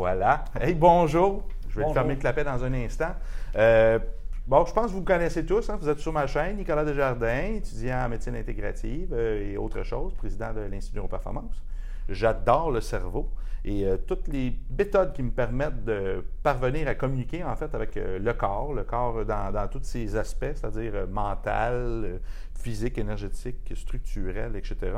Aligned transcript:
Voilà. 0.00 0.46
Hey, 0.58 0.72
bonjour. 0.72 1.42
Je 1.68 1.78
vais 1.78 1.84
te 1.84 1.92
fermer 1.92 2.14
le 2.14 2.20
clapet 2.20 2.42
dans 2.42 2.64
un 2.64 2.72
instant. 2.72 3.14
Euh, 3.54 3.98
bon, 4.46 4.64
je 4.64 4.72
pense 4.72 4.86
que 4.86 4.92
vous 4.92 5.00
me 5.00 5.04
connaissez 5.04 5.44
tous. 5.44 5.68
Hein. 5.68 5.76
Vous 5.78 5.90
êtes 5.90 5.98
sur 5.98 6.10
ma 6.10 6.26
chaîne, 6.26 6.56
Nicolas 6.56 6.86
Desjardins, 6.86 7.56
étudiant 7.56 8.06
en 8.06 8.08
médecine 8.08 8.34
intégrative 8.34 9.10
euh, 9.12 9.52
et 9.52 9.58
autre 9.58 9.82
chose, 9.82 10.14
président 10.14 10.54
de 10.54 10.60
l'Institut 10.60 11.02
de 11.02 11.06
Performance. 11.06 11.62
J'adore 12.08 12.70
le 12.70 12.80
cerveau 12.80 13.28
et 13.62 13.84
euh, 13.84 13.98
toutes 13.98 14.28
les 14.28 14.56
méthodes 14.70 15.12
qui 15.12 15.22
me 15.22 15.32
permettent 15.32 15.84
de 15.84 16.24
parvenir 16.42 16.88
à 16.88 16.94
communiquer 16.94 17.44
en 17.44 17.54
fait 17.54 17.74
avec 17.74 17.96
le 17.96 18.32
corps, 18.32 18.72
le 18.72 18.84
corps 18.84 19.26
dans, 19.26 19.52
dans 19.52 19.68
tous 19.68 19.82
ses 19.82 20.16
aspects, 20.16 20.54
c'est-à-dire 20.54 21.08
mental, 21.10 22.20
physique, 22.58 22.96
énergétique, 22.96 23.70
structurel, 23.74 24.56
etc. 24.56 24.92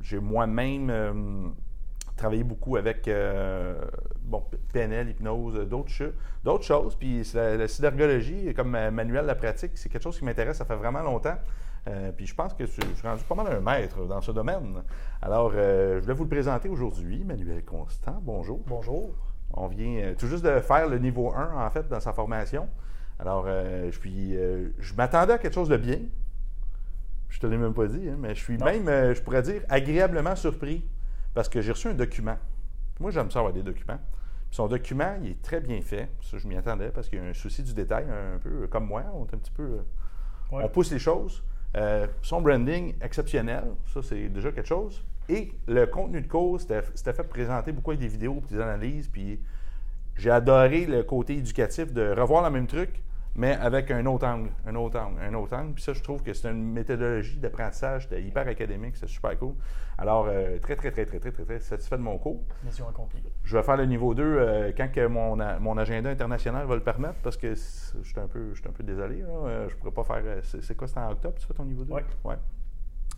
J'ai 0.00 0.18
moi-même 0.18 1.54
travaillé 2.16 2.44
beaucoup 2.44 2.76
avec 2.76 3.08
euh, 3.08 3.74
bon, 4.22 4.44
PNL, 4.72 5.10
hypnose, 5.10 5.54
d'autres, 5.68 6.12
d'autres 6.44 6.64
choses. 6.64 6.94
Puis 6.94 7.22
la, 7.34 7.56
la, 7.56 7.68
synergologie, 7.68 8.52
comme 8.54 8.70
manuel 8.70 9.22
de 9.22 9.28
la 9.28 9.34
pratique, 9.34 9.72
c'est 9.74 9.88
quelque 9.88 10.02
chose 10.02 10.18
qui 10.18 10.24
m'intéresse, 10.24 10.58
ça 10.58 10.64
fait 10.64 10.76
vraiment 10.76 11.02
longtemps. 11.02 11.36
Euh, 11.88 12.12
puis 12.12 12.26
je 12.26 12.34
pense 12.34 12.54
que 12.54 12.64
je 12.64 12.70
suis 12.70 12.82
rendu 13.02 13.24
pas 13.24 13.34
mal 13.34 13.48
un 13.48 13.60
maître 13.60 14.04
dans 14.06 14.20
ce 14.20 14.30
domaine. 14.30 14.82
Alors, 15.20 15.52
euh, 15.54 16.00
je 16.00 16.06
vais 16.06 16.14
vous 16.14 16.24
le 16.24 16.30
présenter 16.30 16.68
aujourd'hui, 16.68 17.24
Manuel 17.24 17.64
Constant. 17.64 18.20
Bonjour. 18.22 18.60
Bonjour. 18.66 19.14
On 19.54 19.66
vient 19.66 20.14
tout 20.16 20.28
juste 20.28 20.44
de 20.44 20.60
faire 20.60 20.88
le 20.88 20.98
niveau 20.98 21.32
1, 21.34 21.66
en 21.66 21.70
fait, 21.70 21.88
dans 21.88 22.00
sa 22.00 22.12
formation. 22.12 22.68
Alors, 23.18 23.46
je 23.46 23.96
suis, 23.96 24.34
je 24.78 24.94
m'attendais 24.94 25.34
à 25.34 25.38
quelque 25.38 25.54
chose 25.54 25.68
de 25.68 25.76
bien. 25.76 25.98
Je 27.28 27.38
te 27.38 27.46
l'ai 27.46 27.58
même 27.58 27.74
pas 27.74 27.86
dit, 27.86 28.08
hein, 28.08 28.16
mais 28.18 28.34
je 28.34 28.42
suis 28.42 28.56
même, 28.56 28.86
je 28.86 29.20
pourrais 29.20 29.42
dire, 29.42 29.62
agréablement 29.68 30.34
surpris 30.34 30.84
parce 31.34 31.48
que 31.48 31.60
j'ai 31.60 31.72
reçu 31.72 31.88
un 31.88 31.94
document. 31.94 32.36
Moi, 33.00 33.10
j'aime 33.10 33.30
ça 33.30 33.40
avoir 33.40 33.52
des 33.52 33.62
documents. 33.62 33.98
son 34.50 34.68
document, 34.68 35.16
il 35.22 35.30
est 35.30 35.42
très 35.42 35.60
bien 35.60 35.80
fait. 35.80 36.10
Ça, 36.20 36.38
je 36.38 36.46
m'y 36.46 36.56
attendais 36.56 36.90
parce 36.90 37.08
qu'il 37.08 37.18
y 37.18 37.22
a 37.22 37.24
un 37.24 37.32
souci 37.32 37.62
du 37.62 37.72
détail, 37.72 38.04
un 38.04 38.38
peu 38.38 38.66
comme 38.68 38.86
moi. 38.86 39.04
On 39.14 39.24
est 39.24 39.34
un 39.34 39.38
petit 39.38 39.50
peu. 39.50 39.62
Euh, 39.62 39.82
on 40.50 40.68
pousse 40.68 40.90
les 40.92 40.98
choses. 40.98 41.42
Euh, 41.74 42.06
son 42.20 42.42
branding 42.42 42.94
exceptionnel, 43.00 43.64
ça, 43.92 44.02
c'est 44.02 44.28
déjà 44.28 44.52
quelque 44.52 44.68
chose. 44.68 45.02
Et 45.28 45.52
le 45.66 45.86
contenu 45.86 46.20
de 46.20 46.26
cours, 46.26 46.60
c'était 46.60 47.12
fait 47.12 47.22
présenter 47.22 47.72
beaucoup 47.72 47.92
avec 47.92 48.00
des 48.00 48.08
vidéos, 48.08 48.42
des 48.50 48.60
analyses. 48.60 49.08
Puis 49.08 49.40
j'ai 50.16 50.30
adoré 50.30 50.84
le 50.84 51.02
côté 51.02 51.36
éducatif 51.38 51.92
de 51.92 52.10
revoir 52.10 52.44
le 52.44 52.50
même 52.50 52.66
truc, 52.66 53.02
mais 53.34 53.54
avec 53.54 53.90
un 53.90 54.04
autre 54.06 54.26
angle, 54.26 54.50
un 54.66 54.74
autre 54.74 54.98
angle, 54.98 55.20
un 55.22 55.34
autre 55.34 55.56
angle. 55.56 55.72
Puis 55.72 55.82
ça, 55.82 55.92
je 55.92 56.02
trouve 56.02 56.22
que 56.22 56.32
c'est 56.34 56.50
une 56.50 56.72
méthodologie 56.72 57.38
d'apprentissage 57.38 58.08
hyper 58.12 58.46
académique, 58.46 58.96
c'est 58.96 59.08
super 59.08 59.38
cool. 59.38 59.54
Alors, 59.98 60.26
euh, 60.28 60.58
très, 60.58 60.76
très, 60.76 60.90
très, 60.90 61.06
très, 61.06 61.18
très, 61.18 61.30
très, 61.30 61.44
très 61.44 61.60
satisfait 61.60 61.96
de 61.96 62.02
mon 62.02 62.18
cours. 62.18 62.42
Mission 62.64 62.88
accomplie. 62.88 63.22
Je 63.44 63.56
vais 63.56 63.62
faire 63.62 63.76
le 63.76 63.86
niveau 63.86 64.14
2 64.14 64.22
euh, 64.22 64.72
quand 64.76 64.90
que 64.90 65.06
mon, 65.06 65.36
mon, 65.60 65.78
agenda 65.78 66.10
international 66.10 66.66
va 66.66 66.74
le 66.74 66.82
permettre, 66.82 67.18
parce 67.22 67.36
que 67.36 67.54
je 67.54 68.08
suis 68.08 68.20
un 68.20 68.26
peu, 68.26 68.52
un 68.66 68.72
peu 68.72 68.82
désolé. 68.82 69.22
Euh, 69.22 69.68
je 69.68 69.74
ne 69.74 69.78
pourrais 69.78 69.92
pas 69.92 70.04
faire. 70.04 70.22
C'est 70.42 70.76
quoi, 70.76 70.88
c'est 70.88 70.98
en 70.98 71.10
octobre, 71.10 71.36
tu 71.38 71.46
fais 71.46 71.54
ton 71.54 71.64
niveau 71.64 71.84
2? 71.84 71.92
Oui. 71.92 72.00
Ouais. 72.24 72.36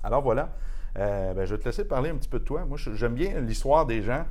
Alors, 0.02 0.22
voilà. 0.22 0.50
Ben, 0.94 1.44
je 1.44 1.54
vais 1.54 1.60
te 1.60 1.64
laisser 1.64 1.88
parler 1.88 2.10
un 2.10 2.16
petit 2.16 2.28
peu 2.28 2.38
de 2.38 2.44
toi. 2.44 2.64
Moi, 2.64 2.78
j'aime 2.78 3.14
bien 3.14 3.40
l'histoire 3.40 3.84
des 3.86 4.02
gens. 4.02 4.26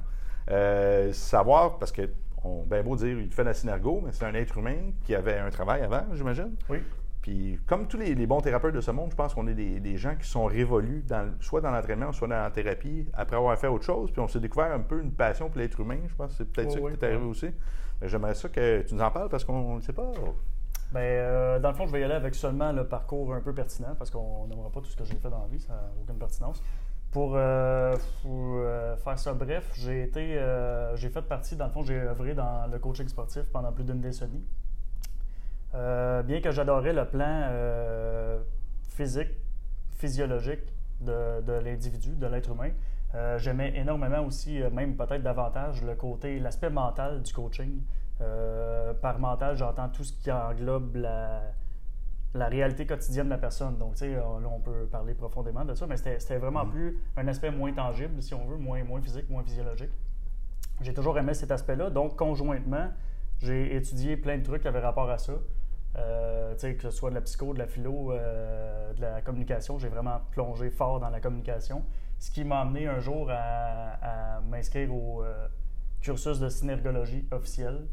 savoir, 1.11 1.78
parce 1.78 1.92
que 1.92 2.09
on 2.44 2.63
bien 2.63 2.83
beau 2.83 2.95
dire 2.95 3.19
il 3.19 3.31
fait 3.31 3.44
la 3.44 3.53
synergo, 3.53 4.02
mais 4.03 4.11
c'est 4.11 4.25
un 4.25 4.33
être 4.33 4.58
humain 4.58 4.91
qui 5.05 5.16
avait 5.16 5.38
un 5.38 5.49
travail 5.49 5.81
avant, 5.81 6.03
j'imagine. 6.13 6.55
Oui. 6.69 6.80
Puis, 7.23 7.58
comme 7.66 7.88
tous 7.88 7.97
les, 7.97 8.27
bons 8.27 8.41
thérapeutes 8.41 8.75
de 8.75 8.81
ce 8.81 8.91
monde, 8.91 9.09
je 9.11 9.16
pense 9.16 9.33
qu'on 9.33 9.47
est 9.47 9.53
des, 9.53 9.97
gens 9.97 10.13
qui 10.17 10.27
sont 10.27 10.44
révolus, 10.44 11.03
dans, 11.08 11.31
soit 11.39 11.61
dans 11.61 11.71
l'entraînement, 11.71 12.11
soit 12.11 12.27
dans 12.27 12.36
la 12.36 12.52
thérapie, 12.52 13.08
après 13.14 13.38
avoir 13.38 13.58
fait 13.58 13.67
autre 13.67 13.86
chose. 13.86 14.11
Puis, 14.11 14.21
on 14.21 14.27
s'est 14.27 14.41
découvert 14.41 14.73
un 14.73 14.81
peu 14.81 15.02
une 15.02 15.14
passion 15.14 15.47
pour 15.47 15.58
l'être 15.58 15.80
humain. 15.80 15.99
Je 16.05 16.14
pense 16.16 16.31
que 16.31 16.38
c'est 16.39 16.52
peut-être 16.52 16.71
ça 16.71 16.80
qui 16.80 16.86
est 16.88 17.03
arrivé 17.03 17.23
aussi. 17.23 17.47
J'aimerais 18.02 18.33
ça 18.33 18.49
que 18.49 18.81
tu 18.81 18.94
nous 18.94 19.02
en 19.02 19.09
parles 19.09 19.30
parce 19.30 19.45
qu'on 19.45 19.75
ne 19.75 19.80
sait 19.80 19.94
pas. 19.94 20.11
Bien, 20.91 21.02
euh, 21.02 21.59
dans 21.59 21.69
le 21.69 21.75
fond, 21.75 21.88
je 21.88 21.94
vais 21.94 22.02
y 22.02 22.03
aller 22.03 22.14
avec 22.14 22.36
seulement 22.36 22.73
le 22.73 22.86
parcours 22.86 23.33
un 23.33 23.39
peu 23.39 23.53
pertinent 23.53 23.95
parce 23.98 24.11
qu'on 24.11 24.45
n'aimera 24.48 24.70
pas 24.70 24.81
tout 24.81 24.89
ce 24.89 24.98
que 24.98 25.05
j'ai 25.05 25.15
fait 25.15 25.30
dans 25.30 25.43
la 25.43 25.48
vie, 25.48 25.61
ça 25.61 25.71
n'a 25.71 25.92
aucune 26.02 26.17
pertinence. 26.17 26.61
Pour, 27.13 27.35
euh, 27.35 27.95
euh, 28.25 28.95
faire 28.97 29.19
ça 29.19 29.33
bref, 29.35 29.71
j'ai 29.75 30.01
été, 30.01 30.35
euh, 30.35 30.95
j'ai 30.95 31.09
fait 31.09 31.21
partie, 31.21 31.55
dans 31.55 31.67
le 31.67 31.71
fond, 31.71 31.83
j'ai 31.83 31.99
œuvré 31.99 32.33
dans 32.33 32.65
le 32.65 32.79
coaching 32.79 33.07
sportif 33.07 33.43
pendant 33.53 33.71
plus 33.71 33.83
d'une 33.83 34.01
décennie. 34.01 34.43
bien 35.71 36.41
que 36.41 36.49
j'adorais 36.49 36.91
le 36.91 37.05
plan 37.05 37.51
physique, 38.89 39.29
physiologique 39.91 40.65
de, 41.01 41.53
l'individu, 41.63 42.15
de 42.15 42.25
l'être 42.25 42.49
humain, 42.49 42.71
j'aimais 43.37 43.73
énormément 43.75 44.25
aussi, 44.25 44.59
même 44.71 44.95
peut-être 44.95 45.21
davantage, 45.21 45.83
le 45.83 45.93
côté, 45.93 46.39
l'aspect 46.39 46.71
mental 46.71 47.21
du 47.21 47.31
coaching. 47.31 47.83
par 49.03 49.19
mental, 49.19 49.55
j'entends 49.55 49.89
tout 49.89 50.03
ce 50.03 50.13
qui 50.13 50.31
englobe 50.31 50.95
la, 50.95 51.41
la 52.33 52.48
réalité 52.48 52.86
quotidienne 52.86 53.26
de 53.26 53.32
la 53.32 53.38
personne. 53.38 53.77
Donc, 53.77 53.94
tu 53.94 53.99
sais, 53.99 54.16
euh, 54.16 54.39
là, 54.42 54.48
on 54.49 54.60
peut 54.60 54.88
parler 54.92 55.14
profondément 55.14 55.66
de 55.66 55.76
ça, 55.76 55.86
mais 55.88 55.98
c'était 55.98 56.38
vraiment 56.38 56.66
mm. 56.66 56.71
plus 56.71 56.99
un 57.16 57.27
aspect 57.27 57.52
moins 57.52 57.71
tangible, 57.71 58.21
si 58.21 58.33
on 58.33 58.45
veut, 58.45 58.58
moins, 58.58 58.83
moins 58.83 59.02
physique, 59.02 59.30
moins 59.30 59.44
physiologique. 59.44 59.92
J'ai 60.82 60.93
toujours 60.93 61.17
aimé 61.17 61.33
cet 61.33 61.52
aspect-là. 61.52 61.89
Donc, 61.89 62.16
conjointement, 62.16 62.89
j'ai 63.39 63.76
étudié 63.76 64.17
plein 64.17 64.38
de 64.38 64.43
trucs 64.43 64.64
qui 64.64 64.67
avaient 64.67 64.80
rapport 64.80 65.10
à 65.10 65.17
ça. 65.17 65.33
Euh, 65.95 66.55
que 66.55 66.82
ce 66.82 66.89
soit 66.89 67.11
de 67.11 67.16
la 67.16 67.22
psycho, 67.22 67.54
de 67.54 67.60
la 67.60 67.67
philo, 67.67 68.11
euh, 68.11 68.93
de 68.93 69.02
la 69.02 69.22
communication, 69.22 69.77
j'ai 69.77 69.89
vraiment 69.89 70.22
plongé 70.32 70.72
fort 70.72 70.99
dans 70.99 71.10
la 71.10 71.20
communication. 71.20 71.83
Ce 72.17 72.32
qui 72.32 72.43
m'a 72.43 72.61
amené 72.61 72.88
un 72.88 72.99
jour 72.99 73.30
à, 73.30 74.39
m'inscrire 74.49 74.92
au 74.93 75.23
cursus 76.02 76.39
de 76.39 76.49
synergologie 76.49 77.27
officiel, 77.32 77.86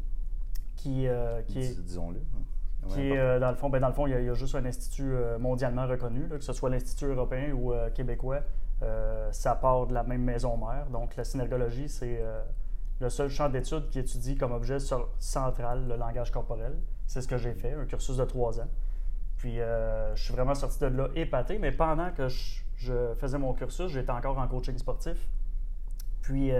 qui, 0.75 1.05
qui 1.47 1.59
est... 1.59 1.83
Disons-le. 1.83 2.19
Hein. 2.19 2.43
Qui 2.89 3.09
est, 3.09 3.17
euh, 3.17 3.39
dans 3.39 3.51
le 3.51 3.55
fond, 3.55 3.69
ben, 3.69 3.79
dans 3.79 3.87
le 3.87 3.93
fond, 3.93 4.07
il 4.07 4.23
y, 4.23 4.29
a, 4.29 4.33
juste 4.33 4.55
un 4.55 4.65
institut 4.65 5.13
euh, 5.13 5.37
mondialement 5.37 5.85
reconnu, 5.85 6.27
que 6.27 6.39
ce 6.39 6.53
soit 6.53 6.69
l'Institut 6.69 7.05
européen 7.05 7.53
ou 7.53 7.73
euh, 7.73 7.89
québécois, 7.89 8.41
ça 9.31 9.53
part 9.53 9.85
de 9.85 9.93
la 9.93 10.03
même 10.03 10.23
maison 10.23 10.57
mère. 10.57 10.87
Donc, 10.91 11.15
la 11.15 11.23
synergologie, 11.23 11.87
c'est 11.87 12.19
le 12.99 13.09
seul 13.11 13.29
champ 13.29 13.47
d'études 13.47 13.89
qui 13.89 13.99
étudie 13.99 14.35
comme 14.35 14.53
objet 14.53 14.77
central 15.19 15.87
le 15.87 15.95
langage 15.97 16.31
corporel. 16.31 16.73
C'est 17.05 17.21
ce 17.21 17.27
que 17.27 17.37
j'ai 17.37 17.53
fait, 17.53 17.73
un 17.73 17.85
cursus 17.85 18.17
de 18.17 18.25
trois 18.25 18.59
ans. 18.59 18.67
Puis, 19.37 19.57
je 19.57 20.19
suis 20.23 20.33
vraiment 20.33 20.55
sorti 20.55 20.79
de 20.79 20.87
là 20.87 21.09
épaté, 21.13 21.59
mais 21.59 21.71
pendant 21.71 22.09
que 22.09 22.27
je, 22.27 22.63
je 22.77 23.13
faisais 23.19 23.37
mon 23.37 23.53
cursus, 23.53 23.91
j'étais 23.91 24.09
encore 24.09 24.39
en 24.39 24.47
coaching 24.47 24.75
sportif. 24.79 25.29
Puis, 26.23 26.51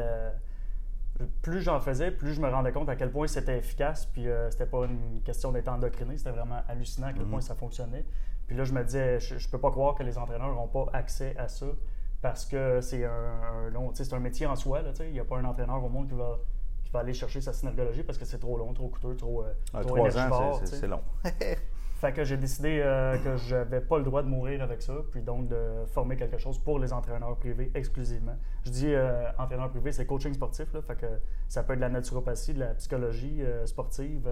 plus 1.42 1.62
j'en 1.62 1.80
faisais, 1.80 2.12
plus 2.12 2.34
je 2.34 2.42
me 2.42 2.50
rendais 2.50 2.72
compte 2.72 2.90
à 2.90 2.96
quel 2.96 3.12
point 3.12 3.28
c'était 3.28 3.58
efficace. 3.58 4.06
Puis 4.06 4.28
euh, 4.28 4.50
c'était 4.52 4.66
pas 4.66 4.86
une 4.86 5.22
question 5.24 5.52
d'être 5.52 5.68
endoctriné, 5.68 6.18
c'était 6.18 6.32
vraiment 6.32 6.62
hallucinant 6.68 7.08
à 7.08 7.14
quel 7.14 7.24
mhm. 7.24 7.32
point 7.32 7.42
ça 7.42 7.56
fonctionnait. 7.56 8.06
Puis 8.48 8.58
là, 8.58 8.64
je 8.64 8.74
me 8.74 8.84
disais, 8.84 9.20
je, 9.20 9.36
ne 9.36 9.52
peux 9.52 9.60
pas 9.60 9.72
croire 9.72 9.96
que 9.96 10.04
les 10.04 10.18
entraîneurs 10.18 10.54
n'ont 10.54 10.68
pas 10.68 10.88
accès 10.94 11.36
à 11.38 11.48
ça 11.48 11.68
parce 12.22 12.46
que 12.46 12.82
c'est 12.82 13.06
un, 13.06 13.70
long, 13.72 13.92
c'est 13.94 14.14
un 14.14 14.20
métier 14.20 14.46
en 14.46 14.56
soi. 14.56 14.82
Il 15.00 15.12
n'y 15.12 15.20
a 15.20 15.26
pas 15.26 15.38
un 15.38 15.46
entraîneur 15.46 15.84
au 15.84 15.90
monde 15.90 16.10
qui 16.10 16.16
va, 16.16 16.38
qui 16.84 16.92
va 16.92 17.00
aller 17.00 17.14
chercher 17.14 17.42
sa 17.42 17.54
synergologie 17.54 18.04
parce 18.04 18.18
que 18.18 18.26
c'est 18.26 18.40
trop 18.40 18.58
long, 18.58 18.74
trop 18.74 18.90
coûteux, 18.90 19.16
trop, 19.16 19.44
euh, 19.44 19.54
ah, 19.74 19.82
trois 19.82 20.18
ans, 20.18 20.60
c'est 20.66 20.88
long. 20.88 21.02
Fait 22.02 22.14
que 22.14 22.24
j'ai 22.24 22.36
décidé 22.36 22.82
euh, 22.84 23.16
que 23.20 23.38
je 23.38 23.56
n'avais 23.56 23.80
pas 23.80 24.00
le 24.00 24.04
droit 24.04 24.24
de 24.24 24.28
mourir 24.28 24.64
avec 24.64 24.82
ça, 24.82 24.92
puis 25.12 25.22
donc 25.22 25.48
de 25.50 25.86
former 25.86 26.18
quelque 26.18 26.40
chose 26.40 26.58
pour 26.58 26.80
les 26.80 26.94
entraîneurs 26.94 27.38
privés 27.38 27.70
exclusivement. 27.76 28.36
Je 28.66 28.72
dis 28.72 28.88
euh, 28.88 29.30
entraîneur 29.38 29.70
privé, 29.70 29.92
c'est 29.92 30.08
coaching 30.08 30.34
sportif, 30.34 30.74
là, 30.74 30.82
fait 30.82 30.96
que 30.96 31.06
ça 31.48 31.62
peut 31.62 31.74
être 31.74 31.78
de 31.78 31.84
la 31.84 31.90
naturopathie, 31.90 32.56
de 32.56 32.62
la 32.62 32.74
psychologie 32.74 33.44
euh, 33.44 33.68
sportive, 33.68 34.28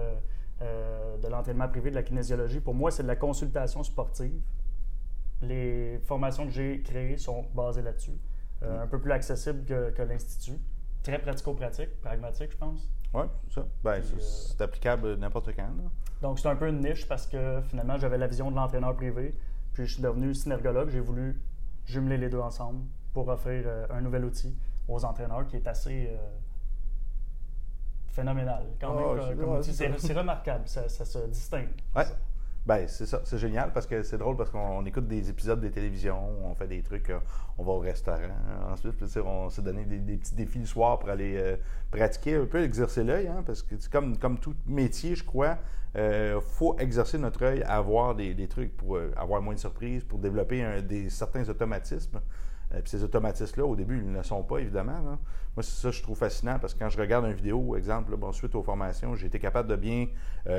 de 0.60 1.28
l'entraînement 1.28 1.68
privé, 1.68 1.90
de 1.90 1.94
la 1.94 2.02
kinésiologie. 2.02 2.58
Pour 2.58 2.74
moi, 2.74 2.90
c'est 2.90 3.04
de 3.04 3.08
la 3.08 3.16
consultation 3.16 3.84
sportive. 3.84 4.42
Les 5.40 6.00
formations 6.00 6.46
que 6.46 6.52
j'ai 6.52 6.82
créées 6.82 7.18
sont 7.18 7.46
basées 7.54 7.82
là-dessus. 7.82 8.18
Mm. 8.62 8.66
Un 8.82 8.86
peu 8.88 9.00
plus 9.00 9.12
accessible 9.12 9.64
que, 9.64 9.90
que 9.90 10.02
l'Institut. 10.02 10.58
Très 11.04 11.20
pratico-pratique, 11.20 12.00
pragmatique, 12.00 12.50
je 12.50 12.56
pense. 12.56 12.90
Oui, 13.12 13.24
c'est 13.48 13.54
ça. 13.54 13.66
Ben, 13.82 14.02
c'est 14.20 14.60
applicable 14.60 15.16
n'importe 15.16 15.54
quand. 15.54 15.68
Donc, 16.22 16.38
c'est 16.38 16.48
un 16.48 16.56
peu 16.56 16.68
une 16.68 16.80
niche 16.80 17.08
parce 17.08 17.26
que 17.26 17.60
finalement, 17.62 17.98
j'avais 17.98 18.18
la 18.18 18.26
vision 18.26 18.50
de 18.50 18.56
l'entraîneur 18.56 18.94
privé. 18.94 19.34
Puis, 19.72 19.86
je 19.86 19.94
suis 19.94 20.02
devenu 20.02 20.34
synergologue. 20.34 20.90
J'ai 20.90 21.00
voulu 21.00 21.40
jumeler 21.86 22.18
les 22.18 22.28
deux 22.28 22.40
ensemble 22.40 22.84
pour 23.12 23.28
offrir 23.28 23.64
euh, 23.66 23.86
un 23.90 24.00
nouvel 24.00 24.24
outil 24.24 24.56
aux 24.88 25.04
entraîneurs 25.04 25.46
qui 25.46 25.56
est 25.56 25.66
assez 25.66 26.08
euh, 26.10 26.16
phénoménal. 28.08 28.64
Quand 28.80 28.94
même, 28.94 29.62
c'est 29.62 30.12
remarquable. 30.12 30.66
Ça, 30.66 30.88
se 30.88 31.26
distingue. 31.26 31.70
Ouais. 31.94 32.04
Ben, 32.66 32.86
c'est 32.88 33.06
ça, 33.06 33.22
c'est 33.24 33.38
génial 33.38 33.72
parce 33.72 33.86
que 33.86 34.02
c'est 34.02 34.18
drôle 34.18 34.36
parce 34.36 34.50
qu'on 34.50 34.84
écoute 34.84 35.08
des 35.08 35.30
épisodes 35.30 35.60
de 35.60 35.68
télévision, 35.68 36.18
on 36.44 36.54
fait 36.54 36.66
des 36.66 36.82
trucs, 36.82 37.08
euh, 37.08 37.18
on 37.56 37.64
va 37.64 37.72
au 37.72 37.78
restaurant. 37.78 38.18
Ensuite, 38.70 39.02
on 39.24 39.48
s'est 39.48 39.62
donné 39.62 39.84
des, 39.84 40.16
petits 40.18 40.34
défis 40.34 40.58
le 40.58 40.66
soir 40.66 40.98
pour 40.98 41.08
aller 41.08 41.36
euh, 41.38 41.56
pratiquer 41.90 42.36
un 42.36 42.44
peu, 42.44 42.62
exercer 42.62 43.02
l'œil, 43.02 43.28
hein, 43.28 43.42
parce 43.46 43.62
que 43.62 43.76
comme, 43.90 44.18
comme 44.18 44.38
tout 44.38 44.54
métier, 44.66 45.14
je 45.14 45.24
crois, 45.24 45.56
il 45.94 46.00
euh, 46.02 46.40
faut 46.40 46.76
exercer 46.78 47.16
notre 47.16 47.42
œil 47.44 47.62
à 47.62 47.78
avoir 47.78 48.14
des, 48.14 48.46
trucs 48.46 48.76
pour 48.76 48.98
avoir 49.16 49.40
moins 49.40 49.54
de 49.54 49.58
surprises, 49.58 50.04
pour 50.04 50.18
développer 50.18 50.82
des, 50.82 51.08
certains 51.08 51.48
automatismes. 51.48 52.20
Puis 52.70 52.82
ces 52.86 53.02
automatismes-là, 53.02 53.66
au 53.66 53.76
début, 53.76 53.98
ils 53.98 54.10
ne 54.10 54.18
le 54.18 54.22
sont 54.22 54.42
pas, 54.42 54.58
évidemment. 54.58 55.00
Moi, 55.56 55.64
c'est 55.64 55.82
ça 55.82 55.88
que 55.90 55.96
je 55.96 56.02
trouve 56.02 56.16
fascinant 56.16 56.60
parce 56.60 56.74
que 56.74 56.78
quand 56.78 56.88
je 56.88 56.98
regarde 56.98 57.26
une 57.26 57.32
vidéo, 57.32 57.74
exemple, 57.74 58.16
bon, 58.16 58.30
suite 58.30 58.54
aux 58.54 58.62
formations, 58.62 59.16
j'ai 59.16 59.26
été 59.26 59.40
capable 59.40 59.68
de 59.68 59.76
bien 59.76 60.06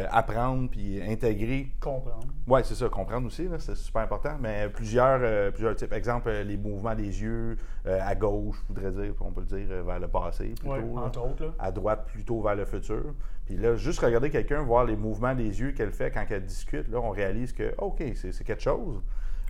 apprendre 0.10 0.70
puis 0.70 1.02
intégrer. 1.02 1.72
Comprendre. 1.80 2.28
Oui, 2.48 2.60
c'est 2.66 2.76
ça, 2.76 2.90
comprendre 2.90 3.28
aussi, 3.28 3.48
c'est 3.60 3.76
super 3.76 4.02
important. 4.02 4.36
Mais 4.40 4.68
plusieurs, 4.70 5.54
plusieurs 5.54 5.76
types. 5.76 5.94
Exemple, 5.94 6.30
les 6.30 6.58
mouvements 6.58 6.96
des 6.96 7.22
yeux 7.22 7.58
à 7.86 8.14
gauche, 8.16 8.58
je 8.64 8.74
voudrais 8.74 8.92
dire, 8.92 9.14
on 9.22 9.32
peut 9.32 9.42
le 9.42 9.48
dire, 9.48 9.84
vers 9.84 10.00
le 10.00 10.08
passé 10.10 10.54
plutôt. 10.60 10.98
entre 10.98 11.22
autres. 11.26 11.54
À 11.58 11.72
droite, 11.72 12.06
plutôt 12.08 12.42
vers 12.42 12.56
le 12.56 12.66
futur. 12.66 13.14
Puis 13.46 13.56
là, 13.56 13.76
juste 13.76 14.00
regarder 14.00 14.30
quelqu'un, 14.30 14.62
voir 14.62 14.86
les 14.86 14.96
mouvements 14.96 15.34
des 15.34 15.62
yeux 15.62 15.72
qu'elle 15.72 15.92
fait 15.92 16.12
quand 16.12 16.26
elle 16.30 16.46
discute, 16.46 16.90
là, 16.90 17.00
on 17.00 17.10
réalise 17.10 17.54
que, 17.54 17.74
OK, 17.78 18.04
c'est 18.16 18.44
quelque 18.44 18.62
chose. 18.62 19.02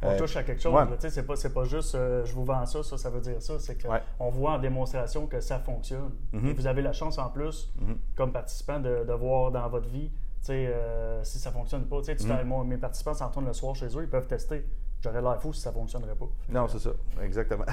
On 0.03 0.09
euh, 0.09 0.18
touche 0.18 0.36
à 0.36 0.44
quelque 0.44 0.62
chose. 0.62 0.74
Ce 1.00 1.09
C'est 1.09 1.25
pas, 1.25 1.36
pas 1.36 1.63
juste 1.63 1.95
euh, 1.95 2.25
je 2.25 2.33
vous 2.33 2.44
vends 2.44 2.65
ça, 2.65 2.81
ça, 2.83 2.98
ça 2.98 3.09
veut 3.09 3.21
dire 3.21 3.42
ça. 3.42 3.59
C'est 3.59 3.77
qu'on 3.81 4.30
voit 4.30 4.53
en 4.53 4.59
démonstration 4.59 5.27
que 5.27 5.39
ça 5.42 5.59
fonctionne. 5.59 6.12
Mm-hmm. 6.33 6.48
Et 6.48 6.53
vous 6.53 6.68
avez 6.68 6.81
la 6.81 6.94
chance 6.94 7.18
en 7.18 7.30
plus, 7.30 7.71
mm-hmm. 7.80 7.95
comme 8.15 8.31
participant, 8.31 8.80
de, 8.80 9.03
de, 9.07 9.13
voir 9.13 9.51
dans 9.51 9.68
votre 9.69 9.88
vie 9.88 10.12
euh, 10.50 11.24
si 11.24 11.38
ça 11.38 11.51
fonctionne 11.51 11.86
pas. 11.86 12.01
Tu 12.01 12.12
mm-hmm. 12.12 12.68
mes 12.68 12.77
participants 12.77 13.13
s'entendent 13.13 13.48
le 13.48 13.53
soir 13.53 13.75
chez 13.75 13.88
eux, 13.88 14.01
ils 14.01 14.09
peuvent 14.09 14.27
tester. 14.27 14.65
J'aurais 15.01 15.21
l'air 15.21 15.42
fou 15.42 15.51
si 15.53 15.62
ça 15.62 15.71
ne 15.71 15.75
fonctionnerait 15.75 16.15
pas. 16.15 16.30
Non, 16.50 16.68
c'est 16.68 16.80
ça, 16.80 16.92
exactement. 17.21 17.65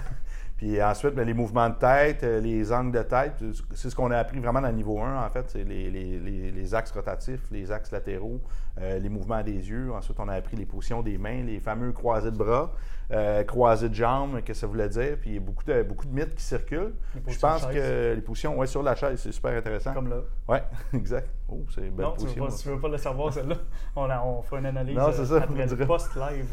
Puis 0.59 0.83
ensuite, 0.83 1.15
ben, 1.15 1.25
les 1.25 1.35
mouvements 1.35 1.71
de 1.71 1.77
tête, 1.77 2.25
euh, 2.25 2.41
les 2.41 2.73
angles 2.73 2.91
de 2.91 3.03
tête, 3.05 3.35
c'est 3.75 3.91
ce 3.91 3.95
qu'on 3.95 4.11
a 4.11 4.19
appris 4.19 4.41
vraiment 4.41 4.61
dans 4.61 4.69
le 4.69 4.75
niveau 4.75 5.01
1, 5.01 5.25
en 5.25 5.31
fait. 5.31 5.49
C'est 5.51 5.63
les, 5.63 5.89
les, 5.89 6.51
les, 6.51 6.75
axes 6.75 6.91
rotatifs, 6.91 7.49
les 7.53 7.71
axes 7.71 7.93
latéraux, 7.93 8.41
euh, 8.81 8.99
les 8.99 9.09
mouvements 9.09 9.41
des 9.45 9.53
yeux. 9.53 9.93
Ensuite, 9.93 10.19
on 10.19 10.27
a 10.27 10.35
appris 10.35 10.57
les 10.57 10.67
positions 10.67 11.01
des 11.01 11.17
mains, 11.17 11.45
les 11.45 11.61
fameux 11.61 11.93
croisés 11.93 12.33
de 12.33 12.37
bras, 12.37 12.73
euh, 13.13 13.45
croisés 13.45 13.89
de 13.89 13.95
jambes, 13.95 14.43
que 14.43 14.53
ça 14.53 14.67
voulait 14.67 14.89
dire. 14.89 15.17
Puis 15.21 15.31
il 15.31 15.35
y 15.35 15.37
a 15.37 15.41
beaucoup 15.41 15.63
de, 15.63 15.85
beaucoup 15.85 16.07
de 16.07 16.13
mythes 16.13 16.35
qui 16.35 16.43
circulent. 16.43 16.95
Je 17.29 17.39
pense 17.39 17.65
que 17.67 18.15
les 18.17 18.21
positions, 18.21 18.59
ouais, 18.59 18.67
sur 18.67 18.83
la 18.83 18.97
chaise, 18.97 19.21
c'est 19.21 19.31
super 19.31 19.57
intéressant. 19.57 19.95
Comme 19.95 20.11
là. 20.11 20.23
Oui, 20.49 20.59
exact. 20.99 21.31
Oh, 21.49 21.61
c'est 21.73 21.83
belle 21.83 22.05
non, 22.05 22.15
position. 22.15 22.45
Non, 22.45 22.51
tu 22.51 22.69
ne 22.69 22.75
veux 22.75 22.81
pas 22.81 22.89
le 22.89 22.99
savoir, 22.99 23.33
celle-là. 23.33 23.57
On, 23.95 24.09
on 24.11 24.43
fera 24.43 24.59
une 24.59 24.67
analyse 24.67 24.97
non, 24.97 25.13
ça, 25.13 25.37
après 25.37 25.67
le 25.67 25.87
post-live. 25.87 26.51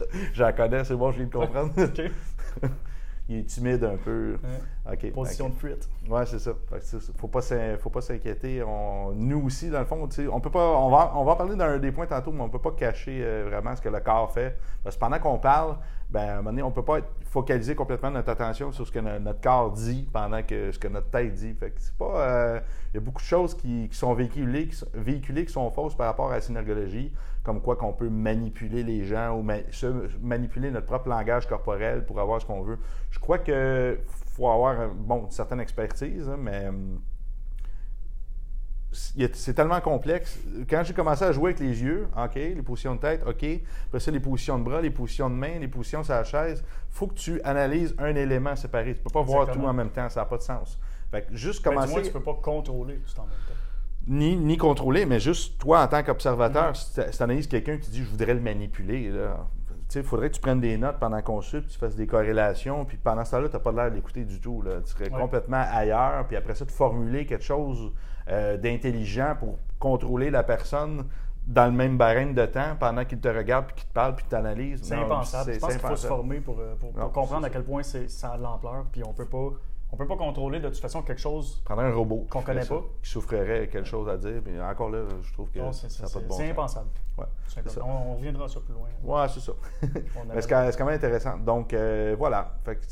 je 0.32 0.42
la 0.42 0.54
connais, 0.54 0.82
c'est 0.84 0.96
bon, 0.96 1.10
je 1.10 1.18
viens 1.18 1.26
de 1.26 1.30
comprendre. 1.32 1.72
Il 3.28 3.38
est 3.40 3.44
timide 3.44 3.84
un 3.84 3.96
peu. 3.96 4.38
Position 5.14 5.50
de 5.50 5.54
fuite. 5.54 5.88
Oui, 6.08 6.20
c'est 6.26 6.38
ça. 6.38 6.52
Faut 7.16 7.28
pas, 7.28 7.42
faut 7.78 7.90
pas 7.90 8.00
s'inquiéter. 8.00 8.64
nous 9.14 9.42
aussi, 9.44 9.68
dans 9.68 9.80
le 9.80 9.84
fond, 9.84 10.08
on 10.32 10.40
peut 10.40 10.50
pas. 10.50 10.76
On 10.78 10.88
va, 10.88 11.12
on 11.14 11.24
va 11.24 11.32
en 11.32 11.36
parler 11.36 11.56
d'un 11.56 11.78
des 11.78 11.92
points 11.92 12.06
tantôt, 12.06 12.32
mais 12.32 12.40
on 12.40 12.46
ne 12.46 12.52
peut 12.52 12.58
pas 12.58 12.72
cacher 12.72 13.20
euh, 13.22 13.44
vraiment 13.48 13.76
ce 13.76 13.82
que 13.82 13.90
le 13.90 14.00
corps 14.00 14.32
fait. 14.32 14.56
Parce 14.82 14.96
que 14.96 15.00
pendant 15.00 15.18
qu'on 15.18 15.38
parle, 15.38 15.76
ben, 16.08 16.20
à 16.20 16.32
un 16.32 16.36
moment 16.36 16.50
donné, 16.50 16.62
on 16.62 16.70
ne 16.70 16.74
peut 16.74 16.84
pas 16.84 17.00
focaliser 17.26 17.74
complètement 17.74 18.10
notre 18.10 18.30
attention 18.30 18.72
sur 18.72 18.86
ce 18.86 18.92
que 18.92 18.98
notre 18.98 19.40
corps 19.42 19.72
dit 19.72 20.08
pendant 20.10 20.42
que 20.42 20.72
ce 20.72 20.78
que 20.78 20.88
notre 20.88 21.10
tête 21.10 21.34
dit. 21.34 21.52
Fait 21.52 21.74
c'est 21.76 21.94
pas. 21.94 22.20
Euh, 22.20 22.60
il 22.92 22.96
y 22.96 22.98
a 22.98 23.00
beaucoup 23.00 23.20
de 23.20 23.26
choses 23.26 23.54
qui, 23.54 23.88
sont 23.92 24.14
véhiculées 24.14 24.68
qui, 24.68 24.82
véhiculées 24.94 25.44
qui 25.44 25.52
sont 25.52 25.70
fausses 25.70 25.94
par 25.94 26.06
rapport 26.06 26.30
à 26.30 26.36
la 26.36 26.40
synergologie, 26.40 27.12
comme 27.48 27.62
quoi 27.62 27.76
qu'on 27.76 27.94
peut 27.94 28.10
manipuler 28.10 28.82
les 28.82 29.06
gens 29.06 29.38
ou 29.38 29.42
manipuler 30.20 30.70
notre 30.70 30.84
propre 30.84 31.08
langage 31.08 31.48
corporel 31.48 32.04
pour 32.04 32.20
avoir 32.20 32.42
ce 32.42 32.44
qu'on 32.44 32.60
veut. 32.60 32.78
Je 33.10 33.18
crois 33.18 33.38
qu'il 33.38 33.96
faut 34.36 34.50
avoir 34.50 34.90
bon, 34.90 35.24
une 35.24 35.30
certaine 35.30 35.58
expertise, 35.58 36.28
hein, 36.28 36.36
mais 36.38 36.66
c'est 38.92 39.54
tellement 39.54 39.80
complexe. 39.80 40.38
Quand 40.68 40.82
j'ai 40.84 40.92
commencé 40.92 41.24
à 41.24 41.32
jouer 41.32 41.52
avec 41.52 41.60
les 41.60 41.82
yeux, 41.82 42.06
OK, 42.22 42.34
les 42.34 42.60
positions 42.60 42.96
de 42.96 43.00
tête, 43.00 43.22
OK, 43.26 43.46
après 43.86 44.00
ça, 44.00 44.10
les 44.10 44.20
positions 44.20 44.58
de 44.58 44.64
bras, 44.64 44.82
les 44.82 44.90
positions 44.90 45.30
de 45.30 45.34
main, 45.34 45.58
les 45.58 45.68
positions 45.68 46.04
sur 46.04 46.12
la 46.12 46.24
chaise, 46.24 46.62
il 46.62 46.94
faut 46.94 47.06
que 47.06 47.14
tu 47.14 47.40
analyses 47.44 47.94
un 47.96 48.14
élément 48.14 48.56
séparé. 48.56 48.92
Tu 48.92 49.00
ne 49.00 49.04
peux 49.04 49.10
pas 49.10 49.22
voir 49.22 49.50
tout 49.50 49.64
en 49.64 49.72
même 49.72 49.88
temps, 49.88 50.10
ça 50.10 50.20
n'a 50.20 50.26
pas 50.26 50.36
de 50.36 50.42
sens. 50.42 50.78
Fait 51.10 51.22
que 51.22 51.34
juste 51.34 51.64
ben, 51.64 51.70
commencer. 51.70 52.02
tu 52.02 52.08
ne 52.08 52.12
peux 52.12 52.20
pas 52.20 52.34
contrôler 52.34 52.96
tout 52.96 53.20
en 53.20 53.24
même 53.24 53.32
temps. 53.32 53.54
Ni, 54.08 54.36
ni 54.36 54.56
contrôler, 54.56 55.04
mais 55.04 55.20
juste 55.20 55.58
toi, 55.58 55.82
en 55.82 55.86
tant 55.86 56.02
qu'observateur, 56.02 56.74
si 56.74 56.94
tu 56.94 57.22
analyses 57.22 57.46
quelqu'un 57.46 57.76
qui 57.76 57.90
dit 57.90 58.02
je 58.02 58.08
voudrais 58.08 58.32
le 58.32 58.40
manipuler, 58.40 59.12
il 59.94 60.02
faudrait 60.02 60.30
que 60.30 60.34
tu 60.34 60.40
prennes 60.40 60.60
des 60.60 60.78
notes 60.78 60.98
pendant 60.98 61.20
qu'on 61.20 61.42
suit, 61.42 61.60
puis 61.60 61.70
tu 61.70 61.78
fasses 61.78 61.94
des 61.94 62.06
corrélations, 62.06 62.84
puis 62.86 62.96
pendant 62.96 63.24
ce 63.24 63.32
temps-là, 63.32 63.48
tu 63.48 63.56
n'as 63.56 63.60
pas 63.60 63.72
l'air 63.72 63.90
d'écouter 63.90 64.24
du 64.24 64.40
tout. 64.40 64.62
Là. 64.62 64.80
Tu 64.84 64.92
serais 64.92 65.10
complètement 65.10 65.62
ailleurs, 65.70 66.26
puis 66.26 66.36
après 66.36 66.54
ça, 66.54 66.64
de 66.64 66.70
formuler 66.70 67.26
quelque 67.26 67.44
chose 67.44 67.92
euh, 68.30 68.56
d'intelligent 68.56 69.36
pour 69.38 69.58
contrôler 69.78 70.30
la 70.30 70.42
personne 70.42 71.04
dans 71.46 71.64
le 71.66 71.72
même 71.72 71.96
barème 71.96 72.34
de 72.34 72.44
temps 72.44 72.76
pendant 72.78 73.04
qu'il 73.04 73.20
te 73.20 73.28
regarde, 73.28 73.66
puis 73.66 73.76
qu'il 73.76 73.88
te 73.88 73.94
parle, 73.94 74.14
puis 74.14 74.24
qu'il 74.24 74.30
t'analyse. 74.30 74.80
C'est 74.82 74.94
impensable. 74.94 75.54
Je 75.54 75.58
pense 75.58 75.72
qu'il 75.72 75.80
faut 75.80 75.96
se 75.96 76.06
former 76.06 76.40
pour, 76.40 76.58
euh, 76.60 76.74
comprendre 77.12 77.46
à 77.46 77.50
quel 77.50 77.64
point 77.64 77.82
ça 77.82 78.32
a 78.32 78.36
de 78.36 78.42
l'ampleur, 78.42 78.84
puis 78.92 79.02
on 79.04 79.12
peut 79.12 79.26
pas 79.26 79.50
on 79.90 79.96
peut 79.96 80.06
pas 80.06 80.16
contrôler 80.16 80.60
de 80.60 80.68
toute 80.68 80.78
façon 80.78 81.02
quelque 81.02 81.20
chose. 81.20 81.62
Prendre 81.64 81.82
un 81.82 81.92
robot 81.92 82.26
qu'on 82.28 82.42
connaît 82.42 82.64
pas. 82.64 82.82
Qui 83.02 83.10
souffrirait 83.10 83.68
quelque 83.68 83.88
chose 83.88 84.08
à 84.08 84.18
dire. 84.18 84.42
Mais 84.44 84.60
encore 84.60 84.90
là, 84.90 85.00
je 85.22 85.32
trouve 85.32 85.48
que 85.50 85.60
ça 85.72 86.02
n'a 86.02 86.08
pas 86.10 86.20
de 86.20 86.26
bon 86.26 86.34
C'est 86.36 86.50
impensable. 86.50 86.88
Ouais, 87.16 87.24
on, 87.82 88.14
reviendra 88.14 88.48
sur 88.48 88.62
plus 88.62 88.74
loin. 88.74 88.88
Oui, 89.02 89.20
c'est 89.32 89.40
ça. 89.40 89.52
Mais 89.82 90.42
c'est 90.42 90.48
quand, 90.48 90.84
même 90.84 90.94
intéressant. 90.94 91.38
Donc, 91.38 91.72
euh, 91.72 92.14
voilà. 92.18 92.58
Fait 92.64 92.76
que, 92.76 92.82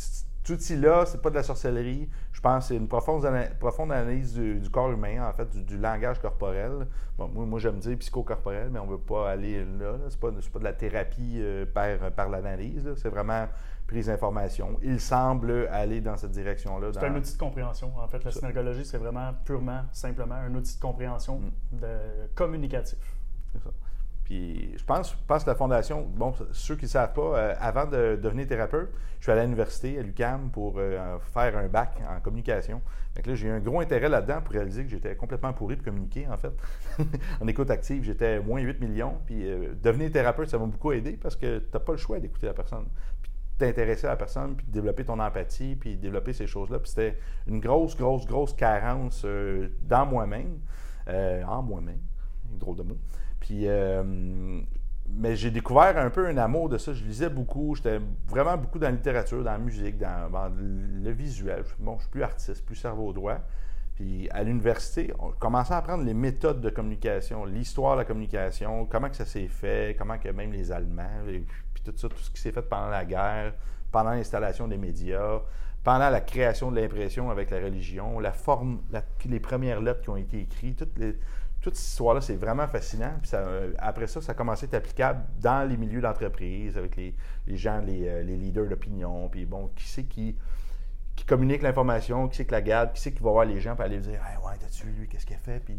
tout 0.42 0.54
outil-là, 0.54 1.04
c'est 1.06 1.20
pas 1.20 1.30
de 1.30 1.34
la 1.34 1.42
sorcellerie. 1.42 2.08
Je 2.32 2.40
pense 2.40 2.64
que 2.64 2.68
c'est 2.68 2.76
une 2.76 2.88
profonde, 2.88 3.26
profonde 3.58 3.92
analyse 3.92 4.32
du, 4.32 4.70
corps 4.70 4.90
humain, 4.90 5.28
en 5.28 5.32
fait, 5.32 5.50
du, 5.64 5.76
langage 5.76 6.20
corporel. 6.20 6.86
Bon, 7.18 7.28
moi, 7.28 7.44
moi 7.44 7.58
j'aime 7.58 7.78
dire 7.78 7.98
psychocorporel, 7.98 8.70
mais 8.70 8.78
on 8.78 8.86
ne 8.86 8.92
veut 8.92 8.98
pas 8.98 9.30
aller 9.30 9.64
là. 9.64 9.96
Ce 10.08 10.14
n'est 10.14 10.20
pas, 10.20 10.30
pas, 10.52 10.58
de 10.60 10.64
la 10.64 10.72
thérapie 10.72 11.34
euh, 11.38 11.66
par, 11.66 12.10
par 12.12 12.28
l'analyse. 12.28 12.88
C'est 12.96 13.08
vraiment 13.08 13.48
prise 13.86 14.06
d'information. 14.06 14.78
Il 14.82 15.00
semble 15.00 15.68
aller 15.70 16.00
dans 16.00 16.16
cette 16.16 16.32
direction-là. 16.32 16.88
C'est 16.92 17.04
un 17.04 17.14
outil 17.14 17.34
de 17.34 17.38
compréhension. 17.38 17.92
En 17.96 18.08
fait, 18.08 18.24
la 18.24 18.30
synergologie, 18.30 18.84
c'est 18.84 18.98
vraiment 18.98 19.32
purement, 19.44 19.82
simplement 19.92 20.34
un 20.34 20.54
outil 20.54 20.76
de 20.76 20.80
compréhension 20.80 21.40
mm. 21.40 21.78
de 21.78 21.88
communicatif. 22.34 22.98
C'est 23.52 23.62
ça. 23.62 23.70
Puis 24.26 24.76
je 24.76 24.84
pense, 24.84 25.14
pense 25.28 25.44
que 25.44 25.50
la 25.50 25.54
fondation, 25.54 26.02
bon, 26.02 26.34
ceux 26.50 26.74
qui 26.74 26.86
ne 26.86 26.90
savent 26.90 27.12
pas, 27.12 27.38
euh, 27.38 27.54
avant 27.60 27.86
de 27.86 28.18
devenir 28.20 28.48
thérapeute, 28.48 28.90
je 29.20 29.22
suis 29.22 29.30
allé 29.30 29.42
à 29.42 29.44
l'université, 29.44 30.00
à 30.00 30.02
l'UCAM, 30.02 30.50
pour 30.50 30.74
euh, 30.78 31.16
faire 31.32 31.56
un 31.56 31.68
bac 31.68 31.96
en 32.10 32.20
communication. 32.20 32.82
Donc 33.14 33.26
là, 33.26 33.34
j'ai 33.36 33.46
eu 33.46 33.50
un 33.50 33.60
gros 33.60 33.80
intérêt 33.80 34.08
là-dedans 34.08 34.40
pour 34.42 34.52
réaliser 34.52 34.82
que 34.82 34.90
j'étais 34.90 35.14
complètement 35.14 35.52
pourri 35.52 35.76
de 35.76 35.82
communiquer, 35.82 36.26
en 36.26 36.36
fait. 36.36 36.52
en 37.40 37.46
écoute 37.46 37.70
active, 37.70 38.02
j'étais 38.02 38.40
moins 38.40 38.60
8 38.60 38.80
millions. 38.80 39.14
Puis 39.26 39.48
euh, 39.48 39.74
devenir 39.80 40.10
thérapeute, 40.10 40.50
ça 40.50 40.58
m'a 40.58 40.66
beaucoup 40.66 40.90
aidé 40.90 41.12
parce 41.12 41.36
que 41.36 41.58
tu 41.58 41.66
n'as 41.72 41.80
pas 41.80 41.92
le 41.92 41.98
choix 41.98 42.18
d'écouter 42.18 42.46
la 42.46 42.52
personne 42.52 42.86
t'intéresser 43.58 44.06
à 44.06 44.10
la 44.10 44.16
personne, 44.16 44.54
puis 44.56 44.66
développer 44.68 45.04
ton 45.04 45.18
empathie, 45.18 45.76
puis 45.76 45.96
développer 45.96 46.32
ces 46.32 46.46
choses-là. 46.46 46.78
Puis 46.78 46.90
c'était 46.90 47.18
une 47.46 47.60
grosse, 47.60 47.96
grosse, 47.96 48.26
grosse 48.26 48.52
carence 48.52 49.22
euh, 49.24 49.68
dans 49.82 50.06
moi-même, 50.06 50.58
euh, 51.08 51.42
en 51.44 51.62
moi-même, 51.62 52.00
drôle 52.58 52.76
de 52.76 52.82
mot. 52.82 52.98
Puis, 53.40 53.62
euh, 53.66 54.02
mais 55.08 55.36
j'ai 55.36 55.50
découvert 55.50 55.96
un 55.96 56.10
peu 56.10 56.26
un 56.26 56.36
amour 56.36 56.68
de 56.68 56.78
ça. 56.78 56.92
Je 56.92 57.04
lisais 57.04 57.30
beaucoup, 57.30 57.74
j'étais 57.74 58.00
vraiment 58.26 58.56
beaucoup 58.56 58.78
dans 58.78 58.88
la 58.88 58.92
littérature, 58.92 59.42
dans 59.42 59.52
la 59.52 59.58
musique, 59.58 59.98
dans, 59.98 60.52
le 60.56 61.10
visuel. 61.10 61.64
Bon, 61.78 61.96
je 61.96 62.02
suis 62.02 62.10
plus 62.10 62.22
artiste, 62.22 62.64
plus 62.64 62.76
cerveau 62.76 63.12
droit. 63.12 63.38
Puis 63.94 64.28
à 64.30 64.42
l'université, 64.42 65.10
on 65.18 65.30
commençait 65.30 65.72
à 65.72 65.78
apprendre 65.78 66.04
les 66.04 66.12
méthodes 66.12 66.60
de 66.60 66.68
communication, 66.68 67.46
l'histoire 67.46 67.94
de 67.94 68.00
la 68.00 68.04
communication, 68.04 68.84
comment 68.84 69.08
que 69.08 69.16
ça 69.16 69.24
s'est 69.24 69.48
fait, 69.48 69.96
comment 69.96 70.18
que 70.18 70.28
même 70.28 70.52
les 70.52 70.70
Allemands, 70.70 71.24
tout 71.92 71.98
ça, 71.98 72.08
tout 72.08 72.18
ce 72.18 72.30
qui 72.30 72.40
s'est 72.40 72.52
fait 72.52 72.62
pendant 72.62 72.88
la 72.88 73.04
guerre, 73.04 73.54
pendant 73.90 74.10
l'installation 74.10 74.68
des 74.68 74.78
médias, 74.78 75.40
pendant 75.82 76.10
la 76.10 76.20
création 76.20 76.70
de 76.70 76.80
l'impression 76.80 77.30
avec 77.30 77.50
la 77.50 77.58
religion, 77.58 78.18
la 78.18 78.32
forme, 78.32 78.80
les 79.24 79.40
premières 79.40 79.80
lettres 79.80 80.02
qui 80.02 80.10
ont 80.10 80.16
été 80.16 80.40
écrites, 80.40 80.78
toutes 80.78 80.98
les, 80.98 81.16
toute 81.60 81.74
cette 81.74 81.88
histoire-là, 81.88 82.20
c'est 82.20 82.36
vraiment 82.36 82.66
fascinant. 82.68 83.12
Puis 83.20 83.30
euh, 83.34 83.72
après 83.78 84.06
ça, 84.06 84.20
ça 84.20 84.32
a 84.32 84.34
commencé 84.34 84.66
à 84.66 84.68
être 84.68 84.74
applicable 84.74 85.24
dans 85.40 85.68
les 85.68 85.76
milieux 85.76 86.00
d'entreprise, 86.00 86.78
avec 86.78 86.96
les, 86.96 87.14
gens, 87.48 87.82
euh, 87.88 88.22
les, 88.22 88.36
leaders 88.36 88.66
d'opinion. 88.66 89.28
Puis 89.28 89.46
bon, 89.46 89.70
qui 89.74 89.88
c'est 89.88 90.04
qui, 90.04 90.36
qui 91.16 91.24
communique 91.24 91.62
l'information, 91.62 92.28
qui 92.28 92.36
c'est 92.36 92.46
qui 92.46 92.52
la 92.52 92.62
garde, 92.62 92.92
qui 92.92 93.00
c'est 93.00 93.12
qui 93.12 93.22
va 93.22 93.30
voir 93.30 93.44
les 93.44 93.60
gens 93.60 93.74
pour 93.74 93.84
aller 93.84 93.98
dire 93.98 94.20
hey, 94.28 94.36
Ouais, 94.44 94.54
t'as-tu 94.60 94.86
lui, 94.86 95.08
qu'est-ce 95.08 95.26
qu'il 95.26 95.34
a 95.36 95.40
fait 95.40 95.60
Puis, 95.64 95.76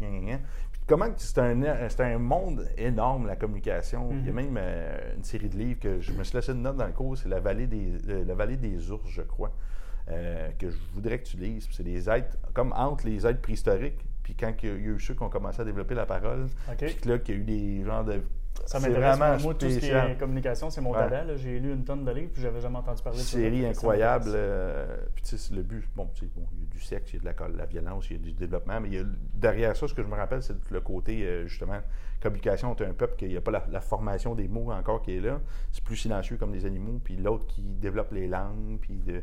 comment 0.88 1.06
c'est 1.16 1.38
un, 1.38 1.62
un, 1.62 2.18
monde 2.18 2.66
énorme, 2.76 3.26
la 3.26 3.36
communication. 3.36 4.08
Il 4.10 4.26
y 4.26 4.30
a 4.30 4.32
mhm. 4.32 4.34
même 4.34 4.56
euh, 4.58 5.14
une 5.16 5.22
série 5.22 5.48
de 5.48 5.56
livres 5.56 5.78
que 5.78 6.00
je 6.00 6.10
me 6.12 6.24
suis 6.24 6.34
laissé 6.34 6.52
une 6.52 6.62
note 6.62 6.76
dans 6.76 6.86
le 6.86 6.92
cours, 6.92 7.16
c'est 7.16 7.28
la 7.28 7.38
vallée 7.38 7.66
des 7.66 7.92
euh, 8.08 8.24
la 8.24 8.34
vallée 8.34 8.56
des 8.56 8.90
ours, 8.90 9.08
je 9.08 9.22
crois, 9.22 9.52
euh, 10.10 10.50
que 10.58 10.70
je 10.70 10.76
voudrais 10.94 11.18
que 11.18 11.28
tu 11.28 11.36
lises. 11.36 11.68
C'est 11.70 11.84
des 11.84 12.08
êtres, 12.08 12.36
comme 12.54 12.72
entre 12.72 13.06
les 13.06 13.26
êtres 13.26 13.40
préhistoriques, 13.40 14.00
puis 14.22 14.34
quand 14.34 14.52
il 14.62 14.68
y 14.68 14.72
a 14.72 14.74
eu 14.74 14.98
ceux 14.98 15.14
qui 15.14 15.22
ont 15.22 15.28
commencé 15.28 15.60
à 15.60 15.64
développer 15.64 15.94
la 15.94 16.06
parole, 16.06 16.48
puis 16.76 16.96
là, 17.04 17.18
qu'il 17.18 17.34
y 17.34 17.38
a 17.38 17.40
eu 17.40 17.44
des 17.44 17.84
genres 17.84 18.04
de 18.04 18.22
Ça 18.68 18.80
m'intéresse. 18.80 19.42
Moi, 19.42 19.54
tout 19.54 19.68
ce 19.68 19.78
qui 19.78 19.86
est 19.86 20.18
communication, 20.18 20.68
c'est 20.68 20.80
mon 20.80 20.92
dada. 20.92 21.36
J'ai 21.36 21.58
lu 21.58 21.72
une 21.72 21.84
tonne 21.84 22.04
de 22.04 22.10
livres, 22.12 22.30
puis 22.32 22.42
j'avais 22.42 22.60
jamais 22.60 22.78
entendu 22.78 23.02
parler 23.02 23.18
de 23.18 23.22
ça. 23.22 23.36
Série 23.38 23.66
incroyable. 23.66 24.30
Euh, 24.34 24.96
puis 25.14 25.24
tu 25.24 25.38
sais, 25.38 25.54
le 25.54 25.62
but, 25.62 25.88
bon, 25.96 26.08
il 26.20 26.28
y 26.28 26.64
a 26.64 26.66
du 26.70 26.80
sexe, 26.80 27.12
il 27.12 27.16
y 27.16 27.28
a 27.28 27.32
de 27.32 27.38
la, 27.38 27.48
la, 27.48 27.66
violence, 27.66 28.10
il 28.10 28.16
y 28.16 28.20
a 28.20 28.22
du 28.22 28.32
développement, 28.32 28.80
mais 28.80 28.88
il 28.88 28.94
y 28.94 28.98
a, 28.98 29.04
derrière 29.34 29.76
ça, 29.76 29.88
ce 29.88 29.94
que 29.94 30.02
je 30.02 30.08
me 30.08 30.14
rappelle, 30.14 30.42
c'est 30.42 30.56
le 30.70 30.80
côté, 30.80 31.22
euh, 31.22 31.46
justement, 31.46 31.80
communication 32.20 32.70
entre 32.70 32.84
un 32.84 32.92
peuple, 32.92 33.16
qu'il 33.16 33.28
n'y 33.28 33.36
a 33.36 33.40
pas 33.40 33.50
la, 33.50 33.80
formation 33.80 34.34
des 34.34 34.48
mots 34.48 34.70
encore 34.70 35.00
qui 35.00 35.16
est 35.16 35.20
là. 35.20 35.40
C'est 35.72 35.82
plus 35.82 35.96
silencieux 35.96 36.36
comme 36.36 36.52
des 36.52 36.66
animaux, 36.66 37.00
puis 37.02 37.16
l'autre 37.16 37.46
qui 37.46 37.62
développe 37.62 38.12
les 38.12 38.26
langues, 38.26 38.78
puis 38.80 38.96
de 38.96 39.22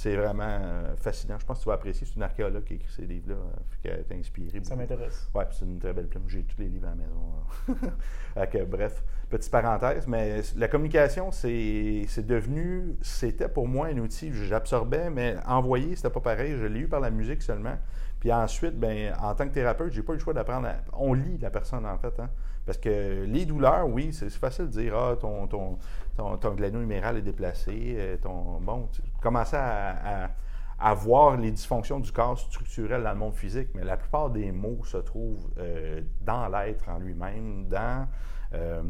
c'est 0.00 0.16
vraiment 0.16 0.44
euh, 0.44 0.96
fascinant. 0.96 1.36
Je 1.38 1.44
pense 1.44 1.58
que 1.58 1.64
tu 1.64 1.68
vas 1.68 1.74
apprécier. 1.74 2.06
C'est 2.06 2.16
une 2.16 2.22
archéologue 2.22 2.64
qui 2.64 2.72
a 2.72 2.76
écrit 2.76 2.90
ces 2.96 3.02
livres-là, 3.02 3.34
euh, 3.34 3.60
qui 3.82 3.88
a 3.90 3.98
été 3.98 4.14
inspirée. 4.14 4.58
Ça 4.62 4.74
m'intéresse. 4.74 5.28
Oui, 5.34 5.44
c'est 5.50 5.66
une 5.66 5.78
très 5.78 5.92
belle 5.92 6.06
plume. 6.06 6.22
J'ai 6.26 6.42
tous 6.42 6.58
les 6.58 6.68
livres 6.68 6.86
à 6.86 6.90
la 6.90 6.96
maison. 6.96 7.90
Euh, 8.38 8.64
bref, 8.70 9.04
petite 9.28 9.52
parenthèse, 9.52 10.06
mais 10.06 10.40
la 10.56 10.68
communication, 10.68 11.30
c'est 11.30 12.06
devenu, 12.26 12.96
c'était 13.02 13.50
pour 13.50 13.68
moi 13.68 13.88
un 13.88 13.98
outil. 13.98 14.32
J'absorbais, 14.32 15.10
mais 15.10 15.36
envoyer, 15.46 15.94
c'était 15.96 16.08
pas 16.08 16.20
pareil. 16.20 16.56
Je 16.58 16.64
l'ai 16.64 16.80
eu 16.80 16.88
par 16.88 17.00
la 17.00 17.10
musique 17.10 17.42
seulement. 17.42 17.76
Puis 18.20 18.32
ensuite, 18.32 18.80
ben, 18.80 19.14
en 19.20 19.34
tant 19.34 19.48
que 19.48 19.52
thérapeute, 19.52 19.92
j'ai 19.92 20.02
pas 20.02 20.14
eu 20.14 20.16
le 20.16 20.22
choix 20.22 20.32
d'apprendre. 20.32 20.68
On 20.94 21.12
lit 21.12 21.36
la 21.36 21.50
personne, 21.50 21.84
en 21.84 21.98
fait. 21.98 22.18
Hein? 22.18 22.30
Parce 22.64 22.78
que 22.78 23.24
les 23.24 23.46
douleurs, 23.46 23.88
oui, 23.88 24.12
c'est 24.12 24.30
facile 24.30 24.66
de 24.66 24.70
dire 24.70 24.96
Ah, 24.96 25.16
ton, 25.18 25.46
ton, 25.46 25.78
ton, 26.20 26.36
ton 26.36 26.56
huméral 26.56 27.16
est 27.16 27.22
déplacé. 27.22 27.94
Euh, 27.96 28.16
ton, 28.18 28.60
bon, 28.60 28.88
tu 28.92 29.02
commences 29.22 29.54
à, 29.54 30.30
à, 30.78 30.94
voir 30.94 31.36
les 31.36 31.50
dysfonctions 31.50 32.00
du 32.00 32.12
corps 32.12 32.38
structurel 32.38 33.02
dans 33.02 33.12
le 33.12 33.18
monde 33.18 33.34
physique, 33.34 33.68
mais 33.74 33.84
la 33.84 33.96
plupart 33.96 34.30
des 34.30 34.52
mots 34.52 34.84
se 34.84 34.98
trouvent 34.98 35.50
euh, 35.58 36.02
dans 36.22 36.48
l'être 36.48 36.88
en 36.88 36.98
lui-même, 36.98 37.66
dans. 37.68 38.08
Euh, 38.52 38.82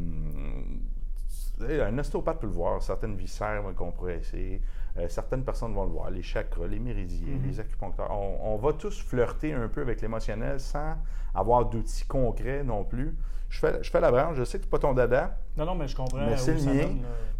un 1.62 1.98
ostéopathe 1.98 2.40
peut 2.40 2.46
le 2.46 2.54
voir, 2.54 2.82
certaines 2.82 3.16
viscères 3.16 3.62
vont 3.62 3.74
compresser, 3.74 4.62
certaines 5.08 5.44
personnes 5.44 5.74
vont 5.74 5.84
le 5.84 5.90
voir, 5.90 6.10
les 6.10 6.22
chakras, 6.22 6.66
les 6.66 6.78
méridiens, 6.78 7.36
mm-hmm. 7.36 7.46
les 7.46 7.60
acupuncteurs. 7.60 8.10
On, 8.10 8.54
on, 8.54 8.56
va 8.56 8.72
tous 8.72 8.98
flirter 9.02 9.52
un 9.52 9.68
peu 9.68 9.82
avec 9.82 10.00
l'émotionnel 10.00 10.58
sans 10.58 10.96
avoir 11.34 11.66
d'outils 11.66 12.06
concrets 12.06 12.64
non 12.64 12.84
plus 12.84 13.14
je 13.50 13.58
fais, 13.58 13.82
je 13.82 13.90
fais 13.90 14.00
la 14.00 14.10
branche, 14.10 14.36
je 14.36 14.44
sais 14.44 14.58
que 14.58 14.64
c'est 14.64 14.70
pas 14.70 14.78
ton 14.78 14.94
dada. 14.94 15.36
Non, 15.56 15.66
non, 15.66 15.74
mais 15.74 15.88
je 15.88 15.96
comprends. 15.96 16.24
Mais 16.24 16.36
c'est 16.36 16.54
le 16.54 16.62
mien. 16.62 16.88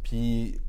Puis 0.02 0.60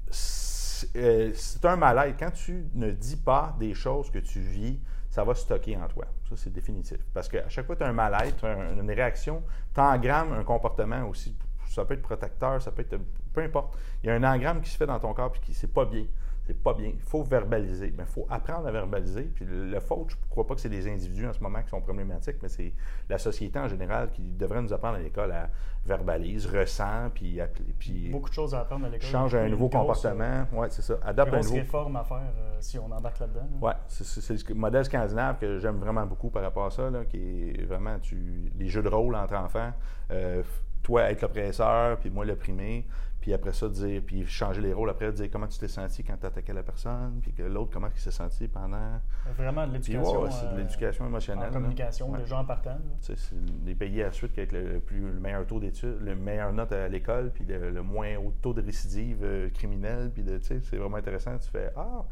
euh, 0.95 1.31
c'est 1.33 1.65
un 1.65 1.75
mal-être. 1.75 2.17
Quand 2.17 2.31
tu 2.31 2.65
ne 2.75 2.91
dis 2.91 3.17
pas 3.17 3.55
des 3.59 3.73
choses 3.73 4.11
que 4.11 4.19
tu 4.19 4.39
vis, 4.39 4.79
ça 5.09 5.23
va 5.23 5.33
stocker 5.33 5.75
en 5.75 5.87
toi. 5.87 6.05
Ça, 6.29 6.35
c'est 6.37 6.53
définitif. 6.53 6.99
Parce 7.13 7.27
qu'à 7.27 7.49
chaque 7.49 7.65
fois 7.65 7.75
que 7.75 7.81
tu 7.81 7.85
as 7.85 7.89
un 7.89 7.93
mal-être, 7.93 8.45
une 8.45 8.89
réaction, 8.89 9.43
tu 9.73 9.81
engrammes 9.81 10.33
un 10.33 10.43
comportement 10.43 11.07
aussi. 11.09 11.35
Ça 11.67 11.85
peut 11.85 11.95
être 11.95 12.01
protecteur, 12.01 12.61
ça 12.61 12.71
peut 12.71 12.83
être. 12.83 12.97
Peu 13.33 13.41
importe. 13.41 13.75
Il 14.03 14.07
y 14.07 14.09
a 14.11 14.15
un 14.15 14.23
engramme 14.23 14.61
qui 14.61 14.69
se 14.69 14.77
fait 14.77 14.85
dans 14.85 14.99
ton 14.99 15.13
corps 15.13 15.33
et 15.35 15.39
qui 15.39 15.53
c'est 15.53 15.73
pas 15.73 15.85
bien 15.85 16.05
c'est 16.51 16.61
pas 16.61 16.73
bien. 16.73 16.91
Il 16.93 17.01
faut 17.01 17.23
verbaliser. 17.23 17.93
Mais 17.97 18.03
il 18.03 18.11
faut 18.11 18.27
apprendre 18.29 18.67
à 18.67 18.71
verbaliser. 18.71 19.23
Puis 19.23 19.45
le, 19.45 19.79
faute, 19.79 20.09
je 20.09 20.15
ne 20.15 20.29
crois 20.29 20.45
pas 20.45 20.55
que 20.55 20.61
c'est 20.61 20.69
des 20.69 20.87
individus 20.87 21.25
en 21.25 21.33
ce 21.33 21.39
moment 21.39 21.61
qui 21.61 21.69
sont 21.69 21.79
problématiques, 21.79 22.37
mais 22.41 22.49
c'est 22.49 22.73
la 23.09 23.17
société 23.17 23.57
en 23.57 23.69
général 23.69 24.11
qui 24.11 24.21
devrait 24.21 24.61
nous 24.61 24.73
apprendre 24.73 24.97
à 24.97 24.99
l'école 24.99 25.31
à 25.31 25.49
verbaliser, 25.85 26.59
ressent, 26.59 27.09
puis, 27.13 27.39
puis 27.79 28.09
beaucoup 28.09 28.29
de 28.29 28.35
choses 28.35 28.53
à 28.53 28.61
apprendre 28.61 28.85
à 28.85 28.89
l'école. 28.89 29.09
Change 29.09 29.35
un 29.35 29.47
nouveau 29.47 29.69
comportement. 29.69 30.45
Oui, 30.51 30.67
c'est 30.69 30.81
ça. 30.81 30.95
Adapte 31.03 31.33
un 31.33 31.41
nouveau. 31.41 31.55
réforme 31.55 31.95
à 31.95 32.03
faire 32.03 32.17
euh, 32.17 32.57
si 32.59 32.77
on 32.77 32.91
embarque 32.91 33.19
là-dedans. 33.19 33.47
Oui, 33.61 33.71
c'est 33.87 34.49
le 34.49 34.55
modèle 34.55 34.85
scandinave 34.85 35.39
que 35.39 35.57
j'aime 35.57 35.77
vraiment 35.77 36.05
beaucoup 36.05 36.29
par 36.29 36.43
rapport 36.43 36.65
à 36.65 36.71
ça, 36.71 36.89
là, 36.89 37.05
qui 37.05 37.49
est 37.49 37.63
vraiment 37.63 37.97
tu, 37.99 38.51
les 38.57 38.67
jeux 38.67 38.83
de 38.83 38.89
rôle 38.89 39.15
entre 39.15 39.35
enfants. 39.35 39.71
Euh, 40.11 40.43
toi 40.83 41.09
être 41.11 41.21
l'oppresseur, 41.21 41.97
puis 41.97 42.09
moi 42.09 42.25
l'opprimé. 42.25 42.85
Puis 43.21 43.35
après 43.35 43.53
ça, 43.53 43.69
dire, 43.69 44.01
puis 44.03 44.25
changer 44.25 44.61
les 44.61 44.73
rôles 44.73 44.89
après, 44.89 45.11
dire 45.11 45.29
comment 45.31 45.45
tu 45.45 45.59
t'es 45.59 45.67
senti 45.67 46.03
quand 46.03 46.17
tu 46.19 46.25
attaquais 46.25 46.53
la 46.53 46.63
personne, 46.63 47.19
puis 47.21 47.31
que 47.31 47.43
l'autre, 47.43 47.69
comment 47.71 47.87
il 47.95 48.01
s'est 48.01 48.09
senti 48.09 48.47
pendant. 48.47 48.99
Vraiment 49.37 49.67
de 49.67 49.73
l'éducation. 49.73 50.31
c'est 50.31 50.45
de 50.47 50.53
euh, 50.53 50.57
l'éducation 50.57 51.05
émotionnelle. 51.05 51.49
En 51.49 51.53
communication, 51.53 52.15
les 52.15 52.25
gens 52.25 52.39
en 52.39 52.45
partant. 52.45 52.79
C'est 52.99 53.15
les 53.63 53.75
pays 53.75 54.01
à 54.01 54.07
la 54.07 54.11
suite 54.11 54.33
qui 54.33 54.39
avec 54.39 54.51
le, 54.51 54.79
plus, 54.79 55.01
le 55.01 55.19
meilleur 55.19 55.45
taux 55.45 55.59
d'études, 55.59 55.99
le 56.01 56.15
meilleur 56.15 56.51
note 56.51 56.71
à 56.71 56.87
l'école, 56.87 57.31
puis 57.31 57.45
le, 57.45 57.83
moins 57.83 58.17
haut 58.17 58.33
taux 58.41 58.53
de 58.53 58.61
récidive 58.61 59.19
euh, 59.21 59.49
criminelle, 59.49 60.09
puis 60.11 60.25
c'est 60.41 60.77
vraiment 60.77 60.97
intéressant. 60.97 61.37
Tu 61.37 61.49
fais 61.49 61.71
Ah, 61.77 62.03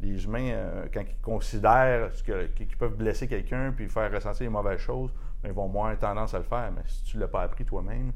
les 0.00 0.24
humains, 0.24 0.50
euh, 0.52 0.86
quand 0.92 1.00
ils 1.00 1.20
considèrent 1.22 2.12
qu'ils 2.54 2.76
peuvent 2.78 2.96
blesser 2.96 3.26
quelqu'un 3.26 3.72
puis 3.74 3.88
faire 3.88 4.12
ressentir 4.12 4.44
les 4.44 4.50
mauvaises 4.50 4.78
choses, 4.78 5.10
ben, 5.42 5.48
ils 5.48 5.54
vont 5.54 5.68
moins 5.68 5.96
tendance 5.96 6.34
à 6.34 6.38
le 6.38 6.44
faire. 6.44 6.70
Mais 6.72 6.82
si 6.86 7.02
tu 7.02 7.16
ne 7.16 7.22
l'as 7.22 7.28
pas 7.28 7.42
appris 7.42 7.64
toi-même, 7.64 8.12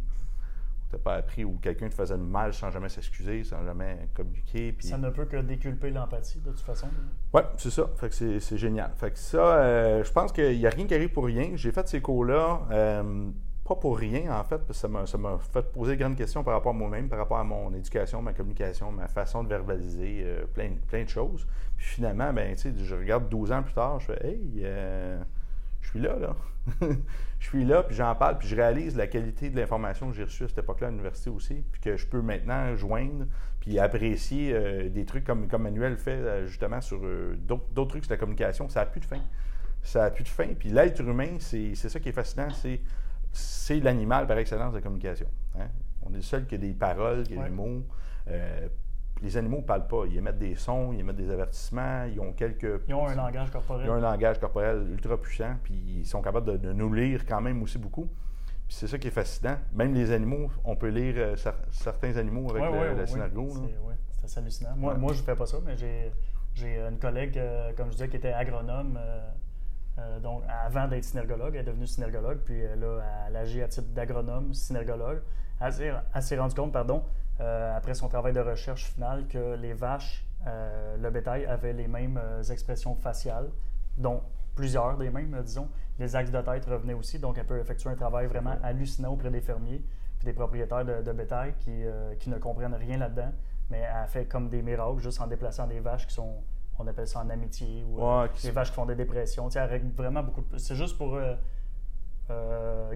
tu 0.90 0.96
n'as 0.96 1.02
pas 1.02 1.14
appris 1.14 1.44
ou 1.44 1.58
quelqu'un 1.62 1.88
te 1.88 1.94
faisait 1.94 2.16
mal 2.16 2.52
sans 2.52 2.70
jamais 2.70 2.88
s'excuser, 2.88 3.44
sans 3.44 3.64
jamais 3.64 4.08
communiquer. 4.12 4.74
Ça 4.80 4.98
ne 4.98 5.10
peut 5.10 5.24
que 5.24 5.36
déculper 5.36 5.90
l'empathie, 5.90 6.40
de 6.40 6.50
toute 6.50 6.60
façon. 6.60 6.88
Oui, 7.32 7.42
c'est 7.56 7.70
ça. 7.70 7.88
Fait 7.96 8.08
que 8.08 8.40
c'est 8.40 8.58
génial. 8.58 8.90
Fait 8.96 9.12
que 9.12 9.18
ça, 9.18 9.38
euh, 9.38 10.02
je 10.02 10.12
pense 10.12 10.32
qu'il 10.32 10.58
n'y 10.58 10.66
a 10.66 10.70
rien 10.70 10.86
qui 10.86 10.94
arrive 10.94 11.10
pour 11.10 11.26
rien. 11.26 11.52
J'ai 11.54 11.70
fait 11.70 11.86
ces 11.86 12.00
cours-là, 12.00 12.62
euh, 12.72 13.30
pas 13.64 13.76
pour 13.76 13.96
rien, 13.96 14.36
en 14.36 14.42
fait, 14.42 14.58
parce 14.58 14.82
que 14.82 15.06
ça 15.06 15.18
m'a 15.18 15.38
fait 15.38 15.62
poser 15.72 15.94
de 15.94 16.00
grandes 16.00 16.16
questions 16.16 16.42
par 16.42 16.54
rapport 16.54 16.72
à 16.72 16.76
moi-même, 16.76 17.08
par 17.08 17.20
rapport 17.20 17.38
à 17.38 17.44
mon 17.44 17.72
éducation, 17.72 18.20
ma 18.20 18.32
communication, 18.32 18.90
ma 18.90 19.06
façon 19.06 19.44
de 19.44 19.48
verbaliser, 19.48 20.22
euh, 20.24 20.44
plein, 20.52 20.70
plein 20.88 21.04
de 21.04 21.08
choses. 21.08 21.46
Puis 21.76 21.86
finalement, 21.86 22.32
ben, 22.32 22.56
je 22.56 22.94
regarde 22.96 23.28
12 23.28 23.52
ans 23.52 23.62
plus 23.62 23.74
tard, 23.74 24.00
je 24.00 24.06
fais 24.06 24.26
Hey, 24.26 24.64
je 25.80 25.88
suis 25.88 26.00
là, 26.00 26.16
là. 26.18 26.36
je 27.40 27.46
suis 27.46 27.64
là, 27.64 27.82
puis 27.82 27.96
j'en 27.96 28.14
parle, 28.14 28.36
puis 28.38 28.46
je 28.46 28.54
réalise 28.54 28.96
la 28.96 29.06
qualité 29.06 29.48
de 29.48 29.58
l'information 29.58 30.10
que 30.10 30.14
j'ai 30.14 30.24
reçue 30.24 30.44
à 30.44 30.48
cette 30.48 30.58
époque-là 30.58 30.88
à 30.88 30.90
l'université 30.90 31.30
aussi, 31.30 31.64
puis 31.72 31.80
que 31.80 31.96
je 31.96 32.06
peux 32.06 32.20
maintenant 32.20 32.76
joindre, 32.76 33.24
puis 33.60 33.78
apprécier 33.78 34.52
euh, 34.52 34.90
des 34.90 35.06
trucs 35.06 35.24
comme, 35.24 35.48
comme 35.48 35.62
Manuel 35.62 35.96
fait 35.96 36.10
euh, 36.10 36.46
justement 36.46 36.82
sur 36.82 37.00
euh, 37.02 37.34
d'autres 37.46 37.86
trucs 37.86 38.04
sur 38.04 38.12
la 38.12 38.18
communication. 38.18 38.68
Ça 38.68 38.80
n'a 38.80 38.86
plus 38.86 39.00
de 39.00 39.06
fin. 39.06 39.20
Ça 39.82 40.02
n'a 40.02 40.10
plus 40.10 40.24
de 40.24 40.28
fin. 40.28 40.48
Puis 40.48 40.68
l'être 40.68 41.00
humain, 41.00 41.38
c'est 41.38 41.74
ça 41.74 41.98
qui 41.98 42.10
est 42.10 42.12
fascinant, 42.12 42.48
c'est 43.32 43.80
l'animal 43.80 44.26
par 44.26 44.36
excellence 44.36 44.74
de 44.74 44.80
communication. 44.80 45.26
Hein. 45.58 45.68
On 46.02 46.12
est 46.12 46.16
le 46.16 46.22
seul 46.22 46.46
qui 46.46 46.56
a 46.56 46.58
des 46.58 46.74
paroles, 46.74 47.22
qui 47.22 47.38
a 47.38 47.44
des 47.44 47.50
mots 47.50 47.82
les 49.22 49.36
animaux 49.36 49.58
ne 49.58 49.62
parlent 49.62 49.86
pas. 49.86 50.04
Ils 50.06 50.16
émettent 50.16 50.38
des 50.38 50.54
sons, 50.54 50.92
ils 50.92 51.00
émettent 51.00 51.16
des 51.16 51.30
avertissements, 51.30 52.04
ils 52.04 52.20
ont 52.20 52.32
quelques. 52.32 52.82
Ils 52.88 52.94
ont 52.94 53.06
un 53.06 53.14
langage 53.14 53.50
corporel. 53.50 53.86
Ils 53.86 53.90
ont 53.90 53.94
un 53.94 54.00
langage 54.00 54.38
corporel 54.38 54.86
ultra 54.90 55.18
puissant, 55.18 55.56
puis 55.62 55.74
ils 55.74 56.06
sont 56.06 56.22
capables 56.22 56.58
de, 56.58 56.72
nous 56.72 56.92
lire 56.92 57.26
quand 57.26 57.40
même 57.40 57.62
aussi 57.62 57.78
beaucoup. 57.78 58.08
Puis 58.66 58.76
c'est 58.76 58.86
ça 58.86 58.98
qui 58.98 59.08
est 59.08 59.12
fascinant. 59.12 59.56
Même 59.72 59.94
les 59.94 60.12
animaux, 60.12 60.50
on 60.64 60.76
peut 60.76 60.88
lire 60.88 61.14
euh, 61.16 61.36
certains 61.70 62.16
animaux 62.16 62.50
avec 62.50 62.62
le, 62.62 62.96
la 62.98 63.06
synagogue. 63.06 63.48
Oui, 63.82 63.94
c'est 64.12 64.24
assez 64.24 64.38
hallucinant. 64.38 64.76
Moi, 64.76 64.94
moi 64.94 65.12
je 65.12 65.20
ne 65.20 65.24
fais 65.24 65.34
pas 65.34 65.46
ça, 65.46 65.58
mais 65.64 65.76
j'ai 65.76 66.80
une 66.88 66.98
collègue, 66.98 67.36
euh, 67.36 67.72
comme 67.76 67.88
je 67.88 67.92
disais, 67.92 68.08
qui 68.08 68.16
était 68.16 68.32
agronome. 68.32 68.98
Euh, 69.98 70.20
donc, 70.20 70.44
avant 70.48 70.88
d'être 70.88 71.04
synergologue, 71.04 71.54
elle 71.54 71.60
est 71.60 71.64
devenue 71.64 71.86
synergologue, 71.86 72.38
puis 72.38 72.58
elle 72.58 72.82
a, 72.84 73.26
elle 73.28 73.36
agit 73.36 73.60
à 73.60 73.68
titre 73.68 73.88
d'agronome, 73.88 74.54
synergologue. 74.54 75.20
Elle 75.60 76.22
s'est 76.22 76.38
rendue 76.38 76.54
compte, 76.54 76.72
pardon, 76.72 77.04
euh, 77.40 77.76
après 77.76 77.94
son 77.94 78.08
travail 78.08 78.32
de 78.32 78.40
recherche 78.40 78.84
final, 78.84 79.26
que 79.26 79.54
les 79.56 79.72
vaches, 79.72 80.26
euh, 80.46 80.96
le 80.96 81.10
bétail, 81.10 81.46
avaient 81.46 81.72
les 81.72 81.88
mêmes 81.88 82.18
euh, 82.22 82.42
expressions 82.44 82.94
faciales, 82.94 83.48
dont 83.96 84.22
plusieurs 84.54 84.96
des 84.98 85.10
mêmes, 85.10 85.40
disons. 85.42 85.68
Les 85.98 86.16
axes 86.16 86.30
de 86.30 86.40
tête 86.40 86.64
revenaient 86.66 86.94
aussi, 86.94 87.18
donc 87.18 87.38
elle 87.38 87.46
peut 87.46 87.58
effectuer 87.58 87.90
un 87.90 87.94
travail 87.94 88.26
vraiment 88.26 88.56
hallucinant 88.62 89.12
auprès 89.12 89.30
des 89.30 89.40
fermiers 89.40 89.82
puis 90.18 90.26
des 90.26 90.32
propriétaires 90.34 90.84
de, 90.84 91.12
bétail 91.12 91.54
qui, 91.60 91.82
qui, 92.18 92.28
ne 92.28 92.36
comprennent 92.36 92.74
rien 92.74 92.98
là-dedans, 92.98 93.32
mais 93.70 93.78
elle 93.78 94.06
fait 94.06 94.26
comme 94.26 94.50
des 94.50 94.60
miracles 94.60 94.98
juste 94.98 95.18
en 95.18 95.26
déplaçant 95.26 95.66
des 95.66 95.80
vaches 95.80 96.06
qui 96.06 96.12
sont, 96.12 96.42
on 96.80 96.86
appelle 96.86 97.06
ça 97.06 97.20
en 97.20 97.30
amitié, 97.30 97.84
ou 97.84 98.00
des 98.42 98.50
vaches 98.50 98.68
qui 98.68 98.74
font 98.74 98.86
des 98.86 98.94
dépressions. 98.94 99.48
Tu 99.48 99.54
sais, 99.54 99.64
règle 99.64 99.90
vraiment 99.94 100.22
beaucoup 100.22 100.42
de... 100.42 100.58
C'est 100.58 100.74
juste 100.74 100.96
pour 100.96 101.14
euh, 101.14 101.34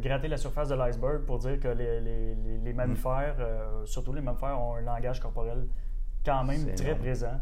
gratter 0.01 0.29
la 0.29 0.37
surface 0.37 0.69
de 0.69 0.75
l'iceberg 0.75 1.25
pour 1.25 1.39
dire 1.39 1.59
que 1.59 1.69
les, 1.69 2.73
mammifères, 2.73 3.37
euh, 3.39 3.85
surtout 3.85 4.13
les 4.13 4.21
mammifères, 4.21 4.61
ont 4.61 4.77
un 4.77 4.81
langage 4.83 5.21
corporel 5.21 5.67
quand 6.25 6.45
même 6.45 6.75
très 6.75 6.97
présent. 6.97 7.41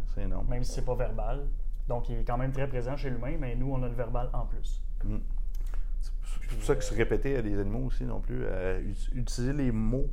Même 0.49 0.65
si 0.65 0.73
c'est 0.73 0.85
pas 0.85 0.95
verbal. 0.95 1.47
Donc, 1.89 2.09
il 2.09 2.19
est 2.19 2.25
quand 2.25 2.39
même 2.39 2.53
très 2.53 2.69
présent 2.69 2.97
chez 2.97 3.11
l'humain, 3.11 3.37
mais 3.39 3.57
nous, 3.57 3.73
on 3.73 3.83
a 3.83 3.89
le 3.89 3.95
verbal 3.95 4.29
en 4.33 4.47
plus. 4.47 4.83
Mm. 5.05 5.19
C'est 6.01 6.57
pour 6.57 6.65
ça 6.65 6.77
que 6.77 6.85
se 6.85 6.95
répéter 6.95 7.37
à 7.37 7.43
des 7.43 7.59
animaux 7.59 7.87
aussi 7.87 8.05
non 8.05 8.21
plus. 8.21 8.45
utiliser 9.15 9.53
les 9.53 9.73
mots 9.73 10.11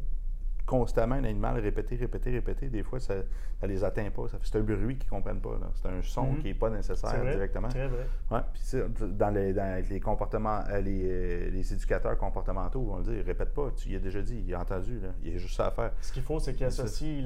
constamment 0.69 1.15
un 1.15 1.23
animal 1.23 1.59
répéter, 1.59 1.95
répéter, 1.95 2.29
répéter, 2.29 2.69
des 2.69 2.83
fois, 2.83 2.99
ça 2.99 3.15
ne 3.63 3.67
les 3.67 3.83
atteint 3.83 4.07
pas. 4.11 4.25
C'est 4.43 4.55
un 4.55 4.61
bruit 4.61 4.97
qu'ils 4.97 5.07
ne 5.07 5.17
comprennent 5.17 5.41
pas. 5.41 5.59
C'est 5.73 5.87
un 5.87 6.01
son 6.03 6.27
mhm. 6.27 6.37
qui 6.37 6.43
n'est 6.43 6.53
pas 6.53 6.69
nécessaire 6.69 7.23
directement. 7.23 7.69
Très 7.69 7.87
vrai. 7.87 8.05
Ouais, 8.29 8.41
puis 8.53 9.07
dans, 9.17 9.31
les, 9.31 9.51
dans 9.51 9.83
les 9.89 9.99
comportements, 9.99 10.59
euh, 10.69 10.79
euh, 10.85 11.49
les, 11.49 11.73
éducateurs 11.73 12.15
comportementaux 12.19 12.83
vont 12.83 12.97
le 12.97 13.03
dire, 13.03 13.25
répète 13.25 13.51
pas, 13.51 13.71
tu 13.75 13.89
y 13.89 13.95
as 13.95 13.99
déjà 13.99 14.21
dit, 14.21 14.43
il 14.47 14.53
a 14.53 14.59
entendu, 14.59 14.99
là. 14.99 15.09
il 15.23 15.33
y 15.33 15.35
a 15.35 15.39
juste 15.39 15.55
ça 15.55 15.67
à 15.67 15.71
faire. 15.71 15.91
Ce 16.01 16.13
qu'il 16.13 16.21
faut, 16.21 16.39
c'est 16.39 16.53
qu'il 16.53 16.67
associe 16.67 17.23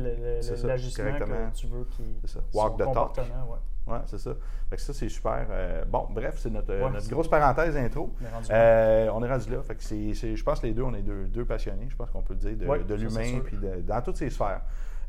l'ajustement 0.64 1.20
que 1.20 1.54
tu 1.54 1.68
veux 1.68 1.84
qu'il 1.84 2.16
Walk 2.54 2.78
the 2.78 2.94
talk. 2.94 3.20
Oui, 3.86 3.98
c'est 4.06 4.18
ça. 4.18 4.32
Fait 4.70 4.78
que 4.78 4.82
ça, 4.82 4.94
c'est 4.94 5.10
super. 5.10 5.46
Euh, 5.50 5.84
bon, 5.86 6.08
bref, 6.10 6.36
c'est 6.38 6.50
notre, 6.50 6.74
notre 6.90 7.10
grosse 7.10 7.28
parenthèse 7.28 7.75
intro. 7.75 8.13
Euh, 8.54 9.10
on 9.13 9.24
est 9.24 9.30
rendu 9.30 9.50
là. 9.52 9.62
Fait 9.62 9.75
que 9.75 9.84
c'est, 9.84 10.13
je 10.13 10.44
pense 10.44 10.60
que 10.62 10.68
les 10.68 10.74
deux, 10.74 10.84
on 10.84 10.94
est 10.94 11.02
deux, 11.02 11.25
deux 11.25 11.46
passionnés, 11.46 11.88
je 11.90 11.96
pense 11.96 12.10
qu'on 12.10 12.22
peut 12.22 12.34
le 12.34 12.40
dire, 12.40 12.58
de, 12.58 12.66
de 12.84 12.94
l'humain, 12.96 13.42
puis 13.44 13.58
dans 13.84 14.02
toutes 14.02 14.18
ses 14.18 14.30
sphères. 14.30 14.62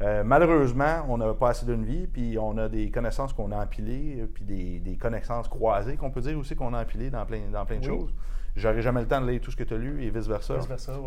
Euh, 0.02 0.24
malheureusement, 0.24 1.04
on 1.08 1.18
n'a 1.18 1.32
pas 1.34 1.50
assez 1.50 1.64
d'une 1.64 1.84
vie, 1.84 2.08
puis 2.08 2.36
on 2.36 2.58
a 2.58 2.68
des 2.68 2.90
connaissances 2.90 3.32
qu'on 3.32 3.52
a 3.52 3.62
empilées, 3.62 4.26
puis 4.34 4.44
des, 4.44 4.80
des 4.80 4.96
connaissances 4.96 5.46
croisées 5.46 5.96
qu'on 5.96 6.10
peut 6.10 6.20
dire 6.20 6.36
aussi 6.36 6.56
qu'on 6.56 6.74
a 6.74 6.82
empilées 6.82 7.10
dans 7.10 7.24
plein, 7.24 7.42
dans 7.52 7.64
plein 7.64 7.78
de 7.78 7.84
choses. 7.84 8.12
J'aurais 8.56 8.82
jamais 8.82 9.00
le 9.00 9.08
temps 9.08 9.20
de 9.20 9.28
lire 9.28 9.40
tout 9.40 9.50
ce 9.50 9.56
que 9.56 9.64
tu 9.64 9.74
as 9.74 9.76
lu 9.76 10.04
et 10.04 10.10
vice-versa. 10.10 10.54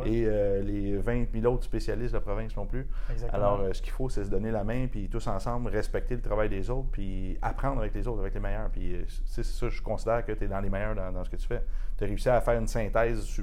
Et 0.06 0.26
euh, 0.26 0.62
les 0.62 0.98
20 0.98 1.28
000 1.34 1.54
autres 1.54 1.64
spécialistes 1.64 2.12
de 2.12 2.18
la 2.18 2.22
province 2.22 2.56
non 2.58 2.66
plus. 2.66 2.88
Alors, 3.32 3.62
euh, 3.62 3.72
ce 3.72 3.82
qu'il 3.82 3.94
faut, 3.94 4.10
c'est 4.10 4.26
se 4.26 4.30
donner 4.30 4.52
la 4.52 4.66
main, 4.66 4.88
puis 4.88 5.08
tous 5.08 5.26
ensemble, 5.28 5.70
respecter 5.70 6.16
le 6.16 6.22
travail 6.22 6.50
des 6.50 6.70
autres, 6.70 6.90
puis 6.92 7.38
apprendre 7.42 7.80
avec 7.80 7.94
les 7.94 8.06
autres, 8.06 8.20
avec 8.20 8.34
les 8.34 8.42
meilleurs. 8.42 8.70
Puis 8.70 8.96
euh, 8.96 9.06
c'est 9.26 9.46
ça, 9.46 9.70
je 9.70 9.82
considère 9.82 10.26
que 10.26 10.34
tu 10.34 10.44
es 10.44 10.48
dans 10.48 10.60
les 10.60 10.70
meilleurs 10.70 10.96
dans, 10.96 11.24
ce 11.24 11.30
que 11.30 11.38
tu 11.38 11.48
fais. 11.48 11.64
Tu 11.98 12.04
as 12.04 12.08
réussi 12.08 12.30
à 12.30 12.42
faire 12.42 12.60
une 12.60 12.68
synthèse 12.68 13.42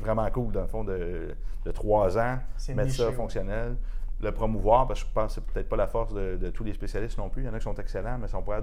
vraiment 0.00 0.28
cool, 0.30 0.52
dans 0.52 0.62
le 0.62 0.68
fond, 0.68 0.82
de, 0.82 1.36
trois 1.72 2.18
ans, 2.18 2.38
mettre 2.74 2.92
ça 2.92 3.12
fonctionnel 3.12 3.76
le 4.20 4.32
promouvoir, 4.32 4.86
parce 4.86 5.02
que 5.02 5.08
je 5.08 5.12
pense 5.12 5.34
que 5.34 5.40
c'est 5.40 5.52
peut-être 5.52 5.68
pas 5.68 5.76
la 5.76 5.86
force 5.86 6.14
de, 6.14 6.50
tous 6.50 6.64
les 6.64 6.72
spécialistes 6.72 7.18
non 7.18 7.28
plus. 7.28 7.42
Il 7.42 7.46
y 7.46 7.48
en 7.48 7.54
a 7.54 7.58
qui 7.58 7.64
sont 7.64 7.74
excellents, 7.74 8.18
mais 8.18 8.28
sont 8.28 8.42
prêts 8.42 8.62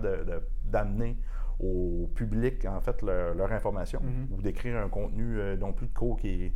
d'amener 0.65 1.15
au 1.59 2.09
public, 2.15 2.65
en 2.65 2.81
fait, 2.81 3.01
leur, 3.01 3.51
information 3.51 3.99
mm-hmm. 3.99 4.35
ou 4.35 4.41
d'écrire 4.41 4.77
un 4.77 4.89
contenu 4.89 5.39
euh, 5.39 5.55
non 5.55 5.73
plus 5.73 5.87
de 5.87 5.93
cours 5.93 6.17
qui 6.17 6.45
est, 6.45 6.53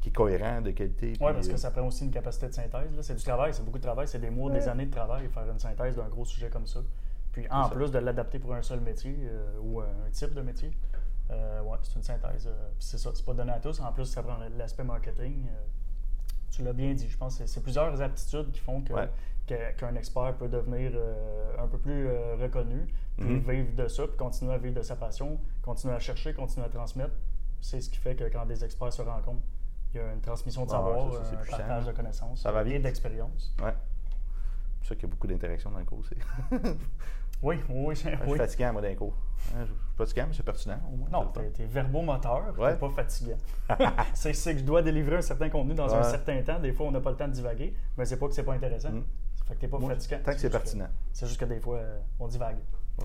qui 0.00 0.08
est 0.10 0.12
cohérent, 0.12 0.60
de 0.60 0.70
qualité. 0.70 1.12
Oui, 1.20 1.32
parce 1.32 1.48
que 1.48 1.56
ça 1.56 1.70
prend 1.70 1.86
aussi 1.86 2.04
une 2.04 2.10
capacité 2.10 2.48
de 2.48 2.52
synthèse. 2.52 3.00
C'est 3.00 3.14
du 3.14 3.22
travail, 3.22 3.54
c'est 3.54 3.64
beaucoup 3.64 3.78
de 3.78 3.84
travail, 3.84 4.06
c'est 4.06 4.18
des 4.18 4.30
mois, 4.30 4.50
des 4.50 4.68
années 4.68 4.86
de 4.86 4.90
travail, 4.90 5.28
faire 5.28 5.50
une 5.50 5.58
synthèse 5.58 5.96
d'un 5.96 6.08
gros 6.08 6.24
sujet 6.24 6.50
comme 6.50 6.66
ça. 6.66 6.80
Puis 7.32 7.46
en 7.50 7.68
plus 7.68 7.90
de 7.90 7.98
l'adapter 7.98 8.38
pour 8.38 8.54
un 8.54 8.62
seul 8.62 8.80
métier 8.80 9.16
euh, 9.22 9.58
ou 9.60 9.80
un 9.80 10.10
type 10.12 10.34
de 10.34 10.40
métier, 10.40 10.70
euh, 11.30 11.62
ouais, 11.62 11.78
c'est 11.82 11.96
une 11.96 12.02
synthèse. 12.02 12.48
c'est 12.78 12.98
ça, 12.98 13.10
c'est 13.14 13.24
pas 13.24 13.34
donné 13.34 13.52
à 13.52 13.58
tous. 13.58 13.80
En 13.80 13.92
plus, 13.92 14.04
ça 14.04 14.22
prend 14.22 14.36
l'aspect 14.56 14.84
marketing. 14.84 15.46
tu 16.50 16.62
l'as 16.62 16.72
bien 16.72 16.92
dit, 16.94 17.08
je 17.08 17.16
pense 17.16 17.38
que 17.38 17.46
c'est 17.46 17.62
plusieurs 17.62 18.00
aptitudes 18.00 18.52
qui 18.52 18.60
font 18.60 18.82
que 18.82 18.92
qu'un 19.46 19.94
expert 19.94 20.36
peut 20.36 20.48
devenir 20.48 20.92
euh, 20.94 21.62
un 21.62 21.66
peu 21.66 21.78
plus 21.78 22.08
euh, 22.08 22.36
reconnu, 22.40 22.86
puis 23.18 23.28
mhm. 23.28 23.50
vivre 23.50 23.76
de 23.76 23.88
ça, 23.88 24.06
puis 24.06 24.16
continuer 24.16 24.54
à 24.54 24.58
vivre 24.58 24.74
de 24.74 24.82
sa 24.82 24.96
passion, 24.96 25.38
continuer 25.62 25.94
à 25.94 25.98
chercher, 25.98 26.32
continuer 26.32 26.66
à 26.66 26.70
transmettre. 26.70 27.14
C'est 27.60 27.80
ce 27.80 27.90
qui 27.90 27.98
fait 27.98 28.14
que 28.14 28.24
quand 28.24 28.46
des 28.46 28.64
experts 28.64 28.92
se 28.92 29.02
rencontrent, 29.02 29.42
il 29.92 29.98
y 29.98 30.00
a 30.00 30.12
une 30.12 30.20
transmission 30.20 30.64
de 30.64 30.70
savoir, 30.70 31.14
un 31.14 31.36
partage 31.50 31.86
de 31.86 31.92
connaissances 31.92 32.42
ça 32.42 32.50
va 32.50 32.64
et 32.64 32.78
d'expérience. 32.78 33.54
Ouais. 33.62 33.72
C'est 33.72 34.78
pour 34.78 34.86
ça 34.88 34.94
qu'il 34.96 35.04
y 35.04 35.06
a 35.06 35.08
beaucoup 35.08 35.26
d'interactions 35.26 35.70
dans 35.70 35.78
le 35.78 35.84
cours 35.84 36.00
aussi. 36.00 36.14
oui, 37.42 37.56
oui. 37.68 37.94
Je 37.94 38.00
suis 38.00 38.36
fatiguant, 38.36 38.72
moi, 38.72 38.82
d'un 38.82 38.94
cours. 38.94 39.14
Je 39.58 39.64
suis 39.64 39.74
fatiguant, 39.96 40.24
mais 40.28 40.34
c'est 40.34 40.42
pertinent 40.42 40.80
au 40.92 40.96
moins. 40.96 41.08
Non, 41.10 41.32
tu 41.32 41.62
es, 41.62 41.66
verbomoteur, 41.66 42.58
ouais. 42.58 42.74
tu 42.74 42.78
pas 42.78 42.90
fatigant. 42.90 43.36
c'est 44.14 44.32
que 44.32 44.58
je 44.58 44.64
dois 44.64 44.82
délivrer 44.82 45.16
un 45.16 45.22
certain 45.22 45.48
contenu 45.48 45.74
dans 45.74 45.94
un 45.94 46.02
certain 46.02 46.42
temps. 46.42 46.58
Des 46.58 46.72
fois, 46.72 46.86
on 46.86 46.90
n'a 46.90 47.00
pas 47.00 47.10
le 47.10 47.16
temps 47.16 47.28
de 47.28 47.32
divaguer, 47.32 47.74
mais 47.96 48.04
c'est 48.04 48.18
pas 48.18 48.26
que 48.26 48.34
c'est 48.34 48.44
pas 48.44 48.54
intéressant. 48.54 48.90
Mm. 48.90 49.04
Fait 49.46 49.54
que 49.54 49.60
t'es 49.60 49.68
pas 49.68 49.78
fatigant. 49.78 50.18
Tant 50.24 50.32
que 50.32 50.38
c'est 50.38 50.50
pertinent. 50.50 50.88
C'est 51.12 51.26
juste 51.26 51.38
que 51.38 51.44
des 51.44 51.60
fois, 51.60 51.76
euh, 51.76 51.98
on 52.18 52.28
divague. 52.28 52.56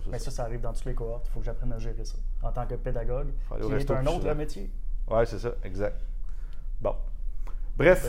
Mais 0.09 0.19
ça. 0.19 0.31
ça, 0.31 0.43
arrive 0.43 0.61
dans 0.61 0.71
toutes 0.71 0.85
les 0.85 0.93
cohortes. 0.93 1.27
Il 1.27 1.31
faut 1.33 1.39
que 1.39 1.45
j'apprenne 1.45 1.73
à 1.73 1.79
gérer 1.79 2.05
ça. 2.05 2.17
En 2.43 2.51
tant 2.51 2.65
que 2.65 2.75
pédagogue, 2.75 3.29
qui 3.59 3.73
est 3.73 3.91
un 3.91 4.05
autre 4.05 4.33
métier. 4.33 4.71
Oui, 5.09 5.23
c'est 5.25 5.39
ça, 5.39 5.49
exact. 5.63 5.99
Bon. 6.79 6.95
Bref. 7.75 8.07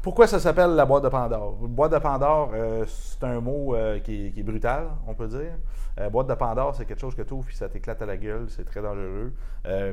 Pourquoi 0.00 0.28
ça 0.28 0.38
s'appelle 0.38 0.70
la 0.70 0.86
boîte 0.86 1.02
de 1.02 1.08
Pandore? 1.08 1.54
Boîte 1.54 1.92
de 1.92 1.98
Pandore, 1.98 2.52
euh, 2.54 2.84
c'est 2.86 3.24
un 3.24 3.40
mot 3.40 3.74
euh, 3.74 3.98
qui, 3.98 4.32
est, 4.36 4.42
brutal, 4.44 4.86
on 5.04 5.14
peut 5.14 5.26
dire. 5.26 6.10
boîte 6.12 6.28
de 6.28 6.34
Pandore, 6.34 6.76
c'est 6.76 6.84
quelque 6.84 7.00
chose 7.00 7.16
que 7.16 7.22
tu 7.22 7.34
ouvres 7.34 7.48
et 7.50 7.54
ça 7.54 7.68
t'éclate 7.68 8.00
à 8.00 8.06
la 8.06 8.16
gueule, 8.16 8.46
c'est 8.48 8.64
très 8.64 8.80
dangereux. 8.80 9.32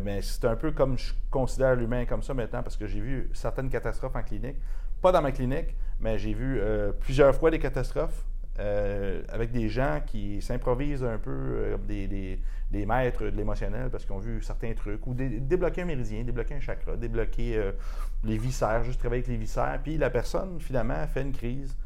mais 0.04 0.22
c'est 0.22 0.46
un 0.46 0.56
peu 0.56 0.72
comme 0.72 1.00
je 1.00 1.14
considère 1.32 1.76
l'humain 1.76 2.06
comme 2.06 2.22
ça 2.22 2.36
maintenant 2.36 2.62
parce 2.62 2.78
que 2.78 2.86
j'ai 2.86 3.00
vu 3.00 3.32
certaines 3.34 3.70
catastrophes 3.70 4.16
en 4.16 4.22
clinique 4.22 4.58
pas 5.04 5.12
dans 5.12 5.22
ma 5.22 5.34
clinique, 5.34 5.76
mais 6.04 6.20
j'ai 6.20 6.34
vu 6.34 6.60
euh, 6.60 6.92
plusieurs 6.92 7.34
fois 7.34 7.50
des 7.50 7.60
catastrophes 7.60 8.26
euh, 8.60 9.24
avec 9.30 9.52
des 9.52 9.70
gens 9.70 10.02
qui 10.06 10.42
s'improvisent 10.42 11.04
un 11.04 11.18
peu 11.18 11.32
euh, 11.32 11.78
des, 11.88 12.86
maîtres 12.86 13.24
de 13.24 13.38
l'émotionnel 13.38 13.90
parce 13.90 14.04
qu'ils 14.04 14.14
ont 14.14 14.20
vu 14.20 14.42
certains 14.44 14.74
trucs, 14.74 15.08
ou 15.08 15.14
débloquer 15.14 15.84
un 15.84 15.86
méridien, 15.86 16.24
débloquer 16.24 16.56
un 16.56 16.60
chakra, 16.60 16.98
débloquer 16.98 17.72
les 18.24 18.38
viscères, 18.38 18.84
juste 18.84 19.00
travailler 19.00 19.22
avec 19.22 19.30
les 19.30 19.38
viscères. 19.38 19.80
Puis 19.82 19.98
la 19.98 20.10
personne, 20.10 20.60
finalement, 20.60 21.08
fait 21.08 21.22
une 21.22 21.32
crise 21.32 21.78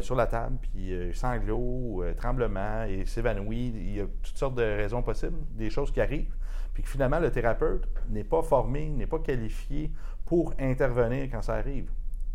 sur 0.00 0.16
la 0.16 0.26
table, 0.26 0.56
puis 0.60 0.92
sanglots, 1.14 2.04
tremblement, 2.16 2.82
et 2.82 3.06
s'évanouit. 3.06 3.72
Il 3.76 3.96
y 3.96 4.00
a 4.00 4.06
toutes 4.24 4.36
sortes 4.36 4.56
de 4.56 4.62
raisons 4.62 5.02
possibles, 5.02 5.38
des 5.52 5.70
choses 5.70 5.92
qui 5.92 6.00
arrivent. 6.00 6.34
Puis 6.74 6.82
que 6.82 6.88
finalement, 6.88 7.20
le 7.20 7.30
thérapeute 7.30 7.86
n'est 8.10 8.24
pas 8.24 8.42
formé, 8.42 8.88
n'est 8.88 9.06
pas 9.06 9.20
qualifié 9.20 9.92
pour 10.26 10.52
intervenir 10.58 11.28
quand 11.30 11.42
ça 11.42 11.54
arrive. 11.54 11.88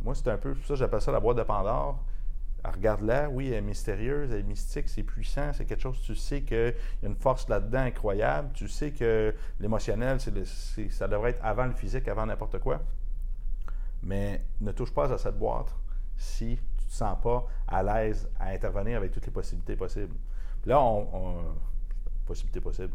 Moi, 0.04 0.16
c'est 0.16 0.30
un 0.30 0.38
peu 0.38 0.56
ça, 0.66 0.76
j'appelle 0.76 1.02
ça 1.02 1.12
la 1.12 1.20
boîte 1.20 1.38
de 1.38 1.44
Pandore. 1.44 2.00
Regarde-la, 2.64 3.30
oui, 3.30 3.48
elle 3.48 3.54
est 3.54 3.62
mystérieuse, 3.62 4.32
elle 4.32 4.40
est 4.40 4.44
mystique, 4.44 4.90
c'est 4.90 5.04
puissant, 5.04 5.54
c'est 5.54 5.66
quelque 5.66 5.82
chose, 5.82 6.02
tu 6.02 6.14
sais 6.14 6.42
qu'il 6.42 6.76
y 7.02 7.06
a 7.06 7.10
une 7.10 7.16
force 7.16 7.48
là-dedans 7.48 7.80
incroyable, 7.80 8.50
tu 8.54 8.68
sais 8.68 8.92
que 8.92 9.34
l'émotionnel, 9.62 10.20
ça 10.20 11.08
devrait 11.08 11.32
être 11.32 11.46
avant 11.46 11.66
le 11.66 11.72
physique, 11.72 12.08
avant 12.10 12.26
n'importe 12.26 12.60
quoi. 12.60 12.82
Mais 14.04 14.42
ne 14.60 14.74
touche 14.74 14.94
pas 14.94 15.12
à 15.12 15.18
cette 15.18 15.38
boîte 15.38 15.74
si 16.18 16.58
tu 16.58 16.84
ne 16.84 16.90
te 16.90 16.94
sens 16.94 17.18
pas 17.22 17.48
à 17.68 17.82
l'aise 17.82 18.30
à 18.40 18.50
intervenir 18.50 18.98
avec 18.98 19.12
toutes 19.14 19.26
les 19.26 19.32
possibilités 19.32 19.78
possibles. 19.78 20.16
là, 20.66 20.82
on, 20.82 21.56
possibilités 22.26 22.62
possibles. 22.62 22.94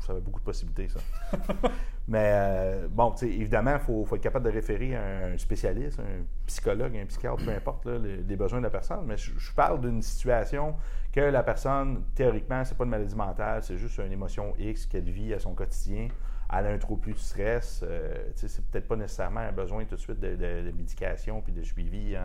Ça, 0.00 0.12
avait 0.12 0.20
beaucoup 0.20 0.40
de 0.40 0.44
possibilités, 0.44 0.88
ça. 0.88 1.00
Mais 2.08 2.32
euh, 2.32 2.88
bon, 2.90 3.14
évidemment, 3.22 3.74
il 3.74 4.06
faut, 4.06 4.16
être 4.16 4.22
capable 4.22 4.46
de 4.46 4.50
référer 4.50 4.96
à 4.96 5.26
un 5.26 5.38
spécialiste, 5.38 6.00
un 6.00 6.24
psychologue, 6.46 6.96
un 6.96 7.06
psychiatre, 7.06 7.44
peu 7.44 7.50
importe 7.50 7.86
les, 7.86 8.36
besoins 8.36 8.58
de 8.58 8.64
la 8.64 8.70
personne. 8.70 9.04
Mais 9.06 9.16
je, 9.16 9.32
parle 9.54 9.80
d'une 9.80 10.02
situation 10.02 10.74
que 11.12 11.20
la 11.20 11.42
personne, 11.42 12.02
théoriquement, 12.14 12.64
c'est 12.64 12.76
pas 12.76 12.84
une 12.84 12.90
maladie 12.90 13.14
mentale, 13.14 13.62
c'est 13.62 13.76
juste 13.76 13.98
une 13.98 14.12
émotion 14.12 14.54
X 14.58 14.86
qu'elle 14.86 15.08
vit 15.08 15.34
à 15.34 15.38
son 15.38 15.54
quotidien 15.54 16.08
elle 16.52 16.66
a 16.66 16.70
un 16.70 16.78
trop 16.78 16.96
plus 16.96 17.12
de 17.12 17.18
stress. 17.18 17.84
Euh, 17.86 18.14
c'est 18.34 18.64
peut-être 18.66 18.88
pas 18.88 18.96
nécessairement 18.96 19.40
un 19.40 19.52
besoin 19.52 19.84
tout 19.84 19.94
de 19.94 20.00
suite 20.00 20.20
de, 20.20 20.72
médication 20.76 21.40
puis 21.40 21.52
de 21.52 21.62
suivi 21.62 22.16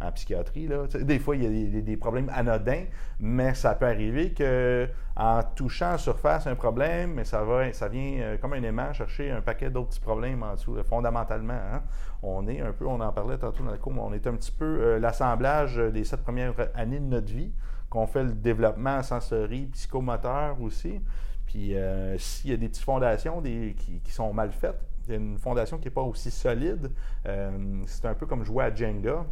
en, 0.00 0.12
psychiatrie. 0.12 0.68
Là. 0.68 0.86
Des 1.00 1.18
fois, 1.18 1.34
il 1.36 1.44
y 1.44 1.78
a 1.78 1.80
des, 1.80 1.96
problèmes 1.96 2.30
anodins, 2.34 2.84
mais 3.18 3.54
ça 3.54 3.74
peut 3.74 3.86
arriver 3.86 4.32
que 4.32 4.86
en 5.16 5.42
touchant 5.42 5.94
en 5.94 5.98
surface 5.98 6.46
un 6.46 6.54
problème, 6.54 7.14
mais 7.14 7.24
ça 7.24 7.42
va, 7.42 7.72
ça 7.72 7.88
vient 7.88 8.18
euh, 8.20 8.36
comme 8.36 8.52
un 8.52 8.62
aimant 8.62 8.92
chercher 8.92 9.30
un 9.30 9.40
paquet 9.40 9.70
d'autres 9.70 9.88
petits 9.88 10.00
problèmes 10.00 10.42
en 10.42 10.54
dessous. 10.54 10.76
fondamentalement, 10.84 11.54
hein. 11.54 11.82
on 12.22 12.46
est 12.48 12.60
un 12.60 12.72
peu, 12.72 12.86
on 12.86 13.00
en 13.00 13.12
parlait 13.12 13.38
tantôt 13.38 13.64
dans 13.64 13.70
le 13.70 13.78
cours, 13.78 13.94
mais 13.94 14.00
on 14.00 14.12
est 14.12 14.26
un 14.26 14.34
petit 14.34 14.52
peu 14.52 14.64
euh, 14.64 14.98
l'assemblage 14.98 15.76
des 15.76 16.04
sept 16.04 16.22
premières 16.22 16.54
années 16.74 17.00
de 17.00 17.06
notre 17.06 17.32
vie, 17.32 17.52
qu'on 17.88 18.06
fait 18.06 18.24
le 18.24 18.32
développement 18.32 19.02
sensory, 19.02 19.66
psychomoteur 19.66 20.60
aussi. 20.60 21.00
Puis 21.46 21.74
euh, 21.74 22.16
s'il 22.18 22.50
y 22.50 22.54
a 22.54 22.56
des 22.56 22.68
petites 22.68 22.84
fondations 22.84 23.42
qui, 23.42 24.00
sont 24.10 24.32
mal 24.32 24.50
faites, 24.52 24.80
il 25.06 25.10
y 25.10 25.14
a 25.14 25.16
une 25.16 25.38
fondation 25.38 25.78
qui 25.78 25.86
n'est 25.86 25.94
pas 25.94 26.02
aussi 26.02 26.30
solide, 26.30 26.90
euh, 27.26 27.82
c'est 27.86 28.06
un 28.06 28.14
peu 28.14 28.26
comme 28.26 28.44
jouer 28.44 28.64
à 28.64 28.74
Jenga. 28.74 29.24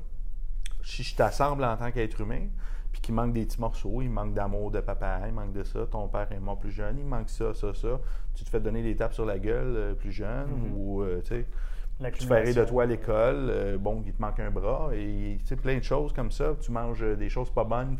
Si 0.85 1.03
je 1.03 1.14
t'assemble 1.14 1.64
en 1.64 1.77
tant 1.77 1.90
qu'être 1.90 2.20
humain, 2.20 2.46
puis 2.90 3.01
qu'il 3.01 3.14
manque 3.14 3.33
des 3.33 3.46
petits 3.46 3.61
morceaux, 3.61 4.03
il 4.03 4.11
manque 4.11 4.35
d'amour 4.35 4.70
de 4.70 4.81
papa, 4.81 5.20
il 5.27 5.33
manque 5.33 5.53
de 5.53 5.62
ça, 5.62 5.87
ton 5.87 6.09
père 6.09 6.31
est 6.31 6.40
mort 6.40 6.59
plus 6.59 6.72
jeune, 6.72 6.98
il 6.98 7.07
manque 7.07 7.31
ça, 7.31 7.55
ça, 7.55 7.72
ça, 7.72 8.01
tu 8.35 8.44
te 8.44 8.51
fais 8.51 8.61
donner 8.61 8.83
des 8.83 8.96
tapes 8.96 9.14
sur 9.14 9.25
la 9.25 9.38
gueule 9.38 9.77
euh, 9.77 9.94
plus 9.94 10.12
jeune, 10.12 10.51
mm-hmm. 10.51 10.77
ou 10.77 11.05
tu 11.22 11.29
sais 11.29 11.46
tu 12.14 12.27
fais 12.27 12.53
de 12.53 12.64
toi 12.64 12.83
à 12.83 12.87
l'école, 12.87 13.79
bon, 13.79 14.03
il 14.05 14.12
te 14.12 14.20
manque 14.20 14.40
un 14.40 14.51
bras, 14.51 14.90
et 14.92 15.37
tu 15.38 15.46
sais, 15.46 15.55
plein 15.55 15.79
de 15.79 15.85
choses 15.85 16.12
comme 16.12 16.33
ça. 16.33 16.57
Tu 16.61 16.72
manges 16.72 17.05
des 17.16 17.29
choses 17.29 17.51
pas 17.51 17.62
bonnes 17.62 17.96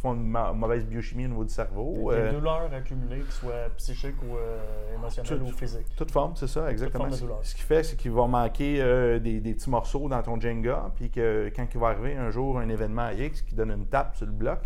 font 0.00 0.14
une 0.14 0.26
mauvaise 0.54 0.84
biochimie 0.86 1.26
au 1.26 1.28
niveau 1.28 1.44
du 1.44 1.52
cerveau. 1.52 2.10
Des, 2.10 2.18
euh, 2.18 2.32
douleurs 2.32 2.72
accumulées, 2.72 3.20
que 3.20 3.32
ce 3.32 3.40
soit 3.40 3.68
psychiques 3.76 4.22
ou 4.22 4.36
euh, 4.36 4.94
émotionnelles 4.94 5.42
ou 5.42 5.52
physiques. 5.52 5.94
Toute 5.96 6.10
forme, 6.10 6.32
c'est 6.36 6.48
ça, 6.48 6.70
exactement. 6.70 7.10
Ce 7.42 7.54
qui 7.54 7.62
fait, 7.62 7.82
c'est 7.82 7.96
qu'il 7.96 8.12
va 8.12 8.26
manquer 8.26 8.80
euh, 8.80 9.18
des, 9.18 9.40
petits 9.40 9.70
morceaux 9.70 10.08
dans 10.08 10.22
ton 10.22 10.40
Jenga, 10.40 10.90
puis 10.96 11.10
que 11.10 11.52
quand 11.54 11.66
il 11.72 11.80
va 11.80 11.88
arriver 11.88 12.16
un 12.16 12.30
jour 12.30 12.58
un 12.58 12.68
événement 12.68 13.10
X 13.10 13.42
qui 13.42 13.54
donne 13.54 13.70
une 13.70 13.86
tape 13.86 14.16
sur 14.16 14.26
le 14.26 14.32
bloc, 14.32 14.60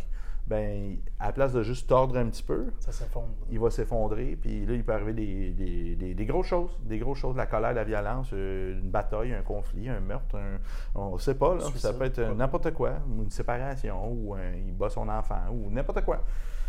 ben 0.47 0.99
à 1.19 1.27
la 1.27 1.33
place 1.33 1.53
de 1.53 1.63
juste 1.63 1.89
tordre 1.89 2.19
un 2.19 2.27
petit 2.27 2.43
peu, 2.43 2.67
Il 3.51 3.59
va 3.59 3.71
s'effondrer, 3.71 4.37
puis 4.41 4.67
là, 4.67 4.75
il 4.75 4.85
peut 4.85 4.93
arriver 4.93 5.13
des, 5.15 6.15
des, 6.15 6.27
grosses 6.27 6.49
choses, 6.49 6.79
des 6.83 6.99
grosses 6.99 7.19
choses, 7.19 7.37
la 7.37 7.47
colère, 7.47 7.73
la 7.73 7.85
violence, 7.85 8.29
euh, 8.33 8.79
une 8.79 8.91
bataille, 8.91 9.33
un 9.33 9.43
conflit, 9.43 9.89
un 9.89 10.01
meurtre, 10.01 10.37
on 10.95 11.15
ne 11.15 11.19
sait 11.19 11.35
pas, 11.35 11.59
ça 11.77 11.93
peut 11.95 12.05
être 12.05 12.21
n'importe 12.21 12.73
quoi, 12.73 12.93
une 13.19 13.31
séparation, 13.31 14.13
ou 14.13 14.37
il 14.67 14.73
bat 14.73 14.91
son 14.91 15.09
enfant, 15.09 15.41
ou 15.51 15.71
n'importe 15.71 16.05
quoi. 16.05 16.23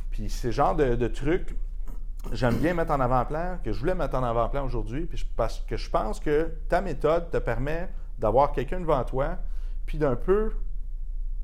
Puis 0.10 0.30
ce 0.30 0.52
genre 0.52 0.76
de, 0.76 0.96
de 0.96 1.08
trucs, 1.08 1.54
j'aime 2.32 2.56
bien 2.56 2.74
mettre 2.74 2.92
en 2.92 3.00
avant-plan, 3.00 3.60
que 3.64 3.74
je 3.74 3.80
voulais 3.80 3.96
mettre 3.96 4.16
en 4.16 4.24
avant-plan 4.24 4.66
aujourd'hui, 4.66 5.10
parce 5.36 5.60
que 5.68 5.76
je 5.76 5.90
pense 5.90 6.20
que 6.20 6.52
ta 6.70 6.80
méthode 6.80 7.30
te 7.30 7.38
permet 7.38 7.90
d'avoir 8.18 8.52
quelqu'un 8.52 8.80
devant 8.80 9.04
toi, 9.04 9.38
puis 9.86 9.98
d'un 9.98 10.16
peu 10.16 10.54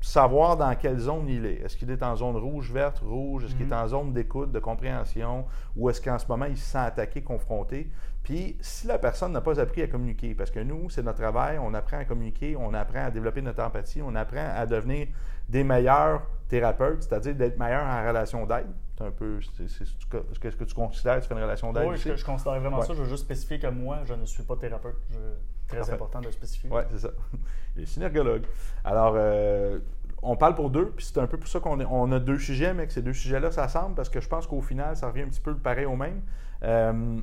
savoir 0.02 0.56
dans 0.56 0.74
quelle 0.74 0.98
zone 0.98 1.28
il 1.28 1.46
est. 1.46 1.62
Est-ce 1.64 1.76
qu'il 1.76 1.90
est 1.90 2.02
en 2.02 2.16
zone 2.16 2.36
rouge, 2.36 2.70
verte, 2.72 2.98
rouge? 2.98 3.44
Est-ce 3.44 3.54
qu'il 3.54 3.62
est 3.62 3.74
Mhm. 3.74 3.84
en 3.84 3.88
zone 3.88 4.12
d'écoute, 4.12 4.50
de 4.52 4.58
compréhension? 4.58 5.46
Ou 5.76 5.88
est-ce 5.88 6.00
qu'en 6.00 6.18
ce 6.18 6.26
moment, 6.26 6.46
il 6.46 6.56
se 6.58 6.70
sent 6.70 6.78
attaqué, 6.78 7.22
confronté? 7.22 7.88
Puis, 8.24 8.56
si 8.60 8.86
la 8.86 8.98
personne 8.98 9.32
n'a 9.32 9.40
pas 9.40 9.58
appris 9.60 9.82
à 9.82 9.86
communiquer, 9.86 10.34
parce 10.34 10.50
que 10.50 10.60
nous, 10.60 10.90
c'est 10.90 11.02
notre 11.02 11.18
travail, 11.20 11.58
on 11.60 11.72
apprend 11.74 11.98
à 11.98 12.04
communiquer, 12.04 12.56
on 12.56 12.74
apprend 12.74 13.04
à 13.06 13.10
développer 13.10 13.42
notre 13.42 13.62
empathie, 13.62 14.02
on 14.02 14.14
apprend 14.14 14.48
à 14.54 14.66
devenir 14.66 15.08
des 15.48 15.64
meilleurs 15.64 16.22
thérapeutes, 16.48 17.02
c'est-à-dire 17.02 17.34
d'être 17.34 17.58
meilleurs 17.58 17.84
en 17.86 18.06
relation 18.06 18.46
d'aide. 18.46 18.66
C'est 18.96 19.04
un 19.04 19.10
peu, 19.10 19.38
c'est, 19.56 19.66
ce 19.68 20.38
que 20.38 20.64
tu 20.64 20.74
considères, 20.74 21.20
tu 21.20 21.26
fais 21.28 21.34
une 21.34 21.42
relation 21.42 21.72
d'aide 21.72 21.88
Oui, 21.88 21.96
je, 21.96 22.14
je 22.14 22.24
considère 22.24 22.60
vraiment 22.60 22.78
Ouais. 22.78 22.86
ça. 22.86 22.94
Je 22.94 23.02
veux 23.02 23.08
juste 23.08 23.24
spécifier 23.24 23.58
que 23.58 23.66
moi, 23.68 23.98
je 24.04 24.14
ne 24.14 24.24
suis 24.24 24.42
pas 24.44 24.56
thérapeute. 24.56 24.96
Je- 25.10 25.16
très 25.72 25.78
Parfait. 25.80 25.94
important 25.94 26.20
de 26.20 26.30
spécifier. 26.30 26.70
Oui, 26.72 26.82
c'est 26.90 26.98
ça. 26.98 27.10
Il 27.76 27.82
est 27.82 27.86
synergologue. 27.86 28.44
Alors, 28.84 29.14
euh, 29.16 29.78
on 30.22 30.36
parle 30.36 30.54
pour 30.54 30.70
deux, 30.70 30.86
puis 30.96 31.04
c'est 31.04 31.18
un 31.18 31.26
peu 31.26 31.36
pour 31.38 31.48
ça 31.48 31.58
qu'on 31.60 31.80
est- 31.80 31.86
on 31.90 32.10
a 32.12 32.18
deux 32.20 32.38
sujets, 32.38 32.74
mais 32.74 32.86
que 32.86 32.92
ces 32.92 33.02
deux 33.02 33.12
sujets-là 33.12 33.50
s'assemblent 33.50 33.94
parce 33.94 34.08
que 34.08 34.20
je 34.20 34.28
pense 34.28 34.46
qu'au 34.46 34.60
final, 34.60 34.96
ça 34.96 35.08
revient 35.08 35.22
un 35.22 35.28
petit 35.28 35.40
peu 35.40 35.54
pareil 35.56 35.86
au 35.86 35.96
même. 35.96 36.20
Euh, 36.62 37.18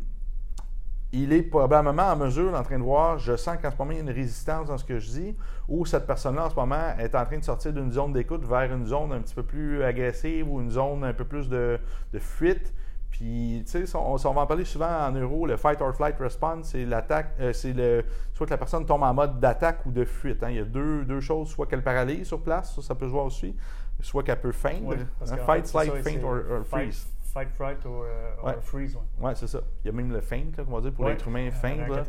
il 1.12 1.33
est 1.33 1.41
probablement 1.41 2.03
en 2.03 2.15
mesure, 2.15 2.53
en 2.53 2.62
train 2.62 2.77
de 2.77 2.83
voir, 2.83 3.17
je 3.17 3.35
sens 3.35 3.57
qu'en 3.59 3.71
ce 3.71 3.75
moment, 3.77 3.91
il 3.91 3.95
y 3.95 3.99
a 3.99 4.03
une 4.03 4.12
résistance 4.12 4.67
dans 4.67 4.77
ce 4.77 4.83
que 4.83 4.99
je 4.99 5.09
dis, 5.09 5.35
ou 5.67 5.83
cette 5.85 6.05
personne-là, 6.05 6.45
en 6.45 6.49
ce 6.51 6.55
moment, 6.55 6.95
est 6.99 7.15
en 7.15 7.25
train 7.25 7.39
de 7.39 7.43
sortir 7.43 7.73
d'une 7.73 7.91
zone 7.91 8.13
d'écoute 8.13 8.45
vers 8.45 8.71
une 8.71 8.85
zone 8.85 9.12
un 9.13 9.19
petit 9.21 9.33
peu 9.33 9.41
plus 9.41 9.83
agressive 9.83 10.47
ou 10.47 10.62
une 10.62 10.69
zone 10.69 11.03
un 11.03 11.13
peu 11.13 11.25
plus 11.25 11.49
de, 11.49 11.79
de 12.13 12.19
fuite. 12.19 12.73
Puis, 13.12 13.63
tu 13.65 13.86
sais, 13.86 13.95
on, 13.98 14.13
on 14.13 14.15
va 14.15 14.41
en 14.41 14.45
parler 14.48 14.63
souvent 14.65 14.88
en 15.08 15.12
euro, 15.12 15.45
le 15.45 15.58
fight 15.58 15.82
or 15.82 15.93
flight 15.95 16.15
response, 16.19 16.69
c'est 16.69 16.86
l'attaque, 16.86 17.34
euh, 17.39 17.52
c'est 17.54 17.74
le, 17.74 18.06
soit 18.34 18.45
que 18.45 18.52
la 18.52 18.58
personne 18.58 18.86
tombe 18.86 19.04
en 19.04 19.13
mode 19.13 19.39
d'attaque 19.39 19.86
ou 19.86 19.91
de 19.91 20.06
fuite. 20.06 20.41
hein. 20.43 20.50
Il 20.52 20.56
y 20.56 20.60
a 20.60 20.63
deux, 20.63 21.04
deux 21.06 21.19
choses, 21.19 21.50
soit 21.50 21.65
qu'elle 21.65 21.84
paralyse 21.84 22.28
sur 22.28 22.41
place, 22.41 22.76
ça, 22.76 22.82
ça 22.82 22.95
peut 22.95 23.08
se 23.08 23.12
voir 23.12 23.26
aussi, 23.26 23.56
soit 24.00 24.24
qu'elle 24.24 24.39
peut 24.39 24.52
feindre. 24.54 24.88
Ouais, 24.89 24.98
hein, 25.22 25.38
fight, 25.38 25.67
flight, 25.67 25.91
faint 25.95 26.04
c'est 26.04 26.24
or, 26.24 26.38
freeze. 26.65 27.08
Fight, 27.34 27.50
fright 27.52 27.86
or, 27.86 28.06
euh, 28.08 28.32
or 28.39 28.45
Ouais. 28.45 28.56
freeze. 28.62 28.95
Ouais. 28.95 29.02
Oui, 29.22 29.32
c'est 29.36 29.45
ça. 29.48 29.60
Il 29.84 29.88
y 29.88 29.89
a 29.89 29.93
même 29.93 30.12
le 30.12 30.22
feint, 30.22 30.45
là, 30.58 30.63
qu'on 30.63 30.72
va 30.72 30.82
dire, 30.82 30.91
pour 30.93 31.06
Ouais. 31.06 31.12
l'être 31.12 31.28
humain, 31.28 31.48
Euh, 31.48 31.52
feindre. 31.52 31.93
ouais. 31.93 32.04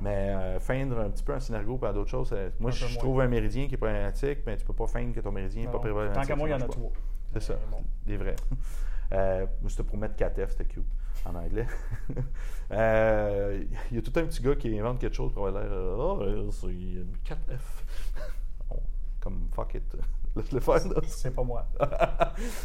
Mais 0.00 0.34
euh, 0.34 0.58
feindre 0.60 0.98
un 0.98 1.10
petit 1.10 1.22
peu 1.22 1.32
un 1.32 1.38
synergo 1.40 1.76
par 1.78 1.92
d'autres 1.94 2.10
choses, 2.10 2.30
euh, 2.32 2.50
moi, 2.58 2.70
je 2.72 2.84
moins. 2.86 2.96
trouve 2.96 3.20
un 3.20 3.28
méridien 3.28 3.68
qui 3.68 3.74
est 3.74 3.78
problématique, 3.78 4.38
mais 4.46 4.56
tu 4.56 4.64
peux 4.64 4.72
pas 4.72 4.86
feindre 4.88 5.14
que 5.14 5.20
ton 5.20 5.30
méridien 5.30 5.62
n'est 5.62 5.70
pas 5.70 5.78
problématique. 5.78 6.14
Tant 6.14 6.22
qu'à 6.26 6.34
moi, 6.36 6.48
il 6.48 6.52
y 6.52 6.54
en 6.54 6.60
a 6.60 6.66
trois. 6.68 6.90
C'est 7.34 7.42
ça, 7.42 7.54
des 8.06 8.16
vrais. 8.16 8.34
Euh, 9.12 9.46
c'était 9.68 9.82
pour 9.84 9.96
mettre 9.98 10.16
4F, 10.16 10.50
c'était 10.50 10.64
cute 10.64 10.84
en 11.24 11.34
anglais. 11.34 11.66
Euh, 12.72 13.62
Il 13.90 13.96
y 13.96 13.98
a 13.98 14.02
tout 14.02 14.12
un 14.18 14.24
petit 14.24 14.42
gars 14.42 14.56
qui 14.56 14.76
invente 14.78 14.98
quelque 14.98 15.14
chose 15.14 15.32
pour 15.34 15.46
avoir 15.46 15.62
l'air. 15.62 15.70
euh, 15.70 15.96
Oh, 15.98 16.22
euh, 16.22 16.50
c'est 16.50 16.68
une 16.68 17.12
4F. 17.22 17.84
Bon, 18.70 18.80
Comme 19.20 19.48
fuck 19.52 19.74
it. 19.74 19.96
Laisse-le 20.36 20.60
faire, 20.60 20.88
là. 20.88 21.00
C'est 21.06 21.30
pas 21.34 21.44
moi. 21.44 21.66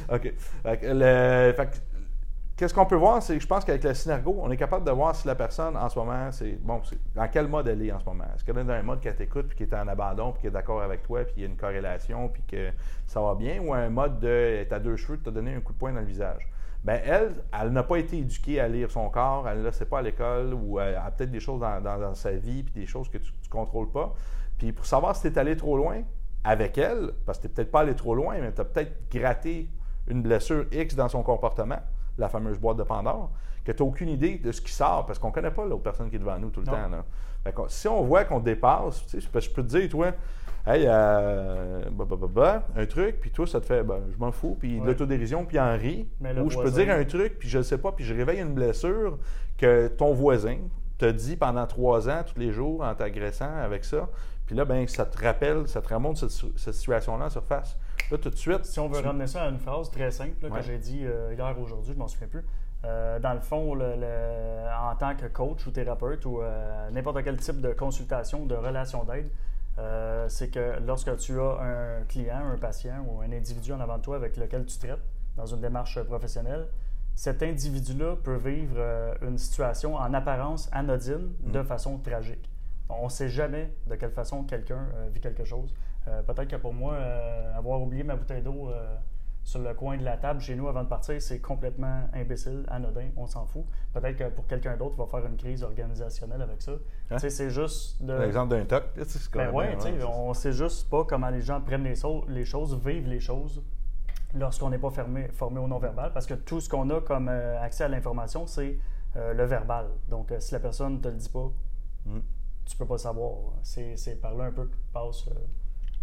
OK. 0.10 0.34
Fait 0.64 0.80
le- 0.94 1.54
fait 1.54 1.70
que, 1.70 1.76
Qu'est-ce 2.60 2.74
qu'on 2.74 2.86
peut 2.86 2.98
voir, 2.98 3.24
c'est 3.24 3.38
que 3.38 3.42
je 3.42 3.48
pense 3.48 3.64
qu'avec 3.64 3.86
le 3.86 3.94
synergo, 3.94 4.38
on 4.38 4.52
est 4.52 4.58
capable 4.58 4.86
de 4.86 4.92
voir 4.92 5.16
si 5.16 5.26
la 5.26 5.36
personne 5.36 5.78
en 5.78 5.88
ce 5.88 5.98
moment, 5.98 6.30
c'est 6.34 6.62
bon, 6.62 6.82
c'est 6.84 6.98
dans 7.16 7.30
quel 7.30 7.48
mode 7.48 7.70
elle 7.70 7.82
est 7.82 7.90
en 7.94 8.02
ce 8.02 8.06
moment? 8.06 8.26
Est-ce 8.36 8.44
qu'elle 8.44 8.58
est 8.58 8.66
dans 8.66 8.74
un 8.74 8.84
mode 8.84 9.00
qu'elle 9.00 9.16
t'écoute, 9.16 9.48
puis 9.48 9.56
qui 9.60 9.64
est 9.64 9.74
en 9.74 9.88
abandon, 9.88 10.34
puis 10.34 10.42
qui 10.42 10.48
est 10.48 10.52
d'accord 10.52 10.82
avec 10.82 11.04
toi, 11.04 11.24
puis 11.24 11.36
il 11.38 11.44
y 11.44 11.46
a 11.46 11.48
une 11.48 11.56
corrélation, 11.56 12.28
puis 12.28 12.44
que 12.46 12.72
ça 13.08 13.22
va 13.22 13.34
bien, 13.36 13.62
ou 13.62 13.74
un 13.74 13.88
mode 13.88 14.20
de 14.20 14.66
t'as 14.70 14.80
deux 14.80 14.98
cheveux, 14.98 15.18
t'as 15.24 15.32
donné 15.32 15.56
un 15.56 15.62
coup 15.62 15.72
de 15.72 15.78
poing 15.78 15.94
dans 15.94 16.02
le 16.02 16.06
visage? 16.06 16.50
Ben 16.84 17.00
elle, 17.06 17.32
elle 17.58 17.70
n'a 17.70 17.84
pas 17.84 17.96
été 17.96 18.18
éduquée 18.18 18.60
à 18.60 18.68
lire 18.68 18.92
son 18.92 19.10
corps, 19.10 19.48
elle 19.48 19.60
ne 19.60 19.64
le 19.64 19.72
sait 19.72 19.86
pas 19.86 20.00
à 20.00 20.02
l'école, 20.02 20.54
ou 20.54 20.82
elle 20.82 20.96
a 20.96 21.10
peut-être 21.12 21.32
des 21.32 21.40
choses 21.40 21.62
dans, 21.62 22.14
sa 22.14 22.32
vie, 22.32 22.64
puis 22.64 22.74
des 22.74 22.88
choses 22.88 23.08
que 23.08 23.20
tu 23.20 23.32
ne 23.32 23.50
contrôles 23.50 23.90
pas. 23.90 24.14
Puis 24.58 24.74
pour 24.74 24.86
savoir 24.86 25.16
si 25.16 25.22
tu 25.22 25.28
es 25.34 25.40
allé 25.40 25.56
trop 25.56 25.78
loin 25.78 26.02
avec 26.44 26.78
elle, 26.78 27.14
parce 27.26 27.38
que 27.38 27.44
tu 27.44 27.48
n'es 27.48 27.54
peut-être 27.54 27.72
pas 27.72 27.80
allé 27.80 27.96
trop 27.96 28.16
loin, 28.16 28.36
mais 28.42 28.52
tu 28.52 28.60
as 28.60 28.66
peut-être 28.66 29.10
gratté 29.10 29.70
une 30.10 30.22
blessure 30.22 30.66
X 30.74 30.96
dans 30.96 31.08
son 31.08 31.24
comportement, 31.24 31.80
la 32.20 32.30
fameuse 32.30 32.58
boîte 32.60 32.78
de 32.78 32.84
Pandore, 32.84 33.32
que 33.66 33.72
tu 33.72 33.84
n'as 33.84 33.90
aucune 33.90 34.10
idée 34.10 34.38
de 34.38 34.52
ce 34.52 34.62
qui 34.62 34.72
sort, 34.72 35.06
parce 35.06 35.20
qu'on 35.20 35.30
ne 35.30 35.34
connaît 35.34 35.52
pas 35.52 35.66
l'autre 35.66 35.84
personne 35.84 36.10
qui 36.10 36.16
est 36.16 36.20
devant 36.20 36.38
nous 36.40 36.50
tout 36.50 36.60
le 36.62 36.66
Non. 36.66 36.72
temps. 36.74 36.90
là. 36.90 37.06
Fait 37.44 37.54
que 37.54 37.62
si 37.68 37.88
on 37.88 38.02
voit 38.04 38.26
qu'on 38.26 38.40
dépasse, 38.40 39.06
je 39.18 39.28
peux 39.50 39.64
te 39.64 39.68
dire, 39.68 39.90
toi, 39.90 40.12
hey, 40.68 40.86
euh, 40.88 41.82
bah, 41.92 42.06
bah, 42.10 42.16
bah, 42.20 42.28
bah, 42.30 42.64
un 42.76 42.86
truc, 42.86 43.20
puis 43.22 43.32
toi, 43.32 43.48
ça 43.48 43.60
te 43.62 43.66
fait, 43.66 43.84
ben, 43.84 44.00
je 44.12 44.18
m'en 44.18 44.32
fous, 44.32 44.58
puis 44.60 44.80
Ouais. 44.80 44.86
l'autodérision, 44.86 45.46
puis 45.46 45.60
en 45.60 45.72
rit. 45.78 46.08
Ou 46.44 46.50
je 46.50 46.58
peux 46.58 46.72
dire 46.72 46.90
un 46.94 47.04
truc, 47.06 47.38
puis 47.40 47.48
je 47.50 47.60
ne 47.60 47.64
sais 47.64 47.78
pas, 47.78 47.92
puis 47.92 48.04
je 48.04 48.14
réveille 48.14 48.40
une 48.42 48.54
blessure 48.54 49.18
que 49.58 49.88
ton 49.88 50.14
voisin 50.14 50.58
te 50.98 51.06
dit 51.10 51.38
pendant 51.38 51.66
trois 51.66 52.10
ans, 52.10 52.24
tous 52.26 52.40
les 52.40 52.52
jours, 52.52 52.82
en 52.84 52.94
t'agressant 52.94 53.56
avec 53.64 53.86
ça. 53.86 54.10
Puis 54.46 54.56
là, 54.56 54.66
ben, 54.66 54.86
ça 54.88 55.06
te 55.06 55.24
rappelle, 55.24 55.68
ça 55.68 55.82
te 55.82 55.94
remonte 55.94 56.18
cette, 56.18 56.32
cette 56.58 56.74
situation-là 56.74 57.26
en 57.26 57.30
surface. 57.30 57.78
Là, 58.12 58.18
tout 58.18 58.30
de 58.30 58.36
suite. 58.36 58.66
Si 58.66 58.80
on 58.80 58.88
veut 58.88 59.02
tu- 59.02 59.06
ramener 59.08 59.28
ça 59.28 59.44
à 59.44 59.50
une 59.50 59.60
phrase 59.60 59.92
très 59.92 60.12
simple 60.12 60.36
là, 60.42 60.50
Ouais. 60.50 60.60
que 60.60 60.66
j'ai 60.66 60.78
dit 60.78 61.02
euh, 61.06 61.34
hier 61.34 61.56
ou 61.60 61.64
aujourd'hui, 61.64 61.94
je 61.94 61.98
m'en 62.00 62.08
souviens 62.08 62.28
plus. 62.28 62.44
Euh, 62.86 63.20
dans 63.20 63.34
le 63.34 63.42
fond, 63.42 63.76
le- 63.76 63.96
le- 63.98 64.68
en 64.92 64.96
tant 64.96 65.16
que 65.16 65.26
coach 65.28 65.66
ou 65.68 65.72
thérapeute 65.72 66.26
ou 66.26 66.42
euh, 66.42 66.90
n'importe 66.92 67.24
quel 67.24 67.38
type 67.38 67.62
de 67.62 67.74
consultation, 67.74 68.46
de 68.46 68.56
relation 68.56 69.04
d'aide, 69.04 69.30
euh, 69.78 70.28
c'est 70.30 70.50
que 70.50 70.80
lorsque 70.86 71.16
tu 71.18 71.40
as 71.40 71.60
un 71.62 72.04
client, 72.08 72.42
un 72.54 72.58
patient 72.58 73.06
ou 73.08 73.22
un 73.22 73.32
individu 73.32 73.74
en 73.74 73.80
avant 73.80 73.98
de 73.98 74.02
toi 74.04 74.16
avec 74.16 74.38
lequel 74.38 74.66
tu 74.66 74.78
traites 74.78 75.00
dans 75.38 75.46
une 75.46 75.62
démarche 75.62 76.02
professionnelle, 76.04 76.68
cet 77.16 77.44
individu-là 77.44 78.16
peut 78.24 78.38
vivre 78.38 78.78
une 79.22 79.38
situation 79.38 79.96
en 79.96 80.14
apparence 80.14 80.70
anodine 80.72 81.34
de 81.46 81.62
façon 81.64 81.98
tragique. 81.98 82.50
On 82.88 83.06
ne 83.06 83.10
sait 83.10 83.30
jamais 83.30 83.72
de 83.88 83.96
quelle 83.96 84.12
façon 84.12 84.44
quelqu'un 84.44 84.88
vit 85.14 85.20
quelque 85.20 85.44
chose. 85.44 85.74
Euh, 86.10 86.22
Peut-être 86.24 86.48
que 86.50 86.56
pour 86.56 86.74
moi, 86.74 86.94
euh, 86.96 87.56
avoir 87.58 87.82
oublié 87.82 88.04
ma 88.04 88.16
bouteille 88.16 88.42
d'eau 88.42 88.70
euh, 88.70 88.96
sur 89.44 89.60
le 89.62 89.74
coin 89.74 89.98
de 89.98 90.04
la 90.04 90.18
table 90.18 90.42
chez 90.42 90.56
nous 90.56 90.68
avant 90.68 90.84
de 90.84 90.90
partir, 90.90 91.22
c'est 91.22 91.40
complètement 91.40 92.04
imbécile, 92.14 92.66
anodin, 92.70 93.08
on 93.18 93.26
s'en 93.28 93.46
fout. 93.46 93.64
Peut-être 93.94 94.18
que 94.18 94.30
pour 94.30 94.46
quelqu'un 94.48 94.76
d'autre, 94.78 94.96
il 94.98 95.00
va 95.00 95.06
faire 95.08 95.26
une 95.26 95.38
crise 95.38 95.64
organisationnelle 95.64 96.42
avec 96.42 96.62
ça. 96.62 96.74
Sais, 97.18 97.30
c'est 97.30 97.50
juste 97.50 98.02
de. 98.04 98.14
L'exemple 98.14 98.50
d'un 98.56 98.66
toc, 98.66 98.84
c'est 99.06 99.32
Ben 99.34 99.52
ouais, 99.52 99.76
tu 99.76 99.82
sais, 99.84 99.94
c'est- 100.00 100.04
on 100.06 100.34
sait 100.34 100.52
juste 100.54 100.90
pas 100.90 101.04
comment 101.06 101.30
les 101.30 101.42
gens 101.42 101.62
prennent 101.62 101.84
les, 101.84 101.96
so- 101.96 102.26
les 102.28 102.46
choses, 102.46 102.76
vivent 102.86 103.08
les 103.08 103.20
choses 103.20 103.64
lorsqu'on 104.36 104.70
n'est 104.70 104.78
pas 104.78 104.92
fermé- 104.92 105.32
formé 105.32 105.60
au 105.60 105.68
non-verbal, 105.68 106.12
parce 106.14 106.28
que 106.28 106.36
tout 106.36 106.60
ce 106.62 106.70
qu'on 106.70 106.90
a 106.92 107.02
comme 107.02 107.30
accès 107.30 107.86
à 107.86 107.88
l'information, 107.88 108.46
c'est 108.46 108.78
le 109.16 109.44
verbal. 109.46 109.88
Donc, 110.10 110.32
si 110.40 110.54
la 110.54 110.60
personne 110.60 110.94
ne 110.96 111.00
te 111.00 111.08
le 111.08 111.16
dit 111.16 111.30
pas, 111.30 111.50
Mm. 112.06 112.20
tu 112.66 112.78
peux 112.78 112.86
pas 112.86 112.98
savoir. 113.00 113.34
C'est 113.64 114.22
par 114.22 114.36
là 114.36 114.46
un 114.46 114.52
peu 114.52 114.66
que 114.66 114.76
passe 114.94 115.28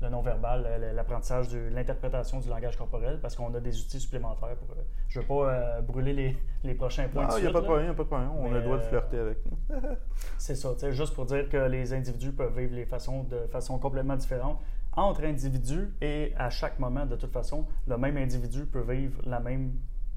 le 0.03 0.09
non-verbal, 0.11 0.93
l'apprentissage 0.95 1.49
de 1.49 1.59
l'interprétation 1.73 2.41
du 2.41 2.49
langage 2.49 2.77
corporel, 2.77 3.19
parce 3.21 3.35
qu'on 3.35 3.55
a 3.55 3.61
des 3.61 3.81
outils 3.81 3.99
supplémentaires. 4.01 4.57
Pour, 4.57 4.71
euh, 4.77 4.83
je 5.09 5.19
ne 5.19 5.23
veux 5.25 5.29
pas 5.29 5.51
euh, 5.51 5.81
brûler 5.81 6.13
les, 6.13 6.37
les 6.65 6.75
prochains 6.75 7.09
points. 7.09 7.27
Non, 7.27 7.37
il 7.39 7.43
n'y 7.43 7.47
a 7.49 7.53
pas 7.53 7.61
de 7.61 7.65
problème, 7.65 7.85
il 7.87 7.89
n'y 7.89 7.95
a 7.95 7.97
pas 7.97 8.03
de 8.03 8.09
problème. 8.09 8.31
On 8.39 8.53
a 8.53 8.59
le 8.59 8.63
droit 8.63 8.77
de 8.77 8.83
euh, 8.83 8.89
flirter 8.89 9.19
avec. 9.19 9.39
C'est 10.39 10.55
ça, 10.55 10.75
tu 10.75 10.81
sais, 10.81 10.93
juste 10.93 11.15
pour 11.15 11.25
dire 11.25 11.49
que 11.49 11.57
les 11.57 11.93
individus 11.95 12.33
peuvent 12.33 12.57
vivre 12.59 12.75
les 12.75 12.85
façons 12.85 13.23
de 13.25 13.47
façon 13.47 13.79
complètement 13.79 14.17
différente 14.17 14.61
entre 14.93 15.25
individus 15.25 15.95
et 16.01 16.33
à 16.39 16.49
chaque 16.51 16.79
moment, 16.79 17.05
de 17.07 17.17
toute 17.17 17.33
façon, 17.33 17.67
le 17.87 17.99
même 17.99 18.17
individu 18.17 18.65
peut 18.67 18.81
vivre 18.81 19.21
la 19.27 19.41
même 19.41 19.75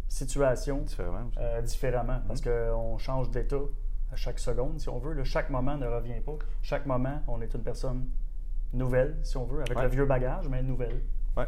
situation 0.07 0.79
Différemment. 0.81 1.29
euh, 1.37 1.61
différemment 1.61 2.19
parce 2.27 2.41
qu'on 2.41 2.97
change 2.97 3.29
d'état 3.29 3.57
à 4.11 4.15
chaque 4.15 4.39
seconde, 4.39 4.79
si 4.79 4.89
on 4.89 4.97
veut. 4.97 5.13
là. 5.13 5.23
chaque 5.23 5.49
moment 5.49 5.77
ne 5.77 5.85
revient 5.85 6.19
pas. 6.25 6.35
Chaque 6.61 6.85
moment, 6.85 7.21
on 7.27 7.41
est 7.41 7.53
une 7.53 7.61
personne 7.61 8.07
nouvelle, 8.73 9.17
si 9.23 9.37
on 9.37 9.45
veut, 9.45 9.61
avec 9.61 9.75
Ouais. 9.77 9.83
le 9.83 9.89
vieux 9.89 10.05
bagage, 10.05 10.47
mais 10.49 10.61
nouvelle. 10.61 11.01
Ouais. 11.37 11.47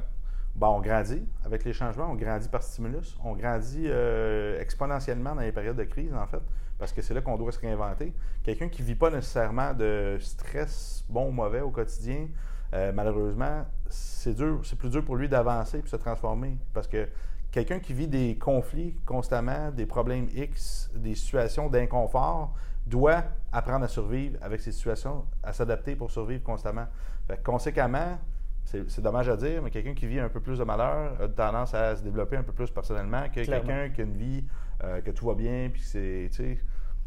Bon, 0.56 0.68
on 0.78 0.82
grandit 0.82 1.26
avec 1.46 1.64
les 1.64 1.74
changements, 1.74 2.10
on 2.12 2.16
grandit 2.16 2.50
par 2.50 2.62
stimulus, 2.64 3.18
on 3.24 3.36
grandit 3.36 3.86
euh, 3.88 4.60
exponentiellement 4.60 5.34
dans 5.36 5.42
les 5.42 5.52
périodes 5.52 5.78
de 5.78 5.84
crise, 5.86 6.14
en 6.14 6.28
fait, 6.28 6.42
parce 6.78 6.92
que 6.92 7.02
c'est 7.02 7.14
là 7.14 7.22
qu'on 7.22 7.38
doit 7.38 7.52
se 7.52 7.60
réinventer. 7.60 8.14
Quelqu'un 8.44 8.68
qui 8.68 8.82
ne 8.82 8.88
vit 8.88 8.96
pas 8.96 9.10
nécessairement 9.10 9.74
de 9.74 10.18
stress 10.20 11.06
bon 11.10 11.30
ou 11.30 11.32
mauvais 11.32 11.62
au 11.62 11.70
quotidien, 11.70 12.28
euh, 12.74 12.92
malheureusement, 12.94 13.66
c'est 13.88 14.34
dur, 14.34 14.60
c'est 14.64 14.78
plus 14.78 14.90
dur 14.90 15.04
pour 15.06 15.16
lui 15.16 15.30
d'avancer 15.30 15.80
et 15.80 15.82
de 15.82 15.88
se 15.88 15.96
transformer. 15.98 16.58
Parce 16.74 16.88
que 16.88 17.08
quelqu'un 17.52 17.80
qui 17.80 17.94
vit 17.94 18.08
des 18.08 18.38
conflits 18.38 18.96
constamment, 19.06 19.72
des 19.72 19.86
problèmes 19.86 20.28
X, 20.34 20.90
des 20.96 21.16
situations 21.16 21.70
d'inconfort, 21.70 22.54
doit 22.86 23.24
apprendre 23.52 23.86
à 23.86 23.88
survivre 23.88 24.38
avec 24.42 24.62
ces 24.62 24.72
situations, 24.72 25.26
à 25.44 25.54
s'adapter 25.54 25.96
pour 25.96 26.12
survivre 26.12 26.44
constamment. 26.44 26.88
Fait 27.28 27.38
que 27.38 27.44
conséquemment, 27.44 28.18
c'est 28.64 29.02
dommage 29.02 29.28
à 29.28 29.36
dire, 29.36 29.62
mais 29.62 29.70
quelqu'un 29.70 29.94
qui 29.94 30.08
vit 30.08 30.20
un 30.20 30.30
peu 30.30 30.40
plus 30.40 30.58
de 30.58 30.64
malheur 30.64 31.20
a 31.22 31.28
tendance 31.28 31.74
à 31.74 31.96
se 31.96 32.04
développer 32.04 32.38
un 32.38 32.44
peu 32.44 32.54
plus 32.54 32.70
personnellement 32.70 33.28
que 33.28 33.44
quelqu'un 33.44 33.90
qui 33.90 34.02
a 34.02 34.04
une 34.04 34.16
vie, 34.16 34.46
euh, 34.84 35.02
que 35.02 35.12
tout 35.12 35.26
va 35.26 35.34
bien, 35.34 35.70
puis 35.72 35.82
c'est, 35.82 36.30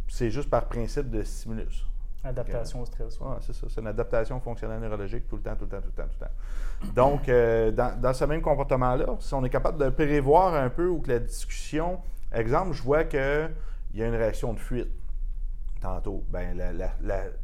c'est 0.09 0.31
juste 0.31 0.51
par 0.51 0.67
principe 0.67 1.11
de 1.11 1.23
stimulus. 1.23 1.87
Adaptation 2.23 2.81
au 2.81 2.87
stress. 2.87 3.21
Ouais, 3.21 3.37
c'est 3.41 3.53
ça. 3.53 3.67
C'est 3.69 3.81
une 3.81 3.87
adaptation 3.87 4.41
fonctionnelle 4.41 4.81
neurologique 4.81 5.29
tout 5.29 5.37
le 5.37 5.43
temps, 5.43 5.55
tout 5.57 5.65
le 5.65 5.71
temps, 5.71 5.81
tout 5.81 5.91
le 5.95 6.03
temps, 6.03 6.09
tout 6.09 6.17
le 6.21 6.87
temps. 6.87 6.93
Donc, 6.95 7.29
euh, 7.29 7.71
dans, 7.71 8.01
dans 8.01 8.15
ce 8.15 8.25
même 8.25 8.41
comportement-là, 8.41 9.07
si 9.21 9.35
on 9.35 9.45
est 9.45 9.51
capable 9.51 9.79
de 9.79 9.91
prévoir 9.91 10.55
un 10.55 10.71
peu 10.71 10.89
ou 10.89 11.01
que 11.01 11.11
la 11.11 11.19
discussion, 11.19 12.01
exemple, 12.33 12.73
je 12.73 12.83
vois 12.83 13.05
qu'il 13.05 13.51
y 13.95 14.03
a 14.03 14.07
une 14.07 14.15
réaction 14.15 14.55
de 14.55 14.59
fuite. 14.59 14.89
Tantôt, 15.85 16.25
ben, 16.31 16.57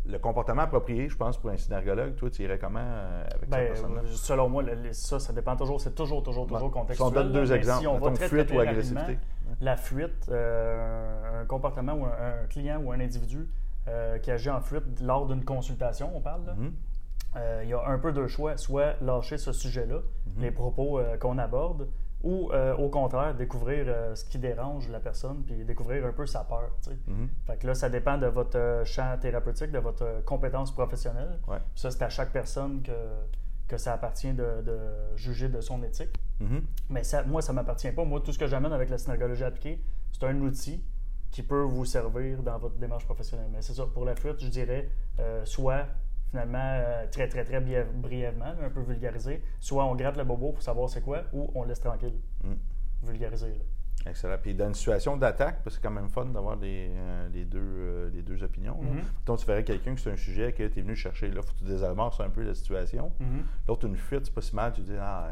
le 0.07 0.19
comportement 0.19 0.63
approprié, 0.63 1.11
je 1.11 1.17
pense, 1.17 1.37
pour 1.37 1.51
un 1.51 1.59
synergologue, 1.59 2.15
toi, 2.17 2.31
tu 2.31 2.43
irais 2.43 2.59
comment 2.59 2.81
euh, 2.81 3.25
avec 3.35 3.51
ben, 3.51 3.67
personne 3.67 4.01
Selon 4.07 4.49
moi, 4.49 4.65
ça, 4.93 5.21
ça 5.21 5.35
dépend 5.35 5.57
toujours, 5.57 5.79
c'est 5.79 5.95
toujours, 5.95 6.23
toujours, 6.23 6.47
toujours 6.47 6.71
contextuel. 6.71 7.11
Si 7.11 7.13
on 7.13 7.23
donne 7.23 7.33
deux 7.33 7.53
exemples, 7.53 7.81
si 7.81 7.87
on 7.87 7.99
va 7.99 8.15
fuite 8.15 8.51
ou 8.53 8.61
agressivité. 8.61 9.19
La 9.61 9.77
fuite, 9.77 10.29
euh, 10.31 11.43
un 11.43 11.45
comportement 11.45 11.93
ou 11.93 12.07
un, 12.07 12.47
client 12.49 12.81
ou 12.83 12.93
un 12.93 13.01
individu 13.01 13.47
euh, 13.89 14.19
qui 14.19 14.31
agit 14.31 14.49
en 14.49 14.63
fuite 14.63 14.85
lors 15.03 15.27
d'une 15.27 15.45
consultation, 15.45 16.11
on 16.15 16.23
parle, 16.23 16.43
mm-hmm. 16.43 17.63
il 17.65 17.69
y 17.69 17.75
a 17.75 17.87
un 17.87 17.99
peu 17.99 18.13
de 18.13 18.27
choix, 18.27 18.57
soit 18.57 18.95
lâcher 19.03 19.37
ce 19.37 19.53
sujet-là, 19.53 19.97
mm-hmm. 19.97 20.41
les 20.41 20.51
propos 20.51 20.99
qu'on 21.21 21.37
aborde, 21.37 21.89
ou 22.23 22.51
euh, 22.53 22.77
au 22.77 22.89
contraire, 22.89 23.35
découvrir 23.35 23.87
euh, 23.89 24.15
ce 24.15 24.25
qui 24.25 24.39
dérange 24.39 24.89
la 24.89 25.01
personne, 25.01 25.43
puis 25.45 25.65
découvrir 25.65 26.05
un 26.05 26.13
peu 26.13 26.27
sa 26.27 26.41
peur. 26.41 26.71
Mm-hmm. 26.87 27.29
Fait 27.47 27.57
que 27.57 27.67
là, 27.67 27.75
ça 27.75 27.89
dépend 27.89 28.19
de 28.19 28.27
votre 28.27 28.59
euh, 28.59 28.85
champ 28.85 29.17
thérapeutique, 29.19 29.71
de 29.71 29.79
votre 29.79 30.23
compétence 30.25 30.73
professionnelle. 30.75 31.39
ça, 31.75 31.91
c'est 31.91 32.03
à 32.03 32.11
chaque 32.11 32.33
personne 32.33 32.83
que, 32.83 32.93
que 33.69 33.79
ça 33.79 33.95
appartient 33.95 34.33
de, 34.33 34.63
juger 35.17 35.49
de 35.49 35.61
son 35.61 35.83
éthique. 35.83 36.15
Mm-hmm. 36.43 36.63
Mais 36.91 37.05
ça, 37.05 37.23
moi, 37.23 37.41
ça 37.41 37.53
ne 37.53 37.57
m'appartient 37.57 37.93
pas. 37.93 38.05
Moi, 38.05 38.21
tout 38.21 38.33
ce 38.33 38.39
que 38.39 38.47
j'amène 38.47 38.73
avec 38.73 38.91
la 38.91 38.99
synergologie 38.99 39.45
appliquée, 39.45 39.83
c'est 40.13 40.27
un 40.27 40.39
outil 40.41 40.85
qui 41.31 41.43
peut 41.43 41.63
vous 41.63 41.85
servir 41.85 42.43
dans 42.43 42.59
votre 42.59 42.77
démarche 42.77 43.07
professionnelle. 43.07 43.49
Mais 43.53 43.63
c'est 43.63 43.75
ça, 43.75 43.87
pour 43.87 44.05
la 44.05 44.17
fuite, 44.17 44.41
je 44.41 44.49
dirais 44.49 44.91
soit 45.45 45.87
finalement, 46.31 46.59
euh, 46.63 47.07
très, 47.11 47.29
très, 47.29 47.45
très 47.45 47.61
brièvement, 47.61 48.55
un 48.63 48.71
peu 48.71 48.81
vulgarisé. 48.81 49.43
Soit 49.59 49.85
on 49.85 49.95
gratte 49.95 50.17
le 50.17 50.25
bobo 50.25 50.53
pour 50.53 50.63
savoir 50.63 50.89
c'est 50.89 51.03
quoi, 51.03 51.23
ou 51.33 51.51
on 51.55 51.65
laisse 51.65 51.81
tranquille. 51.81 52.19
Mm. 52.45 52.55
Vulgarisé. 53.03 53.61
Excellent. 54.07 54.37
Puis 54.41 54.55
dans 54.55 54.69
une 54.69 54.75
situation 54.75 55.17
d'attaque, 55.17 55.63
parce 55.63 55.77
que 55.77 55.83
c'est 55.83 55.87
quand 55.87 55.95
même 55.95 56.09
fun 56.09 56.25
d'avoir 56.27 56.57
les, 56.57 56.91
euh, 56.95 57.45
deux, 57.45 57.59
euh, 57.61 58.11
les 58.15 58.23
deux 58.23 58.43
opinions. 58.43 58.79
Mm 58.81 59.37
tu 59.37 59.47
verrais 59.47 59.63
quelqu'un 59.63 59.95
qui 59.95 60.03
c'est 60.03 60.11
un 60.11 60.17
sujet 60.17 60.53
que 60.53 60.67
tu 60.67 60.81
es 60.81 60.83
venu 60.83 60.97
chercher, 60.97 61.31
là, 61.31 61.41
faut 61.41 61.53
que 61.53 61.59
tu 61.59 61.65
désamorces 61.65 62.19
un 62.21 62.31
peu 62.31 62.43
la 62.43 62.53
situation. 62.53 63.13
Mm-hmm. 63.21 63.69
L'autre, 63.69 63.87
une 63.87 63.97
fuite, 63.97 64.25
c'est 64.25 64.35
pas 64.35 64.41
si 64.41 64.57
mal, 64.57 64.73
tu 64.73 64.81
dis, 64.81 64.97
ah, 64.99 65.29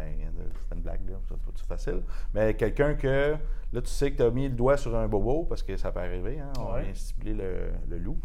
c'est 0.69 0.77
une 0.77 0.83
blague, 0.83 1.01
là, 1.09 1.17
c'est 1.57 1.67
facile. 1.67 2.03
Mais 2.33 2.55
quelqu'un 2.55 2.95
que, 2.95 3.35
là, 3.73 3.83
tu 3.83 3.89
sais 3.89 4.13
que 4.13 4.19
tu 4.19 4.23
as 4.23 4.31
mis 4.31 4.49
le 4.49 4.55
doigt 4.55 4.77
sur 4.77 4.95
un 4.97 5.09
bobo, 5.09 5.45
parce 5.45 5.65
que 5.65 5.77
ça 5.77 5.91
peut 5.91 5.99
arriver, 5.99 6.39
hein, 6.39 6.53
on 6.61 6.79
vient 6.79 6.95
cibler 6.95 7.35
le, 7.35 7.73
le 7.89 7.99
loup. 7.99 8.19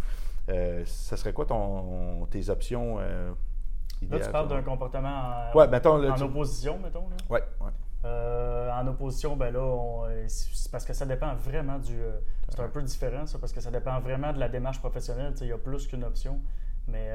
Euh, 0.49 0.83
ça 0.85 1.15
serait 1.15 1.33
quoi 1.33 1.45
ton, 1.45 2.25
tes 2.29 2.49
options 2.49 2.97
euh, 2.99 3.31
Là, 4.09 4.19
tu 4.19 4.29
parles 4.31 4.49
d'un 4.49 4.61
comportement 4.61 5.49
en, 5.53 5.57
en 5.57 6.21
opposition, 6.21 6.77
mettons. 6.79 7.05
Oui. 7.29 7.39
Euh, 8.03 8.69
en 8.69 8.85
opposition, 8.87 9.37
ben 9.37 9.53
là, 9.53 10.09
c'est 10.27 10.69
parce 10.69 10.83
que 10.83 10.91
ça 10.91 11.05
dépend 11.05 11.33
vraiment 11.35 11.79
du. 11.79 12.01
c'est 12.49 12.59
un 12.59 12.67
peu 12.67 12.81
différent, 12.81 13.25
ça, 13.25 13.39
parce 13.39 13.53
que 13.53 13.61
ça 13.61 13.71
dépend 13.71 13.97
vraiment 14.01 14.33
de 14.33 14.39
la 14.39 14.49
démarche 14.49 14.79
professionnelle. 14.79 15.33
Il 15.39 15.47
y 15.47 15.53
a 15.53 15.57
plus 15.57 15.87
qu'une 15.87 16.03
option. 16.03 16.41
Mais 16.89 17.09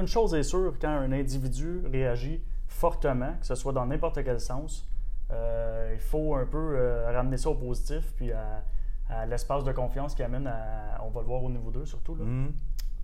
une 0.00 0.06
chose 0.06 0.32
est 0.34 0.44
sûre, 0.44 0.72
quand 0.80 0.88
un 0.88 1.12
individu 1.12 1.82
réagit 1.92 2.42
fortement, 2.68 3.34
que 3.38 3.44
ce 3.44 3.54
soit 3.54 3.74
dans 3.74 3.84
n'importe 3.84 4.24
quel 4.24 4.40
sens, 4.40 4.88
il 5.30 6.00
faut 6.00 6.34
un 6.36 6.46
peu 6.46 7.04
ramener 7.12 7.36
ça 7.36 7.50
au 7.50 7.54
positif, 7.54 8.14
puis 8.16 8.32
à, 8.32 8.62
à 9.08 9.26
l'espace 9.26 9.64
de 9.64 9.72
confiance 9.72 10.14
qui 10.14 10.22
amène 10.22 10.46
à, 10.46 11.00
on 11.04 11.10
va 11.10 11.20
le 11.20 11.26
voir 11.26 11.42
au 11.42 11.50
niveau 11.50 11.70
2 11.70 11.84
surtout, 11.84 12.14
là. 12.14 12.24
Mm-hmm. 12.24 12.50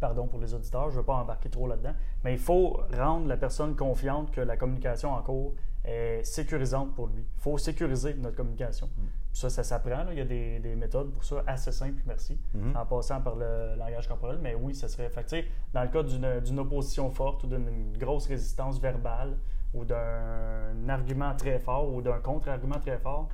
pardon 0.00 0.26
pour 0.26 0.40
les 0.40 0.54
auditeurs, 0.54 0.90
je 0.90 0.94
ne 0.94 1.00
veux 1.00 1.06
pas 1.06 1.14
embarquer 1.14 1.50
trop 1.50 1.66
là-dedans, 1.66 1.92
mais 2.24 2.32
il 2.32 2.38
faut 2.38 2.80
rendre 2.96 3.26
la 3.26 3.36
personne 3.36 3.76
confiante 3.76 4.30
que 4.30 4.40
la 4.40 4.56
communication 4.56 5.12
en 5.12 5.22
cours 5.22 5.54
est 5.84 6.22
sécurisante 6.24 6.94
pour 6.94 7.08
lui. 7.08 7.22
Il 7.22 7.40
faut 7.40 7.58
sécuriser 7.58 8.14
notre 8.14 8.36
communication. 8.36 8.86
Mm. 8.86 9.02
Ça, 9.32 9.48
ça 9.48 9.62
s'apprend. 9.62 10.06
Il 10.10 10.18
y 10.18 10.20
a 10.20 10.24
des, 10.24 10.74
méthodes 10.74 11.12
pour 11.12 11.24
ça 11.24 11.42
assez 11.46 11.72
simples, 11.72 12.02
merci, 12.06 12.38
mm-hmm. 12.56 12.76
en 12.76 12.86
passant 12.86 13.20
par 13.20 13.36
le 13.36 13.76
langage 13.76 14.08
corporel. 14.08 14.38
Mais 14.42 14.54
oui, 14.54 14.74
ça 14.74 14.88
serait 14.88 15.08
fait. 15.08 15.46
Dans 15.72 15.82
le 15.82 15.88
cas 15.88 16.02
d'une 16.02 16.58
opposition 16.58 17.10
forte 17.10 17.44
ou 17.44 17.46
d'une 17.46 17.96
grosse 17.96 18.26
résistance 18.26 18.80
verbale 18.80 19.36
ou 19.72 19.84
d'un 19.84 20.88
argument 20.88 21.34
très 21.36 21.58
fort 21.58 21.92
ou 21.92 22.02
d'un 22.02 22.18
contre-argument 22.18 22.80
très 22.80 22.98
fort, 22.98 23.28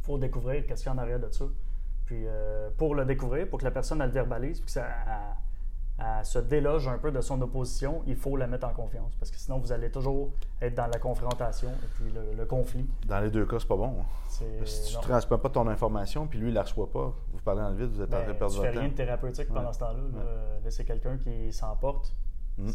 il 0.00 0.04
faut 0.04 0.18
découvrir 0.18 0.66
qu'est-ce 0.66 0.82
qu'il 0.82 0.92
y 0.92 0.96
a 0.96 0.98
en 0.98 1.02
arrière 1.02 1.20
de 1.20 1.28
ça. 1.30 1.44
Puis 2.08 2.24
euh, 2.26 2.70
pour 2.78 2.94
le 2.94 3.04
découvrir, 3.04 3.46
pour 3.50 3.58
que 3.58 3.64
la 3.64 3.70
personne 3.70 4.00
elle 4.00 4.06
le 4.06 4.14
verbalise, 4.14 4.60
puis 4.60 4.64
que 4.64 4.70
ça 4.72 4.86
se 6.22 6.38
déloge 6.38 6.88
un 6.88 6.96
peu 6.96 7.10
de 7.10 7.20
son 7.20 7.38
opposition, 7.42 8.02
il 8.06 8.16
faut 8.16 8.34
la 8.34 8.46
mettre 8.46 8.66
en 8.66 8.72
confiance. 8.72 9.14
Parce 9.16 9.30
que 9.30 9.36
sinon, 9.36 9.58
vous 9.58 9.72
allez 9.72 9.90
toujours 9.90 10.30
être 10.62 10.74
dans 10.74 10.86
la 10.86 10.98
confrontation 10.98 11.68
et 11.68 11.86
puis 11.96 12.10
le, 12.34 12.46
conflit. 12.46 12.86
Dans 13.06 13.20
les 13.20 13.30
deux 13.30 13.44
cas, 13.44 13.58
c'est 13.58 13.68
pas 13.68 13.76
bon. 13.76 13.96
Si 14.30 14.42
tu 14.90 14.96
ne 14.96 15.02
transmets 15.02 15.36
pas 15.36 15.50
ton 15.50 15.68
information, 15.68 16.26
puis 16.26 16.38
lui, 16.38 16.48
il 16.48 16.54
la 16.54 16.62
reçoit 16.62 16.90
pas, 16.90 17.12
vous 17.30 17.40
parlez 17.44 17.60
dans 17.60 17.70
le 17.70 17.76
vide, 17.76 17.90
vous 17.90 18.00
êtes 18.00 18.08
en 18.08 18.16
train 18.16 18.22
de 18.22 18.32
ben, 18.32 18.38
perdre 18.38 18.54
votre 18.54 18.72
temps. 18.72 18.80
Rien 18.80 18.88
de 18.88 18.94
thérapeutique 18.94 19.48
pendant 19.52 19.72
ce 19.74 19.80
temps-là. 19.80 20.70
c'est 20.70 20.86
quelqu'un 20.86 21.18
qui 21.18 21.52
s'emporte 21.52 22.14
Mm. 22.58 22.68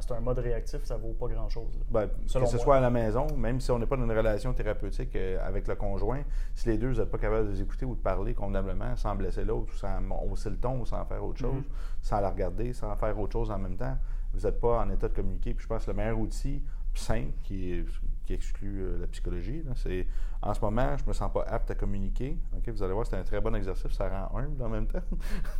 C'est 0.00 0.12
un 0.12 0.20
mode 0.20 0.38
réactif, 0.38 0.84
ça 0.84 0.96
vaut 0.96 1.14
pas 1.14 1.28
grand-chose. 1.28 1.80
Ben, 1.90 2.08
que 2.08 2.46
ce 2.46 2.58
soit 2.58 2.76
à 2.76 2.80
la 2.80 2.90
maison, 2.90 3.26
même 3.36 3.60
si 3.60 3.70
on 3.70 3.78
n'est 3.78 3.86
pas 3.86 3.96
dans 3.96 4.04
une 4.04 4.16
relation 4.16 4.52
thérapeutique 4.52 5.16
euh, 5.16 5.38
avec 5.46 5.66
le 5.66 5.76
conjoint, 5.76 6.22
si 6.54 6.68
les 6.68 6.76
deux, 6.76 6.92
vous 6.92 7.00
n'êtes 7.00 7.10
pas 7.10 7.18
capables 7.18 7.46
de 7.48 7.52
les 7.52 7.62
écouter 7.62 7.86
ou 7.86 7.94
de 7.94 8.00
parler 8.00 8.34
convenablement, 8.34 8.94
sans 8.96 9.14
blesser 9.14 9.44
l'autre, 9.44 9.72
sans 9.74 10.00
hausser 10.30 10.50
le 10.50 10.56
ton 10.56 10.80
ou 10.80 10.86
sans 10.86 11.04
faire 11.06 11.24
autre 11.24 11.38
chose, 11.38 11.62
mm-hmm. 11.62 12.02
sans 12.02 12.20
la 12.20 12.30
regarder, 12.30 12.72
sans 12.74 12.94
faire 12.96 13.18
autre 13.18 13.32
chose 13.32 13.50
en 13.50 13.58
même 13.58 13.76
temps, 13.76 13.96
vous 14.34 14.40
n'êtes 14.40 14.60
pas 14.60 14.80
en 14.80 14.90
état 14.90 15.08
de 15.08 15.14
communiquer. 15.14 15.54
Puis 15.54 15.62
je 15.62 15.68
pense 15.68 15.86
que 15.86 15.90
le 15.90 15.96
meilleur 15.96 16.18
outil 16.18 16.62
simple 16.94 17.32
qui, 17.44 17.84
qui 18.24 18.34
exclut 18.34 18.82
euh, 18.82 18.98
la 18.98 19.06
psychologie, 19.06 19.62
c'est 19.76 20.06
en 20.42 20.52
ce 20.52 20.60
moment, 20.60 20.96
je 20.96 21.04
ne 21.04 21.08
me 21.08 21.12
sens 21.12 21.32
pas 21.32 21.44
apte 21.48 21.70
à 21.70 21.74
communiquer. 21.74 22.36
vous 22.66 22.82
allez 22.82 22.92
voir, 22.92 23.06
c'est 23.06 23.16
un 23.16 23.22
très 23.22 23.40
bon 23.40 23.54
exercice, 23.54 23.92
ça 23.92 24.08
rend 24.08 24.38
humble 24.38 24.62
en 24.62 24.68
même 24.68 24.86
temps. 24.86 25.02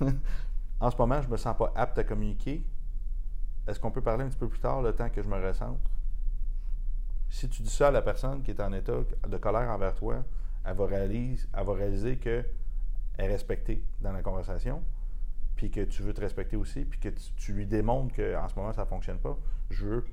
en 0.80 0.90
ce 0.90 0.96
moment, 0.96 1.20
je 1.22 1.28
ne 1.28 1.32
me 1.32 1.36
sens 1.36 1.56
pas 1.56 1.72
apte 1.74 1.98
à 1.98 2.04
communiquer 2.04 2.62
est-ce 3.66 3.78
qu'on 3.78 3.90
peut 3.90 4.00
parler 4.00 4.24
un 4.24 4.28
petit 4.28 4.38
peu 4.38 4.48
plus 4.48 4.60
tard, 4.60 4.82
le 4.82 4.94
temps 4.94 5.08
que 5.10 5.22
je 5.22 5.28
me 5.28 5.36
recentre? 5.36 5.80
Si 7.28 7.48
tu 7.48 7.62
dis 7.62 7.70
ça 7.70 7.88
à 7.88 7.90
la 7.90 8.02
personne 8.02 8.42
qui 8.42 8.50
est 8.50 8.60
en 8.60 8.72
état 8.72 8.98
de 9.28 9.36
colère 9.36 9.70
envers 9.70 9.94
toi, 9.94 10.24
elle 10.64 10.76
va, 10.76 10.86
réaliser, 10.86 12.18
elle 12.24 12.44
est 13.18 13.28
respectée 13.28 13.82
dans 14.00 14.12
la 14.12 14.22
conversation, 14.22 14.82
puis 15.56 15.70
que 15.70 15.82
tu 15.82 16.02
veux 16.02 16.12
te 16.12 16.20
respecter 16.20 16.56
aussi, 16.56 16.84
puis 16.84 16.98
que 16.98 17.08
tu, 17.36 17.52
lui 17.52 17.66
démontres 17.66 18.14
qu'en 18.14 18.48
ce 18.48 18.54
moment, 18.56 18.72
ça 18.72 18.82
ne 18.82 18.86
fonctionne 18.86 19.18
pas. 19.18 19.38
Je 19.70 19.86
veux 19.86 20.04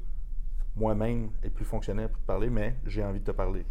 moi-même 0.75 1.31
être 1.43 1.53
plus 1.53 1.65
fonctionnel 1.65 2.09
pour 2.09 2.21
te 2.21 2.27
parler, 2.27 2.49
mais 2.49 2.75
j'ai 2.85 3.03
envie 3.03 3.19
de 3.19 3.25
te 3.25 3.31
parler 3.31 3.65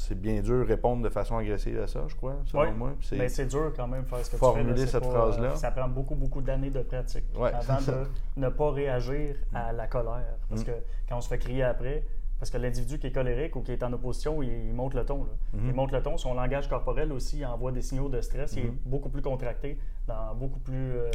c'est 0.00 0.18
bien 0.18 0.40
dur 0.40 0.64
de 0.64 0.64
répondre 0.64 1.02
de 1.02 1.10
façon 1.10 1.36
agressive 1.36 1.78
à 1.78 1.86
ça, 1.86 2.04
je 2.08 2.14
crois, 2.16 2.36
selon 2.46 2.72
moi. 2.72 2.92
C'est, 3.02 3.16
mais 3.16 3.28
c'est 3.28 3.44
dur 3.44 3.72
quand 3.76 3.86
même 3.86 4.04
faire 4.06 4.24
ce 4.24 4.30
que 4.30 4.36
formuler 4.38 4.72
tu 4.72 4.80
fais. 4.80 4.86
cette 4.86 5.04
phrase-là. 5.04 5.56
Ça 5.56 5.70
prend 5.70 5.88
beaucoup, 5.88 6.14
beaucoup 6.14 6.40
d'années 6.40 6.70
de 6.70 6.80
pratique 6.80 7.24
avant 7.36 7.80
de 7.80 8.06
ne 8.40 8.48
pas 8.48 8.70
réagir 8.70 9.36
à 9.52 9.72
la 9.72 9.86
colère. 9.86 10.38
Parce 10.48 10.62
mm. 10.62 10.64
que 10.64 10.72
quand 11.08 11.18
on 11.18 11.20
se 11.20 11.28
fait 11.28 11.38
crier 11.38 11.64
après, 11.64 12.02
parce 12.38 12.50
que 12.50 12.56
l'individu 12.56 12.98
qui 12.98 13.08
est 13.08 13.12
colérique 13.12 13.54
ou 13.56 13.60
qui 13.60 13.72
est 13.72 13.82
en 13.82 13.92
opposition, 13.92 14.42
il, 14.42 14.72
monte 14.72 14.94
le 14.94 15.04
ton. 15.04 15.24
Mm-hmm. 15.54 15.68
Il 15.68 15.74
monte 15.74 15.92
le 15.92 16.02
ton. 16.02 16.16
Son 16.16 16.32
langage 16.32 16.68
corporel 16.68 17.12
aussi 17.12 17.44
envoie 17.44 17.70
des 17.70 17.82
signaux 17.82 18.08
de 18.08 18.22
stress. 18.22 18.54
Il 18.54 18.60
est 18.60 18.68
mm-hmm. 18.68 18.76
beaucoup 18.86 19.10
plus 19.10 19.22
contracté, 19.22 19.78
dans 20.08 20.34
beaucoup 20.34 20.60
plus 20.60 20.92
euh, 20.92 21.10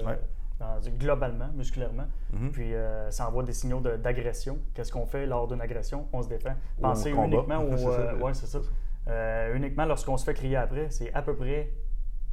globalement, 0.98 1.50
musculairement. 1.54 2.08
Mhm. 2.34 2.52
Puis 2.52 2.74
euh, 2.74 3.10
ça 3.12 3.28
envoie 3.28 3.44
des 3.44 3.54
signaux 3.54 3.82
d'agression. 3.82 4.60
Qu'est-ce 4.74 4.92
qu'on 4.92 5.06
fait 5.06 5.26
lors 5.26 5.48
d'une 5.48 5.62
agression? 5.62 6.08
On 6.14 6.22
se 6.22 6.30
défend. 6.30 6.54
Pensez 6.82 7.12
uniquement 7.12 7.58
au. 7.64 7.90
Euh, 7.90 8.18
ouais, 8.20 8.34
c'est 8.34 8.48
ça. 8.48 8.60
Euh, 9.08 9.56
uniquement 9.56 9.86
lorsqu'on 9.86 10.18
se 10.18 10.26
fait 10.26 10.34
crier 10.34 10.56
après, 10.56 10.90
c'est 10.90 11.14
à 11.14 11.22
peu 11.22 11.36
près, 11.36 11.72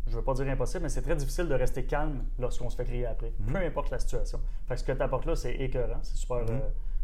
je 0.06 0.12
ne 0.12 0.16
veux 0.16 0.22
pas 0.22 0.32
dire 0.34 0.48
impossible, 0.48 0.84
mais 0.84 0.88
c'est 0.88 1.02
très 1.02 1.16
difficile 1.16 1.46
de 1.46 1.54
rester 1.54 1.84
calme 1.84 2.24
lorsqu'on 2.38 2.70
se 2.70 2.76
fait 2.76 2.84
crier 2.84 3.06
après, 3.06 3.32
mhm. 3.38 3.52
peu 3.52 3.58
importe 3.58 3.90
la 3.90 3.98
situation. 3.98 4.40
Fait 4.66 4.74
que 4.74 4.80
ce 4.80 4.84
que 4.84 4.92
tu 4.92 5.02
apportes 5.02 5.26
là, 5.26 5.36
c'est 5.36 5.54
écœurant, 5.54 5.98
c'est 6.02 6.16
super. 6.16 6.38
Mhm. 6.38 6.60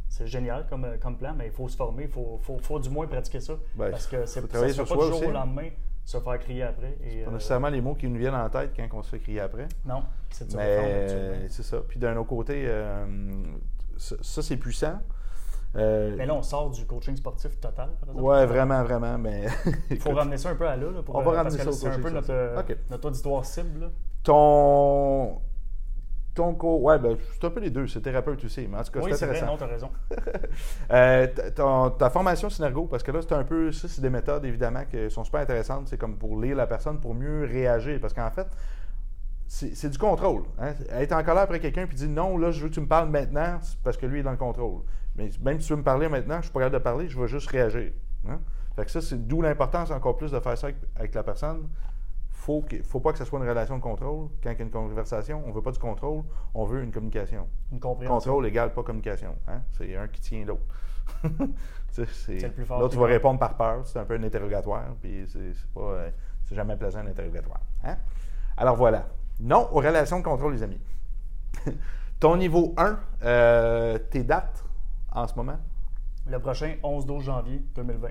c'est 0.09 0.26
génial 0.26 0.66
comme, 0.70 0.87
comme 1.00 1.18
plan, 1.18 1.35
mais 1.37 1.46
il 1.46 1.52
faut 1.52 1.68
se 1.68 1.76
former, 1.76 2.04
il 2.04 2.09
faut, 2.09 2.38
faut, 2.42 2.59
faut, 2.59 2.78
du 2.78 2.88
moins 2.88 3.07
pratiquer 3.07 3.40
ça. 3.40 3.54
Ben, 3.74 3.90
parce 3.90 4.07
que 4.07 4.24
c'est 4.24 4.46
pas 4.48 4.66
du 4.66 4.72
jour 4.72 5.26
au 5.26 5.31
lendemain 5.33 5.68
se 6.09 6.18
faire 6.18 6.38
crier 6.38 6.62
après. 6.62 6.97
Et, 7.05 7.23
pas 7.23 7.31
euh, 7.31 7.35
nécessairement 7.35 7.68
les 7.68 7.83
mots 7.83 7.94
qui 7.94 8.09
nous 8.09 8.18
viennent 8.18 8.35
en 8.35 8.49
tête 8.49 8.73
quand 8.75 8.88
on 8.94 9.03
se 9.03 9.11
fait 9.11 9.18
crier 9.18 9.40
après. 9.40 9.68
Non, 9.85 10.03
c'est 10.31 10.55
Mais 10.55 11.49
c'est 11.51 11.62
ça. 11.62 11.83
Puis 11.87 11.99
d'un 11.99 12.16
autre 12.16 12.31
côté, 12.31 12.64
euh, 12.66 13.05
ça, 13.99 14.42
c'est 14.42 14.57
puissant. 14.57 15.01
Euh, 15.77 16.14
mais 16.16 16.25
là, 16.25 16.35
on 16.35 16.40
sort 16.40 16.71
du 16.71 16.87
coaching 16.87 17.14
sportif 17.14 17.61
total, 17.61 17.90
par 18.01 18.09
exemple. 18.09 18.23
Ouais, 18.23 18.47
vraiment, 18.47 18.83
vraiment. 18.85 19.18
Mais 19.18 19.49
Il 19.90 20.01
faut 20.01 20.12
ramener 20.12 20.38
ça 20.38 20.49
un 20.49 20.55
peu 20.55 20.66
à 20.66 20.77
là. 20.77 20.87
pour, 21.05 21.14
on 21.14 21.21
va 21.21 21.33
ramener 21.33 21.59
ça 21.59 21.71
C'est 21.73 21.88
un 21.88 22.01
peu 22.01 22.09
notre, 22.09 22.64
notre 22.90 23.09
auditoire 23.09 23.44
cible. 23.44 23.90
Ton 24.23 25.42
cours, 26.55 26.83
ouais, 26.83 26.98
ben, 26.98 27.16
c'est 27.33 27.46
un 27.46 27.51
peu 27.51 27.61
les 27.61 27.70
deux, 27.70 27.87
c'est 27.87 28.01
thérapeute 28.01 28.44
aussi, 28.44 28.66
mais 28.68 28.79
en 28.79 28.83
tout 28.83 28.92
cas, 28.92 29.01
oui, 29.01 29.12
c'est 29.14 29.24
intéressant. 29.24 29.57
Vrai, 29.57 29.57
non, 29.57 29.62
as 29.62 29.72
raison. 29.72 29.90
euh, 30.90 31.90
ta 31.98 32.11
formation 32.11 32.51
Synergo, 32.51 32.87
parce 32.87 33.03
que 33.03 33.11
là, 33.11 33.20
c'est 33.22 33.35
un 33.35 33.44
peu, 33.44 33.72
ça, 33.72 33.88
c'est 33.88 34.01
des 34.01 34.11
méthodes, 34.11 34.44
évidemment, 34.44 34.85
qui 34.90 35.11
sont 35.11 35.24
super 35.24 35.40
intéressantes, 35.40 35.88
c'est 35.88 35.98
comme 35.98 36.16
pour 36.16 36.40
lire 36.40 36.57
la 36.57 36.66
personne, 36.66 37.01
pour 37.01 37.14
mieux 37.14 37.44
réagir, 37.44 37.98
parce 38.01 38.14
qu'en 38.14 38.31
fait, 38.31 38.46
c'est 39.46 39.88
du 39.88 39.98
contrôle. 39.98 40.42
Hein? 40.59 40.74
Être 40.90 41.12
en 41.12 41.22
colère 41.22 41.44
après 41.44 41.59
quelqu'un 41.59 41.87
puis 41.87 41.96
dire 41.96 42.09
non, 42.09 42.37
là, 42.37 42.51
je 42.51 42.62
veux 42.62 42.68
que 42.68 42.74
tu 42.74 42.81
me 42.81 42.87
parles 42.87 43.09
maintenant, 43.09 43.59
parce 43.83 43.96
que 43.96 44.07
lui 44.07 44.20
est 44.20 44.22
dans 44.22 44.31
le 44.31 44.37
contrôle. 44.37 44.83
Mais 45.16 45.31
même 45.42 45.61
si 45.61 45.66
tu 45.66 45.72
veux 45.72 45.79
me 45.79 45.85
parler 45.85 46.09
maintenant, 46.09 46.37
je 46.37 46.42
suis 46.42 46.53
pas 46.53 46.61
capable 46.61 46.74
de 46.74 46.83
parler, 46.83 47.09
je 47.09 47.18
vais 47.18 47.29
juste 47.29 47.48
réagir. 47.48 47.92
Hein? 48.29 48.40
Fait 48.77 48.85
que 48.85 48.90
ça, 48.90 49.01
c'est 49.01 49.27
d'où 49.27 49.42
l'importance 49.42 49.90
encore 49.90 50.16
plus 50.16 50.31
de 50.31 50.38
faire 50.38 50.57
ça 50.57 50.68
avec, 50.68 50.77
avec 50.96 51.14
la 51.14 51.22
personne 51.22 51.68
faut, 52.48 52.64
faut 52.84 53.00
pas 53.00 53.12
que 53.12 53.18
ce 53.18 53.26
soit 53.26 53.38
une 53.38 53.48
relation 53.48 53.76
de 53.76 53.82
contrôle. 53.82 54.28
Quand 54.42 54.50
il 54.50 54.58
y 54.58 54.61
a 54.61 54.64
une 54.64 54.70
conversation, 54.70 55.42
on 55.46 55.52
veut 55.52 55.61
pas 55.61 55.70
du 55.70 55.78
contrôle, 55.78 56.22
on 56.54 56.64
veut 56.64 56.82
une 56.82 56.90
communication. 56.90 57.46
Une 57.70 57.78
compréhension. 57.78 58.32
Contrôle 58.32 58.46
égale 58.46 58.72
pas 58.72 58.82
communication. 58.82 59.37
Hein? 59.46 59.61
C'est 59.72 59.94
un 59.94 60.08
qui 60.08 60.22
tient 60.22 60.46
l'autre. 60.46 60.62
c'est 61.90 62.40
le 62.40 62.50
plus 62.50 62.64
fort. 62.64 62.80
Là, 62.80 62.88
tu 62.88 62.96
vas 62.96 63.04
répondre 63.04 63.38
par 63.38 63.54
peur. 63.54 63.87
C'est 63.87 63.98
un 63.98 64.04
peu 64.06 64.14
un 64.14 64.22
interrogatoire. 64.22 64.94
Puis 65.02 65.26
c'est 65.26 65.52
pas. 65.74 65.80
Euh, 65.80 66.11
c'est 66.44 66.54
jamais 66.54 66.76
plaisant 66.76 67.00
un 67.00 67.06
interrogatoire. 67.06 67.61
Hein? 67.84 67.98
Alors 68.56 68.76
voilà. 68.76 69.08
Non 69.40 69.68
aux 69.70 69.80
relations 69.80 70.18
de 70.18 70.24
contrôle, 70.24 70.54
les 70.54 70.62
amis. 70.62 70.80
Ton 72.20 72.37
niveau 72.37 72.72
1, 72.78 72.98
euh, 73.24 73.98
tes 73.98 74.24
dates 74.24 74.64
en 75.12 75.26
ce 75.26 75.34
moment? 75.34 75.58
Le 76.26 76.38
prochain, 76.38 76.76
11-12 76.82 77.20
janvier 77.20 77.62
2020. 77.74 78.08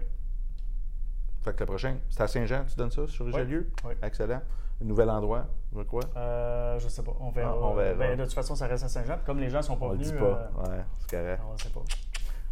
Fait 1.41 1.53
que 1.53 1.59
le 1.59 1.65
prochain, 1.65 1.97
c'est 2.09 2.21
à 2.21 2.27
Saint-Jean, 2.27 2.65
tu 2.67 2.75
donnes 2.75 2.91
ça, 2.91 3.07
sur 3.07 3.25
Richelieu? 3.25 3.69
Oui. 3.85 3.93
Excellent. 4.01 4.41
Un 4.81 4.85
nouvel 4.85 5.09
endroit, 5.09 5.47
je 5.75 5.81
crois? 5.81 6.03
Euh, 6.15 6.77
je 6.79 6.87
sais 6.87 7.03
pas. 7.03 7.13
On 7.19 7.31
verra. 7.31 7.51
Ah, 7.51 7.65
on 7.65 7.73
verra. 7.73 7.95
Ben, 7.95 8.17
de 8.17 8.23
toute 8.23 8.33
façon, 8.33 8.55
ça 8.55 8.67
reste 8.67 8.83
à 8.83 8.89
Saint-Jean. 8.89 9.17
Comme 9.25 9.39
les 9.39 9.49
gens 9.49 9.61
sont 9.61 9.75
pas 9.75 9.87
on 9.87 9.93
venus. 9.93 10.11
Le 10.11 10.17
dit 10.17 10.19
pas. 10.19 10.25
Euh... 10.25 10.69
Ouais, 10.69 10.83
c'est 10.99 11.17
correct. 11.17 11.41
On 11.49 11.53
ne 11.53 11.57
sait 11.57 11.69
pas. 11.69 11.83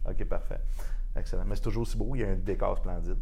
OK, 0.09 0.25
parfait. 0.25 0.59
Excellent. 1.15 1.43
Mais 1.45 1.55
c'est 1.55 1.61
toujours 1.61 1.83
aussi 1.83 1.97
beau. 1.97 2.11
Il 2.15 2.21
y 2.21 2.23
a 2.23 2.29
un 2.29 2.35
décor 2.35 2.77
splendide. 2.77 3.17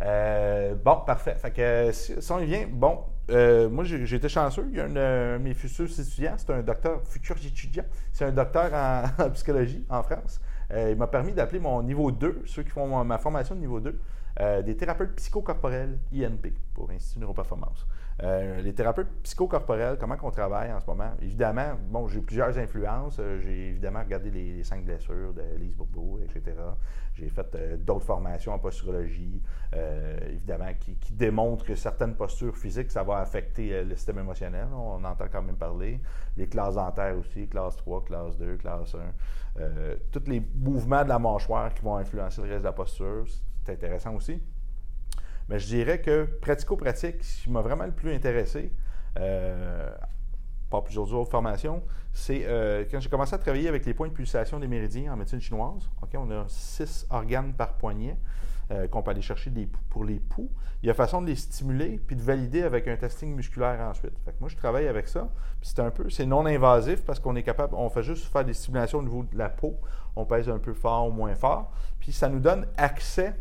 Euh, 0.00 0.74
bon, 0.74 0.96
parfait. 1.06 1.34
Fait 1.34 1.50
que 1.50 1.90
si, 1.92 2.14
on 2.30 2.38
y 2.40 2.46
vient, 2.46 2.66
bon, 2.70 3.00
euh, 3.30 3.68
moi 3.68 3.84
j'ai 3.84 4.16
été 4.16 4.28
chanceux. 4.28 4.66
Il 4.70 4.76
y 4.76 4.80
a 4.80 4.84
un 4.84 4.88
de 4.88 5.38
mes 5.42 5.54
futurs 5.54 5.86
étudiants, 5.86 6.34
c'est 6.36 6.50
un 6.50 6.62
docteur, 6.62 7.00
futur 7.04 7.36
étudiant, 7.36 7.84
c'est 8.12 8.24
un 8.24 8.32
docteur 8.32 8.72
en, 8.74 9.30
psychologie 9.34 9.84
en 9.88 10.02
France. 10.02 10.40
Euh, 10.72 10.90
il 10.90 10.96
m'a 10.96 11.06
permis 11.06 11.32
d'appeler 11.32 11.60
mon 11.60 11.82
niveau 11.82 12.10
2, 12.10 12.42
ceux 12.46 12.62
qui 12.62 12.70
font 12.70 13.04
ma 13.04 13.18
formation 13.18 13.54
de 13.54 13.60
niveau 13.60 13.80
2, 13.80 13.98
des 14.38 14.76
thérapeutes 14.76 15.14
psychocorporels 15.16 15.98
INP 16.12 16.52
pour 16.74 16.90
Institut 16.90 17.20
Neuroperformance. 17.20 17.86
Euh, 18.22 18.60
les 18.60 18.72
thérapeutes 18.72 19.08
psychocorporels, 19.22 19.96
comment 19.98 20.16
on 20.22 20.30
travaille 20.30 20.72
en 20.72 20.78
ce 20.80 20.86
moment? 20.86 21.12
Évidemment, 21.20 21.72
bon, 21.88 22.06
j'ai 22.08 22.20
plusieurs 22.20 22.56
influences. 22.58 23.16
Euh, 23.18 23.40
j'ai 23.40 23.70
évidemment 23.70 24.00
regardé 24.00 24.30
les, 24.30 24.62
cinq 24.62 24.84
blessures 24.84 25.32
de 25.32 25.42
Lise 25.58 25.74
Bourbeau, 25.74 26.20
etc. 26.22 26.56
J'ai 27.14 27.28
fait 27.28 27.54
euh, 27.54 27.76
d'autres 27.76 28.04
formations 28.04 28.52
en 28.52 28.58
posturologie, 28.58 29.42
évidemment, 30.28 30.72
qui, 30.78 30.96
démontrent 31.12 31.64
que 31.64 31.74
certaines 31.74 32.14
postures 32.14 32.56
physiques, 32.56 32.90
ça 32.90 33.02
va 33.02 33.18
affecter 33.18 33.82
le 33.84 33.96
système 33.96 34.18
émotionnel. 34.18 34.68
On 34.74 35.02
entend 35.04 35.26
quand 35.30 35.42
même 35.42 35.56
parler. 35.56 36.00
Les 36.36 36.46
classes 36.46 36.74
dentaires 36.74 37.16
aussi, 37.16 37.48
classe 37.48 37.76
3, 37.76 38.04
classe 38.04 38.36
2, 38.38 38.56
classe 38.56 38.94
1. 38.94 39.60
tous 40.10 40.28
les 40.28 40.42
mouvements 40.54 41.02
de 41.04 41.08
la 41.08 41.18
mâchoire 41.18 41.72
qui 41.74 41.82
vont 41.82 41.96
influencer 41.96 42.42
le 42.42 42.48
reste 42.48 42.60
de 42.60 42.66
la 42.66 42.72
posture, 42.72 43.24
c'est 43.64 43.72
intéressant 43.72 44.14
aussi. 44.14 44.42
Mais 45.48 45.58
je 45.58 45.66
dirais 45.66 46.00
que 46.00 46.24
pratico-pratique, 46.40 47.22
ce 47.22 47.44
qui 47.44 47.50
m'a 47.50 47.60
vraiment 47.60 47.84
le 47.84 47.92
plus 47.92 48.14
intéressé, 48.14 48.72
euh, 49.18 49.90
pas 50.70 50.80
plusieurs 50.80 51.12
autres 51.12 51.30
formations, 51.30 51.82
c'est 52.12 52.44
euh, 52.44 52.84
quand 52.90 53.00
j'ai 53.00 53.08
commencé 53.08 53.34
à 53.34 53.38
travailler 53.38 53.68
avec 53.68 53.84
les 53.84 53.94
points 53.94 54.08
de 54.08 54.12
pulsation 54.12 54.58
des 54.58 54.68
méridiens 54.68 55.12
en 55.12 55.16
médecine 55.16 55.40
chinoise. 55.40 55.88
on 56.14 56.30
a 56.30 56.44
six 56.48 57.06
organes 57.10 57.52
par 57.52 57.74
poignet 57.74 58.16
euh, 58.70 58.88
qu'on 58.88 59.02
peut 59.02 59.10
aller 59.10 59.22
chercher 59.22 59.52
pour 59.90 60.04
les 60.04 60.18
poux. 60.18 60.50
Il 60.82 60.86
y 60.86 60.90
a 60.90 60.94
façon 60.94 61.20
de 61.20 61.26
les 61.26 61.36
stimuler 61.36 62.00
puis 62.06 62.16
de 62.16 62.22
valider 62.22 62.62
avec 62.62 62.88
un 62.88 62.96
testing 62.96 63.34
musculaire 63.34 63.80
ensuite. 63.80 64.14
moi, 64.40 64.48
je 64.48 64.56
travaille 64.56 64.88
avec 64.88 65.08
ça. 65.08 65.28
C'est 65.60 65.80
un 65.80 65.90
peu, 65.90 66.08
c'est 66.08 66.26
non 66.26 66.46
invasif 66.46 67.04
parce 67.04 67.20
qu'on 67.20 67.36
est 67.36 67.42
capable, 67.42 67.74
on 67.74 67.90
fait 67.90 68.02
juste 68.02 68.24
faire 68.32 68.44
des 68.44 68.54
stimulations 68.54 69.00
au 69.00 69.02
niveau 69.02 69.24
de 69.24 69.36
la 69.36 69.50
peau. 69.50 69.78
On 70.16 70.24
pèse 70.24 70.48
un 70.48 70.58
peu 70.58 70.72
fort 70.72 71.08
ou 71.08 71.10
moins 71.10 71.34
fort. 71.34 71.72
Puis 72.00 72.12
ça 72.12 72.28
nous 72.28 72.40
donne 72.40 72.66
accès 72.76 73.34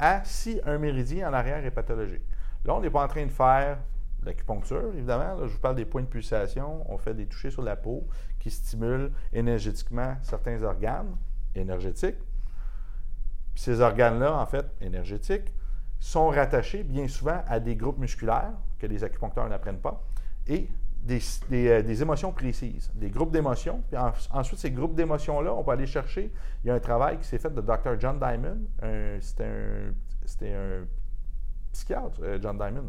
à 0.00 0.24
si 0.24 0.60
un 0.64 0.78
méridien 0.78 1.30
en 1.30 1.32
arrière 1.32 1.64
est 1.64 1.70
pathologique. 1.70 2.22
Là, 2.64 2.74
on 2.74 2.80
n'est 2.80 2.90
pas 2.90 3.04
en 3.04 3.08
train 3.08 3.24
de 3.24 3.30
faire 3.30 3.78
l'acupuncture, 4.24 4.92
évidemment. 4.94 5.34
Là, 5.34 5.46
je 5.46 5.52
vous 5.52 5.60
parle 5.60 5.76
des 5.76 5.84
points 5.84 6.02
de 6.02 6.06
pulsation. 6.06 6.84
On 6.90 6.98
fait 6.98 7.14
des 7.14 7.26
touchés 7.26 7.50
sur 7.50 7.62
la 7.62 7.76
peau 7.76 8.06
qui 8.38 8.50
stimulent 8.50 9.12
énergétiquement 9.32 10.16
certains 10.22 10.62
organes 10.62 11.16
énergétiques. 11.54 12.18
ces 13.54 13.80
organes-là, 13.80 14.36
en 14.36 14.46
fait, 14.46 14.66
énergétiques, 14.80 15.52
sont 15.98 16.28
rattachés 16.28 16.82
bien 16.82 17.06
souvent 17.08 17.42
à 17.46 17.60
des 17.60 17.76
groupes 17.76 17.98
musculaires 17.98 18.52
que 18.78 18.86
les 18.86 19.04
acupuncteurs 19.04 19.48
n'apprennent 19.48 19.80
pas 19.80 20.02
et 20.46 20.68
des, 21.02 21.20
euh, 21.52 21.82
des, 21.82 22.02
émotions 22.02 22.32
précises, 22.32 22.90
des 22.94 23.08
groupes 23.08 23.32
d'émotions. 23.32 23.82
Puis 23.88 23.98
ensuite, 24.30 24.58
ces 24.58 24.70
groupes 24.70 24.94
d'émotions-là, 24.94 25.54
on 25.54 25.64
peut 25.64 25.72
aller 25.72 25.86
chercher. 25.86 26.30
Il 26.62 26.68
y 26.68 26.70
a 26.70 26.74
un 26.74 26.80
travail 26.80 27.18
qui 27.18 27.24
s'est 27.24 27.38
fait 27.38 27.52
de 27.52 27.60
Dr. 27.60 27.98
John 27.98 28.18
Diamond. 28.18 28.58
C'était 29.20 29.44
un, 29.44 30.46
un, 30.46 30.84
psychiatre, 31.72 32.20
euh, 32.22 32.38
John 32.40 32.58
Diamond. 32.58 32.84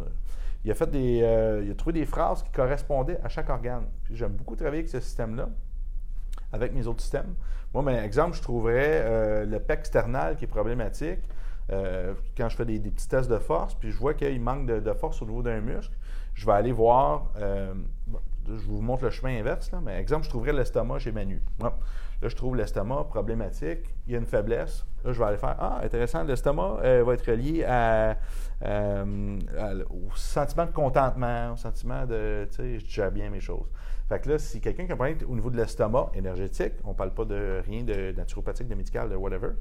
Il 0.63 0.71
a, 0.71 0.75
fait 0.75 0.89
des, 0.89 1.21
euh, 1.23 1.63
il 1.63 1.71
a 1.71 1.75
trouvé 1.75 1.93
des 1.93 2.05
phrases 2.05 2.43
qui 2.43 2.51
correspondaient 2.51 3.19
à 3.23 3.29
chaque 3.29 3.49
organe. 3.49 3.85
J'aime 4.11 4.33
beaucoup 4.33 4.55
travailler 4.55 4.81
avec 4.81 4.89
ce 4.89 4.99
système-là, 4.99 5.49
avec 6.51 6.73
mes 6.73 6.85
autres 6.85 7.01
systèmes. 7.01 7.33
Moi, 7.73 7.83
par 7.83 7.95
exemple, 7.95 8.35
je 8.35 8.41
trouverais 8.41 9.45
le 9.45 9.59
pec 9.59 9.79
external 9.79 10.35
qui 10.35 10.43
est 10.43 10.47
problématique. 10.47 11.21
quand 11.69 12.49
je 12.49 12.55
fais 12.55 12.65
des, 12.65 12.79
petits 12.79 13.07
tests 13.07 13.29
de 13.29 13.39
force, 13.39 13.75
puis 13.75 13.91
je 13.91 13.97
vois 13.97 14.13
qu'il 14.13 14.41
manque 14.41 14.67
de 14.67 14.93
force 14.93 15.21
au 15.21 15.25
niveau 15.25 15.41
d'un 15.41 15.61
muscle, 15.61 15.95
je 16.33 16.45
vais 16.45 16.53
aller 16.53 16.71
voir, 16.71 17.31
euh, 17.37 17.73
je 18.47 18.65
vous 18.65 18.81
montre 18.81 19.03
le 19.03 19.09
chemin 19.09 19.39
inverse, 19.39 19.71
là, 19.71 19.79
mais 19.83 19.99
exemple, 19.99 20.25
je 20.25 20.29
trouverais 20.29 20.53
l'estomac 20.53 20.99
chez 20.99 21.11
Manu. 21.11 21.41
Là, 21.59 21.73
je 22.29 22.35
trouve 22.35 22.55
l'estomac 22.55 23.05
problématique, 23.05 23.79
il 24.05 24.13
y 24.13 24.15
a 24.15 24.19
une 24.19 24.25
faiblesse. 24.25 24.85
Là, 25.03 25.11
je 25.11 25.19
vais 25.19 25.25
aller 25.25 25.37
faire 25.37 25.55
Ah, 25.59 25.81
intéressant, 25.83 26.23
l'estomac 26.23 26.77
euh, 26.83 27.03
va 27.03 27.13
être 27.13 27.31
lié 27.31 27.65
euh, 27.67 28.13
au 29.89 30.15
sentiment 30.15 30.65
de 30.65 30.71
contentement, 30.71 31.53
au 31.53 31.57
sentiment 31.57 32.05
de, 32.05 32.47
tu 32.51 32.57
sais, 32.57 32.79
je 32.79 32.85
gère 32.85 33.11
bien 33.11 33.29
mes 33.29 33.39
choses. 33.39 33.67
Fait 34.07 34.19
que 34.19 34.29
là, 34.29 34.37
si 34.37 34.61
quelqu'un 34.61 34.85
qui 34.85 34.91
a 34.91 34.93
un 34.93 34.97
problème 34.97 35.17
au 35.27 35.35
niveau 35.35 35.49
de 35.49 35.57
l'estomac 35.57 36.11
énergétique, 36.13 36.73
on 36.83 36.89
ne 36.89 36.95
parle 36.95 37.13
pas 37.13 37.25
de 37.25 37.61
rien 37.65 37.83
de 37.83 38.11
naturopathique, 38.11 38.67
de 38.67 38.75
médical, 38.75 39.09
de 39.09 39.15
whatever, 39.15 39.51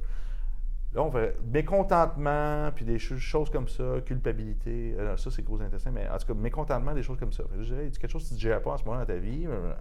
Là, 0.93 1.03
on 1.03 1.11
fait 1.13 1.37
mécontentement, 1.45 2.71
puis 2.75 2.85
des 2.85 2.99
choses 2.99 3.49
comme 3.51 3.69
ça, 3.69 4.01
culpabilité. 4.05 4.97
Euh, 4.99 5.17
ça, 5.17 5.31
c'est 5.31 5.43
gros 5.43 5.61
intestin, 5.61 5.93
mais 5.93 6.09
en 6.09 6.19
tout 6.19 6.27
cas, 6.27 6.35
mécontentement, 6.35 6.95
des 6.95 7.05
choses 7.05 7.19
comme 7.19 7.33
ça. 7.33 7.45
a 7.45 7.91
quelque 7.97 8.09
chose 8.09 8.25
que 8.25 8.29
tu 8.31 8.35
ne 8.35 8.41
gères 8.41 8.61
pas 8.61 8.73
en 8.73 8.77
ce 8.77 8.85
moment 8.85 8.99
dans 8.99 9.07
ta 9.07 9.17
vie. 9.17 9.47
Euh, 9.47 9.73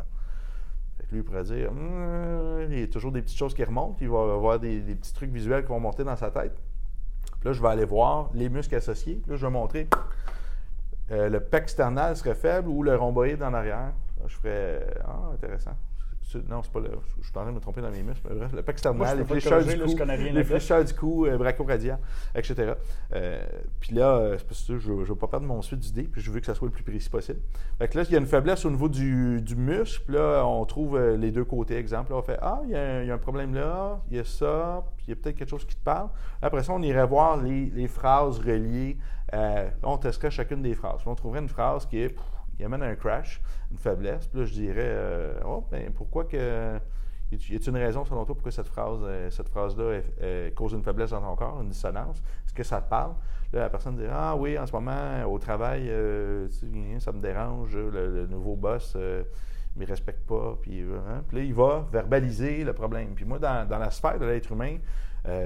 fait 0.98 1.12
lui, 1.12 1.20
il 1.20 1.24
pourrait 1.24 1.44
dire, 1.46 1.72
hum, 1.72 2.68
il 2.70 2.80
y 2.80 2.84
a 2.84 2.88
toujours 2.88 3.12
des 3.12 3.24
petites 3.24 3.38
choses 3.38 3.56
qui 3.56 3.64
remontent. 3.64 3.98
Il 4.02 4.10
va 4.10 4.20
avoir 4.20 4.60
des, 4.60 4.80
petits 4.82 5.14
trucs 5.14 5.32
visuels 5.32 5.64
qui 5.64 5.70
vont 5.70 5.80
monter 5.80 6.04
dans 6.04 6.16
sa 6.16 6.30
tête. 6.30 6.62
Puis 7.40 7.46
là, 7.46 7.54
je 7.54 7.62
vais 7.62 7.70
aller 7.70 7.86
voir 7.86 8.30
les 8.36 8.50
muscles 8.50 8.76
associés. 8.76 9.16
Puis 9.16 9.32
là, 9.32 9.38
je 9.38 9.46
vais 9.46 9.52
montrer 9.52 9.88
euh, 11.10 11.28
le 11.28 11.40
pec 11.40 11.64
external 11.64 12.16
serait 12.18 12.36
faible 12.36 12.70
ou 12.70 12.84
le 12.84 12.96
rhomboïde 12.96 13.42
en 13.42 13.56
arrière. 13.56 13.94
je 14.28 14.36
ferais, 14.36 14.94
ah, 15.04 15.32
intéressant 15.34 15.76
non, 16.48 16.62
c'est 16.64 16.72
pas 16.72 16.80
le. 16.80 16.90
Je 17.22 17.28
suis 17.28 17.38
en 17.38 17.42
train 17.42 17.50
de 17.50 17.56
me 17.56 17.60
tromper 17.60 17.82
dans 17.82 17.92
mes 17.92 18.04
muscles. 18.04 18.28
Bref, 18.34 18.52
le 18.54 18.62
pec 18.62 18.78
les 19.18 19.26
flécheurs 19.26 19.64
du 19.64 19.78
cou, 19.78 19.96
les 20.34 20.44
flécheurs 20.44 20.86
du 20.86 20.94
cou, 20.94 21.26
euh, 21.26 21.38
brachioradial, 21.38 22.00
etc. 22.36 22.74
Euh, 23.14 23.46
puis 23.80 23.96
là, 23.96 24.18
euh, 24.18 24.36
c'est 24.38 24.48
parce 24.48 24.64
que 24.64 24.78
je 24.78 24.92
ne 24.92 25.04
veux 25.04 25.16
pas 25.16 25.28
perdre 25.28 25.46
mon 25.46 25.62
suite 25.62 25.80
d'idée, 25.80 26.04
puis 26.04 26.22
je 26.22 26.32
veux 26.32 26.40
que 26.40 26.46
ça 26.46 26.56
soit 26.56 26.68
le 26.68 26.74
plus 26.74 26.84
précis 26.84 27.10
possible. 27.10 27.40
Fait 27.78 27.88
que 27.88 27.98
là, 27.98 28.04
il 28.08 28.12
y 28.12 28.16
a 28.16 28.20
une 28.20 28.28
faiblesse 28.28 28.66
au 28.66 28.70
niveau 28.70 28.90
du, 28.90 29.42
du 29.42 29.56
muscle, 29.56 30.04
puis 30.06 30.16
là, 30.16 30.44
on 30.46 30.64
trouve 30.66 31.00
les 31.00 31.32
deux 31.32 31.46
côtés. 31.46 31.78
Exemple, 31.78 32.12
là, 32.12 32.18
on 32.18 32.22
fait 32.22 32.38
Ah, 32.42 32.62
il 32.66 32.72
y, 32.72 32.76
a 32.76 33.14
un, 33.14 33.18
problème 33.18 33.54
là, 33.54 34.02
il 34.12 34.18
y 34.18 34.20
a 34.20 34.24
ça, 34.24 34.84
puis 34.98 35.06
il 35.08 35.10
y 35.12 35.14
a 35.14 35.16
peut-être 35.16 35.38
quelque 35.38 35.50
chose 35.50 35.66
qui 35.66 35.76
te 35.76 35.84
parle. 35.84 36.10
Après 36.42 36.64
ça, 36.64 36.74
on 36.74 36.82
irait 36.82 37.08
voir 37.08 37.38
les, 37.38 37.72
les 37.74 37.88
phrases 37.88 38.40
reliées. 38.40 38.98
là, 39.32 39.72
on 39.84 39.98
testerait 39.98 40.32
chacune 40.32 40.62
des 40.62 40.76
phrases. 40.76 41.06
Là, 41.06 41.12
on 41.12 41.16
trouverait 41.16 41.40
une 41.40 41.50
phrase 41.50 41.86
qui 41.86 42.00
est 42.00 42.16
il 42.60 42.66
amène 42.66 42.84
un 42.84 42.96
crash, 42.96 43.42
une 43.72 43.78
faiblesse. 43.78 44.28
Puis 44.28 44.40
là, 44.40 44.46
je 44.46 44.54
dirais, 44.54 44.84
euh, 44.86 45.40
oh, 45.46 45.66
ben, 45.72 45.92
pourquoi 45.94 46.26
que. 46.26 46.78
Y 47.32 47.36
a-t-il 47.36 47.70
une 47.70 47.78
raison 47.78 48.04
selon 48.06 48.26
toi 48.26 48.34
pourquoi 48.34 48.52
cette 48.52 48.68
phrase, 48.68 49.02
euh, 49.04 49.30
cette 49.30 49.50
phrase-là 49.50 50.00
cause 50.56 50.74
une 50.74 50.82
faiblesse 50.82 51.12
dans 51.12 51.22
ton 51.22 51.36
corps, 51.36 51.62
une 51.62 51.70
dissonance? 51.70 52.18
Est-ce 52.46 52.54
que 52.56 52.64
ça 52.64 52.82
te 52.82 52.90
parle? 52.90 53.14
Là, 53.54 53.62
la 53.62 53.70
personne 53.70 53.96
dit 53.96 54.06
Ah 54.12 54.36
oui, 54.36 54.58
en 54.58 54.66
ce 54.66 54.72
moment, 54.72 55.24
au 55.28 55.38
travail, 55.38 55.88
euh, 55.90 56.48
ça 57.00 57.12
me 57.12 57.22
dérange, 57.22 57.78
le, 57.78 58.26
nouveau 58.26 58.56
boss 58.56 58.96
ne 58.96 59.24
me 59.78 59.86
respecte 59.86 60.26
pas. 60.28 60.58
Puis, 60.60 60.82
hein? 60.82 61.24
puis, 61.28 61.38
là, 61.38 61.44
il 61.44 61.54
va 61.54 61.86
verbaliser 61.92 62.64
le 62.64 62.74
problème. 62.74 63.10
Puis 63.14 63.26
moi, 63.26 63.38
dans, 63.38 63.68
dans 63.68 63.78
la 63.78 63.92
sphère 63.92 64.18
de 64.18 64.26
l'être 64.26 64.52
humain, 64.52 64.78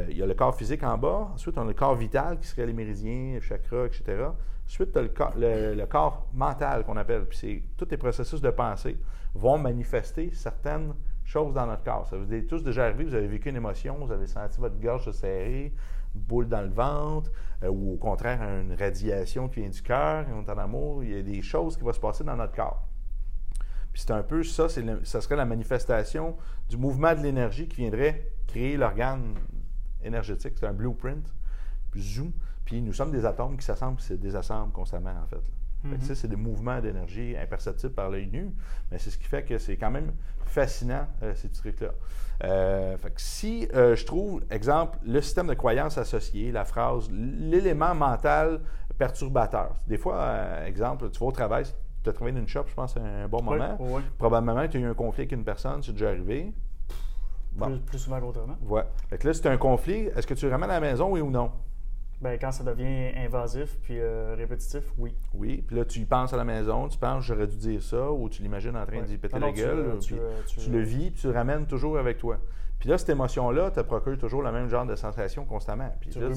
il 0.10 0.18
y 0.18 0.24
a 0.24 0.26
le 0.26 0.34
corps 0.36 0.56
physique 0.56 0.84
en 0.84 0.98
bas, 0.98 1.32
ensuite 1.34 1.58
on 1.58 1.64
a 1.64 1.66
le 1.66 1.74
corps 1.74 1.96
vital 1.96 2.40
qui 2.40 2.48
serait 2.48 2.66
les 2.66 2.74
méridiens, 2.74 3.40
chakras, 3.42 3.88
etc. 3.88 4.28
Ensuite, 4.66 4.92
tu 4.92 5.00
as 5.00 5.02
le 5.02 5.86
corps, 5.86 6.28
mental 6.34 6.84
qu'on 6.84 6.98
appelle. 6.98 7.26
Puis 7.26 7.38
c'est 7.38 7.64
tous 7.78 7.90
les 7.90 7.98
processus 7.98 8.42
de 8.42 8.50
pensée 8.50 8.98
vont 9.36 9.58
manifester 9.58 10.32
certaines 10.34 10.94
choses 11.24 11.54
dans 11.54 11.66
notre 11.66 11.84
corps. 11.84 12.08
Ça 12.08 12.18
vous 12.18 12.34
est 12.34 12.44
tous 12.44 12.64
déjà 12.64 12.86
arrivé, 12.86 13.04
vous 13.04 13.16
avez 13.16 13.28
vécu 13.28 13.50
une 13.50 13.56
émotion, 13.56 13.98
vous 14.06 14.12
avez 14.12 14.28
senti 14.28 14.60
votre 14.60 14.80
gorge 14.80 15.06
se 15.06 15.12
serrer, 15.12 15.74
boule 16.14 16.48
dans 16.48 16.62
le 16.62 16.70
ventre, 16.70 17.32
euh, 17.64 17.70
ou 17.70 17.94
au 17.94 17.98
contraire, 17.98 18.42
une 18.42 18.74
radiation 18.74 19.48
qui 19.48 19.62
vient 19.62 19.70
du 19.70 19.82
cœur, 19.82 20.26
on 20.34 20.44
est 20.44 20.52
en 20.52 20.58
amour, 20.58 21.04
il 21.04 21.12
y 21.12 21.18
a 21.18 21.22
des 21.22 21.42
choses 21.42 21.76
qui 21.78 21.84
vont 21.84 21.94
se 21.94 22.00
passer 22.00 22.24
dans 22.24 22.36
notre 22.36 22.54
corps. 22.54 22.88
Puis 23.92 24.04
c'est 24.06 24.12
un 24.12 24.24
peu 24.24 24.44
ça, 24.44 24.68
ça 24.70 25.22
serait 25.22 25.36
la 25.36 25.46
manifestation 25.46 26.36
du 26.68 26.78
mouvement 26.78 27.14
de 27.14 27.22
l'énergie 27.22 27.68
qui 27.68 27.78
viendrait 27.78 28.32
créer 28.48 28.76
l'organe 28.76 29.36
énergétique. 30.04 30.54
C'est 30.60 30.66
un 30.66 30.74
blueprint. 30.74 31.32
Puis 31.92 32.02
zoom. 32.02 32.32
Puis 32.66 32.82
nous 32.82 32.94
sommes 32.94 33.12
des 33.12 33.26
atomes 33.26 33.58
qui 33.58 33.66
s'assemblent 33.66 34.00
et 34.00 34.04
se 34.04 34.14
désassemblent 34.14 34.72
constamment, 34.72 35.16
en 35.24 35.28
fait. 35.28 35.42
Mhm. 35.84 36.00
C'est 36.16 36.28
des 36.28 36.38
mouvements 36.38 36.80
d'énergie 36.80 37.36
imperceptibles 37.38 37.94
par 37.94 38.10
l'œil 38.10 38.28
nu, 38.28 38.54
mais 38.90 38.98
c'est 39.00 39.10
ce 39.10 39.18
qui 39.18 39.26
fait 39.26 39.44
que 39.44 39.58
c'est 39.58 39.76
quand 39.76 39.92
même 39.92 40.14
fascinant, 40.46 41.08
euh, 41.22 41.34
ces 41.36 41.50
trucs-là. 41.50 41.90
Euh, 42.44 42.98
si 43.18 43.68
euh, 43.74 43.96
je 43.96 44.06
trouve, 44.06 44.44
exemple, 44.50 44.98
le 45.06 45.22
système 45.22 45.48
de 45.48 45.54
croyance 45.54 45.98
associé, 45.98 46.52
la 46.52 46.66
phrase, 46.66 47.10
l'élément 47.12 47.94
mental 47.96 48.62
perturbateur. 48.98 49.76
Des 49.88 49.98
fois, 49.98 50.66
exemple, 50.66 51.10
tu 51.10 51.20
vas 51.20 51.26
au 51.26 51.32
travail, 51.32 51.66
tu 52.04 52.10
as 52.10 52.14
travaillé 52.14 52.36
dans 52.36 52.42
une 52.42 52.48
shop, 52.48 52.66
je 52.68 52.74
pense, 52.74 52.96
un 52.98 53.28
bon 53.28 53.42
moment. 53.42 53.78
Probablement, 54.18 54.68
tu 54.68 54.78
as 54.78 54.80
eu 54.80 54.86
un 54.86 54.94
conflit 54.94 55.22
avec 55.22 55.32
une 55.34 55.44
personne, 55.44 55.84
c'est 55.84 55.92
déjà 55.92 56.10
arrivé. 56.10 56.54
Plus, 57.86 58.00
souvent 58.00 58.20
qu'autrement. 58.20 58.58
Ouais. 58.64 58.84
Fait 59.10 59.24
là, 59.24 59.34
c'est 59.34 59.48
un 59.48 59.58
conflit. 59.58 60.08
Est-ce 60.16 60.26
que 60.26 60.34
tu 60.34 60.46
le 60.46 60.52
ramènes 60.52 60.72
à 60.72 60.80
la 60.80 60.92
maison, 60.92 61.12
oui 61.12 61.22
ou 61.22 61.30
non? 61.30 61.52
Bien, 62.24 62.38
quand 62.38 62.54
ça 62.54 62.64
devient 62.64 63.12
invasif 63.18 63.78
puis 63.82 64.00
euh, 64.00 64.34
répétitif, 64.38 64.84
oui. 64.98 65.14
Oui, 65.34 65.62
puis 65.68 65.76
là, 65.76 65.84
tu 65.84 66.00
y 66.00 66.06
penses 66.06 66.32
à 66.32 66.38
la 66.38 66.46
maison, 66.46 66.88
tu 66.88 66.98
penses, 66.98 67.26
j'aurais 67.26 67.48
dû 67.48 67.58
dire 67.58 67.84
ça, 67.84 68.10
ou 68.12 68.30
tu 68.30 68.42
l'imagines 68.42 68.78
en 68.78 68.86
train 68.86 69.02
d'y 69.02 69.18
péter 69.18 69.38
la 69.40 69.52
gueule, 69.52 69.98
tu, 70.00 70.14
puis 70.14 70.64
tu, 70.64 70.70
le 70.72 70.80
vis, 70.80 71.12
puis 71.12 71.20
tu 71.20 71.28
le 71.28 71.34
ramènes 71.34 71.66
toujours 71.66 71.98
avec 71.98 72.18
toi. 72.18 72.38
Puis 72.80 72.90
là, 72.90 72.98
cette 72.98 73.10
émotion-là 73.10 73.72
te 73.72 73.82
procure 73.82 74.18
toujours 74.18 74.42
le 74.42 74.54
même 74.54 74.70
genre 74.70 74.86
de 74.86 74.96
sensation 74.96 75.44
constamment. 75.44 75.94
Puis 76.00 76.12
tu 76.12 76.20
là, 76.22 76.30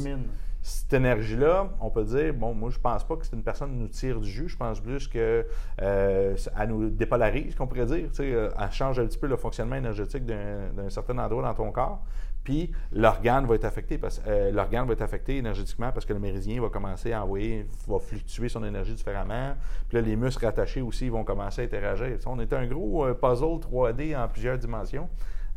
cette 0.61 0.93
énergie-là, 0.93 1.71
on 1.81 1.91
peut 1.91 2.03
dire, 2.03 2.35
bon, 2.35 2.53
moi, 2.53 2.71
je 2.71 2.81
pense 2.81 3.05
pas 3.05 3.15
que 3.15 3.25
c'est 3.25 3.37
une 3.37 3.45
personne 3.45 3.71
qui 3.71 3.77
nous 3.77 3.89
tire 3.89 4.21
du 4.21 4.29
jus. 4.29 4.49
Je 4.49 4.57
pense 4.57 4.81
plus 4.81 5.07
qu'elle 5.07 5.47
euh, 5.83 6.37
nous 6.67 6.91
dépolarise, 6.91 7.55
qu'on 7.55 7.69
pourrait 7.69 7.87
dire. 7.87 8.09
Tu 8.09 8.15
sais, 8.15 8.33
euh, 8.33 8.49
elle 8.61 8.73
change 8.73 8.99
un 8.99 9.07
petit 9.07 9.19
peu 9.19 9.29
le 9.29 9.37
fonctionnement 9.37 9.77
énergétique 9.77 10.27
d'un 10.27 10.89
certain 10.89 11.19
endroit 11.19 11.43
dans 11.43 11.55
ton 11.55 11.71
corps. 11.71 12.03
Puis 12.47 12.71
l'organe 12.93 13.45
va 13.45 13.57
être 13.57 13.65
affecté 13.65 13.99
parce 13.99 14.23
euh, 14.29 14.53
l'organe 14.53 14.87
va 14.87 14.93
être 14.93 15.03
affecté 15.03 15.39
énergétiquement 15.39 15.91
parce 15.91 16.07
que 16.07 16.13
le 16.13 16.21
méridien 16.21 16.63
va 16.63 16.69
commencer 16.69 17.13
à 17.13 17.25
envoyer, 17.25 17.67
va 17.89 17.99
fluctuer 17.99 18.49
son 18.49 18.63
énergie 18.63 18.95
différemment. 18.95 19.57
Puis 19.89 19.99
là, 19.99 20.01
les 20.01 20.15
muscles 20.15 20.45
rattachés 20.45 20.81
aussi 20.81 21.09
vont 21.09 21.25
commencer 21.25 21.63
à 21.63 21.65
interagir. 21.65 22.17
on 22.27 22.39
est 22.39 22.53
un 22.53 22.65
gros 22.67 23.05
puzzle 23.15 23.59
3D 23.59 24.17
en 24.17 24.29
plusieurs 24.29 24.59
dimensions. 24.59 25.09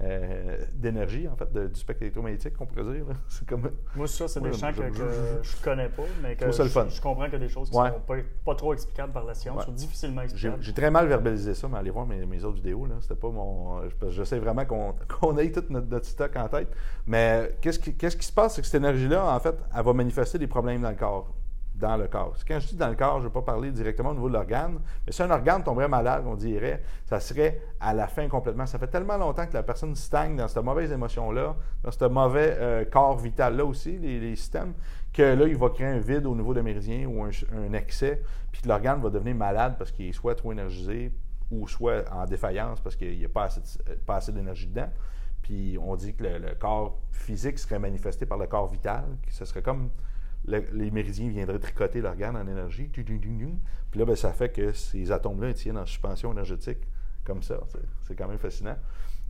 Euh, 0.01 0.57
d'énergie, 0.73 1.27
en 1.27 1.35
fait, 1.35 1.51
du 1.51 1.77
spectre 1.77 2.03
électromagnétique, 2.03 2.55
qu'on 2.55 2.65
pourrait 2.65 2.93
dire. 2.93 3.05
C'est 3.27 3.45
comme... 3.45 3.69
Moi, 3.95 4.07
ça, 4.07 4.29
c'est 4.29 4.39
des 4.39 4.53
champs 4.53 4.71
que, 4.71 4.81
je, 4.93 5.03
ne 5.03 5.63
connais 5.63 5.89
pas, 5.89 6.03
mais 6.23 6.37
que 6.37 6.49
je, 6.49 7.01
comprends 7.01 7.25
qu'il 7.25 7.33
y 7.33 7.35
a 7.35 7.39
des 7.39 7.49
choses 7.49 7.69
qui 7.69 7.77
ne 7.77 7.85
sont 7.85 8.23
pas, 8.45 8.55
trop 8.55 8.73
explicables 8.73 9.11
par 9.11 9.25
la 9.25 9.33
science, 9.33 9.67
ou 9.67 9.71
difficilement 9.71 10.21
explicables. 10.21 10.63
J'ai 10.63 10.73
très 10.73 10.89
mal 10.89 11.05
verbalisé 11.07 11.53
ça, 11.53 11.67
mais 11.67 11.77
allez 11.77 11.91
voir 11.91 12.05
mes, 12.05 12.43
autres 12.45 12.55
vidéos. 12.55 12.87
C'était 13.01 13.15
pas 13.15 13.29
mon. 13.29 13.81
Je, 14.09 14.23
sais 14.23 14.39
vraiment 14.39 14.65
qu'on 14.65 15.37
ait 15.37 15.51
tout 15.51 15.65
notre, 15.69 16.05
stock 16.05 16.33
en 16.37 16.47
tête. 16.47 16.69
Mais 17.05 17.57
qu'est-ce 17.59 17.79
qui, 17.79 17.93
qui 17.93 18.09
se 18.09 18.31
passe, 18.31 18.55
c'est 18.55 18.61
que 18.61 18.67
cette 18.67 18.81
énergie-là, 18.81 19.35
en 19.35 19.39
fait, 19.39 19.55
elle 19.75 19.83
va 19.83 19.93
manifester 19.93 20.37
des 20.37 20.47
problèmes 20.47 20.81
dans 20.81 20.91
le 20.91 20.95
corps 20.95 21.27
dans 21.79 21.95
le 21.97 22.07
corps. 22.07 22.35
Quand 22.47 22.59
je 22.59 22.67
dis 22.67 22.75
dans 22.75 22.89
le 22.89 22.95
corps, 22.95 23.19
je 23.19 23.23
ne 23.23 23.29
vais 23.29 23.33
pas 23.33 23.41
parler 23.41 23.71
directement 23.71 24.09
au 24.09 24.13
niveau 24.13 24.27
de 24.27 24.33
l'organe, 24.33 24.79
mais 25.05 25.11
si 25.11 25.23
un 25.23 25.31
organe 25.31 25.63
tomberait 25.63 25.87
malade, 25.87 26.25
on 26.27 26.35
dirait, 26.35 26.83
ça 27.05 27.19
serait 27.19 27.61
à 27.79 27.93
la 27.93 28.07
fin 28.07 28.27
complètement. 28.27 28.65
Ça 28.65 28.77
fait 28.77 28.87
tellement 28.87 29.17
longtemps 29.17 29.47
que 29.47 29.53
la 29.53 29.63
personne 29.63 29.95
stagne 29.95 30.35
dans 30.35 30.47
cette 30.47 30.63
mauvaise 30.63 30.91
émotion-là, 30.91 31.55
dans 31.83 31.91
ce 31.91 32.05
mauvais 32.05 32.55
euh, 32.59 32.85
corps 32.85 33.17
vital-là 33.17 33.65
aussi, 33.65 33.97
les, 33.97 34.35
systèmes, 34.35 34.73
que 35.13 35.23
là, 35.23 35.47
il 35.47 35.55
va 35.55 35.69
créer 35.69 35.87
un 35.87 35.99
vide 35.99 36.25
au 36.25 36.35
niveau 36.35 36.53
des 36.53 36.61
méridiens 36.61 37.07
ou 37.07 37.23
un, 37.23 37.73
excès, 37.73 38.21
puis 38.51 38.61
que 38.61 38.67
l'organe 38.67 39.01
va 39.01 39.09
devenir 39.09 39.35
malade 39.35 39.75
parce 39.77 39.91
qu'il 39.91 40.07
est 40.07 40.13
soit 40.13 40.35
trop 40.35 40.51
énergisé 40.51 41.13
ou 41.49 41.67
soit 41.67 42.03
en 42.11 42.25
défaillance 42.25 42.79
parce 42.81 42.95
qu'il 42.95 43.17
n'y 43.17 43.25
a 43.25 43.29
pas 43.29 43.47
assez, 44.17 44.31
d'énergie 44.31 44.67
dedans. 44.67 44.89
Puis 45.41 45.77
on 45.81 45.95
dit 45.95 46.13
que 46.13 46.23
le, 46.23 46.37
le, 46.37 46.55
corps 46.55 46.99
physique 47.11 47.57
serait 47.57 47.79
manifesté 47.79 48.25
par 48.25 48.37
le 48.37 48.45
corps 48.45 48.67
vital, 48.67 49.05
que 49.25 49.33
ce 49.33 49.45
serait 49.45 49.61
comme 49.61 49.89
les 50.45 50.91
méridiens 50.91 51.29
viendraient 51.29 51.59
tricoter 51.59 52.01
l'organe 52.01 52.35
en 52.35 52.47
énergie. 52.47 52.85
Puis 52.85 53.03
là, 53.95 54.05
ben, 54.05 54.15
ça 54.15 54.33
fait 54.33 54.49
que 54.49 54.71
ces 54.71 55.11
atomes-là 55.11 55.53
tiennent 55.53 55.77
en 55.77 55.85
suspension 55.85 56.31
énergétique 56.31 56.79
comme 57.23 57.43
ça. 57.43 57.59
C'est 58.03 58.15
quand 58.15 58.27
même 58.27 58.39
fascinant. 58.39 58.77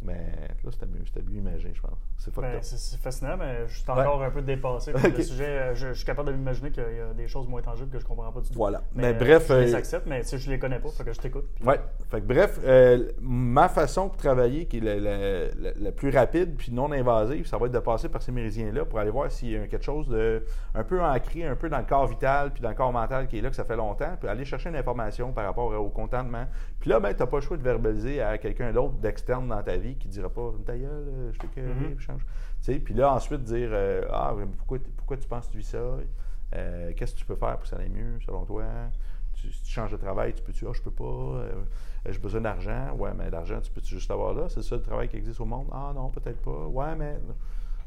Mais 0.01 0.31
là, 0.63 0.71
c'était 0.71 0.85
mieux, 0.85 1.01
c'était 1.05 1.21
mieux 1.21 1.39
imagé, 1.39 1.71
je 1.73 1.81
pense. 1.81 1.97
C'est 2.17 2.33
ben, 2.33 2.59
C'est 2.61 2.99
fascinant, 2.99 3.35
mais 3.37 3.67
je 3.67 3.79
suis 3.79 3.89
encore 3.89 4.23
un 4.23 4.31
peu 4.31 4.41
dépassé 4.41 4.93
le 4.93 5.21
sujet. 5.23 5.45
Euh, 5.45 5.75
je, 5.75 5.93
suis 5.93 6.05
capable 6.05 6.29
de 6.29 6.35
m'imaginer 6.35 6.71
qu'il 6.71 6.83
y 6.83 7.01
a 7.01 7.13
des 7.13 7.27
choses 7.27 7.47
moins 7.47 7.61
tangibles 7.61 7.89
que 7.89 7.99
je 7.99 8.05
ne 8.05 8.07
comprends 8.07 8.31
pas 8.31 8.39
du 8.39 8.47
tout. 8.47 8.55
Voilà. 8.55 8.81
Mais, 8.95 9.13
bref. 9.13 9.47
Je 9.49 9.53
les 9.55 9.73
euh, 9.73 9.77
accepte, 9.77 10.07
mais 10.07 10.23
si 10.23 10.37
je 10.37 10.47
ne 10.47 10.53
les 10.53 10.59
connais 10.59 10.79
pas, 10.79 10.89
faut 10.89 11.03
que 11.03 11.11
je 11.11 11.19
t'écoute. 11.19 11.49
Oui. 11.65 11.73
Fait 12.09 12.21
que, 12.21 12.25
bref, 12.25 12.59
euh, 12.63 13.11
ma 13.19 13.67
façon 13.67 14.07
de 14.07 14.15
travailler, 14.15 14.67
qui 14.67 14.77
est 14.77 14.99
la, 15.79 15.91
plus 15.91 16.11
rapide 16.11 16.55
puis 16.55 16.71
non 16.71 16.91
invasive, 16.93 17.45
ça 17.45 17.57
va 17.57 17.65
être 17.65 17.73
de 17.73 17.79
passer 17.79 18.07
par 18.07 18.21
ces 18.21 18.31
méridiens-là 18.31 18.85
pour 18.85 18.99
aller 18.99 19.11
voir 19.11 19.29
s'il 19.29 19.51
y 19.51 19.57
a 19.57 19.67
quelque 19.67 19.83
chose 19.83 20.07
de 20.07 20.45
un 20.75 20.83
peu 20.83 21.01
ancré, 21.03 21.45
un 21.45 21.55
peu 21.55 21.67
dans 21.67 21.79
le 21.79 21.85
corps 21.85 22.07
vital 22.07 22.51
puis 22.53 22.61
dans 22.61 22.69
le 22.69 22.75
corps 22.75 22.93
mental 22.93 23.27
qui 23.27 23.37
est 23.37 23.41
là, 23.41 23.49
que 23.49 23.55
ça 23.55 23.65
fait 23.65 23.75
longtemps, 23.75 24.15
puis 24.17 24.29
aller 24.29 24.45
chercher 24.45 24.69
une 24.69 24.77
information 24.77 25.33
par 25.33 25.45
rapport 25.45 25.73
au 25.73 25.89
contentement. 25.89 26.45
Puis 26.79 26.89
là, 26.89 26.99
ben, 26.99 27.13
tu 27.13 27.19
n'as 27.19 27.27
pas 27.27 27.37
le 27.37 27.41
choix 27.41 27.57
de 27.57 27.61
verbaliser 27.61 28.21
à 28.21 28.37
quelqu'un 28.37 28.71
d'autre 28.71 28.93
d'externe 28.95 29.47
dans 29.49 29.61
ta 29.61 29.75
vie 29.77 29.95
qui 29.95 30.07
ne 30.07 30.13
dira 30.13 30.29
pas 30.29 30.53
ta 30.65 30.77
gueule, 30.77 31.07
euh, 31.07 31.31
je 31.33 31.39
t'ai 31.39 31.61
mm 31.61 31.95
-hmm. 31.95 31.99
change. 31.99 32.25
Puis 32.83 32.93
là, 32.93 33.13
ensuite, 33.13 33.43
dire 33.43 33.69
euh, 33.71 34.03
Ah, 34.11 34.33
pourquoi, 34.57 34.79
pourquoi 34.97 35.17
tu 35.17 35.27
penses 35.27 35.47
que 35.47 35.51
tu 35.53 35.57
vis 35.57 35.65
ça? 35.67 35.77
Euh, 36.55 36.93
Qu'est-ce 36.95 37.13
que 37.13 37.19
tu 37.19 37.25
peux 37.25 37.35
faire 37.35 37.53
pour 37.57 37.63
que 37.63 37.67
ça 37.67 37.77
aille 37.77 37.89
mieux, 37.89 38.19
selon 38.25 38.45
toi? 38.45 38.63
Tu, 39.33 39.51
Si 39.51 39.63
tu 39.63 39.71
changes 39.71 39.91
de 39.91 39.97
travail, 39.97 40.33
tu 40.33 40.41
peux-tu 40.43 40.65
Ah, 40.67 40.73
je 40.73 40.81
peux 40.81 40.91
pas, 40.91 41.43
j'ai 42.05 42.19
besoin 42.19 42.41
d'argent? 42.41 42.83
Ouais, 42.97 43.11
mais 43.17 43.29
l'argent, 43.29 43.59
tu 43.61 43.71
peux-tu 43.71 43.91
juste 43.95 44.11
avoir 44.11 44.33
là? 44.33 44.47
C'est 44.49 44.63
ça 44.63 44.75
le 44.75 44.81
travail 44.81 45.07
qui 45.09 45.17
existe 45.17 45.41
au 45.41 45.45
monde? 45.45 45.67
Ah, 45.71 45.91
non, 45.93 46.09
peut-être 46.09 46.41
pas. 46.41 46.65
Ouais, 46.67 46.95
mais. 46.95 47.17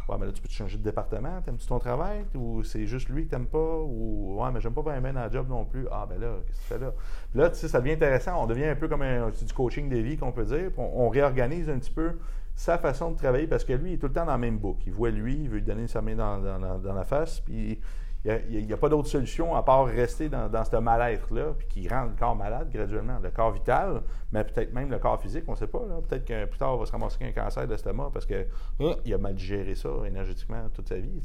Ouais, 0.09 0.16
mais 0.18 0.26
là, 0.26 0.32
tu 0.32 0.42
peux 0.42 0.48
te 0.48 0.53
changer 0.53 0.78
de 0.78 0.82
département? 0.82 1.40
T'aimes-tu 1.42 1.66
ton 1.66 1.78
travail? 1.78 2.24
Ou 2.34 2.62
c'est 2.64 2.86
juste 2.86 3.09
lui 3.09 3.26
que 3.26 3.30
t'aimes 3.30 3.46
pas? 3.46 3.78
Ou 3.78 4.40
ouais, 4.40 4.50
mais 4.53 4.61
j'aime 4.61 4.74
pas 4.74 4.82
vraiment 4.82 5.12
dans 5.12 5.24
le 5.24 5.30
job 5.30 5.48
non 5.48 5.64
plus. 5.64 5.86
Ah, 5.90 6.07
ben 6.09 6.20
là, 6.20 6.36
qu'est-ce 6.46 6.68
que 6.68 6.74
tu 6.74 6.80
là? 6.80 6.92
Puis 7.30 7.40
là, 7.40 7.50
tu 7.50 7.57
sais, 7.57 7.68
ça 7.68 7.80
devient 7.80 7.92
intéressant. 7.92 8.42
On 8.42 8.46
devient 8.46 8.66
un 8.66 8.76
peu 8.76 8.88
comme 8.88 9.03
un, 9.03 9.30
du 9.30 9.53
coaching 9.53 9.88
de 9.88 9.96
vie 9.98 10.16
qu'on 10.16 10.32
peut 10.32 10.44
dire. 10.44 10.70
On, 10.76 11.09
réorganise 11.09 11.68
un 11.70 11.78
petit 11.78 11.92
peu 11.92 12.18
sa 12.55 12.78
façon 12.78 13.12
de 13.12 13.16
travailler 13.16 13.46
parce 13.46 13.64
que 13.64 13.72
lui, 13.72 13.90
il 13.90 13.94
est 13.94 13.98
tout 13.98 14.09
le 14.09 14.12
temps 14.12 14.24
dans 14.24 14.32
la 14.32 14.38
même 14.38 14.59
boucle. 14.59 14.82
Il 14.86 14.92
voit 14.92 15.11
lui, 15.11 15.34
il 15.34 15.48
veut 15.48 15.59
lui 15.59 15.64
donner 15.64 15.86
sa 15.86 16.03
main 16.03 16.16
dans, 16.16 16.38
dans 16.38 16.94
la 16.94 17.05
face, 17.05 17.40
puis 17.40 17.80
il 18.25 18.66
n'y 18.66 18.73
a, 18.73 18.77
pas 18.77 18.89
d'autre 18.89 19.09
solution 19.09 19.57
à 19.57 19.64
part 19.64 19.87
rester 19.87 20.29
dans, 20.29 20.64
ce 20.64 20.77
mal-être-là, 20.77 21.55
puis 21.59 21.66
qui 21.66 21.89
rend 21.89 22.05
le 22.05 22.16
corps 22.16 22.37
malade 22.37 22.70
graduellement. 22.73 23.18
Le 23.20 23.31
corps 23.31 23.51
vital, 23.51 24.03
mais 24.31 24.45
peut-être 24.45 24.73
même 24.73 24.91
le 24.91 24.99
corps 24.99 25.20
physique, 25.20 25.45
on 25.49 25.53
ne 25.53 25.57
sait 25.57 25.66
pas. 25.66 25.81
Peut-être 26.09 26.25
que 26.25 26.45
plus 26.45 26.59
tard, 26.59 26.75
on 26.75 26.77
va 26.77 26.87
se 26.87 26.93
ramasser 26.93 27.25
un 27.25 27.33
cancer 27.33 27.66
d'estomac 27.66 28.11
parce 28.12 28.27
qu'il 28.27 29.14
a 29.14 29.18
mal 29.18 29.35
digéré 29.35 29.75
ça 29.75 29.89
énergétiquement 30.07 30.68
toute 30.73 30.89
sa 30.89 30.99
vie. 30.99 31.20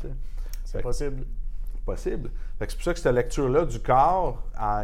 C'est 0.64 0.82
possible. 0.82 1.26
Possible. 1.86 2.32
C'est 2.60 2.76
pour 2.76 2.84
ça 2.84 2.94
que 2.94 3.00
cette 3.00 3.16
lecture-là 3.16 3.64
du 3.64 3.80
corps, 3.80 4.44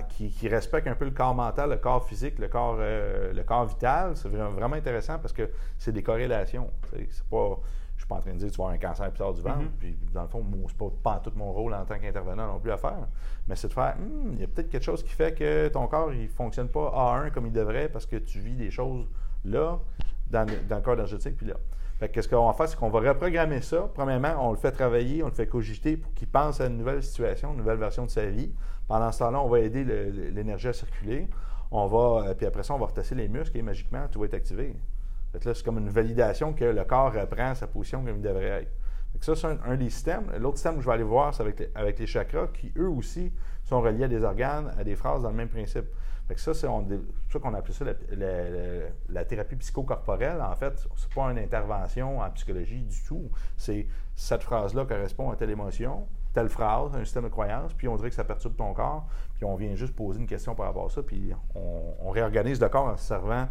qui, 0.10 0.48
respecte 0.48 0.88
un 0.88 0.96
peu 0.96 1.06
le 1.06 1.12
corps 1.12 1.34
mental, 1.34 1.72
le 1.72 1.78
corps 1.78 2.06
physique, 2.06 2.38
le 2.38 2.48
corps, 2.48 2.78
euh, 2.80 3.34
le 3.34 3.44
corps 3.44 3.66
vital, 3.66 4.16
c'est 4.16 4.30
vraiment 4.30 4.76
intéressant 4.76 5.18
parce 5.18 5.34
que 5.34 5.50
c'est 5.80 5.92
des 5.92 6.04
corrélations. 6.04 6.70
C'est 6.92 7.24
pas 7.30 7.60
suis 8.04 8.08
pas 8.08 8.16
en 8.16 8.22
train 8.22 8.34
de 8.34 8.38
dire 8.38 8.48
que 8.48 8.54
tu 8.54 8.58
vas 8.58 8.66
avoir 8.66 8.76
un 8.76 8.78
cancer 8.78 9.10
plus 9.10 9.18
tard 9.18 9.34
du 9.34 9.42
ventre. 9.42 9.62
Mm-hmm. 9.62 9.80
Puis, 9.80 9.98
dans 10.14 10.24
le 10.24 10.28
fond, 10.28 10.46
ce 10.52 10.84
n'est 10.84 10.92
pas, 11.04 11.22
tout 11.24 11.32
mon 11.36 11.52
rôle 11.52 11.74
en 11.74 11.86
tant 11.86 11.98
qu'intervenant 11.98 12.48
non 12.48 12.60
plus 12.60 12.72
à 12.72 12.78
faire. 12.78 13.08
Mais 13.48 13.56
c'est 13.56 13.70
de 13.70 13.74
faire, 13.74 13.96
hmm, 13.98 14.34
il 14.34 14.42
y 14.42 14.44
a 14.44 14.48
peut-être 14.48 14.70
quelque 14.70 14.84
chose 14.84 15.04
qui 15.04 15.14
fait 15.14 15.34
que 15.34 15.68
ton 15.70 15.88
corps, 15.88 16.14
il 16.14 16.24
ne 16.24 16.28
fonctionne 16.28 16.70
pas 16.70 16.92
à 16.94 17.16
1 17.26 17.30
comme 17.30 17.48
il 17.48 17.54
devrait 17.54 17.90
parce 17.90 18.06
que 18.06 18.18
tu 18.18 18.40
vis 18.40 18.56
des 18.56 18.72
choses 18.72 19.08
là, 19.46 19.80
dans, 20.30 20.46
le 20.46 20.82
corps 20.82 20.94
énergétique, 20.96 21.38
puis 21.38 21.48
là. 21.48 21.56
Fait 22.00 22.10
qu'est-ce 22.10 22.28
qu'on 22.28 22.48
va 22.48 22.54
faire, 22.54 22.68
c'est 22.68 22.78
qu'on 22.78 22.90
va 22.90 23.00
reprogrammer 23.00 23.62
ça. 23.62 23.88
Premièrement, 23.94 24.36
on 24.40 24.52
le 24.52 24.58
fait 24.58 24.72
travailler, 24.72 25.24
on 25.24 25.28
le 25.28 25.34
fait 25.34 25.48
cogiter 25.48 25.96
pour 25.96 26.14
qu'il 26.14 26.28
pense 26.28 26.60
à 26.60 26.66
une 26.66 26.78
nouvelle 26.78 27.04
situation, 27.04 27.52
une 27.52 27.58
nouvelle 27.58 27.78
version 27.78 28.06
de 28.06 28.10
sa 28.10 28.26
vie. 28.26 28.52
Pendant 28.88 29.12
ce 29.12 29.20
temps-là, 29.20 29.40
on 29.40 29.48
va 29.48 29.60
aider 29.60 29.84
l'énergie 29.84 30.70
à 30.70 30.74
circuler. 30.74 31.30
On 31.72 31.88
va, 31.88 32.30
euh, 32.30 32.34
puis 32.34 32.46
après 32.46 32.64
ça, 32.64 32.74
on 32.74 32.80
va 32.80 32.88
retasser 32.88 33.16
les 33.16 33.28
muscles 33.28 33.58
et 33.58 33.62
magiquement, 33.62 34.08
tout 34.12 34.20
va 34.20 34.26
être 34.26 34.34
activé 34.34 34.76
c'est 35.42 35.64
comme 35.64 35.80
une 35.80 35.90
validation 35.90 36.54
que 36.54 36.66
le 36.66 36.84
corps 36.84 37.14
reprend 37.14 37.56
sa 37.56 37.68
position 37.68 38.04
comme 38.04 38.18
il 38.18 38.22
devrait 38.22 38.64
être. 38.64 38.72
ça, 39.22 39.36
c'est 39.36 39.48
un, 39.48 39.76
des 39.76 39.90
systèmes. 39.90 40.32
L'autre 40.40 40.58
système 40.58 40.76
que 40.76 40.82
je 40.82 40.88
vais 40.88 40.94
aller 40.94 41.04
voir, 41.04 41.34
c'est 41.34 41.44
avec 41.76 42.00
les, 42.00 42.08
chakras 42.08 42.48
qui, 42.48 42.72
eux 42.78 42.90
aussi, 42.90 43.32
sont 43.64 43.82
reliés 43.82 44.06
à 44.06 44.08
des 44.08 44.24
organes, 44.24 44.74
à 44.78 44.84
des 44.84 44.96
phrases 44.96 45.24
dans 45.24 45.30
le 45.30 45.36
même 45.36 45.50
principe. 45.50 45.86
ça, 46.36 46.54
c'est 46.54 46.68
ça 46.68 47.40
qu'on 47.40 47.54
appelle 47.54 47.74
ça 47.74 47.86
la, 49.10 49.26
thérapie 49.26 49.56
psychocorporelle. 49.56 50.42
En 50.42 50.56
fait, 50.56 50.88
c'est 50.96 51.14
pas 51.14 51.32
une 51.32 51.40
intervention 51.40 52.20
en 52.20 52.30
psychologie 52.32 52.82
du 52.82 53.04
tout. 53.04 53.30
C'est 53.58 53.88
cette 54.16 54.44
phrase-là 54.44 54.86
correspond 54.86 55.32
à 55.32 55.36
telle 55.36 55.50
émotion, 55.50 56.08
telle 56.34 56.50
phrase, 56.50 56.96
un 56.96 57.06
système 57.06 57.24
de 57.24 57.30
croyance, 57.30 57.74
puis 57.74 57.88
on 57.88 57.96
dirait 57.96 58.10
que 58.10 58.16
ça 58.16 58.24
perturbe 58.24 58.56
ton 58.56 58.74
corps, 58.74 59.08
puis 59.36 59.46
on 59.46 59.56
vient 59.56 59.74
juste 59.76 59.96
poser 59.96 60.20
une 60.20 60.28
question 60.28 60.54
par 60.56 60.68
rapport 60.68 60.86
à 60.86 60.90
ça, 60.90 61.02
puis 61.02 61.32
on, 61.56 61.96
on 62.02 62.10
réorganise 62.10 62.60
le 62.60 62.70
corps 62.70 62.88
en 62.88 62.98
se 62.98 63.06
servant 63.06 63.48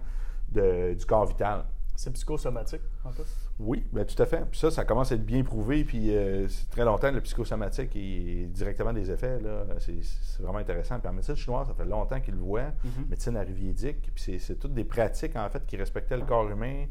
du 0.53 1.07
corps 1.07 1.27
vital. 1.27 1.65
C'est 1.95 2.11
psychosomatique, 2.13 2.81
en 3.05 3.13
fait? 3.13 3.27
Oui, 3.59 3.87
bien, 3.93 4.05
tout 4.05 4.21
à 4.21 4.27
fait. 4.27 4.45
Puis 4.51 4.59
ça, 4.59 4.71
ça 4.71 4.85
commence 4.85 5.13
à 5.13 5.15
être 5.15 5.25
bien 5.25 5.45
prouvé. 5.45 5.85
Puis 5.85 6.15
euh, 6.15 6.49
c'est 6.49 6.69
très 6.71 6.85
longtemps, 6.85 7.11
le 7.11 7.21
psychosomatique 7.21 7.95
est 7.95 8.47
directement 8.47 8.93
des 8.93 9.11
effets. 9.11 9.39
C'est, 9.79 10.43
vraiment 10.43 10.59
intéressant. 10.59 10.99
Puis 10.99 11.09
en 11.09 11.13
médecine 11.13 11.37
chinoise, 11.37 11.69
ça 11.69 11.75
fait 11.75 11.85
longtemps 11.85 12.21
qu'ils 12.21 12.35
le 12.35 12.41
voient. 12.41 12.73
Mm-hmm. 12.85 13.09
Médecine 13.09 13.37
ayurvédique. 13.37 14.11
Puis 14.15 14.41
c'est, 14.41 14.55
toutes 14.57 14.75
des 14.75 14.85
pratiques, 14.85 15.37
en 15.37 15.49
fait, 15.51 15.65
qui 15.67 15.77
respectaient 15.77 16.17
le 16.17 16.25
corps 16.25 16.51
humain 16.51 16.87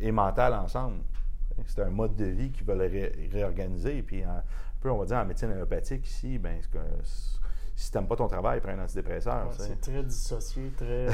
et 0.00 0.10
mental 0.10 0.54
ensemble. 0.54 0.98
C'est 1.66 1.82
un 1.82 1.90
mode 1.90 2.16
de 2.16 2.26
vie 2.26 2.50
qui 2.50 2.64
veulent 2.64 2.80
ré- 2.80 3.28
réorganiser. 3.32 4.02
Puis 4.02 4.22
un 4.24 4.42
peu, 4.80 4.90
on 4.90 4.98
va 4.98 5.04
dire, 5.04 5.18
en 5.18 5.24
médecine 5.24 5.50
allopathique 5.50 6.06
ici, 6.08 6.38
ben, 6.38 6.58
si 7.76 7.90
tu 7.90 7.96
n'aimes 7.96 8.08
pas 8.08 8.16
ton 8.16 8.26
travail, 8.26 8.60
prends 8.60 8.72
un 8.72 8.82
antidépresseur. 8.82 9.48
c'est 9.52 9.80
très 9.80 10.02
dissocié, 10.02 10.72
très. 10.76 11.06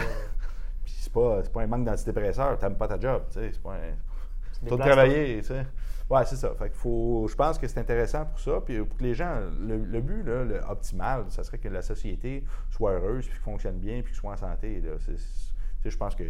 C'est 1.13 1.21
pas, 1.21 1.43
pas 1.43 1.63
un 1.63 1.67
manque 1.67 1.85
d'antidépresseur, 1.85 2.59
tu 2.59 2.65
n'aimes 2.65 2.77
pas 2.77 2.89
ta 2.89 2.99
job. 2.99 3.23
C'est 3.31 3.61
pas 3.61 3.75
un. 3.75 4.67
Tout 4.67 4.77
travailler, 4.77 5.39
tu 5.39 5.49
sais. 5.49 5.67
Ouais, 6.09 6.25
c'est 6.27 6.37
ça. 6.37 6.55
Fait 6.55 6.71
faut, 6.75 7.27
je 7.29 7.35
pense 7.35 7.59
que 7.59 7.67
c'est 7.67 7.81
intéressant 7.81 8.25
pour 8.27 8.39
ça. 8.39 8.61
Puis 8.65 8.79
pour 8.79 8.99
que 8.99 9.03
les 9.03 9.15
gens, 9.15 9.35
le, 9.61 10.01
but 10.01 10.23
là, 10.23 10.45
le 10.45 10.61
optimal, 10.69 11.25
ça 11.29 11.43
serait 11.43 11.59
que 11.59 11.69
la 11.69 11.83
société 11.83 12.45
soit 12.71 12.93
heureuse, 12.93 13.27
puis 13.27 13.39
fonctionne 13.39 13.79
bien, 13.79 14.03
puis 14.03 14.15
soit 14.15 14.33
en 14.33 14.37
santé. 14.37 14.83
je 15.85 15.97
pense 15.97 16.15
que 16.15 16.25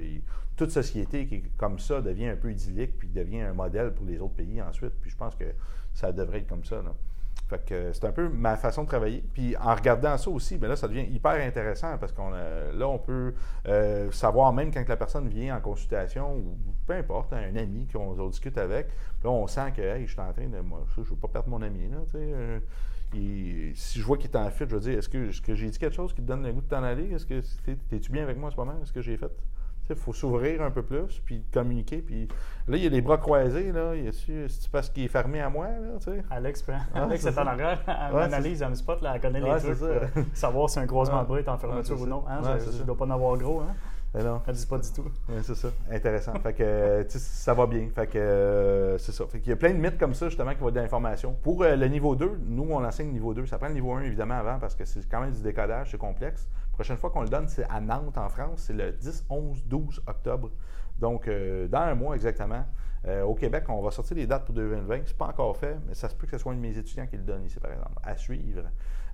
toute 0.57 0.71
société 0.71 1.27
qui 1.27 1.35
est 1.37 1.57
comme 1.57 1.79
ça 1.79 2.01
devient 2.01 2.29
un 2.29 2.37
peu 2.37 2.51
idyllique, 2.51 2.97
puis 2.97 3.09
devient 3.09 3.43
un 3.43 3.55
modèle 3.55 3.93
pour 3.93 4.07
les 4.07 4.21
autres 4.21 4.35
pays 4.35 4.63
ensuite. 4.63 4.95
Puis 5.01 5.11
je 5.11 5.17
pense 5.17 5.35
que 5.35 5.53
ça 5.95 6.13
devrait 6.13 6.39
être 6.39 6.49
comme 6.49 6.65
ça. 6.65 6.77
Là. 6.77 6.95
Fait 7.49 7.65
que 7.67 7.93
c'est 7.93 8.07
un 8.07 8.13
peu 8.13 8.29
ma 8.31 8.57
façon 8.57 8.85
de 8.85 8.89
travailler. 8.89 9.23
Puis 9.35 9.55
en 9.59 9.75
regardant 9.75 10.17
ça 10.17 10.31
aussi, 10.31 10.57
bien 10.57 10.69
là, 10.69 10.77
ça 10.77 10.89
devient 10.89 11.07
hyper 11.11 11.33
intéressant 11.33 11.99
parce 11.99 12.13
qu'on 12.13 12.31
là, 12.31 12.89
on 12.89 12.99
peut 12.99 13.35
euh, 13.69 14.11
savoir 14.11 14.53
même 14.53 14.73
quand 14.73 14.89
la 14.89 14.97
personne 14.97 15.29
vient 15.29 15.57
en 15.57 15.61
consultation 15.61 16.35
ou 16.35 16.57
peu 16.87 16.95
importe, 16.95 17.33
un 17.35 17.55
ami 17.57 17.87
qu'on 17.93 18.15
discute 18.29 18.57
avec, 18.57 18.89
là, 19.23 19.31
on 19.31 19.47
sent 19.47 19.73
que 19.77 19.83
je 20.01 20.11
suis 20.11 20.21
en 20.21 20.33
train 20.33 20.49
de. 20.49 20.61
Moi, 20.61 20.85
je 20.95 21.01
ne 21.01 21.07
veux 21.07 21.17
pas 21.17 21.29
perdre 21.29 21.49
mon 21.49 21.61
ami. 21.61 21.89
Là, 21.89 21.99
euh, 22.15 22.59
si 23.75 23.99
je 23.99 24.05
vois 24.05 24.17
qu'il 24.17 24.31
est 24.31 24.37
en 24.37 24.51
fuite, 24.51 24.71
je 24.71 24.75
veux 24.75 24.81
dire, 24.81 24.99
est-ce 24.99 25.09
que, 25.09 25.55
j'ai 25.55 25.69
dit 25.69 25.79
quelque 25.79 25.95
chose 25.95 26.15
qui 26.15 26.23
te 26.23 26.27
donne 26.27 26.43
le 26.43 26.53
goût 26.53 26.63
de 26.63 26.69
t'en 26.69 26.83
aller? 26.83 27.13
Est-ce 27.13 27.27
que 27.27 27.43
es-tu 27.93 28.11
bien 28.11 28.23
avec 28.23 28.39
moi 28.39 28.49
en 28.49 28.53
ce 28.53 28.57
moment? 28.57 28.75
Est-ce 28.83 28.93
que 28.93 29.03
j'ai 29.03 29.17
fait? 29.17 29.31
Il 29.91 29.97
faut 29.97 30.13
s'ouvrir 30.13 30.63
un 30.63 30.71
peu 30.71 30.83
plus, 30.83 31.21
puis 31.25 31.45
communiquer. 31.53 31.99
Puis 31.99 32.29
là, 32.69 32.77
il 32.77 32.83
y 32.83 32.87
a 32.87 32.91
les 32.91 33.03
bras 33.03 33.19
croisés. 33.19 33.73
Là. 33.73 33.93
C'est 34.23 34.71
parce 34.71 34.89
qu'il 34.89 35.05
est 35.05 35.09
fermé 35.09 35.41
à 35.41 35.51
moi. 35.51 35.67
Là, 35.67 36.13
Alex, 36.31 36.65
ah, 36.69 37.03
Alex 37.03 37.27
est, 37.27 37.39
en 37.39 37.47
arrière. 37.47 37.83
Elle 37.87 38.15
m'analyse 38.15 38.63
un 38.63 38.75
spot. 38.75 39.03
Là, 39.03 39.13
elle 39.15 39.21
connaît 39.21 39.41
les 39.41 39.61
trucs. 39.61 39.79
Pour 39.79 40.25
savoir 40.35 40.71
si 40.71 40.79
un 40.79 40.87
croisement 40.87 41.23
de 41.23 41.29
bras 41.29 41.41
est 41.41 41.49
en 41.49 41.59
fermeture 41.59 42.01
ou 42.01 42.07
non. 42.07 42.25
Hein? 42.29 42.41
je 42.59 42.79
ne 42.79 42.85
dois 42.85 42.97
pas 42.97 43.05
en 43.05 43.11
avoir 43.11 43.37
gros. 43.37 43.61
Hein? 43.61 43.75
Mais 44.15 44.23
non. 44.23 44.43
Elle 44.47 44.55
dit 44.55 44.67
pas 44.67 44.79
du 44.79 44.93
tout. 44.93 45.11
c'est 45.43 45.55
ça. 45.55 45.69
Intéressant. 45.91 46.35
fait 46.39 46.53
que, 46.53 47.05
ça 47.09 47.55
va 47.55 47.67
bien. 47.67 47.89
Fait 47.95 48.07
que, 48.07 48.19
euh, 48.19 48.99
c'est 48.99 49.13
ça. 49.13 49.25
Fait 49.27 49.41
qu'il 49.41 49.51
y 49.51 49.53
a 49.53 49.57
plein 49.57 49.73
de 49.73 49.79
mythes 49.79 49.99
comme 49.99 50.13
ça, 50.13 50.29
justement, 50.29 50.53
qui 50.53 50.61
vont 50.61 50.69
être 50.69 50.75
d'informations. 50.75 51.35
Pour 51.43 51.63
euh, 51.63 51.77
le 51.77 51.87
niveau 51.89 52.15
2, 52.15 52.41
nous, 52.47 52.69
on 52.71 52.85
enseigne 52.85 53.11
niveau 53.11 53.33
2. 53.33 53.47
Ça 53.47 53.57
prend 53.57 53.69
le 53.69 53.75
niveau 53.75 53.93
1, 53.93 54.03
évidemment, 54.03 54.35
avant, 54.35 54.59
parce 54.59 54.75
que 54.75 54.85
c'est 54.85 55.09
quand 55.09 55.21
même 55.21 55.33
du 55.33 55.43
décodage, 55.43 55.93
c'est 55.93 55.99
complexe. 55.99 56.47
La 56.73 56.75
prochaine 56.75 56.99
fois 56.99 57.11
qu'on 57.11 57.23
le 57.23 57.29
donne, 57.29 57.49
c'est 57.49 57.65
à 57.71 57.81
Nantes, 57.81 58.19
en 58.19 58.29
France. 58.29 58.65
C'est 58.67 58.75
le 58.75 58.93
10, 58.93 59.27
11, 59.31 59.65
12 59.65 60.03
octobre. 60.07 60.51
Donc, 60.99 61.27
euh, 61.27 61.67
dans 61.69 61.81
un 61.81 61.95
mois 61.95 62.15
exactement. 62.15 62.65
au 63.27 63.35
Québec, 63.35 63.65
on 63.69 63.83
va 63.83 63.91
sortir 63.91 64.17
les 64.17 64.27
dates 64.27 64.45
pour 64.45 64.55
2020. 64.55 65.01
C'est 65.07 65.17
pas 65.17 65.27
encore 65.27 65.57
fait, 65.57 65.77
mais 65.89 65.95
ça 65.95 66.09
se 66.09 66.15
peut 66.15 66.27
que 66.27 66.33
ce 66.33 66.39
soit 66.39 66.53
un 66.53 66.57
de 66.57 66.61
mes 66.61 66.77
étudiants 66.77 67.07
qui 67.07 67.17
le 67.17 67.25
donne 67.25 67.45
ici, 67.45 67.59
par 67.59 67.73
exemple. 67.73 67.99
À 68.05 68.17
suivre. 68.17 68.63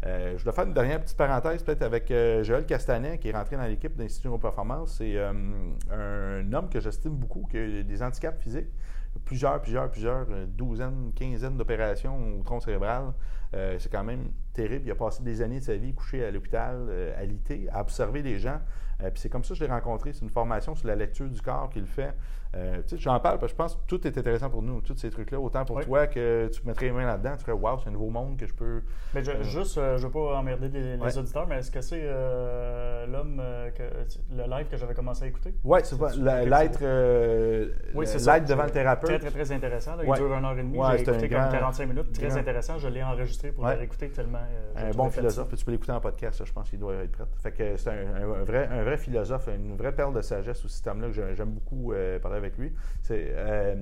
Euh, 0.07 0.38
je 0.38 0.44
dois 0.44 0.53
faire 0.53 0.64
une 0.64 0.74
dernière 0.74 1.01
petite 1.01 1.16
parenthèse 1.16 1.62
peut-être 1.64 1.82
avec 1.82 2.11
euh, 2.11 2.44
Joël 2.44 2.64
Castanet 2.64 3.18
qui 3.18 3.30
est 3.30 3.32
rentré 3.32 3.57
dans 3.57 3.66
l'équipe 3.66 3.96
d'Institut 3.96 4.28
Performance. 4.38 4.96
C'est 4.99 5.16
euh, 5.16 5.32
un 5.90 6.53
homme 6.53 6.68
que 6.68 6.80
j'estime 6.80 7.16
beaucoup, 7.16 7.46
qui 7.51 7.59
a 7.59 7.82
des 7.82 8.03
handicaps 8.03 8.40
physiques. 8.40 8.68
Plusieurs, 9.24 9.61
plusieurs, 9.61 9.90
plusieurs, 9.90 10.26
douzaines, 10.46 11.12
quinzaines 11.16 11.57
d'opérations 11.57 12.38
au 12.38 12.42
tronc 12.44 12.61
cérébral. 12.61 13.14
c'est 13.53 13.90
quand 13.90 14.05
même 14.05 14.30
terrible. 14.53 14.86
Il 14.86 14.90
a 14.92 14.94
passé 14.94 15.24
des 15.24 15.42
années 15.42 15.59
de 15.59 15.64
sa 15.64 15.74
vie 15.74 15.92
couché 15.92 16.24
à 16.24 16.30
l'hôpital, 16.30 16.88
à 17.18 17.24
l'IT, 17.24 17.68
à 17.72 17.80
observer 17.80 18.22
les 18.22 18.38
gens. 18.38 18.61
puis 19.01 19.12
c'est 19.16 19.30
comme 19.30 19.42
ça 19.42 19.55
que 19.55 19.55
je 19.57 19.64
l'ai 19.64 19.70
rencontré. 19.70 20.12
C'est 20.12 20.20
une 20.20 20.30
formation 20.30 20.76
sur 20.76 20.86
la 20.86 20.94
lecture 20.94 21.28
du 21.28 21.40
corps 21.40 21.68
qu'il 21.70 21.86
fait. 21.86 22.14
Euh, 22.57 22.80
j'en 22.96 23.20
parle 23.20 23.38
parce 23.38 23.53
que 23.53 23.57
je 23.59 23.62
pense 23.62 23.74
que 23.76 23.80
tout 23.86 24.07
est 24.07 24.16
intéressant 24.16 24.49
pour 24.49 24.62
nous, 24.62 24.80
tous 24.80 24.96
ces 24.96 25.11
trucs-là. 25.11 25.38
Autant 25.38 25.64
pour 25.64 25.80
toi 25.80 26.07
que 26.07 26.49
tu 26.49 26.66
mettrais 26.66 26.86
les 26.86 26.92
mains 26.92 27.05
là-dedans, 27.05 27.32
tu 27.36 27.44
ferais 27.44 27.53
Waouh, 27.53 27.78
c'est 27.80 27.88
un 27.88 27.92
nouveau 27.92 28.09
monde 28.09 28.38
que 28.38 28.46
je 28.46 28.55
peux. 28.55 28.82
Mais 29.14 29.22
je, 29.22 29.30
euh, 29.30 29.42
juste, 29.42 29.76
euh, 29.76 29.99
je 29.99 30.07
veux 30.07 30.12
pas 30.12 30.38
emmerder 30.38 30.68
les, 30.68 31.18
auditeurs, 31.18 31.46
mais 31.46 31.59
est-ce 31.59 31.70
que 31.70 31.80
c'est 31.80 32.05
l'homme, 33.07 33.42
le 33.42 34.51
live 34.51 34.68
que 34.68 34.76
j'avais 34.76 34.94
commencé 34.94 35.24
à 35.24 35.26
écouter? 35.26 35.55
Oui, 35.64 35.80
c'est 35.82 35.99
l'être 36.16 36.80
oui, 37.94 38.07
devant 38.46 38.64
le 38.64 38.70
thérapeute. 38.70 39.09
Très, 39.09 39.18
très, 39.18 39.30
très 39.30 39.53
intéressant. 39.53 39.92
Il 40.01 40.12
dure 40.12 40.32
une 40.32 40.44
heure 40.44 40.59
et 40.59 40.62
demie. 40.62 40.78
J'ai 40.92 41.03
écouté 41.03 41.28
comme 41.28 41.49
45 41.51 41.86
minutes. 41.86 42.12
Très 42.12 42.36
intéressant. 42.36 42.78
Je 42.78 42.88
l'ai 42.88 43.03
enregistré 43.03 43.53
pour 43.53 43.66
l'écouter 43.68 44.09
tellement. 44.09 44.38
un 44.76 44.90
bon 44.92 45.11
philosophe. 45.11 45.55
Tu 45.55 45.64
peux 45.64 45.72
l'écouter 45.72 45.92
en 45.92 46.01
podcast, 46.01 46.42
je 46.44 46.53
pense 46.53 46.70
qu'il 46.70 46.78
doit 46.78 46.94
être 46.94 47.12
prêt. 47.12 47.24
Fait 47.42 47.53
que 47.53 47.76
c'est 47.76 47.90
un, 47.90 48.44
vrai, 48.44 48.68
un 48.70 48.84
vrai 48.84 48.96
philosophe, 48.96 49.49
une 49.49 49.76
vraie 49.76 49.92
perle 49.92 50.14
de 50.14 50.22
sagesse 50.22 50.64
au 50.64 50.68
système-là 50.68 51.09
que 51.09 51.34
j'aime 51.34 51.51
beaucoup 51.51 51.92
parler 52.22 52.38
avec 52.39 52.57
lui. 52.59 52.72
C'est, 53.03 53.32
euh, 53.36 53.74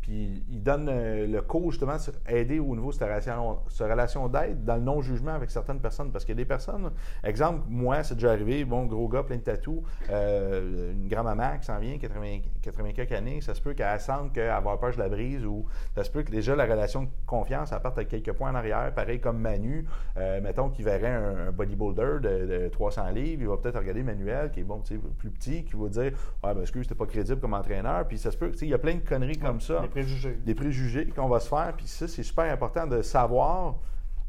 puis 0.00 0.42
il 0.50 0.62
donne 0.62 0.88
euh, 0.88 1.26
le 1.26 1.42
cours 1.42 1.70
justement 1.70 1.98
sur 1.98 2.14
aider 2.26 2.58
au 2.58 2.74
niveau 2.74 2.88
de 2.88 2.94
cette 2.94 3.02
relation, 3.02 3.58
relation 3.80 4.28
d'aide 4.28 4.64
dans 4.64 4.76
le 4.76 4.82
non-jugement 4.82 5.32
avec 5.32 5.50
certaines 5.50 5.80
personnes. 5.80 6.10
Parce 6.10 6.24
qu'il 6.24 6.34
y 6.34 6.38
a 6.38 6.42
des 6.42 6.48
personnes, 6.48 6.90
exemple, 7.22 7.64
moi, 7.68 8.02
c'est 8.02 8.14
déjà 8.14 8.32
arrivé, 8.32 8.64
bon, 8.64 8.86
gros 8.86 9.08
gars, 9.08 9.22
plein 9.22 9.36
de 9.36 9.42
tatous, 9.42 9.82
euh, 10.08 10.92
une 10.92 11.08
grand-maman 11.08 11.58
qui 11.58 11.66
s'en 11.66 11.78
vient, 11.78 11.98
80, 11.98 12.38
80 12.62 12.92
quelques 12.92 13.12
années, 13.12 13.40
ça 13.40 13.54
se 13.54 13.60
peut 13.60 13.74
qu'elle 13.74 14.00
sente 14.00 14.32
qu'avoir 14.32 14.78
peur, 14.78 14.92
je 14.92 14.98
la 14.98 15.08
brise, 15.08 15.44
ou 15.44 15.66
ça 15.94 16.02
se 16.02 16.10
peut 16.10 16.22
que 16.22 16.30
déjà 16.30 16.56
la 16.56 16.64
relation 16.64 17.02
de 17.02 17.08
confiance, 17.26 17.72
elle 17.72 17.80
parte 17.80 17.98
avec 17.98 18.08
quelques 18.08 18.32
points 18.32 18.50
en 18.50 18.54
arrière, 18.54 18.92
pareil 18.94 19.20
comme 19.20 19.38
Manu, 19.38 19.86
euh, 20.16 20.40
mettons 20.40 20.70
qu'il 20.70 20.84
verrait 20.84 21.08
un, 21.08 21.52
bodybuilder 21.52 22.20
de, 22.22 22.68
300 22.68 23.10
livres, 23.10 23.42
il 23.42 23.48
va 23.48 23.56
peut-être 23.56 23.78
regarder 23.78 24.02
Manuel, 24.02 24.50
qui 24.50 24.60
est 24.60 24.64
bon, 24.64 24.82
plus 25.18 25.30
petit, 25.30 25.64
qui 25.64 25.76
va 25.76 25.88
dire, 25.88 26.12
ah, 26.42 26.54
ben, 26.54 26.62
excuse, 26.62 26.84
c'était 26.84 26.94
pas 26.94 27.06
crédible 27.06 27.40
comme 27.40 27.54
entraîneur, 27.54 28.06
puis 28.06 28.18
ça 28.18 28.30
se 28.30 28.36
peut, 28.36 28.52
il 28.60 28.68
y 28.68 28.74
a 28.74 28.78
plein 28.78 28.94
de 28.94 29.00
conneries 29.00 29.38
comme 29.38 29.60
ça 29.60 29.82
préjugés. 29.90 30.38
Des 30.44 30.54
préjugés 30.54 31.06
qu'on 31.06 31.28
va 31.28 31.40
se 31.40 31.48
faire. 31.48 31.74
Puis 31.76 31.86
ça, 31.86 32.08
c'est 32.08 32.22
super 32.22 32.50
important 32.50 32.86
de 32.86 33.02
savoir, 33.02 33.76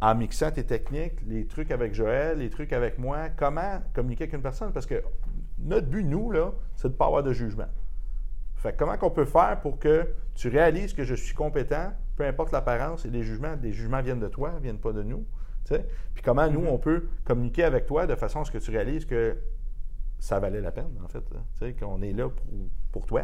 en 0.01 0.15
mixant 0.15 0.51
tes 0.51 0.65
techniques, 0.65 1.21
les 1.25 1.47
trucs 1.47 1.71
avec 1.71 1.93
Joël, 1.93 2.39
les 2.39 2.49
trucs 2.49 2.73
avec 2.73 2.97
moi, 2.97 3.29
comment 3.29 3.81
communiquer 3.93 4.25
avec 4.25 4.33
une 4.33 4.41
personne. 4.41 4.73
Parce 4.73 4.85
que 4.85 5.01
notre 5.59 5.87
but, 5.87 6.03
nous, 6.03 6.31
là, 6.31 6.51
c'est 6.75 6.89
de 6.89 6.93
ne 6.93 6.97
pas 6.97 7.05
avoir 7.05 7.23
de 7.23 7.33
jugement. 7.33 7.67
Fait 8.55 8.75
comment 8.77 8.97
qu'on 8.97 9.09
peut 9.09 9.25
faire 9.25 9.59
pour 9.61 9.79
que 9.79 10.07
tu 10.35 10.47
réalises 10.49 10.93
que 10.93 11.03
je 11.03 11.15
suis 11.15 11.33
compétent, 11.33 11.93
peu 12.15 12.25
importe 12.25 12.51
l'apparence 12.51 13.05
et 13.05 13.09
les 13.09 13.23
jugements, 13.23 13.55
les 13.61 13.73
jugements 13.73 14.01
viennent 14.01 14.19
de 14.19 14.27
toi, 14.27 14.53
viennent 14.61 14.79
pas 14.79 14.91
de 14.91 15.03
nous. 15.03 15.25
Puis 16.13 16.23
comment 16.23 16.49
nous, 16.49 16.61
mm-hmm. 16.61 16.69
on 16.69 16.77
peut 16.77 17.07
communiquer 17.23 17.63
avec 17.63 17.85
toi 17.85 18.05
de 18.05 18.15
façon 18.15 18.41
à 18.41 18.45
ce 18.45 18.51
que 18.51 18.57
tu 18.57 18.71
réalises 18.71 19.05
que 19.05 19.37
ça 20.19 20.39
valait 20.39 20.61
la 20.61 20.71
peine, 20.71 20.99
en 21.03 21.07
fait. 21.07 21.23
Qu'on 21.79 22.01
est 22.01 22.13
là 22.13 22.29
pour, 22.29 22.45
pour 22.91 23.05
toi. 23.05 23.23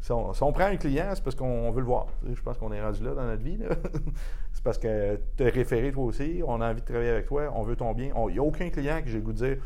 Si 0.00 0.12
on, 0.12 0.52
prend 0.52 0.64
un 0.64 0.76
client, 0.76 1.10
c'est 1.14 1.22
parce 1.22 1.34
qu'on 1.34 1.70
veut 1.70 1.80
le 1.80 1.86
voir. 1.86 2.06
Je 2.32 2.40
pense 2.40 2.56
qu'on 2.56 2.72
est 2.72 2.80
rendu 2.80 3.02
là 3.02 3.14
dans 3.14 3.24
notre 3.24 3.42
vie. 3.42 3.58
c'est 4.52 4.62
parce 4.62 4.78
que 4.78 5.18
tu 5.36 5.42
es 5.42 5.48
référé 5.48 5.92
toi 5.92 6.04
aussi, 6.04 6.40
on 6.46 6.60
a 6.60 6.70
envie 6.70 6.80
de 6.80 6.86
travailler 6.86 7.10
avec 7.10 7.26
toi, 7.26 7.52
on 7.54 7.62
veut 7.62 7.76
ton 7.76 7.92
bien. 7.92 8.10
Il 8.28 8.32
n'y 8.32 8.38
a 8.38 8.42
aucun 8.42 8.70
client 8.70 9.02
que 9.02 9.08
j'ai 9.08 9.20
goût 9.20 9.32
de 9.32 9.38
dire 9.38 9.56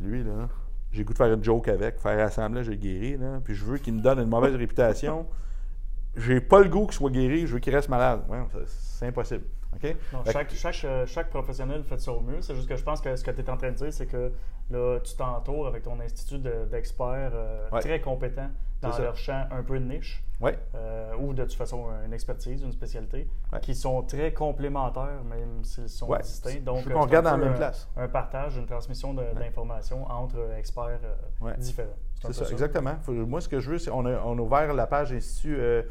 lui, 0.00 0.24
là, 0.24 0.48
j'ai 0.92 1.04
goût 1.04 1.12
de 1.12 1.18
faire 1.18 1.32
une 1.32 1.44
joke 1.44 1.68
avec, 1.68 1.98
faire 1.98 2.18
assemblage, 2.24 2.66
j'ai 2.66 2.76
guéri, 2.76 3.16
là, 3.16 3.40
puis 3.44 3.54
je 3.54 3.64
veux 3.64 3.78
qu'il 3.78 3.94
me 3.94 4.00
donne 4.00 4.18
une 4.20 4.28
mauvaise 4.28 4.54
réputation. 4.56 5.26
J'ai 6.16 6.40
pas 6.40 6.60
le 6.60 6.68
goût 6.68 6.86
qu'il 6.86 6.94
soit 6.94 7.10
guéri, 7.10 7.46
je 7.46 7.54
veux 7.54 7.60
qu'il 7.60 7.74
reste 7.74 7.88
malade. 7.88 8.22
c'est 8.66 9.06
impossible. 9.06 9.44
chaque, 10.32 10.54
chaque, 10.54 10.84
euh, 10.84 11.06
chaque, 11.06 11.30
professionnel 11.30 11.84
fait 11.84 12.00
ça 12.00 12.12
au 12.12 12.20
mieux. 12.20 12.40
C'est 12.40 12.54
juste 12.56 12.68
que 12.68 12.76
je 12.76 12.82
pense 12.82 13.00
que 13.00 13.14
ce 13.14 13.22
que 13.22 13.30
tu 13.30 13.42
es 13.42 13.50
en 13.50 13.56
train 13.56 13.70
de 13.70 13.76
dire, 13.76 13.92
c'est 13.92 14.06
que 14.06 14.32
là, 14.70 14.98
tu 15.00 15.14
t'entoures 15.14 15.66
avec 15.66 15.82
ton 15.82 16.00
institut 16.00 16.38
d'experts 16.70 17.32
euh, 17.34 17.68
très 17.80 18.00
compétents 18.00 18.50
dans 18.80 18.96
leur 18.98 19.16
champ 19.16 19.46
un 19.50 19.62
peu 19.62 19.78
de 19.78 19.84
niche, 19.84 20.22
euh, 20.74 21.14
ou 21.18 21.32
de 21.34 21.42
toute 21.42 21.54
façon 21.54 21.86
une 22.04 22.12
expertise, 22.12 22.62
une 22.62 22.72
spécialité, 22.72 23.28
qui 23.62 23.74
sont 23.74 24.02
très 24.02 24.32
complémentaires, 24.32 25.24
même 25.28 25.64
s'ils 25.64 25.88
sont 25.88 26.14
distincts. 26.16 26.60
Donc, 26.60 26.90
qu'on 26.90 27.02
regarde 27.02 27.24
dans 27.24 27.36
la 27.36 27.44
même 27.44 27.56
place. 27.56 27.88
Un, 27.96 28.08
partage, 28.08 28.56
une 28.56 28.66
transmission 28.66 29.14
d'informations 29.14 30.08
entre 30.10 30.52
experts 30.56 31.00
euh, 31.42 31.54
différents. 31.56 31.88
C'est 32.20 32.32
ça, 32.32 32.50
exactement. 32.50 32.96
moi, 33.06 33.40
ce 33.40 33.48
que 33.48 33.60
je 33.60 33.70
veux, 33.70 33.78
c'est 33.78 33.90
on 33.90 34.04
a, 34.04 34.20
on 34.24 34.36
a 34.38 34.40
ouvert 34.40 34.74
la 34.74 34.86
page 34.86 35.12
Institut, 35.12 35.56
euh, 35.56 35.82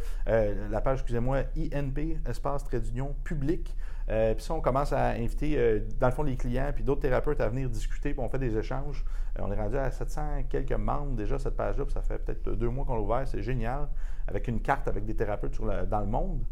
la 0.69 0.81
page, 0.81 0.99
excusez-moi, 0.99 1.43
INP, 1.55 2.17
espace 2.27 2.63
trait 2.65 2.81
d'union 2.81 3.15
public. 3.23 3.75
Euh, 4.09 4.33
puis 4.33 4.43
ça, 4.43 4.53
on 4.53 4.61
commence 4.61 4.93
à 4.93 5.09
inviter, 5.09 5.57
euh, 5.57 5.79
dans 5.99 6.07
le 6.07 6.13
fond, 6.13 6.23
les 6.23 6.37
clients 6.37 6.71
puis 6.73 6.83
d'autres 6.83 7.01
thérapeutes 7.01 7.41
à 7.41 7.49
venir 7.49 7.69
discuter, 7.69 8.13
puis 8.13 8.23
on 8.23 8.29
fait 8.29 8.39
des 8.39 8.57
échanges. 8.57 9.03
Euh, 9.37 9.41
on 9.41 9.51
est 9.51 9.55
rendu 9.55 9.77
à 9.77 9.91
700 9.91 10.43
quelques 10.49 10.73
membres 10.73 11.15
déjà, 11.15 11.39
cette 11.39 11.55
page-là, 11.55 11.85
ça 11.89 12.01
fait 12.01 12.19
peut-être 12.19 12.51
deux 12.51 12.69
mois 12.69 12.85
qu'on 12.85 12.95
l'a 12.95 13.01
ouvert. 13.01 13.27
C'est 13.27 13.41
génial, 13.41 13.87
avec 14.27 14.47
une 14.47 14.61
carte 14.61 14.87
avec 14.87 15.05
des 15.05 15.15
thérapeutes 15.15 15.59
dans 15.89 15.99
le 15.99 16.05
monde. 16.05 16.43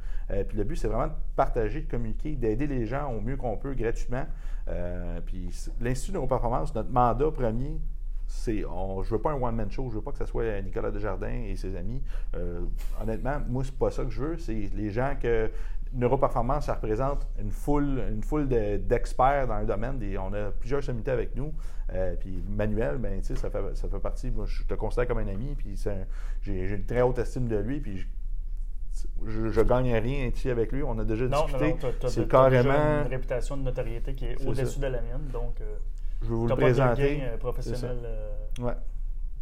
puis 0.47 0.57
le 0.57 0.63
but, 0.63 0.75
c'est 0.75 0.88
vraiment 0.88 1.07
de 1.07 1.13
partager, 1.36 1.81
de 1.81 1.89
communiquer, 1.89 2.36
d'aider 2.36 2.67
les 2.67 2.86
gens 2.86 3.11
au 3.11 3.21
mieux 3.21 3.38
qu'on 3.38 3.57
peut 3.57 3.73
gratuitement. 3.73 4.25
puis 5.25 5.49
l'Institut 5.81 6.11
de 6.11 6.17
Neuroperformance, 6.17 6.73
notre 6.73 6.91
mandat 6.91 7.31
premier, 7.31 7.79
c'est 8.27 8.65
on, 8.65 9.03
je 9.03 9.11
veux 9.11 9.21
pas 9.21 9.31
un 9.31 9.41
one-man 9.41 9.69
show, 9.69 9.88
je 9.89 9.95
veux 9.95 10.01
pas 10.01 10.11
que 10.11 10.17
ce 10.17 10.25
soit 10.25 10.61
Nicolas 10.61 10.89
Desjardins 10.89 11.43
et 11.45 11.55
ses 11.55 11.75
amis. 11.75 12.01
honnêtement, 13.01 13.39
moi, 13.47 13.63
c'est 13.63 13.77
pas 13.77 13.91
ça 13.91 14.03
que 14.03 14.09
je 14.09 14.21
veux. 14.21 14.38
C'est 14.38 14.69
les 14.73 14.89
gens 14.89 15.15
que 15.21 15.49
Neuroperformance, 15.96 16.66
ça 16.66 16.74
représente 16.76 17.26
une 17.39 17.52
foule, 17.52 18.04
une 18.12 18.22
foule 18.24 18.48
d'experts 18.48 19.48
dans 19.48 19.54
un 19.56 19.64
domaine. 19.64 20.02
Et 20.04 20.18
on 20.18 20.34
a 20.34 20.52
plusieurs 20.52 20.84
sommités 20.84 21.12
avec 21.12 21.36
nous. 21.36 21.54
Euh, 21.93 22.16
puis 22.20 22.43
Manuel, 22.50 22.98
ben, 22.98 23.22
ça, 23.24 23.36
fait, 23.50 23.76
ça 23.76 23.88
fait 23.88 24.00
partie. 24.00 24.30
Moi, 24.32 24.46
je 24.48 24.64
te 24.64 24.74
considère 24.74 25.08
comme 25.08 25.20
un 25.20 25.28
ami. 25.28 25.56
Puis 25.58 25.82
j'ai 26.41 26.54
une 26.76 26.86
très 26.86 27.02
haute 27.02 27.20
estime 27.20 27.48
de 27.48 27.58
lui. 27.58 27.80
Puis 27.80 28.06
je, 29.26 29.50
je 29.50 29.62
gagne 29.62 29.93
rien 29.96 30.28
ici 30.28 30.50
avec 30.50 30.72
lui. 30.72 30.84
On 30.84 30.98
a 31.00 31.04
déjà 31.04 31.26
Non, 31.26 31.32
non, 31.39 31.46
discuté. 31.46 31.70
non, 31.72 31.78
t'as- 31.80 31.91
t'as- 31.93 32.08
C'est 32.10 32.28
t'as 32.28 32.50
déjà 32.50 32.64
carrément. 32.64 33.02
une 33.04 33.08
réputation 33.08 33.58
de 33.58 33.64
notoriété 33.64 34.16
qui 34.16 34.26
est 34.26 34.46
au-dessus 34.46 34.80
de 34.80 34.88
la 34.88 35.02
mienne, 35.02 35.28
donc 35.32 35.60
euh, 35.62 35.76
Je 36.22 36.28
vais 36.30 36.36
vous 36.36 36.48
le 36.48 36.56
présenter. 36.56 37.18
gain 37.18 37.24
euh, 37.26 37.38
professionnel. 37.38 37.98
euh, 38.04 38.32
Ouais. 38.62 38.74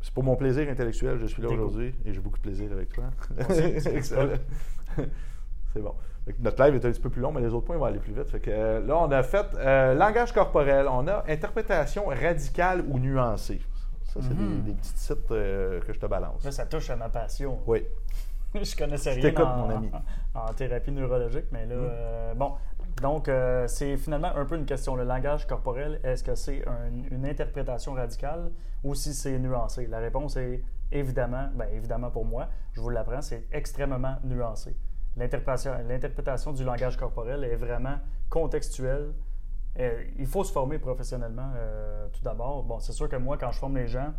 C'est 0.01 0.13
pour 0.13 0.23
mon 0.23 0.35
plaisir 0.35 0.67
intellectuel, 0.69 1.17
je 1.17 1.27
suis 1.27 1.41
là 1.41 1.47
aujourd'hui 1.49 1.95
et 2.03 2.11
j'ai 2.13 2.19
beaucoup 2.19 2.37
de 2.37 2.41
plaisir 2.43 2.69
avec 2.73 2.89
toi. 2.91 3.05
aussi, 3.49 3.61
c'est 3.79 3.95
Excellent. 3.95 4.33
C'est 5.73 5.81
bon. 5.81 5.93
Notre 6.39 6.63
live 6.63 6.75
est 6.75 6.85
un 6.85 6.91
petit 6.91 7.01
peu 7.01 7.09
plus 7.09 7.21
long, 7.21 7.31
mais 7.31 7.41
les 7.41 7.53
autres 7.53 7.65
points 7.65 7.77
vont 7.77 7.85
aller 7.85 7.99
plus 7.99 8.13
vite. 8.13 8.29
Fait 8.29 8.39
que, 8.39 8.49
euh, 8.49 8.79
là, 8.85 8.97
on 8.97 9.11
a 9.11 9.23
fait 9.23 9.45
euh, 9.55 9.93
langage 9.93 10.31
corporel, 10.31 10.87
on 10.89 11.05
a 11.07 11.23
interprétation 11.27 12.05
radicale 12.07 12.83
ou 12.87 12.97
nuancée. 12.99 13.61
Ça, 14.05 14.19
c'est 14.21 14.35
des, 14.37 14.61
des 14.61 14.73
petits 14.73 14.91
sites 14.95 15.31
euh, 15.31 15.81
que 15.81 15.91
je 15.91 15.99
te 15.99 16.05
balance. 16.05 16.43
Là, 16.45 16.51
ça 16.51 16.65
touche 16.65 16.89
à 16.89 16.95
ma 16.95 17.09
passion. 17.09 17.59
Oui. 17.67 17.85
je 18.55 18.75
connaissais 18.75 19.19
Je 19.19 19.27
rien 19.27 19.43
en, 19.43 19.57
mon 19.57 19.69
ami. 19.75 19.91
en 20.35 20.53
thérapie 20.53 20.91
neurologique, 20.91 21.45
mais 21.51 21.65
là, 21.65 21.75
euh, 21.75 22.33
bon. 22.35 22.53
Donc, 23.01 23.29
c'est 23.67 23.97
finalement 23.97 24.31
un 24.35 24.45
peu 24.45 24.55
une 24.55 24.65
question. 24.65 24.95
Le 24.95 25.03
langage 25.03 25.47
corporel, 25.47 25.99
est-ce 26.03 26.23
que 26.23 26.35
c'est 26.35 26.63
un- 26.67 26.91
une 27.11 27.25
interprétation 27.25 27.93
radicale 27.93 28.51
ou 28.83 28.93
si 28.93 29.13
c'est 29.15 29.39
nuancé? 29.39 29.87
La 29.87 29.97
réponse 29.99 30.37
est 30.37 30.61
évidemment, 30.91 31.47
ben 31.55 31.65
évidemment 31.73 32.11
pour 32.11 32.23
moi, 32.23 32.47
je 32.73 32.81
vous 32.81 32.89
l'apprends, 32.89 33.21
c'est 33.23 33.47
extrêmement 33.51 34.17
nuancé. 34.23 34.75
L'interprétation, 35.15 36.53
du 36.53 36.63
langage 36.63 36.97
corporel 36.97 37.43
est 37.43 37.55
vraiment 37.55 37.97
contextuelle. 38.29 39.13
Euh, 39.79 40.03
il 40.17 40.27
faut 40.27 40.43
se 40.43 40.51
former 40.51 40.79
professionnellement 40.79 41.51
euh, 41.55 42.07
tout 42.13 42.23
d'abord. 42.23 42.63
Bon, 42.63 42.79
c'est 42.79 42.93
sûr 42.93 43.09
que 43.09 43.15
moi, 43.15 43.37
quand 43.37 43.51
je 43.51 43.59
forme 43.59 43.77
les 43.77 43.87
gens, 43.87 44.13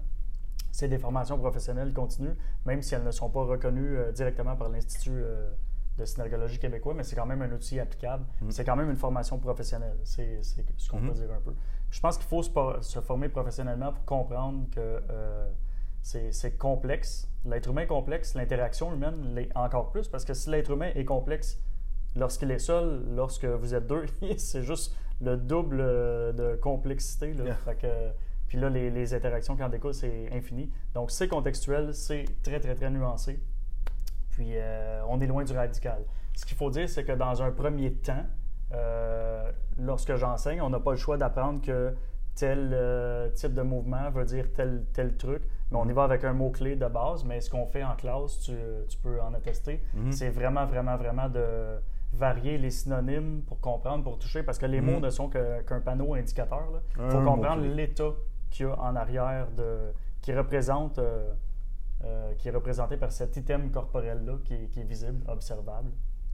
c'est 0.75 0.89
des 0.89 0.99
formations 0.99 1.39
professionnelles 1.39 1.93
continues, 1.93 2.35
même 2.67 2.83
si 2.83 2.95
elles 2.95 3.05
ne 3.05 3.13
sont 3.13 3.31
pas 3.31 3.45
reconnues 3.45 3.97
euh, 3.97 4.13
directement 4.13 4.57
par 4.57 4.69
l'Institut 4.69 5.11
euh, 5.13 5.51
de 5.99 6.05
synergologie 6.05 6.59
québécois, 6.59 6.95
mais 6.95 7.05
c'est 7.05 7.15
quand 7.15 7.27
même 7.27 7.43
un 7.43 7.53
outil 7.53 7.79
applicable. 7.79 8.25
Mhm. 8.41 8.51
C'est 8.51 8.65
quand 8.65 8.75
même 8.75 8.91
une 8.91 8.97
formation 8.97 9.39
professionnelle. 9.39 9.99
C'est 10.03 10.43
ce 10.43 10.91
qu'on 10.91 11.01
peut 11.01 11.13
dire 11.13 11.31
un 11.31 11.41
peu. 11.41 11.55
Je 11.91 12.01
pense 12.01 12.19
qu'il 12.19 12.27
faut 12.27 12.43
se, 12.43 13.01
former 13.01 13.29
professionnellement 13.29 13.93
pour 13.93 14.05
comprendre 14.05 14.69
que 14.73 15.01
c'est 16.05 16.59
complexe. 16.59 17.29
L'être 17.47 17.69
humain 17.71 17.83
est 17.83 17.87
complexe, 17.87 18.35
l'interaction 18.35 18.93
humaine 18.95 19.35
l'est 19.35 19.49
encore 19.57 19.91
plus, 19.91 20.09
parce 20.09 20.25
que 20.25 20.35
si 20.35 20.51
l'être 20.51 20.71
humain 20.71 20.91
est 20.95 21.05
complexe 21.05 21.59
lorsqu'il 22.17 22.51
est 22.51 22.59
seul, 22.59 23.03
lorsque 23.17 23.45
vous 23.45 23.75
êtes 23.75 23.87
deux, 23.87 24.05
c'est 24.37 24.63
juste 24.63 24.95
le 25.21 25.37
double 25.37 25.79
de 25.79 26.57
complexité. 26.61 27.33
là. 27.35 27.45
Yeah. 27.45 27.55
Fait 27.55 27.75
que- 27.77 28.11
puis 28.49 28.59
là, 28.59 28.69
les, 28.69 28.91
les 28.91 29.15
interactions 29.15 29.57
qui 29.57 29.63
en 29.65 29.69
découlent, 29.69 29.95
c'est 29.95 30.29
infini. 30.33 30.71
Donc, 30.95 31.11
c'est 31.11 31.27
contextuel, 31.29 31.95
c'est 31.95 32.25
très, 32.43 32.61
très, 32.61 32.75
très 32.75 32.91
nuancé. 32.91 33.41
Puis, 34.31 34.51
euh, 34.55 35.03
on 35.09 35.21
est 35.21 35.27
loin 35.27 35.45
du 35.45 35.53
radical. 35.53 36.05
Ce 36.35 36.45
qu'il 36.45 36.57
faut 36.57 36.71
dire, 36.71 36.89
c'est 36.89 37.05
que 37.05 37.13
dans 37.13 37.43
un 37.43 37.51
premier 37.51 37.95
temps, 37.95 38.25
euh, 38.73 39.51
lorsque 39.79 40.15
j'enseigne, 40.17 40.61
on 40.61 40.71
n'a 40.71 40.81
pas 40.81 40.91
le 40.93 40.97
choix 40.99 41.17
d'apprendre 41.17 41.63
que 41.63 41.95
tel 42.35 42.71
euh, 42.73 43.31
type 43.31 43.55
de 43.55 43.63
mouvement 43.63 44.11
veut 44.11 44.25
dire 44.25 44.53
tel, 44.53 44.85
tel 44.93 45.17
truc. 45.17 45.43
Mais 45.71 45.79
on 45.79 45.89
y 45.89 45.93
va 45.93 46.05
avec 46.05 46.25
un 46.25 46.33
mot-clé 46.33 46.77
de 46.77 46.87
base. 46.87 47.25
Mais 47.25 47.41
ce 47.41 47.51
qu'on 47.51 47.67
fait 47.67 47.85
en 47.85 47.95
classe, 47.97 48.41
tu, 48.41 48.53
tu 48.89 48.99
peux 48.99 49.21
en 49.21 49.33
attester, 49.35 49.83
Mhm. 49.95 50.13
c'est 50.13 50.31
vraiment, 50.31 50.67
vraiment, 50.67 50.97
vraiment 50.97 51.29
de 51.29 51.77
varier 52.13 52.59
les 52.59 52.71
synonymes 52.71 53.43
pour 53.47 53.61
comprendre, 53.61 54.05
pour 54.05 54.19
toucher, 54.19 54.43
parce 54.43 54.59
que 54.59 54.67
les 54.67 54.81
Mhm. 54.81 54.93
mots 54.95 55.01
ne 55.01 55.11
sont 55.11 55.29
qu'un 55.29 55.81
panneau 55.81 56.15
indicateur. 56.15 56.65
Il 56.97 57.03
Un 57.03 57.11
faut 57.11 57.23
comprendre 57.23 57.63
l'état 57.63 58.11
qu'il 58.51 58.67
y 58.67 58.69
a 58.69 58.79
en 58.79 58.95
arrière, 58.95 59.49
de, 59.57 59.93
qui, 60.23 60.33
représente, 60.33 60.99
euh, 60.99 61.33
euh, 62.05 62.35
qui 62.35 62.49
est 62.49 62.53
représenté 62.53 62.97
par 62.97 63.11
cet 63.11 63.37
item 63.37 63.71
corporel-là 63.71 64.35
qui, 64.45 64.55
est- 64.55 64.67
qui 64.69 64.81
est 64.81 64.85
visible, 64.85 65.23
observable. 65.29 65.91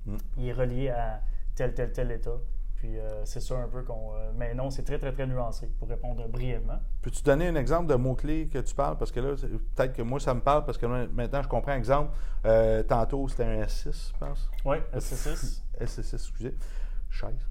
Mhm. 0.07 0.19
Il 0.39 0.49
est 0.49 0.53
relié 0.53 0.89
à 0.91 1.21
tel, 1.55 1.73
tel, 1.75 1.93
tel 1.93 2.11
état. 2.11 2.39
Puis 2.81 2.99
euh, 2.99 3.27
c'est 3.27 3.41
ça 3.41 3.59
un 3.59 3.69
peu 3.69 3.83
qu'on. 3.83 4.15
euh, 4.15 4.31
mais 4.35 4.55
non, 4.55 4.71
c'est 4.71 4.83
très, 4.83 4.99
très, 4.99 5.13
très 5.13 5.27
nuancé 5.27 5.69
pour 5.79 5.87
répondre 5.87 6.27
brièvement. 6.29 6.79
Peux-tu 7.03 7.23
donner 7.23 7.47
un 7.47 7.55
exemple 7.55 7.87
de 7.89 7.95
mot-clé 7.95 8.49
que 8.49 8.57
tu 8.59 8.75
parles? 8.75 8.97
Parce 8.97 9.13
que 9.13 9.21
là, 9.21 9.35
peut-être 9.77 9.93
que 9.93 10.01
moi, 10.01 10.19
ça 10.19 10.33
me 10.33 10.41
parle 10.41 10.65
parce 10.65 10.79
que 10.79 10.87
maintenant, 10.87 11.43
je 11.43 11.49
comprends. 11.49 11.75
Exemple, 11.75 12.11
euh, 12.47 12.83
tantôt, 12.83 13.29
c'était 13.29 13.45
un 13.45 13.61
S6, 13.61 14.13
je 14.15 14.19
pense. 14.19 14.51
Oui, 14.65 14.79
SC6. 14.95 15.61
S6, 15.79 16.15
excusez. 16.15 16.55
Chaise. 17.11 17.47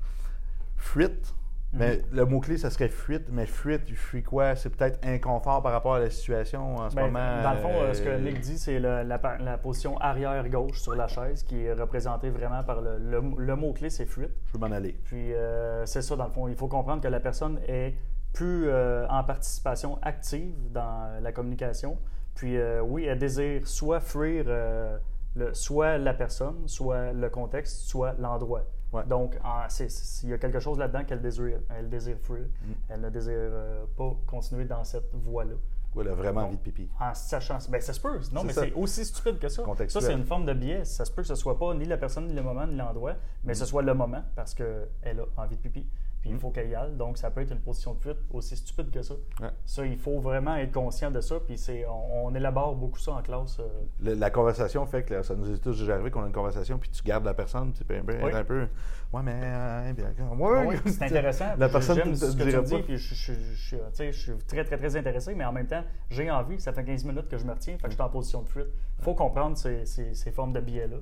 Fuite. 0.78 1.36
Mhm. 1.72 1.80
Mais 1.80 2.02
le 2.12 2.26
mot-clé, 2.26 2.58
ça 2.58 2.70
serait 2.72 2.90
fuite. 2.90 3.28
Mais 3.32 3.46
fuite, 3.46 3.88
fuit 3.94 4.24
quoi? 4.24 4.56
C'est 4.56 4.70
peut-être 4.72 5.00
inconfort 5.06 5.62
par 5.62 5.72
rapport 5.72 5.96
à 5.96 6.00
la 6.00 6.10
situation 6.10 6.76
en 6.78 6.90
ce 6.90 6.96
Ben, 6.96 7.06
moment. 7.06 7.44
dans 7.44 7.52
le 7.54 7.60
fond, 7.60 7.72
euh, 7.74 7.94
ce 7.94 8.02
que 8.02 8.10
euh, 8.10 8.20
Nick 8.20 8.40
dit, 8.40 8.58
c'est 8.58 8.80
la, 8.80 9.18
position 9.58 9.98
arrière-gauche 10.00 10.80
sur 10.82 10.96
la 10.96 11.08
chaise 11.08 11.44
qui 11.44 11.64
est 11.66 11.74
représentée 11.74 12.30
vraiment 12.32 12.64
par 12.64 12.82
le, 12.82 12.98
le- 12.98 13.22
le 13.38 13.56
mot-clé, 13.56 13.90
c'est 13.92 14.06
fuite. 14.08 14.32
Je 14.48 14.54
veux 14.54 14.60
m'en 14.60 14.74
aller. 14.76 14.94
Puis 15.04 15.34
euh, 15.34 15.86
c'est 15.86 16.02
ça, 16.02 16.16
dans 16.16 16.26
le 16.26 16.32
fond. 16.32 16.48
Il 16.48 16.56
faut 16.56 16.68
comprendre 16.68 17.02
que 17.04 17.08
la 17.08 17.20
personne 17.20 17.60
est 17.68 17.94
plus 18.34 18.68
euh, 18.68 19.06
en 19.08 19.24
participation 19.24 20.00
active 20.02 20.56
dans 20.72 21.22
la 21.22 21.32
communication. 21.32 21.98
Puis 22.36 22.58
oui, 22.84 23.06
elle 23.06 23.20
désire 23.20 23.68
soit 23.68 24.00
fuir 24.00 24.46
le- 25.36 25.54
soit 25.54 25.98
la 25.98 26.14
personne, 26.14 26.68
soit 26.68 27.12
le 27.12 27.30
contexte, 27.30 27.82
soit 27.88 28.14
l'endroit. 28.18 28.64
Ouais. 28.92 29.04
Donc, 29.06 29.40
il 30.24 30.30
y 30.30 30.34
a 30.34 30.38
quelque 30.38 30.60
chose 30.60 30.80
là-dedans 30.80 31.04
qu'elle 31.04 31.22
désire. 31.22 31.60
Elle 31.70 31.90
désire 31.90 32.18
fuir. 32.20 32.46
Mm. 32.62 32.72
Elle 32.90 33.02
ne 33.02 33.10
désire 33.10 33.34
euh, 33.38 33.86
pas 33.96 34.16
continuer 34.26 34.66
dans 34.66 34.84
cette 34.84 35.14
voie-là. 35.14 35.54
Ouais, 35.96 36.04
elle 36.06 36.12
a 36.12 36.16
vraiment 36.16 36.42
envie 36.42 36.58
de 36.58 36.62
pipi. 36.62 36.88
En 37.00 37.14
sachant. 37.14 37.58
Ben, 37.70 37.82
ça 37.82 37.94
se 37.94 38.00
peut. 38.00 38.20
Non, 38.32 38.44
mais 38.44 38.54
c'est 38.54 38.74
aussi 38.74 39.06
stupide 39.06 39.40
que 39.40 39.50
ça. 39.50 39.64
Contextuel. 39.64 40.02
Ça, 40.04 40.08
c'est 40.10 40.14
une 40.16 40.26
forme 40.26 40.46
de 40.46 40.54
biais. 40.54 40.86
Ça 40.86 41.04
se 41.06 41.12
peut 41.12 41.22
que 41.24 41.28
ce 41.28 41.36
soit 41.36 41.58
pas 41.58 41.74
ni 41.74 41.86
la 41.86 41.98
personne, 41.98 42.28
ni 42.28 42.34
le 42.34 42.44
moment, 42.44 42.66
ni 42.68 42.76
l'endroit, 42.76 43.16
mais 43.44 43.54
Mm. 43.54 43.56
ce 43.56 43.66
soit 43.66 43.82
le 43.82 43.94
moment 43.94 44.24
parce 44.36 44.54
qu'elle 44.54 44.88
a 45.04 45.42
envie 45.42 45.56
de 45.58 45.62
pipi. 45.62 45.88
Puis 46.30 46.38
il 46.38 46.40
faut 46.42 46.50
qu'elle 46.52 46.70
y 46.70 46.76
aille. 46.76 46.96
Donc, 46.96 47.18
ça 47.18 47.32
peut 47.32 47.42
être 47.42 47.52
une 47.52 47.60
position 47.60 47.94
de 47.94 48.00
fuite 48.00 48.18
aussi 48.32 48.56
stupide 48.56 48.92
que 48.92 49.02
ça. 49.02 49.14
Ouais. 49.42 49.50
Ça, 49.66 49.86
il 49.86 49.98
faut 49.98 50.20
vraiment 50.20 50.56
être 50.56 50.72
conscient 50.72 51.12
de 51.12 51.22
ça. 51.22 51.40
Puis 51.40 51.58
c'est, 51.58 51.86
on, 51.86 52.26
on 52.28 52.36
élabore 52.36 52.76
beaucoup 52.76 53.00
ça 53.00 53.14
en 53.14 53.22
classe. 53.22 53.60
euh. 53.60 53.68
Le- 54.02 54.14
la 54.16 54.30
conversation 54.30 54.86
fait 54.86 55.04
que 55.04 55.14
là, 55.16 55.24
ça 55.24 55.36
nous 55.36 55.52
est 55.52 55.58
tous 55.60 55.78
déjà 55.80 55.94
arrivé 55.96 56.12
qu'on 56.12 56.24
a 56.24 56.28
une 56.28 56.32
conversation, 56.34 56.78
puis 56.78 56.90
tu 56.90 57.04
gardes 57.04 57.26
la 57.26 57.34
personne, 57.34 57.74
tu 57.74 57.84
peux 57.84 57.96
un 57.98 58.04
peu. 58.04 58.16
Oui. 58.24 58.32
un 58.34 58.44
peu 58.44 58.68
ouais, 59.14 59.22
mais. 59.24 59.34
euh, 59.44 59.94
bien, 59.94 60.14
ouais, 60.38 60.66
oui, 60.68 60.76
c'est 60.86 61.04
intéressant. 61.04 61.46
La 61.58 61.68
Puis 61.68 61.74
personne 61.74 61.96
J'aime 61.98 62.16
ce 62.16 62.36
que 62.36 62.44
tu 62.44 62.64
dis. 62.64 62.82
Puis 62.84 62.98
je, 62.98 63.16
je- 63.16 64.12
suis 64.12 64.38
très, 64.48 64.64
très, 64.64 64.78
très 64.78 64.96
intéressé. 64.96 65.36
Mais 65.36 65.46
en 65.46 65.52
même 65.52 65.68
temps, 65.68 65.84
j'ai 66.10 66.30
envie. 66.32 66.60
Ça 66.60 66.74
fait 66.74 66.84
15 66.84 67.06
minutes 67.06 67.28
que 67.28 67.38
je 67.38 67.46
me 67.46 67.52
retiens. 67.54 67.74
Fait 67.78 67.84
que 67.84 67.90
je 67.90 67.94
suis 67.96 68.02
en 68.02 68.10
position 68.10 68.42
de 68.42 68.50
fuite. 68.50 68.68
Il 69.00 69.04
faut 69.04 69.16
comprendre 69.16 69.58
ces, 69.58 69.86
ces- 69.86 70.14
ces 70.14 70.32
formes 70.32 70.54
de 70.54 70.60
biais-là. 70.60 70.98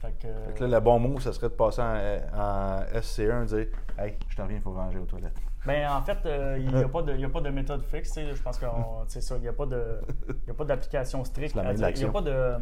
Fait 0.00 0.12
que, 0.12 0.28
Fait 0.28 0.54
que 0.54 0.64
là, 0.64 0.78
le 0.78 0.80
bon 0.80 0.98
mot, 1.00 1.18
ça 1.18 1.32
serait 1.32 1.48
de 1.48 1.54
passer 1.54 1.82
en, 1.82 2.38
en 2.38 2.80
SC1 3.00 3.42
et 3.42 3.46
dire 3.46 3.66
Hey, 3.98 4.16
je 4.28 4.36
t'en 4.36 4.44
reviens, 4.44 4.58
il 4.58 4.62
faut 4.62 4.72
ranger 4.72 4.98
aux 4.98 5.06
toilettes. 5.06 5.36
Ben, 5.66 5.90
en 5.90 6.00
fait, 6.02 6.18
euh, 6.24 6.56
il 6.58 6.68
n'y 6.68 6.82
a, 6.82 6.86
a 6.86 6.88
pas 6.88 7.40
de 7.40 7.50
méthode 7.50 7.82
fixe. 7.82 8.14
Je 8.16 8.42
pense 8.42 8.58
qu'on, 8.58 9.04
c'est 9.08 9.20
ça, 9.20 9.36
il 9.36 9.42
n'y 9.42 9.48
a 9.48 9.52
pas 9.52 9.66
d'application 10.64 11.24
stricte. 11.24 11.56
Il 11.56 12.04
a 12.04 12.10
pas 12.10 12.22
de, 12.22 12.54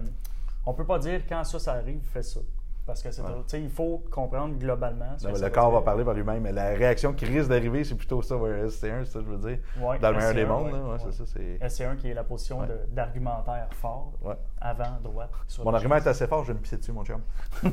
on 0.65 0.73
peut 0.75 0.87
pas 0.87 0.99
dire 0.99 1.21
quand 1.29 1.45
ça, 1.45 1.59
ça 1.59 1.73
arrive, 1.75 2.01
fais 2.03 2.23
ça. 2.23 2.41
Parce 2.87 3.03
que 3.03 3.11
c'est, 3.11 3.21
Ouais. 3.23 3.29
tu 3.39 3.43
sais, 3.49 3.61
il 3.63 3.69
faut 3.69 4.05
comprendre 4.13 4.55
globalement. 4.57 5.19
ce 5.19 5.25
Non, 5.25 5.31
que 5.31 5.35
mais 5.35 5.41
ça 5.41 5.47
le 5.49 5.53
corps 5.53 5.73
va 5.73 5.83
parler 5.83 6.05
par 6.05 6.15
lui-même, 6.15 6.41
mais 6.43 6.53
la 6.53 6.67
réaction 6.69 7.13
qui 7.15 7.25
risque 7.25 7.49
d'arriver, 7.49 7.83
c'est 7.83 7.97
plutôt 7.97 8.23
ça 8.23 8.37
vers 8.37 8.65
SC1, 8.69 9.05
c'est 9.05 9.11
ça 9.13 9.19
que 9.19 9.25
je 9.25 9.31
veux 9.33 9.39
dire. 9.51 9.59
Ouais, 9.81 9.99
Dans 9.99 10.11
le 10.13 10.17
meilleur 10.19 10.35
des 10.35 10.45
SC1, 10.45 10.47
mondes, 10.49 10.67
ouais, 10.73 10.79
ouais, 10.79 10.91
ouais. 10.93 10.99
c'est 11.01 11.13
ça. 11.13 11.25
c'est... 11.27 11.59
SC1 11.85 11.97
qui 11.97 12.11
est 12.11 12.15
la 12.15 12.23
position 12.23 12.61
Ouais. 12.61 12.69
d'argumentaire 12.93 13.67
fort, 13.73 14.13
Ouais. 14.23 14.37
avant, 14.61 15.01
droite. 15.03 15.31
sur 15.49 15.65
Mon 15.65 15.75
argument 15.75 15.97
est 15.97 16.07
assez 16.07 16.29
fort, 16.29 16.45
je 16.45 16.49
vais 16.53 16.55
me 16.55 16.61
pisser 16.63 16.77
dessus, 16.77 16.93
mon 16.93 17.05
chum. 17.05 17.21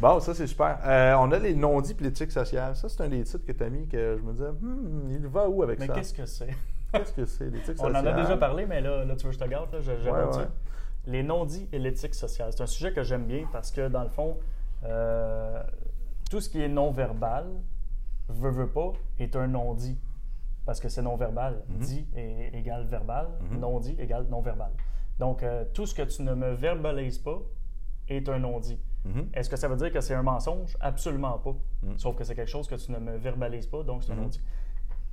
Bon, 0.00 0.20
ça, 0.20 0.34
c'est 0.34 0.46
super. 0.46 0.78
Euh, 0.84 1.14
on 1.18 1.30
a 1.32 1.38
les 1.38 1.54
non-dits 1.54 1.94
puis 1.94 2.04
l'éthique 2.06 2.32
sociale. 2.32 2.74
Ça, 2.76 2.88
c'est 2.88 3.00
un 3.02 3.08
des 3.08 3.22
titres 3.22 3.44
que 3.46 3.52
tu 3.52 3.62
as 3.62 3.70
mis 3.70 3.86
que 3.86 4.16
je 4.18 4.22
me 4.22 4.32
disais, 4.32 4.50
Hmm, 4.60 5.08
il 5.10 5.26
va 5.28 5.48
où 5.48 5.62
avec 5.62 5.78
Mais 5.78 5.86
ça? 5.86 5.94
qu'est-ce 5.94 6.14
que 6.14 6.26
c'est? 6.26 6.48
Qu'est-ce 6.92 7.12
que 7.12 7.24
c'est, 7.26 7.44
l'éthique 7.50 7.76
On 7.80 7.84
sociale? 7.86 8.08
en 8.08 8.10
a 8.10 8.12
déjà 8.22 8.36
parlé, 8.36 8.66
mais 8.66 8.80
là, 8.80 9.04
là 9.04 9.16
tu 9.16 9.24
veux 9.26 9.32
que 9.32 9.38
je 9.38 9.44
te 9.44 9.48
garde, 9.48 9.72
là, 9.72 9.80
je- 9.80 9.92
j'aborde 10.02 10.34
Ouais, 10.34 10.40
ouais. 10.42 10.48
Les 11.06 11.22
non-dits 11.22 11.68
et 11.72 11.78
l'éthique 11.78 12.14
sociale. 12.14 12.52
C'est 12.52 12.62
un 12.62 12.66
sujet 12.66 12.92
que 12.92 13.02
j'aime 13.02 13.26
bien 13.26 13.46
parce 13.52 13.70
que, 13.70 13.88
dans 13.88 14.02
le 14.02 14.08
fond, 14.08 14.38
euh, 14.84 15.62
tout 16.30 16.40
ce 16.40 16.48
qui 16.48 16.60
est 16.62 16.68
non-verbal, 16.68 17.46
veut, 18.28 18.50
veut 18.50 18.68
pas, 18.68 18.92
est 19.18 19.36
un 19.36 19.46
non-dit. 19.46 19.98
Parce 20.64 20.80
que 20.80 20.88
c'est 20.88 21.02
non-verbal. 21.02 21.62
Mhm. 21.68 21.78
Dit 21.80 22.06
est 22.16 22.54
égal 22.54 22.86
verbal, 22.86 23.28
Mhm. 23.50 23.60
non-dit 23.60 23.96
égale 23.98 24.26
non-verbal. 24.30 24.70
Donc, 25.18 25.42
euh, 25.42 25.64
tout 25.74 25.84
ce 25.86 25.94
que 25.94 26.02
tu 26.02 26.22
ne 26.22 26.34
me 26.34 26.52
verbalises 26.54 27.18
pas 27.18 27.38
est 28.08 28.26
un 28.30 28.38
non-dit. 28.38 28.80
Mhm. 29.04 29.28
Est-ce 29.34 29.50
que 29.50 29.56
ça 29.56 29.68
veut 29.68 29.76
dire 29.76 29.92
que 29.92 30.00
c'est 30.00 30.14
un 30.14 30.22
mensonge? 30.22 30.74
Absolument 30.80 31.38
pas. 31.38 31.54
Sauf 31.98 32.16
que 32.16 32.24
c'est 32.24 32.34
quelque 32.34 32.50
chose 32.50 32.66
que 32.66 32.76
tu 32.76 32.90
ne 32.92 32.98
me 32.98 33.16
verbalises 33.18 33.66
pas, 33.66 33.82
donc 33.82 34.02
c'est 34.04 34.12
un 34.12 34.16
non-dit. 34.16 34.40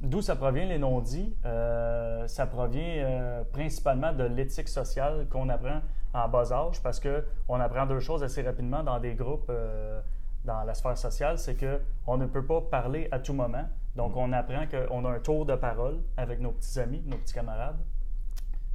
D'où 0.01 0.21
ça 0.21 0.35
provient 0.35 0.65
les 0.65 0.79
non-dits? 0.79 1.35
Euh, 1.45 2.27
ça 2.27 2.47
provient 2.47 2.81
euh, 2.81 3.43
principalement 3.43 4.11
de 4.11 4.23
l'éthique 4.23 4.67
sociale 4.67 5.27
qu'on 5.29 5.47
apprend 5.49 5.81
en 6.13 6.27
bas 6.27 6.51
âge 6.51 6.81
parce 6.81 6.99
qu'on 6.99 7.59
apprend 7.59 7.85
deux 7.85 7.99
choses 7.99 8.23
assez 8.23 8.41
rapidement 8.41 8.83
dans 8.83 8.99
des 8.99 9.13
groupes 9.13 9.49
euh, 9.49 10.01
dans 10.43 10.63
la 10.63 10.73
sphère 10.73 10.97
sociale, 10.97 11.37
c'est 11.37 11.55
qu'on 11.55 12.17
ne 12.17 12.25
peut 12.25 12.43
pas 12.43 12.61
parler 12.61 13.09
à 13.11 13.19
tout 13.19 13.33
moment. 13.33 13.65
Donc, 13.95 14.17
on 14.17 14.33
apprend 14.33 14.65
qu'on 14.65 15.05
a 15.05 15.09
un 15.09 15.19
tour 15.19 15.45
de 15.45 15.55
parole 15.55 15.99
avec 16.17 16.39
nos 16.39 16.51
petits 16.51 16.79
amis, 16.79 17.03
nos 17.05 17.17
petits 17.17 17.35
camarades, 17.35 17.79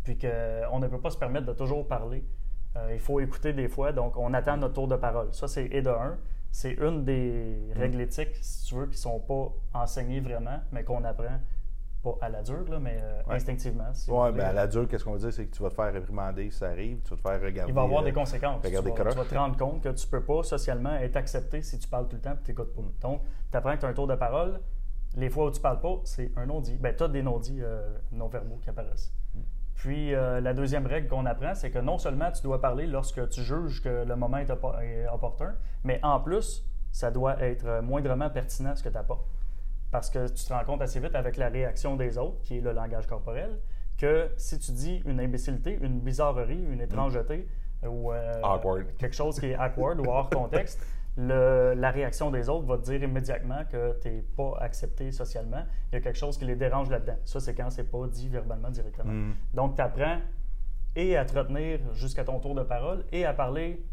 puis 0.04 0.16
qu'on 0.16 0.78
ne 0.78 0.86
peut 0.86 1.00
pas 1.00 1.10
se 1.10 1.18
permettre 1.18 1.46
de 1.46 1.52
toujours 1.52 1.88
parler 1.88 2.24
il 2.92 2.98
faut 2.98 3.20
écouter 3.20 3.54
des 3.54 3.68
fois, 3.68 3.92
donc 3.92 4.18
on 4.18 4.34
attend 4.34 4.58
notre 4.58 4.74
tour 4.74 4.86
de 4.86 4.96
parole. 4.96 5.28
Ça, 5.32 5.48
c'est 5.48 5.64
et 5.66 5.80
de 5.80 5.88
un. 5.88 6.18
C'est 6.56 6.72
une 6.72 7.04
des 7.04 7.58
Mm. 7.74 7.78
règles 7.78 8.00
éthiques, 8.00 8.34
si 8.40 8.64
tu 8.64 8.76
veux, 8.76 8.86
qui 8.86 8.92
ne 8.92 8.96
sont 8.96 9.20
pas 9.20 9.52
enseignées 9.78 10.20
vraiment, 10.20 10.58
mais 10.72 10.84
qu'on 10.84 11.04
apprend, 11.04 11.38
pas 12.02 12.16
à 12.22 12.30
la 12.30 12.42
dure, 12.42 12.64
là, 12.70 12.78
mais 12.80 12.98
euh, 12.98 13.20
Ouais. 13.28 13.34
instinctivement. 13.34 13.92
si 13.92 14.10
Oui, 14.10 14.32
ben 14.32 14.40
à 14.46 14.52
la 14.54 14.66
dure, 14.66 14.88
qu'est-ce 14.88 15.04
qu'on 15.04 15.12
va 15.12 15.18
dire, 15.18 15.30
c'est 15.34 15.44
que 15.44 15.54
tu 15.54 15.62
vas 15.62 15.68
te 15.68 15.74
faire 15.74 15.92
réprimander 15.92 16.50
si 16.50 16.56
ça 16.56 16.68
arrive, 16.68 17.02
tu 17.02 17.10
vas 17.10 17.16
te 17.16 17.20
faire 17.20 17.42
regarder. 17.42 17.70
Il 17.70 17.74
va 17.74 17.82
y 17.82 17.84
avoir 17.84 18.00
euh, 18.00 18.04
des 18.06 18.12
conséquences. 18.14 18.62
Tu 18.62 18.70
vas, 18.70 18.80
tu 18.82 19.16
vas 19.18 19.24
te 19.26 19.34
rendre 19.34 19.56
compte 19.58 19.82
que 19.82 19.90
tu 19.90 20.06
ne 20.06 20.10
peux 20.10 20.22
pas 20.24 20.42
socialement 20.44 20.94
être 20.94 21.16
accepté 21.16 21.60
si 21.60 21.78
tu 21.78 21.88
parles 21.88 22.08
tout 22.08 22.16
le 22.16 22.22
temps 22.22 22.32
et 22.32 22.42
tu 22.42 22.52
n'écoutes 22.52 22.74
pas. 22.74 22.80
Mm. 22.80 22.92
Donc, 23.02 23.20
tu 23.50 23.56
apprends 23.58 23.74
que 23.74 23.80
tu 23.80 23.84
as 23.84 23.88
un 23.90 23.94
tour 23.94 24.06
de 24.06 24.14
parole. 24.14 24.58
Les 25.14 25.28
fois 25.28 25.46
où 25.46 25.50
tu 25.50 25.58
ne 25.58 25.62
parles 25.62 25.80
pas, 25.80 26.00
c'est 26.04 26.32
un 26.36 26.46
non-dit. 26.46 26.78
Ben, 26.78 26.94
tu 26.96 27.02
as 27.04 27.08
des 27.08 27.22
non-dits 27.22 27.60
euh, 27.60 27.98
non-verbaux 28.12 28.56
qui 28.62 28.70
apparaissent. 28.70 29.12
Puis, 29.76 30.14
euh, 30.14 30.40
la 30.40 30.54
deuxième 30.54 30.86
règle 30.86 31.06
qu'on 31.08 31.26
apprend, 31.26 31.54
c'est 31.54 31.70
que 31.70 31.78
non 31.78 31.98
seulement 31.98 32.30
tu 32.32 32.42
dois 32.42 32.60
parler 32.60 32.86
lorsque 32.86 33.28
tu 33.28 33.42
juges 33.42 33.82
que 33.82 34.04
le 34.04 34.16
moment 34.16 34.38
est, 34.38 34.50
oppo- 34.50 34.80
est 34.82 35.06
opportun, 35.08 35.54
mais 35.84 36.00
en 36.02 36.18
plus, 36.20 36.64
ça 36.92 37.10
doit 37.10 37.40
être 37.42 37.80
moindrement 37.82 38.30
pertinent 38.30 38.74
ce 38.74 38.82
que 38.82 38.88
tu 38.88 38.96
apportes. 38.96 39.26
Parce 39.90 40.08
que 40.10 40.26
tu 40.28 40.44
te 40.44 40.52
rends 40.52 40.64
compte 40.64 40.82
assez 40.82 40.98
vite 40.98 41.14
avec 41.14 41.36
la 41.36 41.48
réaction 41.48 41.94
des 41.96 42.16
autres, 42.18 42.40
qui 42.42 42.58
est 42.58 42.60
le 42.60 42.72
langage 42.72 43.06
corporel, 43.06 43.58
que 43.98 44.28
si 44.36 44.58
tu 44.58 44.72
dis 44.72 45.02
une 45.06 45.20
imbécilité, 45.20 45.78
une 45.80 46.00
bizarrerie, 46.00 46.64
une 46.70 46.80
étrangeté, 46.80 47.46
ou 47.86 48.12
euh, 48.12 48.32
quelque 48.98 49.14
chose 49.14 49.38
qui 49.38 49.46
est 49.50 49.56
awkward 49.56 50.00
ou 50.00 50.10
hors 50.10 50.30
contexte, 50.30 50.84
le- 51.16 51.74
la 51.74 51.90
réaction 51.90 52.30
des 52.30 52.48
autres 52.48 52.66
va 52.66 52.76
te 52.78 52.82
dire 52.84 53.02
immédiatement 53.02 53.64
que 53.70 53.98
tu 54.02 54.08
n'es 54.08 54.22
pas 54.36 54.56
accepté 54.60 55.12
socialement. 55.12 55.64
Il 55.90 55.94
y 55.94 55.98
a 55.98 56.00
quelque 56.00 56.18
chose 56.18 56.36
qui 56.36 56.44
les 56.44 56.56
dérange 56.56 56.90
là-dedans. 56.90 57.16
Ça, 57.24 57.40
c'est 57.40 57.54
quand 57.54 57.70
c'est 57.70 57.90
pas 57.90 58.06
dit 58.06 58.28
verbalement 58.28 58.70
directement. 58.70 59.12
Mm. 59.12 59.34
Donc, 59.54 59.76
tu 59.76 59.82
apprends 59.82 60.18
et 60.94 61.16
à 61.16 61.24
te 61.24 61.38
retenir 61.38 61.80
jusqu'à 61.94 62.24
ton 62.24 62.38
tour 62.38 62.54
de 62.54 62.62
parole 62.62 63.04
et 63.12 63.24
à 63.24 63.32
parler 63.32 63.84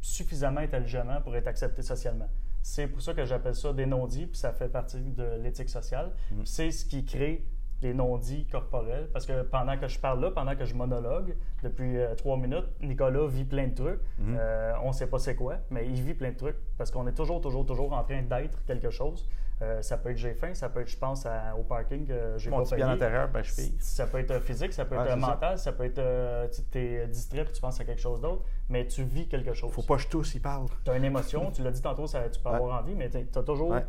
suffisamment 0.00 0.60
intelligemment 0.60 1.20
pour 1.20 1.36
être 1.36 1.46
accepté 1.48 1.82
socialement. 1.82 2.28
C'est 2.62 2.86
pour 2.86 3.00
ça 3.02 3.14
que 3.14 3.24
j'appelle 3.24 3.54
ça 3.54 3.72
des 3.72 3.86
non-dits, 3.86 4.26
puis 4.26 4.38
ça 4.38 4.52
fait 4.52 4.68
partie 4.68 5.00
de 5.00 5.38
l'éthique 5.42 5.70
sociale. 5.70 6.12
Mm. 6.30 6.36
Puis 6.38 6.46
C'est 6.46 6.70
ce 6.70 6.84
qui 6.84 7.04
crée 7.04 7.44
les 7.82 7.94
non-dits 7.94 8.46
corporels. 8.46 9.08
Parce 9.12 9.26
que 9.26 9.42
pendant 9.42 9.76
que 9.78 9.88
je 9.88 9.98
parle 9.98 10.20
là, 10.20 10.30
pendant 10.30 10.54
que 10.56 10.64
je 10.64 10.74
monologue, 10.74 11.34
depuis 11.62 11.96
euh, 11.98 12.14
trois 12.14 12.36
minutes, 12.36 12.66
Nicolas 12.80 13.26
vit 13.26 13.44
plein 13.44 13.68
de 13.68 13.74
trucs. 13.74 14.00
Mhm. 14.18 14.36
Euh, 14.38 14.72
on 14.82 14.88
ne 14.88 14.92
sait 14.92 15.06
pas 15.06 15.18
c'est 15.18 15.34
quoi, 15.34 15.56
mais 15.70 15.86
il 15.86 16.00
vit 16.02 16.14
plein 16.14 16.30
de 16.30 16.36
trucs 16.36 16.56
parce 16.76 16.90
qu'on 16.90 17.06
est 17.06 17.12
toujours, 17.14 17.40
toujours, 17.40 17.64
toujours 17.66 17.92
en 17.92 18.02
train 18.04 18.22
d'être 18.22 18.64
quelque 18.66 18.90
chose. 18.90 19.28
Euh, 19.62 19.82
ça 19.82 19.98
peut 19.98 20.10
être 20.10 20.16
j'ai 20.16 20.32
faim, 20.32 20.54
ça 20.54 20.70
peut 20.70 20.80
être 20.80 20.88
je 20.88 20.96
pense 20.96 21.26
à- 21.26 21.54
au 21.54 21.62
parking 21.62 22.06
que 22.06 22.38
j'ai 22.38 22.48
pas 22.48 22.62
payé. 22.62 22.76
bien 22.76 22.94
antérieur, 22.94 23.28
ben 23.28 23.42
je 23.42 23.52
fille. 23.52 23.76
Ça 23.78 24.06
peut 24.06 24.18
être 24.18 24.40
physique, 24.40 24.72
ça 24.72 24.86
peut 24.86 24.94
Ouais, 24.96 25.02
être 25.02 25.14
c'est 25.14 25.20
ça. 25.20 25.26
mental, 25.26 25.58
ça. 25.58 25.72
peut 25.72 25.84
être 25.84 26.00
tu 26.72 26.78
es 26.78 27.06
distrait 27.06 27.44
puis 27.44 27.52
tu 27.52 27.60
penses 27.60 27.78
à 27.78 27.84
quelque 27.84 28.00
chose 28.00 28.22
d'autre, 28.22 28.42
mais 28.70 28.86
tu 28.86 29.02
vis 29.02 29.28
quelque 29.28 29.52
chose. 29.52 29.70
Faut 29.70 29.82
pas 29.82 29.96
que 29.96 30.02
je 30.02 30.08
tousse, 30.08 30.34
il 30.34 30.40
parle. 30.40 30.64
Tu 30.82 30.90
as 30.90 30.96
une 30.96 31.04
émotion, 31.04 31.50
tu 31.50 31.62
l'as 31.62 31.72
dit 31.72 31.82
tantôt, 31.82 32.06
ça, 32.06 32.26
tu 32.30 32.40
peux 32.40 32.48
Ouais. 32.48 32.54
avoir 32.56 32.80
envie, 32.80 32.94
mais 32.94 33.10
tu 33.10 33.18
as 33.18 33.42
toujours. 33.42 33.72
Ouais. 33.72 33.84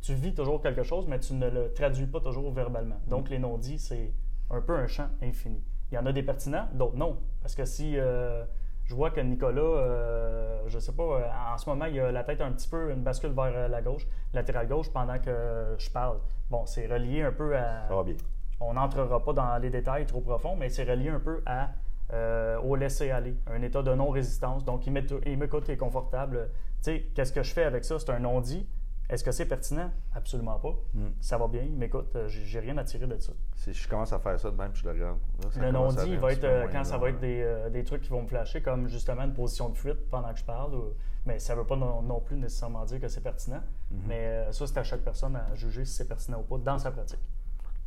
Tu 0.00 0.14
vis 0.14 0.34
toujours 0.34 0.60
quelque 0.60 0.82
chose, 0.82 1.06
mais 1.06 1.18
tu 1.18 1.34
ne 1.34 1.48
le 1.48 1.72
traduis 1.72 2.06
pas 2.06 2.20
toujours 2.20 2.52
verbalement. 2.52 3.00
Mm. 3.06 3.10
Donc, 3.10 3.30
les 3.30 3.38
non-dits, 3.38 3.78
c'est 3.78 4.12
un 4.50 4.60
peu 4.60 4.76
un 4.76 4.86
champ 4.86 5.08
infini. 5.22 5.62
Il 5.90 5.94
y 5.94 5.98
en 5.98 6.06
a 6.06 6.12
des 6.12 6.22
pertinents, 6.22 6.68
d'autres 6.72 6.96
non. 6.96 7.18
Parce 7.42 7.54
que 7.54 7.64
si 7.64 7.98
euh, 7.98 8.44
je 8.84 8.94
vois 8.94 9.10
que 9.10 9.20
Nicolas, 9.20 9.60
euh, 9.60 10.62
je 10.66 10.78
sais 10.78 10.92
pas, 10.92 11.02
euh, 11.02 11.28
en 11.52 11.58
ce 11.58 11.68
moment, 11.68 11.84
il 11.84 12.00
a 12.00 12.10
la 12.10 12.24
tête 12.24 12.40
un 12.40 12.52
petit 12.52 12.68
peu, 12.68 12.90
une 12.90 13.02
bascule 13.02 13.32
vers 13.32 13.52
euh, 13.54 13.68
la 13.68 13.82
gauche, 13.82 14.06
latérale 14.32 14.66
gauche, 14.66 14.90
pendant 14.90 15.18
que 15.18 15.74
je 15.78 15.90
parle. 15.90 16.18
Bon, 16.50 16.64
c'est 16.64 16.86
relié 16.86 17.22
un 17.22 17.32
peu 17.32 17.54
à. 17.56 17.86
Ça 17.88 17.94
va 17.94 18.02
bien. 18.02 18.16
On 18.60 18.74
n'entrera 18.74 19.22
pas 19.22 19.32
dans 19.34 19.58
les 19.58 19.70
détails 19.70 20.06
trop 20.06 20.20
profonds, 20.20 20.56
mais 20.56 20.70
c'est 20.70 20.84
relié 20.84 21.10
un 21.10 21.20
peu 21.20 21.42
à, 21.46 21.70
euh, 22.12 22.58
au 22.60 22.76
laisser-aller, 22.76 23.36
un 23.46 23.60
état 23.62 23.82
de 23.82 23.94
non-résistance. 23.94 24.64
Donc, 24.64 24.86
il 24.86 24.92
m'écoute, 24.92 25.68
il 25.68 25.72
est 25.72 25.76
confortable. 25.76 26.50
Tu 26.82 26.90
sais, 26.90 27.06
qu'est-ce 27.14 27.32
que 27.32 27.42
je 27.42 27.52
fais 27.52 27.64
avec 27.64 27.84
ça? 27.84 27.98
C'est 27.98 28.10
un 28.10 28.20
non-dit. 28.20 28.66
Est-ce 29.08 29.24
que 29.24 29.32
c'est 29.32 29.46
pertinent? 29.46 29.90
Absolument 30.14 30.58
pas. 30.58 30.74
Mm. 30.92 31.06
Ça 31.20 31.38
va 31.38 31.48
bien, 31.48 31.62
il 31.62 31.76
m'écoute, 31.76 32.14
euh, 32.14 32.28
j'ai 32.28 32.60
rien 32.60 32.76
à 32.76 32.84
tirer 32.84 33.06
de 33.06 33.18
ça. 33.18 33.32
Si 33.56 33.72
je 33.72 33.88
commence 33.88 34.12
à 34.12 34.18
faire 34.18 34.38
ça 34.38 34.50
de 34.50 34.56
même, 34.56 34.70
puis 34.70 34.82
je 34.82 34.86
le 34.86 34.92
regarde. 34.92 35.18
là, 35.42 35.66
Le 35.66 35.72
non-dit 35.72 36.16
va 36.16 36.32
être 36.32 36.44
euh, 36.44 36.66
quand 36.70 36.84
ça 36.84 36.98
va 36.98 37.08
être 37.10 37.20
des, 37.20 37.40
euh, 37.42 37.70
des 37.70 37.84
trucs 37.84 38.02
qui 38.02 38.10
vont 38.10 38.22
me 38.22 38.28
flasher, 38.28 38.60
comme 38.60 38.86
justement 38.88 39.22
une 39.22 39.32
position 39.34 39.70
de 39.70 39.76
fuite 39.78 40.08
pendant 40.10 40.32
que 40.32 40.38
je 40.38 40.44
parle. 40.44 40.74
ou- 40.74 40.92
mais 41.26 41.38
ça 41.38 41.54
ne 41.54 41.60
veut 41.60 41.66
pas 41.66 41.76
non, 41.76 42.00
non 42.02 42.20
plus 42.20 42.36
nécessairement 42.36 42.84
dire 42.84 43.00
que 43.00 43.08
c'est 43.08 43.20
pertinent. 43.22 43.62
Mhm. 43.90 44.00
Mais 44.06 44.26
euh, 44.26 44.52
ça, 44.52 44.66
c'est 44.66 44.78
à 44.78 44.82
chaque 44.84 45.00
personne 45.02 45.36
à 45.36 45.54
juger 45.54 45.84
si 45.84 45.92
c'est 45.94 46.08
pertinent 46.08 46.40
ou 46.40 46.42
pas 46.44 46.58
dans 46.58 46.78
sa 46.78 46.90
pratique. 46.90 47.18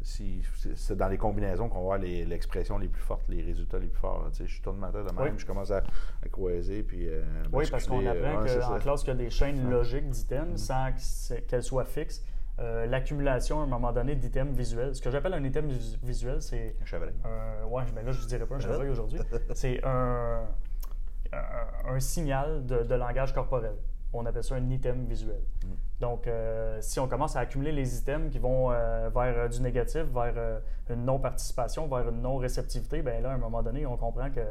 Si, 0.03 0.41
c'est- 0.75 0.95
dans 0.95 1.07
les 1.07 1.17
combinaisons 1.17 1.69
qu'on 1.69 1.93
les- 1.93 2.25
l'expression 2.25 2.77
les 2.77 2.87
plus 2.87 3.01
fortes, 3.01 3.23
les 3.29 3.41
résultats 3.43 3.77
les 3.79 3.87
plus 3.87 3.99
forts. 3.99 4.23
là. 4.23 4.29
Tu 4.31 4.37
sais, 4.37 4.47
je 4.47 4.61
tourne 4.61 4.77
ma 4.77 4.87
tête 4.91 5.05
de 5.05 5.11
même, 5.13 5.33
Oui. 5.33 5.37
je 5.39 5.45
commence 5.45 5.69
à, 5.71 5.83
à 6.25 6.29
croiser. 6.29 6.81
Puis, 6.83 7.07
euh, 7.07 7.21
Oui, 7.53 7.65
parce 7.69 7.85
qu'on 7.85 7.97
basculer, 8.01 8.07
apprend 8.07 8.41
euh, 8.41 8.43
ouais, 8.43 8.59
qu'en 8.59 8.79
classe, 8.79 9.03
il 9.03 9.07
y 9.07 9.11
a 9.11 9.15
des 9.15 9.29
chaînes 9.29 9.65
Ouais. 9.65 9.71
logiques 9.71 10.09
d'items 10.09 10.59
sans 10.61 10.91
que 10.91 10.99
c'est- 10.99 11.41
qu'elles 11.47 11.63
soient 11.63 11.85
fixes. 11.85 12.23
Euh, 12.59 12.85
L'accumulation, 12.85 13.59
à 13.61 13.63
un 13.63 13.67
moment 13.67 13.91
donné, 13.91 14.15
d'items 14.15 14.55
visuels. 14.55 14.93
Ce 14.95 15.01
que 15.01 15.09
j'appelle 15.09 15.33
un 15.33 15.43
item 15.43 15.67
vis- 15.67 15.97
visuel, 16.03 16.41
c'est 16.41 16.75
Un 16.81 16.85
chevreuil. 16.85 17.13
un. 17.23 17.65
Ouais, 17.67 17.83
mais 17.95 18.03
là, 18.03 18.11
je 18.11 18.21
ne 18.21 18.27
dirais 18.27 18.45
pas 18.45 18.55
un 18.55 18.59
chevreuil 18.59 18.89
aujourd'hui. 18.89 19.19
C'est 19.55 19.83
un, 19.83 20.41
un, 21.33 21.93
un 21.95 21.99
signal 21.99 22.65
de, 22.65 22.83
de 22.83 22.95
langage 22.95 23.33
corporel. 23.33 23.75
On 24.13 24.25
appelle 24.25 24.43
ça 24.43 24.55
un 24.55 24.69
item 24.69 25.05
visuel. 25.05 25.39
Mm. 25.65 25.69
Donc, 26.01 26.25
euh, 26.25 26.79
si 26.81 26.99
on 26.99 27.07
commence 27.07 27.35
à 27.35 27.41
accumuler 27.41 27.71
les 27.71 27.99
items 27.99 28.31
qui 28.31 28.39
vont 28.39 28.71
euh, 28.71 29.09
vers 29.13 29.37
euh, 29.37 29.47
du 29.47 29.61
négatif, 29.61 30.01
vers 30.11 30.33
euh, 30.35 30.59
une 30.89 31.05
non-participation, 31.05 31.87
vers 31.87 32.09
une 32.09 32.23
non-réceptivité, 32.23 33.03
bien 33.03 33.21
là, 33.21 33.29
à 33.29 33.33
un 33.35 33.37
moment 33.37 33.61
donné, 33.61 33.85
on 33.85 33.97
comprend 33.97 34.31
que 34.31 34.41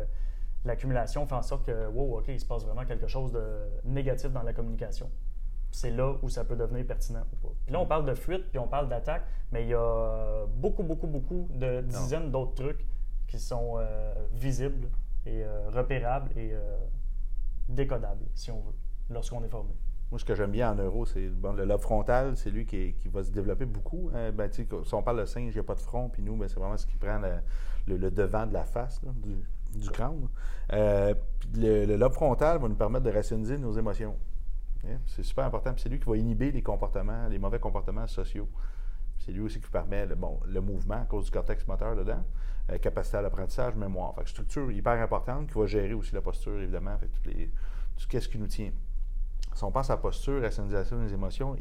l'accumulation 0.65 1.27
fait 1.27 1.35
en 1.35 1.43
sorte 1.43 1.67
que, 1.67 1.89
wow, 1.89 2.19
OK, 2.19 2.27
il 2.29 2.39
se 2.39 2.47
passe 2.47 2.65
vraiment 2.65 2.85
quelque 2.85 3.09
chose 3.09 3.33
de 3.33 3.43
négatif 3.85 4.31
dans 4.31 4.45
la 4.45 4.53
communication. 4.53 5.11
C'est 5.73 5.91
là 5.91 6.15
où 6.23 6.29
ça 6.29 6.45
peut 6.45 6.55
devenir 6.55 6.87
pertinent 6.87 7.25
ou 7.33 7.49
pas. 7.49 7.55
Puis 7.67 7.73
là, 7.73 7.81
on 7.81 7.87
parle 7.87 8.07
de 8.07 8.15
fuite, 8.15 8.49
puis 8.51 8.61
on 8.61 8.69
parle 8.69 8.89
d'attaque, 8.89 9.25
mais 9.51 9.65
il 9.65 9.71
y 9.71 9.75
a 9.75 10.47
beaucoup, 10.55 10.85
beaucoup, 10.85 11.09
beaucoup 11.09 11.49
de 11.51 11.81
dizaines 11.81 12.31
d'autres 12.31 12.55
trucs 12.55 12.87
qui 13.27 13.41
sont 13.41 13.79
visibles 14.33 14.89
et 15.27 15.45
repérables 15.69 16.31
et 16.37 16.55
décodables, 17.69 18.27
si 18.35 18.51
on 18.51 18.61
veut, 18.61 18.75
lorsqu'on 19.09 19.45
est 19.45 19.49
formé. 19.49 19.73
Moi, 20.11 20.19
ce 20.19 20.25
que 20.25 20.35
j'aime 20.35 20.51
bien 20.51 20.73
en 20.73 20.75
neuro, 20.75 21.07
c'est 21.07 21.29
bon, 21.29 21.53
le 21.53 21.65
lobe 21.65 21.81
frontal, 21.81 22.37
c'est 22.37 22.51
lui 22.51 22.67
qui, 22.67 22.77
est- 22.77 22.93
qui 22.95 23.09
va 23.09 23.23
se 23.23 23.31
développer 23.31 23.65
beaucoup. 23.65 24.11
hein. 24.15 24.33
Ben, 24.33 24.51
si 24.53 24.67
on 24.93 25.03
parle 25.03 25.21
de 25.21 25.25
singe, 25.25 25.53
il 25.53 25.57
n'y 25.57 25.61
a 25.61 25.63
pas 25.65 25.77
de 25.77 25.81
front, 25.81 26.09
puis 26.09 26.23
nous, 26.23 26.37
ben, 26.37 26.49
c'est 26.49 26.59
vraiment 26.59 26.77
ce 26.77 26.87
qui 26.87 26.97
prend 26.97 27.19
le, 27.19 27.31
le- 27.87 27.97
le 27.97 28.11
devant 28.11 28.45
de 28.47 28.53
la 28.53 28.65
face, 28.65 29.01
là, 29.05 29.11
du, 29.15 29.37
du 29.79 29.89
crâne. 29.91 30.29
Euh, 30.73 31.15
le, 31.55 31.85
le 31.87 31.97
lobe 31.97 32.13
frontal 32.13 32.59
va 32.61 32.69
nous 32.69 32.75
permettre 32.75 33.05
de 33.05 33.11
rationaliser 33.13 33.57
nos 33.57 33.73
émotions. 33.73 34.17
Hein, 34.85 34.99
C'est 35.07 35.23
super 35.23 35.45
important. 35.45 35.75
C'est 35.77 35.89
lui 35.89 36.01
qui 36.01 36.09
va 36.09 36.17
inhiber 36.17 36.51
les 36.51 36.63
comportements, 36.63 37.29
les 37.29 37.39
mauvais 37.39 37.61
comportements 37.61 38.07
sociaux. 38.09 38.49
C'est 39.19 39.31
lui 39.33 39.43
aussi 39.43 39.61
qui 39.61 39.71
permet 39.71 40.07
le, 40.07 40.15
bon, 40.17 40.41
le 40.47 40.61
mouvement 40.61 41.03
à 41.03 41.05
cause 41.05 41.27
du 41.27 41.31
cortex 41.31 41.67
moteur 41.69 41.95
dedans, 41.95 42.25
euh, 42.73 42.79
capacité 42.79 43.19
à 43.19 43.23
l'apprentissage, 43.23 43.77
mémoire. 43.77 44.15
Fait 44.17 44.25
que 44.25 44.31
structure 44.31 44.73
hyper 44.73 44.95
importante 45.01 45.47
qui 45.53 45.59
va 45.59 45.67
gérer 45.67 45.93
aussi 45.95 46.15
la 46.15 46.23
posture, 46.23 46.59
évidemment, 46.61 46.97
toutes 46.99 47.27
les, 47.33 47.47
tout 47.97 48.07
ce 48.21 48.29
qui 48.29 48.39
nous 48.39 48.47
tient. 48.49 48.71
Si 49.55 49.65
on 49.65 49.73
pense 49.73 49.91
à 49.91 49.97
posture, 49.97 50.41
rationalisation 50.41 51.03
des 51.03 51.13
émotions 51.13 51.57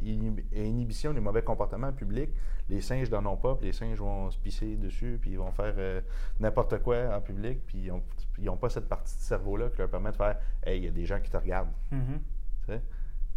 inhibition 0.52 1.12
des 1.12 1.20
mauvais 1.20 1.42
comportements 1.42 1.92
publics, 1.92 2.30
les 2.68 2.80
singes 2.80 3.10
n'en 3.10 3.26
ont 3.26 3.36
pas, 3.36 3.56
puis 3.56 3.66
les 3.66 3.72
singes 3.72 3.98
vont 3.98 4.30
se 4.30 4.38
pisser 4.38 4.76
dessus, 4.76 5.18
puis 5.20 5.32
ils 5.32 5.38
vont 5.38 5.50
faire 5.50 5.74
euh, 5.76 6.00
n'importe 6.38 6.82
quoi 6.82 7.14
en 7.14 7.20
public, 7.20 7.66
puis 7.66 7.90
ils 8.38 8.44
n'ont 8.44 8.56
pas 8.56 8.68
cette 8.68 8.88
partie 8.88 9.16
de 9.16 9.22
cerveau-là 9.22 9.70
qui 9.70 9.78
leur 9.78 9.88
permet 9.88 10.12
de 10.12 10.16
faire 10.16 10.36
Hey, 10.64 10.78
il 10.78 10.84
y 10.84 10.88
a 10.88 10.92
des 10.92 11.04
gens 11.04 11.20
qui 11.20 11.30
te 11.30 11.36
regardent. 11.36 11.72
Tu 12.66 12.72
sais? 12.72 12.82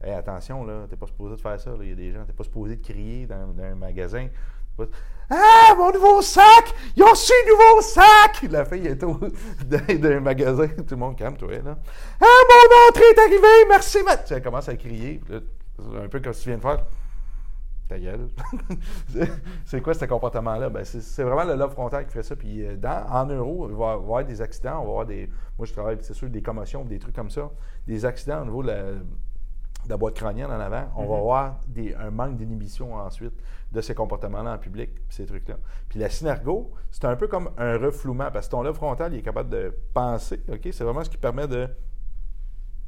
Hey, 0.03 0.11
attention, 0.13 0.63
là, 0.65 0.85
t'es 0.89 0.97
pas 0.97 1.07
supposé 1.07 1.35
de 1.35 1.41
faire 1.41 1.59
ça. 1.59 1.71
Il 1.81 1.89
y 1.89 1.91
a 1.91 1.95
des 1.95 2.11
gens, 2.11 2.25
t'es 2.25 2.33
pas 2.33 2.43
supposé 2.43 2.75
de 2.75 2.81
crier 2.81 3.25
dans, 3.25 3.47
dans 3.53 3.63
un 3.63 3.75
magasin. 3.75 4.27
Ah, 5.29 5.73
mon 5.77 5.91
nouveau 5.91 6.21
sac! 6.21 6.73
Ils 6.95 7.03
ont 7.03 7.15
su 7.15 7.31
un 7.31 7.49
nouveau 7.51 7.81
sac! 7.81 8.43
La 8.49 8.65
fille 8.65 8.87
est 8.87 9.03
au, 9.03 9.13
dans, 9.65 9.99
dans 9.99 10.11
un 10.11 10.19
magasin. 10.19 10.67
Tout 10.67 10.83
le 10.91 10.97
monde 10.97 11.17
calme, 11.17 11.37
toi, 11.37 11.49
là. 11.49 11.77
Ah, 12.21 12.25
mon 12.25 12.89
entrée 12.89 13.05
est 13.15 13.19
arrivée! 13.19 13.67
Merci, 13.69 13.99
ma... 14.03 14.15
Elle 14.29 14.43
commence 14.43 14.69
à 14.69 14.75
crier. 14.75 15.21
un 15.95 16.07
peu 16.07 16.19
comme 16.19 16.33
si 16.33 16.43
tu 16.43 16.49
viens 16.49 16.57
de 16.57 16.61
faire. 16.61 16.85
Ta 17.87 17.99
gueule. 17.99 18.27
C'est- 19.65 19.81
quoi 19.81 19.93
ce 19.93 20.05
comportement-là? 20.05 20.69
Ben, 20.69 20.85
c'est, 20.85 21.23
vraiment 21.23 21.43
le 21.43 21.55
lobe 21.55 21.71
frontal 21.71 22.05
qui 22.05 22.13
fait 22.13 22.23
ça. 22.23 22.35
Puis 22.35 22.65
euh, 22.65 22.77
en 23.09 23.25
euro, 23.25 23.67
il 23.69 23.75
va 23.75 23.87
y 23.87 23.89
avoir 23.91 24.23
des 24.23 24.41
accidents, 24.41 24.79
on 24.81 24.85
va 24.85 24.89
avoir 24.89 25.05
des. 25.05 25.29
Moi, 25.57 25.65
je 25.65 25.73
travaille, 25.73 25.97
c'est 26.01 26.13
sûr, 26.13 26.29
des 26.29 26.41
commotions, 26.41 26.85
des 26.85 26.99
trucs 26.99 27.15
comme 27.15 27.29
ça. 27.29 27.49
Des 27.87 28.05
accidents 28.05 28.41
au 28.41 28.45
niveau 28.45 28.61
de 28.63 28.67
la, 28.67 28.83
de 29.85 29.89
la 29.89 29.97
boîte 29.97 30.15
crânienne 30.15 30.49
en 30.51 30.59
avant. 30.59 30.85
On 30.95 31.03
va 31.05 31.13
Mhm. 31.15 31.19
avoir 31.19 31.59
des, 31.67 31.93
un 31.95 32.11
manque 32.11 32.37
d'inhibition 32.37 32.95
ensuite 32.95 33.33
de 33.71 33.81
ces 33.81 33.95
comportements-là 33.95 34.53
en 34.53 34.57
public, 34.57 34.93
puis 34.93 35.03
ces 35.09 35.25
trucs-là. 35.25 35.55
Puis 35.89 35.99
la 35.99 36.09
synergo, 36.09 36.71
c'est 36.91 37.05
un 37.05 37.15
peu 37.15 37.27
comme 37.27 37.49
un 37.57 37.77
reflouement, 37.77 38.29
parce 38.31 38.47
que 38.47 38.51
ton 38.51 38.61
lobe 38.63 38.75
frontal, 38.75 39.13
il 39.13 39.19
est 39.19 39.23
capable 39.23 39.49
de 39.49 39.75
penser, 39.93 40.41
OK? 40.51 40.67
C'est 40.71 40.83
vraiment 40.83 41.03
ce 41.03 41.09
qui 41.09 41.17
permet 41.17 41.47
de 41.47 41.67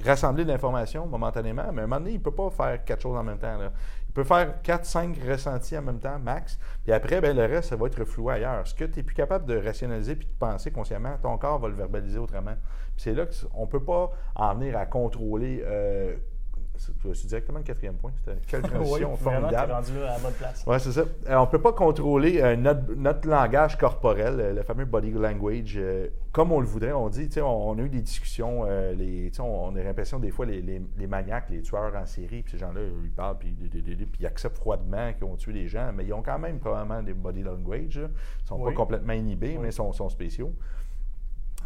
rassembler 0.04 0.44
de 0.44 0.50
l'information 0.52 1.08
momentanément, 1.08 1.72
mais 1.74 1.82
à 1.82 1.84
un 1.86 1.88
moment 1.88 2.00
donné, 2.00 2.12
il 2.12 2.18
ne 2.20 2.24
peut 2.24 2.32
pas 2.32 2.50
faire 2.50 2.84
quatre 2.84 3.02
choses 3.02 3.18
en 3.18 3.24
même 3.24 3.40
temps. 3.40 3.58
Il 4.08 4.14
peut 4.14 4.24
faire 4.26 4.62
quatre, 4.62 4.86
cinq 4.86 5.18
ressentis 5.28 5.78
en 5.78 5.82
même 5.82 6.00
temps, 6.00 6.20
max. 6.20 6.60
Puis 6.84 6.94
après, 6.94 7.20
ben, 7.22 7.36
le 7.36 7.46
reste, 7.46 7.70
ça 7.70 7.76
va 7.76 7.88
être 7.88 8.04
flou 8.06 8.30
ailleurs. 8.30 8.68
Ce 8.68 8.76
que 8.76 8.86
tu 8.86 8.98
n'es 9.00 9.04
plus 9.04 9.16
capable 9.16 9.46
de 9.46 9.58
rationaliser 9.58 10.16
puis 10.16 10.28
de 10.28 10.34
penser 10.34 10.70
consciemment, 10.72 11.16
ton 11.22 11.38
corps 11.38 11.60
va 11.60 11.68
le 11.70 11.76
verbaliser 11.76 12.20
autrement. 12.20 12.56
c'est 12.98 13.14
là 13.14 13.26
qu'on 13.26 13.62
ne 13.64 13.68
peut 13.68 13.84
pas 13.84 14.12
en 14.36 14.54
venir 14.56 14.78
à 14.78 14.86
contrôler. 14.86 15.62
Euh, 15.66 16.16
c'est 16.78 17.28
directement 17.28 17.60
le 17.60 17.64
quatrième 17.64 17.96
point. 17.96 18.12
C'était 18.18 18.40
quelle 18.48 18.62
transition 18.62 19.12
oui, 19.14 19.18
formidable. 19.20 19.72
rendu 19.72 20.00
là 20.00 20.12
à 20.12 20.14
la 20.14 20.20
bonne 20.20 20.34
place. 20.34 20.64
Oui, 20.68 20.76
c'est 20.80 20.92
ça. 20.92 21.02
Euh, 21.02 21.36
on 21.36 21.42
ne 21.42 21.46
peut 21.46 21.62
pas 21.62 21.74
contrôler 21.74 22.42
euh, 22.42 22.56
notre, 22.56 23.28
langage 23.28 23.78
corporel, 23.78 24.40
euh, 24.40 24.54
le 24.54 24.64
fameux 24.64 24.86
body 24.86 25.12
language, 25.12 25.80
comme 26.32 26.52
on 26.52 26.60
le 26.60 26.66
voudrait. 26.66 26.92
On 26.92 27.10
dit, 27.10 27.30
on, 27.38 27.44
on 27.44 27.78
a 27.78 27.82
eu 27.82 27.90
des 27.90 28.02
discussions, 28.02 28.66
les, 28.66 29.32
on, 29.40 29.76
a 29.76 29.84
l'impression 29.84 30.20
des 30.20 30.32
fois 30.32 30.46
les, 30.46 30.62
les, 30.62 31.08
maniaques, 31.08 31.50
les 31.50 31.62
tueurs 31.62 31.96
en 31.96 32.06
série, 32.06 32.42
puis 32.42 32.52
ces 32.52 32.58
gens-là, 32.58 32.82
ils 33.04 33.12
parlent, 33.12 33.38
puis, 33.38 33.56
ils 34.20 34.26
acceptent 34.26 34.58
froidement 34.58 35.14
qu'ils 35.14 35.26
ont 35.26 35.36
tué 35.36 35.54
des 35.54 35.68
gens, 35.68 35.92
mais 35.94 36.06
ils 36.06 36.14
ont 36.14 36.22
quand 36.22 36.40
même 36.40 36.60
probablement 36.60 37.02
des 37.02 37.14
body 37.14 37.44
language. 37.44 37.96
Ils 37.96 38.02
ne 38.02 38.48
sont 38.48 38.64
pas 38.64 38.72
complètement 38.74 39.14
inhibés, 39.14 39.58
mais 39.60 39.70
ils 39.70 39.74
sont, 39.74 39.92
sont 39.94 40.10
spéciaux. 40.10 40.54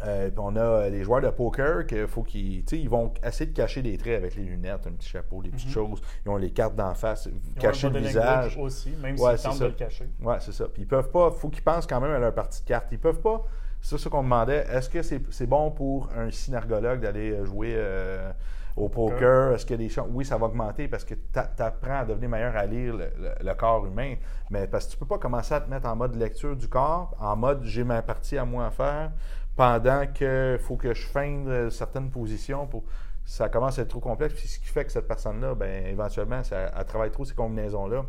Euh, 0.06 0.30
puis 0.30 0.38
on 0.38 0.56
a 0.56 0.88
les 0.88 1.02
joueurs 1.02 1.20
de 1.20 1.28
poker 1.28 1.86
qu'il 1.86 2.06
faut 2.06 2.22
qu'ils 2.22 2.64
ils 2.72 2.88
vont 2.88 3.12
essayer 3.24 3.50
de 3.50 3.56
cacher 3.56 3.82
des 3.82 3.96
traits 3.98 4.16
avec 4.16 4.34
les 4.34 4.44
lunettes, 4.44 4.86
un 4.86 4.92
petit 4.92 5.08
chapeau, 5.08 5.42
des 5.42 5.50
petites 5.50 5.68
mhm. 5.68 5.74
choses. 5.74 6.02
Ils 6.24 6.30
ont 6.30 6.36
les 6.36 6.50
cartes 6.50 6.74
d'en 6.74 6.94
face, 6.94 7.28
cacher 7.58 7.90
le 7.90 8.00
visage. 8.00 8.56
aussi, 8.58 8.90
même 9.02 9.16
s'ils 9.16 9.42
tentent 9.42 9.60
de 9.60 9.66
le 9.66 9.72
cacher. 9.72 10.08
Oui, 10.22 10.34
c'est 10.40 10.52
ça. 10.52 10.66
Puis 10.68 10.82
ils 10.82 10.88
peuvent 10.88 11.10
pas, 11.10 11.30
faut 11.30 11.48
qu'ils 11.48 11.62
pensent 11.62 11.86
quand 11.86 12.00
même 12.00 12.12
à 12.12 12.18
leur 12.18 12.34
partie 12.34 12.62
de 12.62 12.68
cartes. 12.68 12.88
Ils 12.92 12.98
peuvent 12.98 13.20
pas. 13.20 13.44
C'est 13.80 13.98
ça 13.98 14.10
qu'on 14.10 14.22
demandait. 14.22 14.66
Est-ce 14.70 14.90
que 14.90 15.02
c'est 15.02 15.46
bon 15.46 15.70
pour 15.70 16.10
un 16.16 16.30
synergologue 16.30 17.00
d'aller 17.00 17.32
euh, 17.32 17.44
jouer 17.44 17.72
euh, 17.74 18.30
au 18.76 18.88
poker? 18.88 19.54
Est-ce 19.54 19.64
que 19.64 19.74
des 19.74 19.88
choses. 19.88 20.06
Oui, 20.10 20.24
ça 20.24 20.36
va 20.36 20.46
augmenter 20.46 20.86
parce 20.86 21.04
que 21.04 21.14
tu 21.14 21.62
apprends 21.62 22.00
à 22.00 22.04
devenir 22.04 22.28
meilleur 22.28 22.56
à 22.56 22.66
lire 22.66 22.96
le, 22.96 23.54
corps 23.54 23.86
humain. 23.86 24.16
Mais 24.50 24.66
parce 24.66 24.86
que 24.86 24.92
tu 24.92 24.98
peux 24.98 25.06
pas 25.06 25.18
commencer 25.18 25.54
à 25.54 25.60
te 25.60 25.70
mettre 25.70 25.86
en 25.86 25.96
mode 25.96 26.14
lecture 26.14 26.56
du 26.56 26.68
corps, 26.68 27.16
en 27.18 27.36
mode 27.36 27.62
j'ai 27.64 27.84
ma 27.84 28.02
partie 28.02 28.36
à 28.36 28.44
moi 28.44 28.66
à 28.66 28.70
faire 28.70 29.12
pendant 29.60 30.06
qu'il 30.06 30.56
faut 30.58 30.76
que 30.76 30.94
je 30.94 31.06
feigne 31.06 31.68
certaines 31.68 32.10
positions 32.10 32.66
pour 32.66 32.82
ça 33.26 33.50
commence 33.50 33.78
à 33.78 33.82
être 33.82 33.88
trop 33.88 34.00
complexe. 34.00 34.32
Puis 34.32 34.48
ce 34.48 34.58
qui 34.58 34.68
fait 34.68 34.86
que 34.86 34.90
cette 34.90 35.06
personne-là, 35.06 35.54
ben, 35.54 35.86
éventuellement, 35.86 36.42
ça, 36.42 36.72
elle 36.74 36.84
travaille 36.86 37.10
trop 37.10 37.26
ces 37.26 37.34
combinaisons-là. 37.34 38.06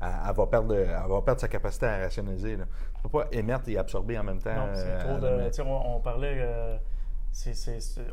Elle, 0.00 0.36
va 0.36 0.46
perdre, 0.46 0.76
elle 0.76 1.10
va 1.10 1.22
perdre 1.22 1.40
sa 1.40 1.48
capacité 1.48 1.86
à 1.86 1.98
rationaliser. 1.98 2.54
Là. 2.54 2.66
ne 2.66 3.02
peux 3.02 3.08
pas 3.08 3.26
émettre 3.32 3.68
et 3.68 3.76
absorber 3.78 4.16
en 4.16 4.22
même 4.22 4.40
temps. 4.40 4.54
Non, 4.54 4.68
c'est 4.74 4.98
trop 4.98 5.24
euh, 5.24 5.50
de. 5.50 5.62
On, 5.62 5.96
on, 5.96 6.00
parlait. 6.00 6.36
Euh, 6.38 6.78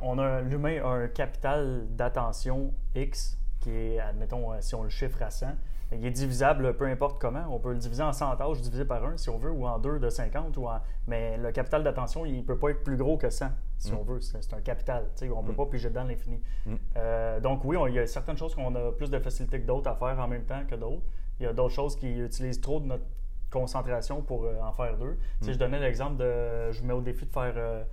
on 0.01 0.17
a 0.17 0.41
l'humain 0.41 0.81
a 0.83 0.87
un 0.87 1.07
capital 1.07 1.85
d'attention 1.91 2.73
X 2.95 3.37
qui 3.59 3.69
est, 3.69 3.99
admettons, 3.99 4.51
euh, 4.51 4.57
si 4.61 4.73
on 4.73 4.81
le 4.81 4.89
chiffre 4.89 5.21
à 5.21 5.29
100, 5.29 5.45
il 5.91 6.05
est 6.05 6.11
divisable 6.11 6.75
peu 6.75 6.85
importe 6.85 7.19
comment. 7.19 7.45
On 7.49 7.59
peut 7.59 7.71
le 7.71 7.77
diviser 7.77 8.03
en 8.03 8.11
100 8.11 8.35
tâches 8.37 8.61
divisé 8.61 8.85
par 8.85 9.03
1 9.03 9.17
si 9.17 9.29
on 9.29 9.37
veut, 9.37 9.51
ou 9.51 9.67
en 9.67 9.77
2 9.79 9.99
de 9.99 10.09
50. 10.09 10.57
Ou 10.57 10.67
Mais 11.07 11.37
le 11.37 11.51
capital 11.51 11.83
d'attention, 11.83 12.25
il 12.25 12.37
ne 12.37 12.41
peut 12.41 12.57
pas 12.57 12.69
être 12.71 12.83
plus 12.83 12.97
gros 12.97 13.17
que 13.17 13.29
100 13.29 13.47
si 13.77 13.91
mm. 13.91 13.97
on 13.97 14.03
veut. 14.03 14.21
C'est 14.21 14.53
un 14.53 14.61
capital. 14.61 15.05
on 15.21 15.41
ne 15.41 15.47
peut 15.47 15.53
mm. 15.53 15.55
pas 15.55 15.65
piger 15.67 15.89
dedans 15.89 16.03
l'infini. 16.03 16.41
Mm. 16.65 16.73
Euh, 16.97 17.39
donc 17.39 17.63
oui, 17.65 17.77
il 17.87 17.95
y 17.95 17.99
a 17.99 18.07
certaines 18.07 18.37
choses 18.37 18.55
qu'on 18.55 18.73
a 18.75 18.91
plus 18.91 19.09
de 19.09 19.19
facilité 19.19 19.61
que 19.61 19.67
d'autres 19.67 19.89
à 19.89 19.95
faire 19.95 20.19
en 20.19 20.27
même 20.27 20.45
temps 20.45 20.63
que 20.67 20.75
d'autres. 20.75 21.03
Il 21.39 21.43
y 21.43 21.47
a 21.47 21.53
d'autres 21.53 21.73
choses 21.73 21.95
qui 21.95 22.17
utilisent 22.17 22.61
trop 22.61 22.79
de 22.79 22.85
notre 22.85 23.05
concentration 23.51 24.21
pour 24.21 24.45
euh, 24.45 24.59
en 24.61 24.71
faire 24.71 24.97
deux. 24.97 25.17
Je 25.41 25.51
donnais 25.51 25.79
l'exemple 25.79 26.17
de, 26.17 26.71
je 26.71 26.81
vous 26.81 26.87
mets 26.87 26.93
au 26.93 27.01
défi 27.01 27.25
de 27.25 27.31
faire... 27.31 27.53
Euh, 27.55 27.83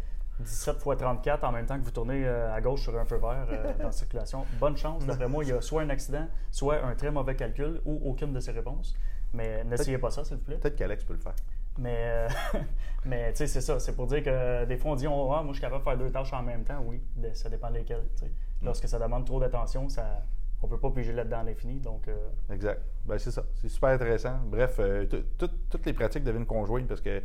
17 0.43 0.76
x 0.76 0.99
34 0.99 1.45
en 1.45 1.53
même 1.53 1.66
temps 1.66 1.78
que 1.78 1.84
vous 1.84 1.90
tournez 1.90 2.24
euh, 2.24 2.55
à 2.55 2.61
gauche 2.61 2.82
sur 2.82 2.99
un 2.99 3.05
feu 3.05 3.16
vert 3.16 3.47
euh, 3.51 3.72
dans 3.78 3.86
la 3.86 3.93
circulation. 3.93 4.45
Bonne 4.61 4.76
chance. 4.76 5.05
D'après 5.07 5.28
moi, 5.28 5.45
il 5.45 5.51
y 5.51 5.53
a 5.53 5.61
soit 5.61 5.82
un 5.82 5.90
accident, 5.90 6.26
soit 6.51 6.84
un 6.84 6.95
très 6.95 7.11
mauvais 7.11 7.34
calcul 7.34 7.80
ou 7.84 8.01
aucune 8.05 8.32
de 8.32 8.40
ces 8.40 8.53
réponses. 8.53 8.95
Mais 9.32 9.64
n'essayez 9.64 9.99
pas 9.99 10.11
ça, 10.11 10.24
s'il 10.24 10.36
vous 10.36 10.43
plaît. 10.43 10.57
Peut-être 10.57 10.76
qu'Alex 10.76 11.05
peut 11.05 11.14
le 11.14 11.18
faire. 11.18 11.34
Mais, 11.78 11.97
euh, 11.99 12.28
mais 13.07 13.32
tu 13.32 13.38
sais, 13.38 13.47
c'est 13.47 13.62
ça. 13.62 13.80
C'est 13.80 13.97
pour 13.97 14.07
dire 14.07 14.22
que 14.22 14.64
des 14.66 14.76
fois, 14.76 14.93
on 14.93 14.95
dit 14.97 15.07
oh, 15.07 15.32
ah, 15.32 15.43
moi, 15.43 15.53
je 15.53 15.59
suis 15.59 15.61
capable 15.62 15.80
de 15.80 15.88
faire 15.88 15.99
deux 15.99 16.11
tâches 16.11 16.32
en 16.32 16.43
même 16.43 16.64
temps. 16.64 16.84
Oui, 16.84 17.01
ça 17.32 17.49
dépend 17.49 17.70
desquelles. 17.70 18.05
Mm. 18.20 18.26
Lorsque 18.66 18.88
ça 18.88 18.99
demande 18.99 19.24
trop 19.24 19.40
d'attention, 19.40 19.88
ça, 19.88 20.22
on 20.62 20.66
ne 20.66 20.72
peut 20.72 20.78
pas 20.78 20.90
piger 20.90 21.12
là-dedans 21.12 21.40
à 21.40 21.45
l'infini. 21.45 21.80
Donc, 21.80 22.11
Exact. 22.51 22.82
Ben, 23.07 23.18
c'est 23.18 23.30
ça. 23.30 23.45
C'est 23.55 23.70
super 23.70 23.88
intéressant. 23.90 24.38
Bref, 24.45 24.78
toutes 25.38 25.86
les 25.86 25.95
pratiques 25.95 26.24
deviennent 26.24 26.47
conjointes 26.47 26.86
parce 26.86 27.01
que 27.01 27.22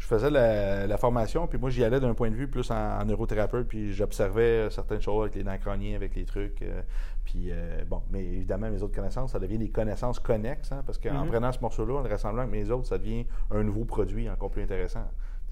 je 0.00 0.06
faisais 0.06 0.30
la, 0.30 0.96
formation, 0.96 1.46
puis 1.46 1.58
moi, 1.58 1.68
j'y 1.68 1.84
allais 1.84 2.00
d'un 2.00 2.14
point 2.14 2.30
de 2.30 2.34
vue 2.34 2.48
plus 2.48 2.70
en, 2.70 3.04
neurothérapeute, 3.04 3.68
puis 3.68 3.92
j'observais 3.92 4.70
certaines 4.70 5.02
choses 5.02 5.24
avec 5.24 5.34
les 5.34 5.44
dents 5.44 5.58
crâniens, 5.58 5.94
avec 5.94 6.16
les 6.16 6.24
trucs. 6.24 6.62
Euh, 6.62 6.80
puis, 7.22 7.48
euh, 7.50 7.84
bon, 7.86 8.00
mais 8.10 8.24
évidemment, 8.24 8.70
mes 8.70 8.82
autres 8.82 8.94
connaissances, 8.94 9.32
ça 9.32 9.38
devient 9.38 9.58
des 9.58 9.68
connaissances 9.68 10.18
connexes, 10.18 10.72
hein, 10.72 10.82
parce 10.86 10.96
qu'en 10.96 11.10
mm-hmm. 11.10 11.28
prenant 11.28 11.52
ce 11.52 11.60
morceau-là, 11.60 11.96
en 11.96 12.00
le 12.00 12.08
rassemblant 12.08 12.42
avec 12.42 12.52
mes 12.52 12.70
autres, 12.70 12.86
ça 12.86 12.96
devient 12.96 13.26
un 13.50 13.62
nouveau 13.62 13.84
produit 13.84 14.30
encore 14.30 14.50
plus 14.50 14.62
intéressant. 14.62 15.04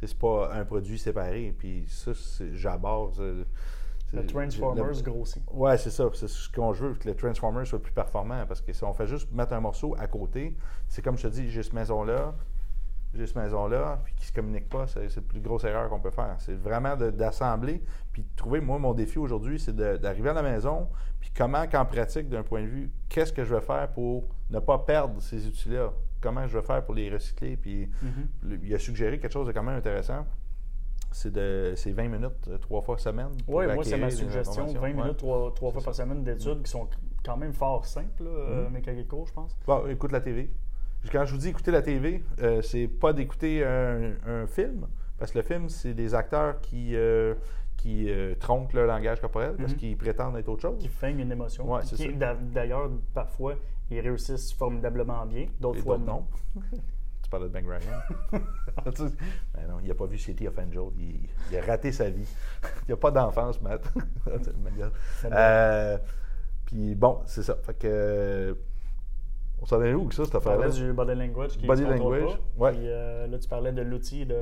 C'est 0.02 0.18
pas 0.18 0.50
un 0.54 0.64
produit 0.64 0.98
séparé, 0.98 1.54
puis 1.56 1.84
ça, 1.86 2.12
j'aborde. 2.54 3.44
Le 4.14 4.24
Transformers 4.24 5.02
grossit. 5.02 5.42
Oui, 5.52 5.72
c'est 5.76 5.90
ça. 5.90 6.08
C'est 6.14 6.28
ce 6.28 6.48
qu'on 6.48 6.70
veut, 6.70 6.94
que 6.94 7.06
le 7.06 7.14
Transformers 7.14 7.66
soit 7.66 7.82
plus 7.82 7.92
performant. 7.92 8.46
Parce 8.46 8.62
que 8.62 8.72
si 8.72 8.82
on 8.82 8.94
fait 8.94 9.06
juste 9.06 9.30
mettre 9.32 9.52
un 9.52 9.60
morceau 9.60 9.94
à 9.98 10.06
côté, 10.06 10.56
c'est 10.88 11.02
comme 11.02 11.18
je 11.18 11.24
te 11.24 11.32
dis, 11.34 11.50
j'ai 11.50 11.62
cette 11.62 11.74
maison-là, 11.74 12.34
j'ai 13.14 13.26
cette 13.26 13.36
maison-là, 13.36 14.00
puis 14.04 14.14
qui 14.14 14.22
ne 14.22 14.26
se 14.26 14.32
communique 14.32 14.68
pas, 14.68 14.86
c'est 14.86 15.14
la 15.14 15.22
plus 15.22 15.40
grosse 15.40 15.64
erreur 15.64 15.88
qu'on 15.88 16.00
peut 16.00 16.10
faire. 16.10 16.36
C'est 16.38 16.54
vraiment 16.54 16.96
d'assembler, 16.96 17.82
puis 18.12 18.22
de 18.22 18.28
trouver, 18.36 18.60
moi, 18.60 18.78
mon 18.78 18.92
défi 18.92 19.18
aujourd'hui, 19.18 19.58
c'est 19.58 19.74
d'arriver 19.74 20.30
à 20.30 20.34
la 20.34 20.42
maison, 20.42 20.88
puis 21.20 21.30
comment, 21.34 21.66
qu'en 21.66 21.84
pratique, 21.84 22.28
d'un 22.28 22.42
point 22.42 22.62
de 22.62 22.66
vue, 22.68 22.90
qu'est-ce 23.08 23.32
que 23.32 23.44
je 23.44 23.54
vais 23.54 23.60
faire 23.60 23.88
pour 23.92 24.28
ne 24.50 24.58
pas 24.60 24.78
perdre 24.78 25.20
ces 25.22 25.46
outils-là? 25.46 25.92
Comment 26.20 26.46
je 26.46 26.58
vais 26.58 26.64
faire 26.64 26.84
pour 26.84 26.94
les 26.94 27.10
recycler? 27.10 27.56
Puis 27.56 27.86
mm-hmm. 27.86 28.58
il 28.62 28.74
a 28.74 28.78
suggéré 28.78 29.18
quelque 29.18 29.32
chose 29.32 29.46
de 29.46 29.52
quand 29.52 29.62
même 29.62 29.78
intéressant. 29.78 30.26
C'est 31.10 31.32
de 31.32 31.74
20 31.74 32.08
minutes, 32.08 32.48
euh, 32.48 32.58
trois 32.58 32.82
fois 32.82 32.98
semaine. 32.98 33.30
Oui, 33.46 33.66
moi, 33.72 33.82
c'est 33.82 33.96
ma 33.96 34.10
suggestion. 34.10 34.66
20 34.66 34.92
minutes, 34.92 35.16
trois, 35.16 35.52
fois 35.72 35.82
par 35.82 35.94
semaine 35.94 36.22
d'études 36.22 36.62
qui 36.62 36.70
sont 36.70 36.88
quand 37.24 37.36
même 37.36 37.52
fort 37.52 37.86
simples, 37.86 38.24
là, 38.24 38.80
cahiers 38.80 39.04
de 39.04 39.08
cours, 39.08 39.26
je 39.26 39.32
pense. 39.32 39.56
Bon, 39.66 39.86
écoute 39.86 40.12
la 40.12 40.20
TV. 40.20 40.50
Quand 41.10 41.24
je 41.24 41.32
vous 41.32 41.38
dis 41.38 41.48
écouter 41.48 41.70
la 41.70 41.82
TV, 41.82 42.22
euh, 42.42 42.60
c'est 42.62 42.88
pas 42.88 43.12
d'écouter 43.12 43.64
un, 43.64 44.46
film, 44.46 44.86
parce 45.18 45.32
que 45.32 45.38
le 45.38 45.44
film, 45.44 45.68
c'est 45.68 45.94
des 45.94 46.14
acteurs 46.14 46.60
qui, 46.60 46.94
euh, 46.94 47.34
qui 47.76 48.10
euh, 48.10 48.34
trompent 48.38 48.72
leur 48.72 48.86
langage 48.86 49.20
corporel 49.20 49.54
parce 49.56 49.72
mhm. 49.72 49.78
qu'ils 49.78 49.96
prétendent 49.96 50.36
être 50.36 50.48
autre 50.48 50.62
chose. 50.62 50.78
Qui 50.78 50.88
feignent 50.88 51.20
une 51.20 51.32
émotion. 51.32 51.66
D'ailleurs, 52.52 52.90
parfois, 53.14 53.54
ils 53.90 54.00
réussissent 54.00 54.52
formidablement 54.52 55.24
bien, 55.24 55.46
d'autres 55.60 55.80
fois 55.80 55.98
non. 55.98 56.26
tu 57.22 57.30
parlais 57.30 57.46
de 57.46 57.52
Ben 57.52 57.66
Ryan. 57.66 57.80
ben 58.32 59.66
non, 59.68 59.78
il 59.82 59.88
n'a 59.88 59.94
pas 59.94 60.06
vu 60.06 60.18
City 60.18 60.46
of 60.46 60.58
Angel. 60.58 60.82
Il, 60.98 61.56
a 61.56 61.62
raté 61.62 61.90
sa 61.92 62.10
vie. 62.10 62.28
il 62.88 62.90
n'a 62.90 62.96
pas 62.96 63.10
d'enfance, 63.10 63.60
Matt. 63.62 63.82
Puis 66.66 66.94
bon, 66.94 67.20
c'est 67.24 67.42
ça. 67.42 67.56
Fait 67.62 67.78
que 67.78 68.56
on 69.60 69.66
s'en 69.66 69.82
est 69.82 69.94
où 69.94 70.10
ça, 70.10 70.24
cette 70.24 70.34
affaire-là? 70.34 70.68
Du 70.68 70.92
body 70.92 71.14
language 71.14 71.58
qui 71.58 71.66
Body 71.66 71.82
language, 71.82 72.38
ouais. 72.58 72.72
Puis 72.72 72.82
euh, 72.84 73.26
là, 73.26 73.38
tu 73.38 73.48
parlais 73.48 73.72
de 73.72 73.82
l'outil 73.82 74.24
de, 74.24 74.36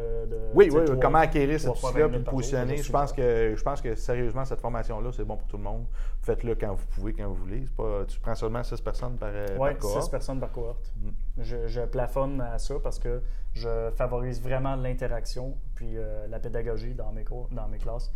Oui, 0.54 0.68
oui, 0.72 0.82
comment 1.00 1.18
acquérir 1.18 1.58
cet 1.58 1.70
outil-là 1.70 2.08
puis 2.08 2.18
le 2.18 2.24
positionner. 2.24 2.76
Je 2.76 2.92
pense, 2.92 3.12
que, 3.12 3.54
je 3.56 3.62
pense 3.62 3.80
que 3.80 3.94
sérieusement, 3.94 4.44
cette 4.44 4.60
formation-là, 4.60 5.10
c'est 5.12 5.24
bon 5.24 5.36
pour 5.36 5.48
tout 5.48 5.56
le 5.56 5.62
monde. 5.62 5.86
Faites-le 6.22 6.54
quand 6.54 6.74
vous 6.74 6.86
pouvez, 6.86 7.14
quand 7.14 7.28
vous 7.28 7.34
voulez. 7.34 7.64
Pas, 7.76 8.04
tu 8.06 8.18
prends 8.20 8.34
seulement 8.34 8.62
6 8.62 8.80
personnes 8.80 9.16
par, 9.16 9.30
euh, 9.32 9.56
ouais, 9.56 9.74
cohorte. 9.76 9.96
Oui, 9.96 10.02
6 10.02 10.08
personnes 10.10 10.40
par 10.40 10.52
cohorte. 10.52 10.92
Mm. 10.96 11.42
Je, 11.42 11.80
plafonne 11.86 12.40
à 12.40 12.58
ça 12.58 12.74
parce 12.82 12.98
que 12.98 13.22
je 13.54 13.90
favorise 13.94 14.42
vraiment 14.42 14.74
l'interaction 14.74 15.56
puis 15.74 15.96
euh, 15.96 16.26
la 16.28 16.38
pédagogie 16.38 16.94
dans 16.94 17.12
mes 17.12 17.24
cours, 17.24 17.48
dans 17.52 17.68
mes 17.68 17.78
classes. 17.78 18.12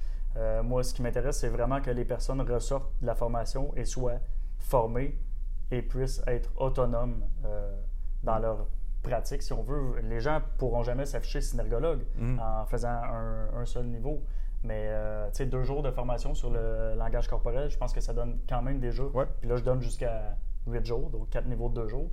moi, 0.65 0.83
ce 0.83 0.93
qui 0.93 1.03
m'intéresse, 1.03 1.39
c'est 1.39 1.49
vraiment 1.49 1.81
que 1.81 1.91
les 1.91 2.05
personnes 2.05 2.41
ressortent 2.43 2.93
de 3.01 3.07
la 3.07 3.15
formation 3.15 3.73
et 3.77 3.85
soient 3.85 4.21
formées 4.59 5.17
et 5.71 5.83
puissent 5.83 6.23
être 6.27 6.51
autonomes 6.57 7.25
euh, 7.45 7.75
dans 8.23 8.39
leur 8.39 8.67
pratique, 9.03 9.43
si 9.43 9.53
on 9.53 9.63
veut. 9.63 10.01
Les 10.03 10.21
gens 10.21 10.41
pourront 10.59 10.83
jamais 10.83 11.07
s'afficher 11.07 11.41
synergologue 11.41 12.05
mm. 12.17 12.39
en 12.39 12.67
faisant 12.67 12.89
un, 12.89 13.65
seul 13.65 13.87
niveau. 13.87 14.23
Mais 14.63 14.89
euh, 14.89 15.27
tu 15.29 15.39
sais, 15.39 15.47
deux 15.47 15.63
jours 15.63 15.83
de 15.83 15.91
formation 15.91 16.35
sur 16.35 16.51
le 16.51 16.95
langage 16.97 17.29
corporel, 17.29 17.71
je 17.71 17.79
pense 17.79 17.95
que 17.95 18.01
ça 18.01 18.13
donne 18.13 18.41
quand 18.49 18.61
même 18.61 18.79
déjà. 18.79 19.05
Puis 19.41 19.49
là, 19.49 19.57
je 19.57 19.65
donne 19.65 19.81
jusqu'à 19.81 20.37
huit 20.67 20.85
jours, 20.85 21.09
donc 21.11 21.31
quatre 21.31 21.47
niveaux 21.47 21.71
de 21.71 21.75
deux 21.75 21.89
jours. 21.89 22.11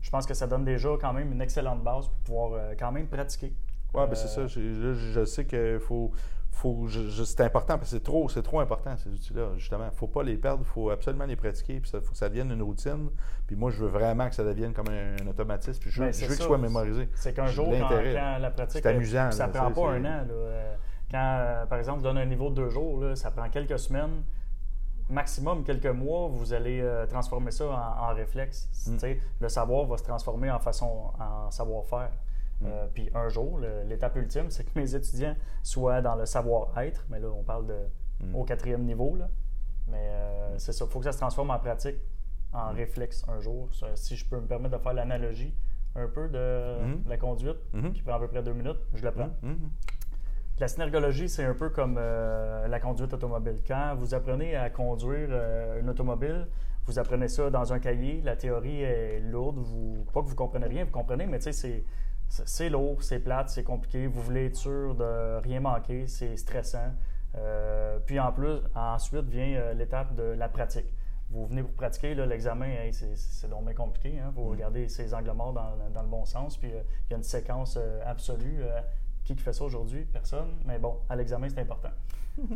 Je 0.00 0.08
pense 0.08 0.24
que 0.24 0.32
ça 0.32 0.46
donne 0.46 0.64
déjà 0.64 0.88
quand 0.98 1.12
même 1.12 1.30
une 1.30 1.42
excellente 1.42 1.84
base 1.84 2.08
pour 2.08 2.18
pouvoir 2.18 2.52
euh, 2.54 2.74
quand 2.78 2.90
même 2.90 3.06
pratiquer. 3.06 3.54
Oui, 3.92 4.06
ben 4.06 4.14
c'est 4.14 4.28
ça. 4.28 4.46
Je, 4.46 4.94
je 4.94 5.24
sais 5.24 5.44
qu'il 5.44 5.78
faut, 5.78 6.12
faut, 6.52 6.88
c'est 6.88 7.40
important 7.40 7.78
parce 7.78 7.90
que 7.90 7.96
c'est 7.96 8.02
trop, 8.02 8.28
c'est 8.28 8.42
trop 8.42 8.60
important 8.60 8.96
ces 8.96 9.10
outils-là, 9.10 9.50
justement. 9.56 9.84
Il 9.84 9.92
ne 9.94 9.96
faut 9.96 10.08
pas 10.08 10.22
les 10.22 10.36
perdre, 10.36 10.62
il 10.64 10.68
faut 10.68 10.90
absolument 10.90 11.24
les 11.24 11.36
pratiquer, 11.36 11.80
puis 11.80 11.90
il 11.92 12.00
faut 12.00 12.12
que 12.12 12.18
ça 12.18 12.28
devienne 12.28 12.50
une 12.50 12.62
routine. 12.62 13.10
Puis 13.46 13.56
moi, 13.56 13.70
je 13.70 13.82
veux 13.82 13.88
vraiment 13.88 14.28
que 14.28 14.34
ça 14.34 14.44
devienne 14.44 14.72
comme 14.72 14.88
un, 14.88 15.26
automatisme, 15.26 15.80
puis 15.80 15.90
je, 15.90 16.02
veux, 16.02 16.08
que 16.08 16.14
ce 16.14 16.42
soit 16.42 16.58
mémorisé. 16.58 17.08
C'est 17.14 17.34
qu'un 17.34 17.46
jour, 17.46 17.68
quand, 17.70 18.38
la 18.38 18.50
pratique, 18.50 18.82
c'est 18.82 18.88
amusant. 18.88 19.30
Ça 19.30 19.46
ne 19.46 19.52
prend 19.52 19.70
pas 19.70 19.90
un 19.92 20.04
an. 20.04 20.26
Quand, 21.10 21.38
euh, 21.40 21.66
par 21.66 21.78
exemple, 21.78 22.02
donne 22.02 22.18
un 22.18 22.26
niveau 22.26 22.50
de 22.50 22.54
deux 22.54 22.68
jours, 22.68 23.02
ça 23.16 23.32
prend 23.32 23.48
quelques 23.48 23.78
semaines 23.80 24.22
maximum 25.10 25.64
quelques 25.64 25.86
mois, 25.86 26.28
vous 26.28 26.52
allez 26.52 26.80
euh, 26.80 27.06
transformer 27.06 27.50
ça 27.50 27.96
en, 28.00 28.14
réflexe. 28.14 28.68
Mm. 28.86 29.14
Le 29.40 29.48
savoir 29.48 29.86
va 29.86 29.96
se 29.98 30.04
transformer 30.04 30.50
en 30.50 30.60
façon, 30.60 31.10
en 31.18 31.50
savoir-faire. 31.50 32.10
Mm. 32.60 32.66
Euh, 32.66 32.86
puis 32.92 33.10
un 33.14 33.28
jour, 33.28 33.60
l'étape 33.86 34.16
ultime, 34.16 34.50
c'est 34.50 34.64
que 34.64 34.78
mes 34.78 34.94
étudiants 34.94 35.36
soient 35.62 36.00
dans 36.02 36.14
le 36.14 36.26
savoir-être, 36.26 37.06
mais 37.08 37.18
là, 37.18 37.28
on 37.28 37.42
parle 37.42 37.66
de, 37.66 37.78
mm. 38.20 38.34
au 38.34 38.44
quatrième 38.44 38.84
niveau. 38.84 39.16
Là. 39.16 39.28
Mais 39.88 40.08
euh, 40.10 40.58
c'est 40.58 40.72
ça, 40.72 40.84
il 40.84 40.90
faut 40.90 40.98
que 40.98 41.06
ça 41.06 41.12
se 41.12 41.18
transforme 41.18 41.50
en 41.50 41.58
pratique, 41.58 41.96
en 42.52 42.72
réflexe 42.72 43.24
un 43.28 43.40
jour. 43.40 43.68
Si 43.94 44.16
je 44.16 44.26
peux 44.26 44.40
me 44.40 44.46
permettre 44.46 44.76
de 44.76 44.82
faire 44.82 44.94
l'analogie 44.94 45.54
un 45.96 46.06
peu 46.06 46.28
de 46.28 47.08
la 47.08 47.16
conduite, 47.16 47.58
mm-hmm. 47.74 47.92
qui 47.92 48.02
prend 48.02 48.14
à 48.14 48.20
peu 48.20 48.28
près 48.28 48.42
deux 48.42 48.52
minutes, 48.52 48.78
je 48.94 49.04
le 49.04 49.10
prends. 49.10 49.30
Mm-hmm. 49.42 50.60
La 50.60 50.68
synergologie, 50.68 51.28
c'est 51.28 51.44
un 51.44 51.54
peu 51.54 51.70
comme 51.70 51.96
euh, 51.98 52.68
la 52.68 52.78
conduite 52.80 53.12
automobile. 53.14 53.56
Quand 53.66 53.94
vous 53.96 54.14
apprenez 54.14 54.54
à 54.56 54.68
conduire 54.68 55.30
une 55.80 55.88
automobile, 55.88 56.46
vous 56.86 56.98
apprenez 56.98 57.28
ça 57.28 57.50
dans 57.50 57.72
un 57.72 57.78
cahier, 57.78 58.20
la 58.22 58.36
théorie 58.36 58.82
est 58.82 59.20
lourde, 59.20 59.58
vous, 59.58 60.04
pas 60.12 60.22
que 60.22 60.26
vous 60.26 60.34
comprenez 60.34 60.66
rien, 60.66 60.84
vous 60.84 60.90
comprenez, 60.90 61.26
mais 61.26 61.38
tu 61.38 61.44
sais, 61.44 61.52
c'est 61.52 61.84
lourd, 62.70 63.02
c'est 63.02 63.18
plate, 63.18 63.48
c'est 63.48 63.64
compliqué, 63.64 64.06
vous 64.06 64.22
voulez 64.22 64.46
être 64.46 64.56
sûr 64.56 64.94
de 64.94 65.40
rien 65.42 65.60
manquer, 65.60 66.06
c'est 66.06 66.36
stressant. 66.36 66.92
Euh, 67.36 67.98
puis 68.04 68.18
en 68.18 68.32
plus, 68.32 68.58
ensuite 68.74 69.28
vient 69.28 69.72
l'étape 69.74 70.14
de 70.14 70.22
la 70.22 70.48
pratique. 70.48 70.92
Vous 71.30 71.46
venez 71.46 71.62
pour 71.62 71.72
pratiquer, 71.74 72.14
l'examen, 72.14 72.90
c'est 72.92 73.48
donc 73.48 73.64
bien 73.64 73.74
compliqué. 73.74 74.18
Hein? 74.18 74.32
Vous 74.34 74.44
mm. 74.44 74.50
regardez 74.50 74.88
ces 74.88 75.14
angles 75.14 75.30
morts 75.32 75.52
dans, 75.52 75.76
dans, 75.94 76.02
le 76.02 76.08
bon 76.08 76.24
sens, 76.24 76.56
puis 76.56 76.70
il 76.70 77.10
y 77.10 77.14
a 77.14 77.16
une 77.16 77.22
séquence 77.22 77.78
absolue 78.04 78.64
qui, 79.24 79.42
fait 79.42 79.52
ça 79.52 79.64
aujourd'hui? 79.64 80.04
Personne. 80.12 80.58
Mais 80.64 80.78
bon, 80.78 80.96
à 81.08 81.16
l'examen, 81.16 81.48
c'est 81.48 81.60
important. 81.60 81.90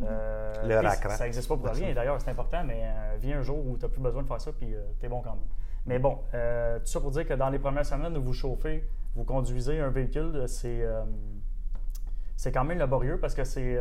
Euh, 0.02 0.82
le 0.82 1.10
Ça 1.10 1.24
n'existe 1.24 1.46
pas 1.46 1.56
pour 1.56 1.68
rien. 1.68 1.92
D'ailleurs, 1.92 2.18
c'est 2.20 2.30
important, 2.30 2.62
mais 2.64 2.84
euh, 2.84 3.16
vient 3.18 3.40
un 3.40 3.42
jour 3.42 3.58
où 3.58 3.76
tu 3.76 3.82
n'as 3.82 3.90
plus 3.90 4.00
besoin 4.00 4.22
de 4.22 4.28
faire 4.28 4.40
ça, 4.40 4.50
puis 4.52 4.72
euh, 4.72 4.82
tu 4.98 5.04
es 5.04 5.08
bon 5.10 5.20
quand 5.20 5.32
même. 5.32 5.44
Mais 5.84 5.98
bon, 5.98 6.20
tout 6.30 6.86
ça 6.86 7.00
pour 7.00 7.10
dire 7.10 7.26
que 7.26 7.34
dans 7.34 7.50
les 7.50 7.58
premières 7.58 7.84
semaines 7.84 8.16
où 8.16 8.22
vous 8.22 8.32
chauffez, 8.32 8.88
vous 9.14 9.24
conduisez 9.24 9.80
un 9.80 9.90
véhicule, 9.90 10.44
c'est 10.46 10.86
c'est 12.36 12.50
quand 12.50 12.64
même 12.64 12.78
laborieux 12.78 13.18
parce 13.20 13.34
que 13.34 13.44
c'est 13.44 13.78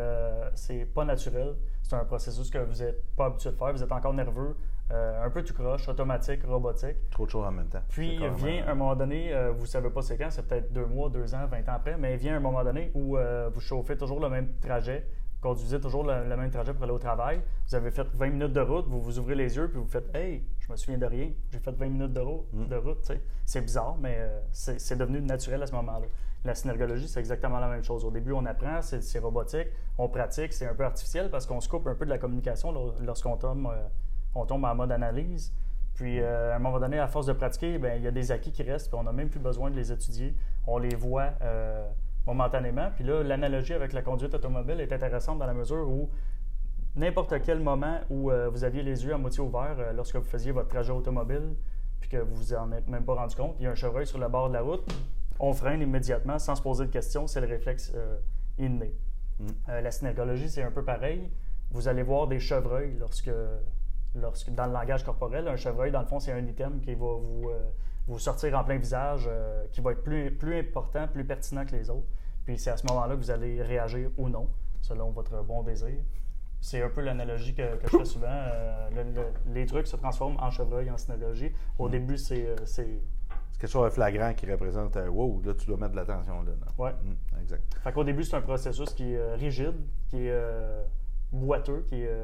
c'est 0.53 0.85
pas 0.85 1.05
naturel. 1.05 1.55
C'est 1.81 1.95
un 1.95 2.05
processus 2.05 2.49
que 2.49 2.59
vous 2.59 2.83
n'êtes 2.83 3.03
pas 3.15 3.25
habitué 3.25 3.51
de 3.51 3.55
faire. 3.55 3.73
Vous 3.73 3.83
êtes 3.83 3.91
encore 3.91 4.13
nerveux, 4.13 4.55
euh, 4.91 5.25
un 5.25 5.29
peu 5.29 5.43
tout 5.43 5.53
croche, 5.53 5.87
automatique, 5.87 6.43
robotique. 6.43 7.09
Trop 7.09 7.25
de 7.25 7.31
choses 7.31 7.45
en 7.45 7.51
même 7.51 7.67
temps. 7.67 7.81
Puis 7.89 8.19
vient 8.35 8.67
un 8.67 8.75
moment 8.75 8.95
donné, 8.95 9.33
euh, 9.33 9.51
vous 9.51 9.63
ne 9.63 9.67
savez 9.67 9.89
pas 9.89 10.01
c'est 10.01 10.17
quand, 10.17 10.29
c'est 10.29 10.47
peut-être 10.47 10.71
deux 10.71 10.85
mois, 10.85 11.09
deux 11.09 11.33
ans, 11.33 11.45
vingt 11.47 11.67
ans 11.69 11.75
après, 11.75 11.97
mais 11.97 12.15
vient 12.17 12.35
un 12.35 12.39
moment 12.39 12.63
donné 12.63 12.91
où 12.93 13.17
euh, 13.17 13.49
vous 13.51 13.61
chauffez 13.61 13.97
toujours 13.97 14.19
le 14.19 14.29
même 14.29 14.53
trajet, 14.61 15.07
conduisez 15.41 15.79
toujours 15.79 16.03
le, 16.03 16.35
même 16.35 16.51
trajet 16.51 16.73
pour 16.73 16.83
aller 16.83 16.93
au 16.93 16.99
travail. 16.99 17.41
Vous 17.67 17.75
avez 17.75 17.91
fait 17.91 18.07
20 18.13 18.29
minutes 18.29 18.53
de 18.53 18.61
route, 18.61 18.85
vous 18.87 19.01
vous 19.01 19.19
ouvrez 19.19 19.35
les 19.35 19.55
yeux, 19.55 19.69
puis 19.69 19.79
vous 19.79 19.87
faites 19.87 20.13
Hey, 20.15 20.43
je 20.65 20.71
me 20.71 20.77
souviens 20.77 20.97
de 20.97 21.05
rien, 21.05 21.31
j'ai 21.51 21.59
fait 21.59 21.71
20 21.71 21.89
minutes 21.89 22.13
de, 22.13 22.21
route. 22.21 22.45
Mm. 22.53 22.67
de 22.67 22.75
route. 22.75 23.11
C'est 23.45 23.61
bizarre, 23.61 23.97
mais 23.99 24.17
c'est 24.51 24.97
devenu 24.97 25.21
naturel 25.21 25.61
à 25.61 25.67
ce 25.67 25.73
moment-là. 25.73 26.07
La 26.45 26.55
synergologie, 26.55 27.07
c'est 27.07 27.19
exactement 27.19 27.59
la 27.59 27.69
même 27.69 27.83
chose. 27.83 28.03
Au 28.03 28.11
début, 28.11 28.33
on 28.33 28.45
apprend, 28.45 28.81
c'est 28.81 29.19
robotique, 29.19 29.67
on 29.97 30.09
pratique, 30.09 30.53
c'est 30.53 30.67
un 30.67 30.73
peu 30.73 30.83
artificiel 30.83 31.29
parce 31.29 31.45
qu'on 31.45 31.61
se 31.61 31.69
coupe 31.69 31.87
un 31.87 31.95
peu 31.95 32.05
de 32.05 32.09
la 32.09 32.17
communication 32.17 32.73
lorsqu'on 33.01 33.37
tombe 33.37 33.73
on 34.35 34.45
tombe 34.45 34.65
en 34.65 34.75
mode 34.75 34.91
analyse. 34.91 35.53
Puis, 35.95 36.19
euh, 36.19 36.53
à 36.53 36.55
un 36.55 36.59
moment 36.59 36.79
donné, 36.79 36.99
à 36.99 37.07
force 37.07 37.27
de 37.27 37.33
pratiquer, 37.33 37.77
bien, 37.77 37.95
il 37.95 38.03
y 38.03 38.07
a 38.07 38.11
des 38.11 38.31
acquis 38.31 38.51
qui 38.51 38.63
restent, 38.63 38.89
puis 38.89 38.99
on 38.99 39.03
n'a 39.03 39.11
même 39.11 39.29
plus 39.29 39.39
besoin 39.39 39.69
de 39.69 39.75
les 39.75 39.91
étudier. 39.91 40.35
On 40.65 40.79
les 40.79 40.95
voit 40.95 41.33
euh, 41.41 41.87
momentanément. 42.25 42.89
Puis 42.95 43.03
là, 43.03 43.21
l'analogie 43.21 43.73
avec 43.73 43.93
la 43.93 44.01
conduite 44.01 44.33
automobile 44.33 44.79
est 44.79 44.91
intéressante 44.91 45.37
dans 45.37 45.45
la 45.45 45.53
mesure 45.53 45.87
où 45.87 46.09
n'importe 46.95 47.41
quel 47.43 47.59
moment 47.59 47.99
où 48.09 48.31
euh, 48.31 48.49
vous 48.49 48.63
aviez 48.63 48.83
les 48.83 49.05
yeux 49.05 49.13
à 49.13 49.17
moitié 49.17 49.41
ouverts 49.41 49.93
lorsque 49.93 50.15
vous 50.15 50.23
faisiez 50.23 50.51
votre 50.51 50.69
trajet 50.69 50.91
automobile, 50.91 51.55
puis 51.99 52.09
que 52.09 52.17
vous 52.17 52.35
vous 52.35 52.53
en 52.53 52.71
êtes 52.71 52.87
même 52.87 53.05
pas 53.05 53.15
rendu 53.15 53.35
compte, 53.35 53.55
il 53.59 53.63
y 53.63 53.67
a 53.67 53.71
un 53.71 53.75
chevreuil 53.75 54.05
sur 54.05 54.19
le 54.19 54.27
bord 54.27 54.49
de 54.49 54.53
la 54.53 54.61
route, 54.61 54.87
on 55.39 55.53
freine 55.53 55.81
immédiatement 55.81 56.39
sans 56.39 56.55
se 56.55 56.61
poser 56.61 56.85
de 56.85 56.91
questions, 56.91 57.27
c'est 57.27 57.41
le 57.41 57.47
réflexe 57.47 57.93
inné. 58.57 58.93
Mm. 59.39 59.47
la 59.67 59.91
synergologie, 59.91 60.49
c'est 60.49 60.61
un 60.61 60.71
peu 60.71 60.83
pareil. 60.83 61.31
Vous 61.71 61.87
allez 61.87 62.03
voir 62.03 62.27
des 62.27 62.39
chevreuils 62.39 62.95
lorsque 62.99 63.31
dans 64.15 64.65
le 64.67 64.73
langage 64.73 65.03
corporel, 65.03 65.47
un 65.47 65.55
chevreuil, 65.55 65.91
dans 65.91 66.01
le 66.01 66.05
fond, 66.05 66.19
c'est 66.19 66.31
un 66.31 66.45
item 66.45 66.81
qui 66.81 66.93
va 66.93 67.15
vous, 67.15 67.49
euh, 67.49 67.59
vous 68.07 68.19
sortir 68.19 68.57
en 68.57 68.63
plein 68.63 68.77
visage, 68.77 69.27
euh, 69.27 69.65
qui 69.71 69.81
va 69.81 69.91
être 69.91 70.03
plus, 70.03 70.31
plus 70.31 70.59
important, 70.59 71.07
plus 71.07 71.25
pertinent 71.25 71.65
que 71.65 71.75
les 71.75 71.89
autres. 71.89 72.07
Puis 72.45 72.57
c'est 72.57 72.69
à 72.69 72.77
ce 72.77 72.85
moment-là 72.87 73.15
que 73.15 73.19
vous 73.19 73.31
allez 73.31 73.61
réagir 73.61 74.11
ou 74.17 74.29
non, 74.29 74.49
selon 74.81 75.11
votre 75.11 75.41
bon 75.43 75.63
désir. 75.63 75.95
C'est 76.63 76.81
un 76.81 76.87
peu 76.87 77.01
l'analogie 77.01 77.53
que, 77.53 77.61
je 77.83 77.97
fais 77.97 78.05
souvent. 78.05 78.27
Euh, 78.29 78.89
les 79.53 79.65
trucs 79.65 79.85
se 79.85 79.97
transforment 79.97 80.37
en 80.39 80.49
chevreuil, 80.49 80.89
en 80.89 80.97
synologie. 80.97 81.51
Au 81.77 81.89
mm. 81.89 81.91
début, 81.91 82.17
c'est. 82.17 82.55
c'est 82.65 83.01
quelque 83.59 83.69
chose 83.69 83.83
de 83.83 83.89
flagrant 83.89 84.33
qui 84.33 84.49
représente 84.49 84.95
wow, 84.95 85.41
là, 85.45 85.53
tu 85.55 85.65
dois 85.65 85.75
mettre 85.75 85.91
de 85.91 85.97
l'attention 85.97 86.41
là. 86.43 86.51
Oui. 86.77 86.89
Mm, 87.03 87.41
exact. 87.41 87.63
Fait 87.83 87.91
qu'au 87.91 88.05
début, 88.05 88.23
c'est 88.23 88.37
un 88.37 88.41
processus 88.41 88.93
qui 88.93 89.11
est 89.11 89.35
rigide, 89.35 89.75
qui 90.07 90.27
est 90.27 90.41
boiteux, 91.33 91.85
qui 91.89 92.01
est 92.01 92.17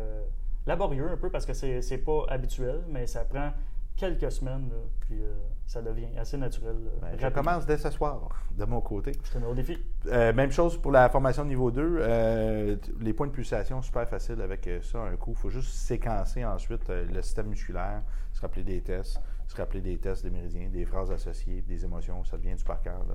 laborieux 0.66 1.10
un 1.12 1.18
peu 1.18 1.30
parce 1.30 1.46
que 1.46 1.54
c'est 1.54 1.98
pas 1.98 2.24
habituel, 2.30 2.86
mais 2.88 3.08
ça 3.08 3.26
prend 3.26 3.52
quelques 4.00 4.32
semaines, 4.32 4.72
puis 5.02 5.22
euh, 5.22 5.34
ça 5.68 5.82
devient 5.82 6.08
assez 6.18 6.38
naturel. 6.38 6.78
Ben, 7.02 7.18
je 7.18 7.28
commence 7.28 7.66
dès 7.66 7.78
ce 7.78 7.89
soir, 7.89 8.30
de 8.52 8.64
mon 8.64 8.80
côté. 8.80 9.12
Je 9.24 9.32
te 9.32 9.38
mets 9.38 9.45
au 9.45 9.54
défi. 9.54 9.78
Euh, 10.08 10.34
même 10.34 10.52
chose 10.52 10.78
pour 10.82 10.91
la 10.91 11.10
formation 11.10 11.43
niveau 11.43 11.70
2. 11.70 11.82
Euh, 12.00 12.78
les 13.02 13.14
points 13.14 13.28
de 13.28 13.34
pulsation, 13.34 13.82
super 13.82 14.08
facile 14.08 14.41
avec 14.41 14.70
ça, 14.82 15.00
un 15.00 15.18
coup. 15.18 15.32
Il 15.32 15.38
faut 15.38 15.50
juste 15.50 15.74
séquencer 15.74 16.45
ensuite 16.45 16.89
le 16.89 17.22
système 17.22 17.47
musculaire, 17.47 18.02
se 18.32 18.41
rappeler 18.41 18.64
des 18.64 18.82
tests, 18.82 19.20
se 19.47 19.56
rappeler 19.58 19.82
des 19.82 19.97
tests 19.97 20.24
des 20.24 20.32
méridiens, 20.32 20.70
des 20.70 20.86
phrases 20.86 21.12
associées, 21.12 21.62
des 21.62 21.84
émotions. 21.84 22.24
Ça 22.24 22.38
devient 22.38 22.56
du 22.56 22.64
par 22.64 22.82
cœur. 22.82 23.06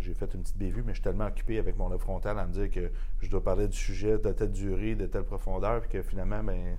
J'ai 0.00 0.14
fait 0.14 0.32
une 0.34 0.42
petite 0.42 0.58
bévue, 0.58 0.82
mais 0.82 0.92
je 0.92 0.96
suis 0.96 1.04
tellement 1.04 1.26
occupé 1.26 1.58
avec 1.58 1.76
mon 1.76 1.88
lobe 1.88 2.00
frontal 2.00 2.38
à 2.38 2.46
me 2.46 2.52
dire 2.52 2.70
que 2.70 2.90
je 3.20 3.30
dois 3.30 3.42
parler 3.42 3.68
du 3.68 3.76
sujet 3.76 4.18
de 4.18 4.32
telle 4.32 4.50
durée, 4.50 4.94
de 4.94 5.06
telle 5.06 5.22
profondeur, 5.22 5.80
puis 5.82 5.90
que 5.90 6.02
finalement, 6.02 6.42
ben, 6.42 6.76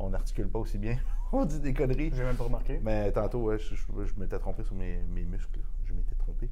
on 0.00 0.10
n'articule 0.10 0.48
pas 0.48 0.58
aussi 0.58 0.78
bien. 0.78 0.96
on 1.32 1.44
dit 1.44 1.60
des 1.60 1.74
conneries. 1.74 2.10
J'ai 2.14 2.24
même 2.24 2.36
pas 2.36 2.44
remarqué. 2.44 2.80
Mais 2.82 3.12
tantôt, 3.12 3.56
je, 3.56 3.74
m'étais 4.16 4.38
trompé 4.38 4.64
sur 4.64 4.74
mes, 4.74 5.02
muscles. 5.08 5.60
Je 5.84 5.92
m'étais 5.92 6.14
trompé. 6.16 6.48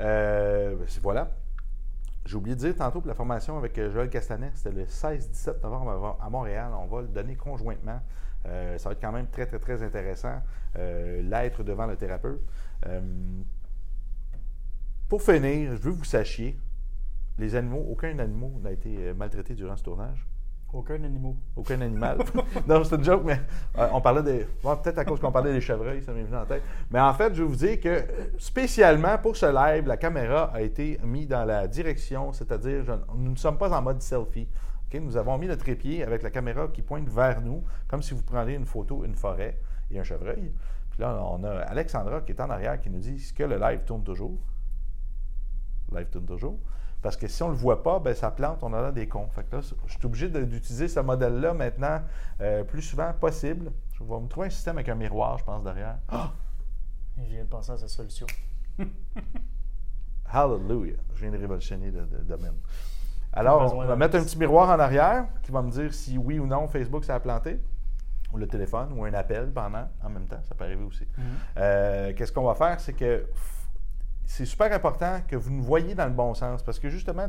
Euh, 0.00 0.76
ben, 0.76 0.86
voilà. 1.02 1.30
J'ai 2.24 2.36
oublié 2.36 2.56
de 2.56 2.60
dire 2.60 2.74
tantôt 2.74 3.00
que 3.00 3.06
la 3.06 3.14
formation 3.14 3.56
avec 3.56 3.78
euh, 3.78 3.90
Joël 3.92 4.10
Castanet, 4.10 4.50
c'était 4.54 4.74
le 4.74 4.84
16-17 4.84 5.62
novembre 5.62 6.18
à 6.20 6.28
Montréal. 6.28 6.72
On 6.76 6.86
va 6.86 7.02
le 7.02 7.08
donner 7.08 7.36
conjointement. 7.36 8.00
Euh, 8.46 8.78
ça 8.78 8.88
va 8.88 8.92
être 8.94 9.00
quand 9.00 9.12
même 9.12 9.28
très, 9.28 9.46
très, 9.46 9.58
très 9.58 9.82
intéressant. 9.82 10.42
L'être 10.74 11.62
devant 11.62 11.86
le 11.86 11.96
thérapeute. 11.96 12.42
Pour 15.08 15.22
finir, 15.22 15.76
je 15.76 15.82
veux 15.82 15.92
que 15.92 15.98
vous 15.98 16.04
sachiez, 16.04 16.58
les 17.38 17.54
animaux, 17.54 17.84
aucun 17.88 18.18
animal 18.18 18.50
n'a 18.60 18.72
été 18.72 19.14
maltraité 19.14 19.54
durant 19.54 19.76
ce 19.76 19.84
tournage. 19.84 20.26
Aucun 20.72 21.02
animal. 21.04 21.34
Aucun 21.54 21.80
animal. 21.80 22.18
non, 22.66 22.84
c'est 22.84 22.96
une 22.96 23.04
joke, 23.04 23.22
mais 23.24 23.40
euh, 23.78 23.88
on 23.92 24.00
parlait 24.00 24.22
des. 24.22 24.46
peut-être 24.62 24.98
à 24.98 25.04
cause 25.04 25.20
qu'on 25.20 25.32
parlait 25.32 25.52
des 25.52 25.60
chevreuils, 25.60 26.02
ça 26.02 26.12
m'est 26.12 26.24
venu 26.24 26.36
en 26.36 26.44
tête. 26.44 26.62
Mais 26.90 27.00
en 27.00 27.14
fait, 27.14 27.34
je 27.34 27.42
vais 27.42 27.48
vous 27.48 27.56
dire 27.56 27.80
que 27.80 28.04
spécialement 28.38 29.16
pour 29.18 29.36
ce 29.36 29.46
live, 29.46 29.86
la 29.86 29.96
caméra 29.96 30.50
a 30.52 30.60
été 30.60 30.98
mise 31.04 31.28
dans 31.28 31.44
la 31.44 31.66
direction, 31.66 32.32
c'est-à-dire 32.32 32.84
nous 33.14 33.30
ne 33.30 33.36
sommes 33.36 33.58
pas 33.58 33.76
en 33.76 33.80
mode 33.80 34.02
selfie. 34.02 34.48
Nous 35.00 35.16
avons 35.16 35.36
mis 35.38 35.46
le 35.46 35.56
trépied 35.56 36.02
avec 36.02 36.22
la 36.22 36.30
caméra 36.30 36.68
qui 36.68 36.82
pointe 36.82 37.08
vers 37.08 37.40
nous, 37.40 37.64
comme 37.88 38.02
si 38.02 38.14
vous 38.14 38.22
preniez 38.22 38.54
une 38.54 38.66
photo, 38.66 39.04
une 39.04 39.14
forêt 39.14 39.58
et 39.90 39.98
un 39.98 40.02
chevreuil. 40.02 40.52
Puis 40.90 41.00
là, 41.00 41.22
on 41.22 41.42
a 41.44 41.50
Alexandra 41.62 42.22
qui 42.22 42.32
est 42.32 42.40
en 42.40 42.50
arrière 42.50 42.80
qui 42.80 42.90
nous 42.90 42.98
dit 42.98 43.16
est-ce 43.16 43.32
que 43.32 43.44
le 43.44 43.58
live 43.58 43.80
tourne 43.84 44.02
toujours 44.02 44.38
Live 45.94 46.08
tourne 46.10 46.26
toujours. 46.26 46.58
Parce 47.06 47.16
que 47.16 47.28
si 47.28 47.40
on 47.44 47.50
ne 47.50 47.52
le 47.52 47.58
voit 47.58 47.84
pas, 47.84 48.00
ben, 48.00 48.16
ça 48.16 48.32
plante, 48.32 48.64
on 48.64 48.74
a 48.74 48.90
des 48.90 49.06
cons. 49.06 49.28
Fait 49.28 49.44
que 49.44 49.54
là, 49.54 49.62
je 49.62 49.92
suis 49.92 50.04
obligé 50.04 50.28
d'utiliser 50.28 50.88
ce 50.88 50.98
modèle-là 50.98 51.54
maintenant 51.54 52.00
euh, 52.40 52.64
plus 52.64 52.82
souvent 52.82 53.12
possible. 53.12 53.70
Je 53.92 54.02
vais 54.02 54.20
me 54.20 54.26
trouver 54.26 54.48
un 54.48 54.50
système 54.50 54.76
avec 54.76 54.88
un 54.88 54.96
miroir, 54.96 55.38
je 55.38 55.44
pense, 55.44 55.62
derrière. 55.62 55.98
Ah! 56.08 56.32
Je 57.16 57.30
viens 57.30 57.44
de 57.44 57.48
penser 57.48 57.70
à 57.70 57.76
sa 57.76 57.86
solution. 57.86 58.26
Hallelujah! 60.32 60.96
Je 61.14 61.20
viens 61.20 61.30
de 61.30 61.38
révolutionner 61.38 61.92
le, 61.92 62.24
domaine. 62.24 62.56
Alors, 63.32 63.72
on 63.72 63.86
va 63.86 63.94
mettre 63.94 64.16
un 64.16 64.24
petit 64.24 64.36
miroir 64.36 64.68
en 64.70 64.80
arrière 64.80 65.26
qui 65.44 65.52
va 65.52 65.62
me 65.62 65.70
dire 65.70 65.94
si 65.94 66.18
oui 66.18 66.40
ou 66.40 66.46
non 66.46 66.66
Facebook 66.66 67.04
ça 67.04 67.14
a 67.14 67.20
planté, 67.20 67.60
ou 68.32 68.36
le 68.36 68.48
téléphone, 68.48 68.92
ou 68.96 69.04
un 69.04 69.14
appel 69.14 69.52
pendant, 69.52 69.88
en 70.02 70.08
même 70.08 70.26
temps, 70.26 70.42
ça 70.42 70.56
peut 70.56 70.64
arriver 70.64 70.82
aussi. 70.82 71.04
Mm-hmm. 71.04 71.22
Euh, 71.58 72.12
qu'est-ce 72.16 72.32
qu'on 72.32 72.46
va 72.46 72.56
faire? 72.56 72.80
C'est 72.80 72.94
que 72.94 73.26
c'est 74.26 74.44
super 74.44 74.72
important 74.72 75.20
que 75.26 75.36
vous 75.36 75.52
nous 75.52 75.62
voyez 75.62 75.94
dans 75.94 76.06
le 76.06 76.12
bon 76.12 76.34
sens 76.34 76.62
parce 76.62 76.80
que 76.80 76.90
justement, 76.90 77.28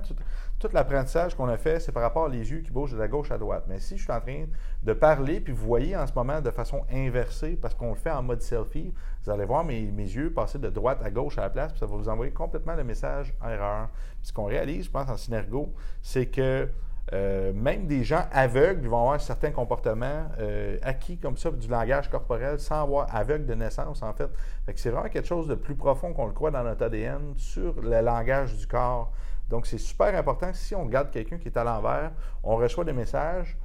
tout, 0.60 0.68
l'apprentissage 0.74 1.36
qu'on 1.36 1.48
a 1.48 1.58
fait, 1.58 1.80
c'est 1.80 1.92
par 1.92 2.02
rapport 2.02 2.24
aux 2.24 2.32
yeux 2.32 2.62
qui 2.62 2.72
bougent 2.72 2.94
de 2.94 2.98
la 2.98 3.08
gauche 3.08 3.30
à 3.32 3.38
droite. 3.38 3.66
Mais 3.70 3.80
si 3.80 3.98
je 3.98 4.04
suis 4.04 4.12
en 4.12 4.20
train 4.20 4.46
de 4.84 4.94
parler, 4.94 5.40
puis 5.40 5.54
vous 5.54 5.66
voyez 5.66 5.96
en 5.96 6.08
ce 6.08 6.14
moment 6.14 6.42
de 6.42 6.50
façon 6.50 6.82
inversée, 6.92 7.56
parce 7.56 7.76
qu'on 7.76 7.90
le 7.90 7.96
fait 7.96 8.10
en 8.10 8.24
mode 8.24 8.42
selfie, 8.42 8.92
vous 9.24 9.32
allez 9.32 9.46
voir 9.46 9.64
mes, 9.64 9.84
yeux 9.86 10.34
passer 10.34 10.58
de 10.58 10.70
droite 10.70 11.00
à 11.04 11.12
gauche 11.12 11.38
à 11.38 11.42
la 11.42 11.50
place, 11.50 11.72
puis 11.72 11.80
ça 11.80 11.86
va 11.86 11.96
vous 11.96 12.10
envoyer 12.10 12.32
complètement 12.32 12.74
le 12.74 12.84
message 12.84 13.34
erreur. 13.46 13.90
Ce 14.24 14.34
qu'on 14.34 14.46
réalise, 14.46 14.86
je 14.86 14.92
pense, 14.92 15.08
en 15.08 15.18
Synergo, 15.18 15.74
c'est 16.02 16.26
que 16.26 16.68
Euh, 17.14 17.54
même 17.54 17.88
des 17.88 18.04
gens 18.04 18.26
aveugles 18.34 18.88
vont 18.88 19.00
avoir 19.00 19.22
certains 19.22 19.52
comportements 19.52 20.26
euh, 20.40 20.78
acquis 20.82 21.18
comme 21.18 21.38
ça 21.38 21.52
du 21.52 21.68
langage 21.70 22.10
corporel 22.10 22.60
sans 22.60 22.84
avoir 22.84 23.14
aveugle 23.16 23.46
de 23.46 23.54
naissance, 23.54 24.04
en 24.04 24.14
fait. 24.14 24.30
c'est 24.76 24.90
vraiment 24.90 25.08
quelque 25.08 25.28
chose 25.28 25.48
de 25.48 25.56
plus 25.56 25.76
profond 25.76 26.12
qu'on 26.14 26.26
le 26.26 26.34
croit 26.34 26.52
dans 26.52 26.64
notre 26.64 26.84
ADN 26.84 27.34
sur 27.38 27.82
le 27.82 28.02
langage 28.02 28.58
du 28.58 28.68
corps. 28.68 29.12
Donc, 29.50 29.66
c'est 29.66 29.78
super 29.78 30.14
important. 30.16 30.52
Si 30.52 30.76
on 30.76 30.84
regarde 30.84 31.10
quelqu'un 31.10 31.38
qui 31.38 31.48
est 31.48 31.58
à 31.58 31.64
l'envers, 31.64 32.12
on 32.44 32.58
reçoit 32.58 32.84
des 32.84 32.92
messages, 32.92 33.56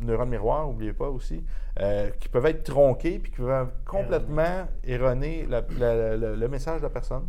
neurones 0.00 0.30
miroirs, 0.30 0.66
n'oubliez 0.66 0.94
pas 0.94 1.08
aussi, 1.08 1.44
euh, 1.80 2.10
qui 2.18 2.28
peuvent 2.30 2.46
être 2.46 2.64
tronqués 2.64 3.18
puis 3.18 3.30
qui 3.30 3.38
peuvent 3.38 3.70
complètement 3.84 4.66
erroner 4.84 5.46
le 5.46 6.46
message 6.46 6.78
de 6.78 6.84
la 6.84 6.90
personne. 6.90 7.26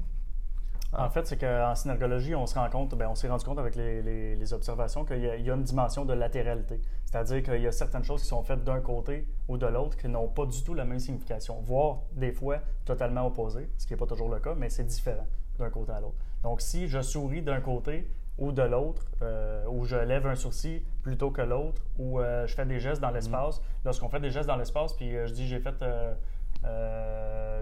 En 0.92 1.10
fait, 1.10 1.28
c'est 1.28 1.38
qu'en 1.38 1.76
synergologie, 1.76 2.34
on 2.34 2.48
se 2.48 2.56
rend 2.56 2.68
compte, 2.70 2.96
ben, 2.96 3.08
on 3.10 3.16
s'est 3.16 3.28
rendu 3.28 3.46
compte 3.46 3.60
avec 3.60 3.76
les, 3.76 4.54
observations 4.54 5.06
qu'il 5.06 5.20
y, 5.20 5.30
a 5.30 5.54
une 5.54 5.64
dimension 5.64 6.04
de 6.04 6.14
latéralité. 6.14 6.82
C'est-à-dire 7.06 7.44
qu'il 7.44 7.62
y 7.62 7.68
a 7.68 7.72
certaines 7.72 8.04
choses 8.04 8.22
qui 8.22 8.28
sont 8.28 8.42
faites 8.42 8.64
d'un 8.64 8.80
côté 8.80 9.28
ou 9.48 9.58
de 9.58 9.68
l'autre 9.68 9.98
qui 9.98 10.08
n'ont 10.08 10.28
pas 10.28 10.48
du 10.48 10.64
tout 10.64 10.74
la 10.74 10.86
même 10.86 11.00
signification, 11.00 11.62
voire 11.62 12.00
des 12.14 12.32
fois 12.32 12.60
totalement 12.86 13.28
opposées, 13.28 13.70
ce 13.78 13.86
qui 13.86 13.94
n'est 13.94 13.98
pas 13.98 14.08
toujours 14.08 14.30
le 14.30 14.40
cas, 14.40 14.56
mais 14.56 14.70
c'est 14.70 14.84
différent 14.84 15.28
d'un 15.60 15.70
côté 15.70 15.92
à 15.92 16.00
l'autre. 16.00 16.18
Donc, 16.42 16.62
si 16.62 16.88
je 16.88 17.02
souris 17.02 17.44
d'un 17.44 17.62
côté 17.62 18.10
ou 18.40 18.52
de 18.52 18.64
l'autre, 18.64 19.06
euh, 19.22 19.68
ou 19.68 19.86
je 19.86 19.98
lève 19.98 20.26
un 20.26 20.36
sourcil 20.36 20.82
plutôt 21.04 21.30
que 21.30 21.42
l'autre, 21.42 21.84
ou 22.00 22.20
euh, 22.20 22.48
je 22.48 22.56
fais 22.56 22.66
des 22.66 22.80
gestes 22.80 23.02
dans 23.02 23.12
l'espace, 23.12 23.60
mm. 23.60 23.64
lorsqu'on 23.86 24.10
fait 24.10 24.22
des 24.22 24.32
gestes 24.32 24.48
dans 24.48 24.56
l'espace, 24.56 24.94
puis 24.94 25.16
euh, 25.16 25.28
je 25.28 25.34
dis 25.34 25.48
j'ai 25.48 25.60
fait 25.60 25.84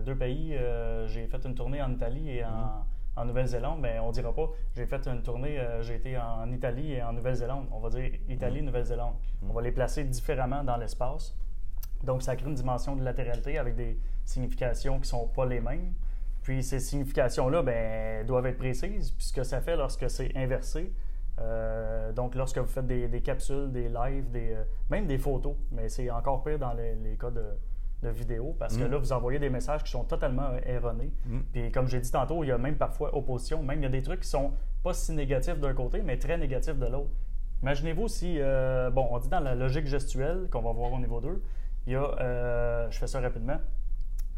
deux 0.06 0.16
pays, 0.16 0.58
j'ai 1.08 1.28
fait 1.28 1.44
une 1.46 1.56
tournée 1.56 1.82
en 1.82 1.92
Italie 1.92 2.30
et 2.30 2.46
en 2.46 2.50
mm 2.50 2.97
en 3.18 3.26
Nouvelle-Zélande, 3.26 3.80
mais 3.82 4.00
on 4.00 4.10
ne 4.10 4.14
dira 4.14 4.34
pas 4.34 4.50
j'ai 4.76 4.86
fait 4.86 5.08
une 5.08 5.24
tournée, 5.24 5.60
euh, 5.60 5.82
j'ai 5.82 5.96
été 5.96 6.18
en 6.18 6.50
Italie 6.52 6.94
et 6.94 7.04
en 7.04 7.14
Nouvelle-Zélande. 7.14 7.68
On 7.72 7.80
va 7.80 7.90
dire 7.90 8.12
Italie, 8.30 8.62
mm. 8.62 8.66
Nouvelle-Zélande. 8.66 9.16
On 9.50 9.54
va 9.54 9.62
les 9.62 9.72
placer 9.72 10.04
différemment 10.04 10.64
dans 10.64 10.78
l'espace. 10.78 11.36
Donc, 12.04 12.22
ça 12.22 12.36
crée 12.36 12.48
une 12.48 12.56
dimension 12.56 12.96
de 12.96 13.04
latéralité 13.04 13.58
avec 13.58 13.76
des 13.76 14.00
significations 14.24 14.96
qui 14.96 15.02
ne 15.02 15.06
sont 15.06 15.28
pas 15.28 15.46
les 15.46 15.60
mêmes. 15.60 15.94
Puis, 16.44 16.64
ces 16.64 16.80
significations-là 16.80 17.64
ben, 17.64 18.26
doivent 18.26 18.46
être 18.46 18.60
précises, 18.60 19.12
puisque 19.12 19.44
ça 19.44 19.62
fait 19.62 19.76
lorsque 19.76 20.10
c'est 20.10 20.36
inversé. 20.38 20.94
Euh, 21.40 22.14
donc, 22.14 22.36
lorsque 22.36 22.60
vous 22.60 22.68
faites 22.68 22.86
des, 22.86 23.22
capsules, 23.22 23.72
des 23.72 23.90
lives, 23.90 24.30
des, 24.30 24.54
euh, 24.54 24.64
même 24.92 25.08
des 25.08 25.18
photos, 25.18 25.56
mais 25.72 25.90
c'est 25.90 26.10
encore 26.12 26.44
pire 26.44 26.60
dans 26.60 26.74
les 26.74 27.18
cas 27.20 27.32
de, 27.32 27.44
de 28.04 28.10
vidéo 28.10 28.56
parce 28.60 28.78
que 28.78 28.84
mm. 28.84 28.92
là, 28.92 28.98
vous 28.98 29.12
envoyez 29.12 29.40
des 29.40 29.50
messages 29.50 29.84
qui 29.84 29.92
sont 29.92 30.04
totalement 30.04 30.50
euh, 30.52 30.60
erronés. 30.66 31.12
Mm. 31.26 31.40
Puis 31.52 31.72
comme 31.72 31.88
j'ai 31.88 32.00
dit 32.00 32.12
tantôt, 32.12 32.44
il 32.44 32.48
y 32.48 32.52
a 32.52 32.58
même 32.58 32.76
parfois 32.76 33.16
opposition. 33.16 33.64
Même 33.64 33.80
il 33.80 33.84
y 33.84 33.88
a 33.88 33.90
des 33.90 34.02
trucs 34.02 34.22
qui 34.22 34.30
sont 34.30 34.52
pas 34.84 34.94
si 34.94 35.12
négatifs 35.14 35.60
d'un 35.60 35.74
côté, 35.74 36.02
mais 36.04 36.18
très 36.18 36.38
négatifs 36.38 36.78
de 36.78 36.86
l'autre. 36.86 37.10
Imaginez-vous 37.64 38.08
si, 38.08 38.36
euh, 38.40 38.92
bon, 38.92 39.08
on 39.10 39.18
dit 39.18 39.30
dans 39.30 39.40
la 39.40 39.56
logique 39.56 39.88
gestuelle 39.88 40.48
qu'on 40.52 40.62
va 40.62 40.72
voir 40.72 40.94
au 40.94 41.00
niveau 41.00 41.20
2, 41.20 41.42
il 41.88 41.94
y 41.94 41.96
a, 41.96 42.04
euh, 42.04 42.92
je 42.92 42.98
fais 43.00 43.08
ça 43.08 43.20
rapidement, 43.20 43.58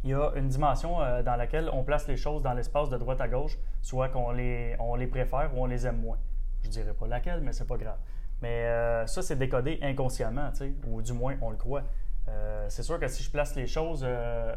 il 0.06 0.12
y 0.12 0.14
a 0.14 0.32
une 0.38 0.48
dimension 0.48 1.00
dans 1.26 1.36
laquelle 1.36 1.70
on 1.74 1.84
place 1.84 2.08
les 2.08 2.16
choses 2.16 2.42
dans 2.42 2.54
l'espace 2.54 2.90
de 2.90 2.96
droite 2.96 3.20
à 3.20 3.28
gauche, 3.28 3.58
soit 3.82 4.08
qu'on 4.08 4.32
les, 4.32 4.78
on 4.80 4.96
les 4.96 5.08
préfère 5.08 5.52
ou 5.54 5.64
on 5.64 5.66
les 5.66 5.86
aime 5.86 6.00
moins. 6.00 6.18
Je 6.64 6.70
dirais 6.70 6.94
pas 6.94 7.08
laquelle, 7.08 7.42
mais 7.42 7.52
c'est 7.52 7.68
pas 7.68 7.76
grave. 7.76 7.98
Mais 8.42 9.06
ça, 9.08 9.22
c'est 9.22 9.36
décodé 9.36 9.78
inconsciemment, 9.82 10.52
ou 10.88 11.02
du 11.02 11.12
moins 11.12 11.36
on 11.42 11.50
le 11.50 11.58
croit. 11.58 11.84
Euh, 12.30 12.66
c'est 12.70 12.84
sûr 12.84 13.00
que 13.00 13.08
si 13.08 13.24
je 13.24 13.32
place 13.32 13.56
les 13.56 13.68
choses, 13.68 14.04
euh, 14.06 14.56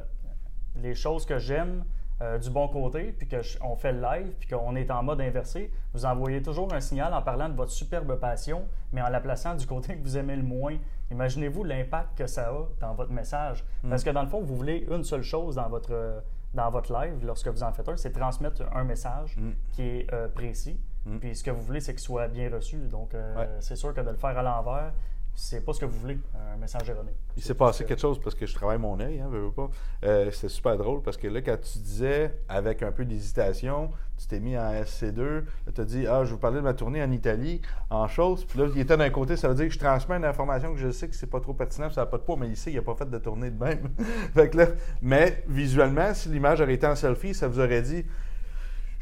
les 0.76 0.94
choses 0.94 1.24
que 1.24 1.38
j'aime 1.38 1.84
euh, 2.20 2.38
du 2.38 2.50
bon 2.50 2.68
côté, 2.68 3.12
puis 3.12 3.28
qu'on 3.28 3.76
fait 3.76 3.92
le 3.92 4.00
live, 4.00 4.32
puis 4.38 4.48
qu'on 4.48 4.76
est 4.76 4.90
en 4.90 5.02
mode 5.02 5.20
inversé, 5.20 5.72
vous 5.92 6.04
envoyez 6.04 6.42
toujours 6.42 6.72
un 6.72 6.80
signal 6.80 7.12
en 7.14 7.22
parlant 7.22 7.48
de 7.48 7.54
votre 7.54 7.72
superbe 7.72 8.18
passion, 8.18 8.64
mais 8.92 9.02
en 9.02 9.08
la 9.08 9.20
plaçant 9.20 9.54
du 9.54 9.66
côté 9.66 9.96
que 9.98 10.02
vous 10.02 10.18
aimez 10.18 10.36
le 10.36 10.42
moins. 10.42 10.76
Imaginez-vous 11.10 11.64
l'impact 11.64 12.16
que 12.16 12.26
ça 12.26 12.48
a 12.48 12.66
dans 12.80 12.94
votre 12.94 13.12
message. 13.12 13.64
Mm. 13.82 13.90
Parce 13.90 14.04
que 14.04 14.10
dans 14.10 14.22
le 14.22 14.28
fond, 14.28 14.40
vous 14.40 14.56
voulez 14.56 14.86
une 14.90 15.04
seule 15.04 15.22
chose 15.22 15.56
dans 15.56 15.68
votre, 15.68 16.22
dans 16.54 16.70
votre 16.70 16.92
live, 16.92 17.24
lorsque 17.24 17.48
vous 17.48 17.62
en 17.62 17.72
faites 17.72 17.88
un, 17.88 17.96
c'est 17.96 18.12
transmettre 18.12 18.62
un 18.74 18.84
message 18.84 19.36
mm. 19.36 19.50
qui 19.72 19.82
est 19.82 20.28
précis. 20.34 20.78
Mm. 21.04 21.18
Puis 21.18 21.36
ce 21.36 21.42
que 21.42 21.50
vous 21.50 21.62
voulez, 21.62 21.80
c'est 21.80 21.92
qu'il 21.92 22.02
soit 22.02 22.28
bien 22.28 22.50
reçu. 22.50 22.76
Donc, 22.88 23.14
c'est 23.60 23.76
sûr 23.76 23.92
que 23.92 24.00
de 24.00 24.10
le 24.10 24.16
faire 24.16 24.38
à 24.38 24.42
l'envers, 24.42 24.92
c'est 25.34 25.64
pas 25.64 25.72
ce 25.72 25.80
que 25.80 25.86
vous 25.86 25.98
voulez, 25.98 26.18
un 26.52 26.56
message 26.56 26.88
erroné. 26.88 27.12
Il 27.36 27.42
s'est 27.42 27.54
passé 27.54 27.84
quelque 27.84 28.00
chose 28.00 28.20
parce 28.20 28.34
que 28.34 28.46
je 28.46 28.54
travaille 28.54 28.78
mon 28.78 29.00
œil, 29.00 29.20
hein, 29.20 29.28
veux, 29.30 29.50
pas. 29.50 29.70
Euh, 30.04 30.30
c'était 30.30 30.48
super 30.48 30.76
drôle 30.76 31.02
parce 31.02 31.16
que 31.16 31.26
là, 31.26 31.40
quand 31.40 31.56
tu 31.60 31.78
disais, 31.78 32.34
avec 32.48 32.82
un 32.82 32.92
peu 32.92 33.04
d'hésitation, 33.04 33.90
tu 34.18 34.26
t'es 34.26 34.40
mis 34.40 34.56
en 34.56 34.72
SC2, 34.72 35.44
tu 35.74 35.80
as 35.80 35.84
dit, 35.84 36.06
ah, 36.06 36.24
je 36.24 36.32
vous 36.32 36.38
parlais 36.38 36.58
de 36.58 36.62
ma 36.62 36.74
tournée 36.74 37.02
en 37.02 37.10
Italie, 37.10 37.62
en 37.90 38.06
chose. 38.08 38.44
Puis 38.44 38.58
là, 38.58 38.66
il 38.74 38.80
était 38.80 38.96
d'un 38.96 39.10
côté, 39.10 39.36
ça 39.36 39.48
veut 39.48 39.54
dire 39.54 39.66
que 39.66 39.74
je 39.74 39.78
transmets 39.78 40.16
une 40.16 40.24
information 40.24 40.74
que 40.74 40.80
je 40.80 40.90
sais 40.90 41.08
que 41.08 41.14
c'est 41.16 41.26
pas 41.26 41.40
trop 41.40 41.54
pertinent, 41.54 41.88
ça 41.90 42.02
n'a 42.02 42.06
pas 42.06 42.18
de 42.18 42.22
poids, 42.22 42.36
mais 42.38 42.48
ici, 42.48 42.70
il 42.70 42.76
n'a 42.76 42.82
pas 42.82 42.94
fait 42.94 43.10
de 43.10 43.18
tournée 43.18 43.50
de 43.50 43.64
même. 43.64 43.88
fait 44.34 44.54
là, 44.54 44.66
mais 45.00 45.44
visuellement, 45.48 46.12
si 46.14 46.28
l'image 46.28 46.60
aurait 46.60 46.74
été 46.74 46.86
en 46.86 46.94
selfie, 46.94 47.34
ça 47.34 47.48
vous 47.48 47.58
aurait 47.58 47.82
dit, 47.82 48.04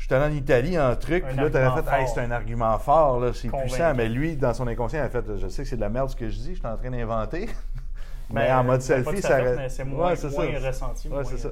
je 0.01 0.07
suis 0.07 0.15
allé 0.15 0.35
en 0.35 0.37
Italie 0.37 0.79
en 0.79 0.97
truc, 0.97 1.27
puis 1.27 1.37
là, 1.37 1.51
tu 1.51 1.57
avais 1.59 1.83
fait, 1.83 2.01
hey, 2.01 2.09
c'est 2.09 2.21
un 2.21 2.31
argument 2.31 2.79
fort, 2.79 3.21
là, 3.21 3.33
c'est 3.35 3.51
puissant. 3.51 3.93
Mais 3.95 4.09
lui, 4.09 4.35
dans 4.35 4.55
son 4.55 4.67
inconscient, 4.67 5.01
il 5.01 5.03
a 5.03 5.11
fait, 5.11 5.37
je 5.37 5.47
sais 5.49 5.63
que 5.63 5.69
c'est 5.69 5.77
de 5.77 5.83
la 5.83 5.91
merde 5.91 6.09
ce 6.09 6.17
que 6.17 6.31
je 6.31 6.37
dis, 6.37 6.55
je 6.55 6.59
suis 6.59 6.67
en 6.67 6.77
train 6.77 6.91
d'inventer. 6.91 7.51
mais 8.33 8.47
ben, 8.47 8.59
en 8.59 8.65
mode 8.65 8.81
selfie, 8.81 9.21
ça 9.21 9.41
aurait. 9.41 9.69
C'est 9.69 9.85
moins, 9.85 10.09
ouais, 10.09 10.17
c'est 10.17 10.31
moins 10.31 10.59
ça. 10.59 10.67
ressenti. 10.69 11.09
Ouais, 11.09 11.25
c'est 11.25 11.37
ça. 11.37 11.51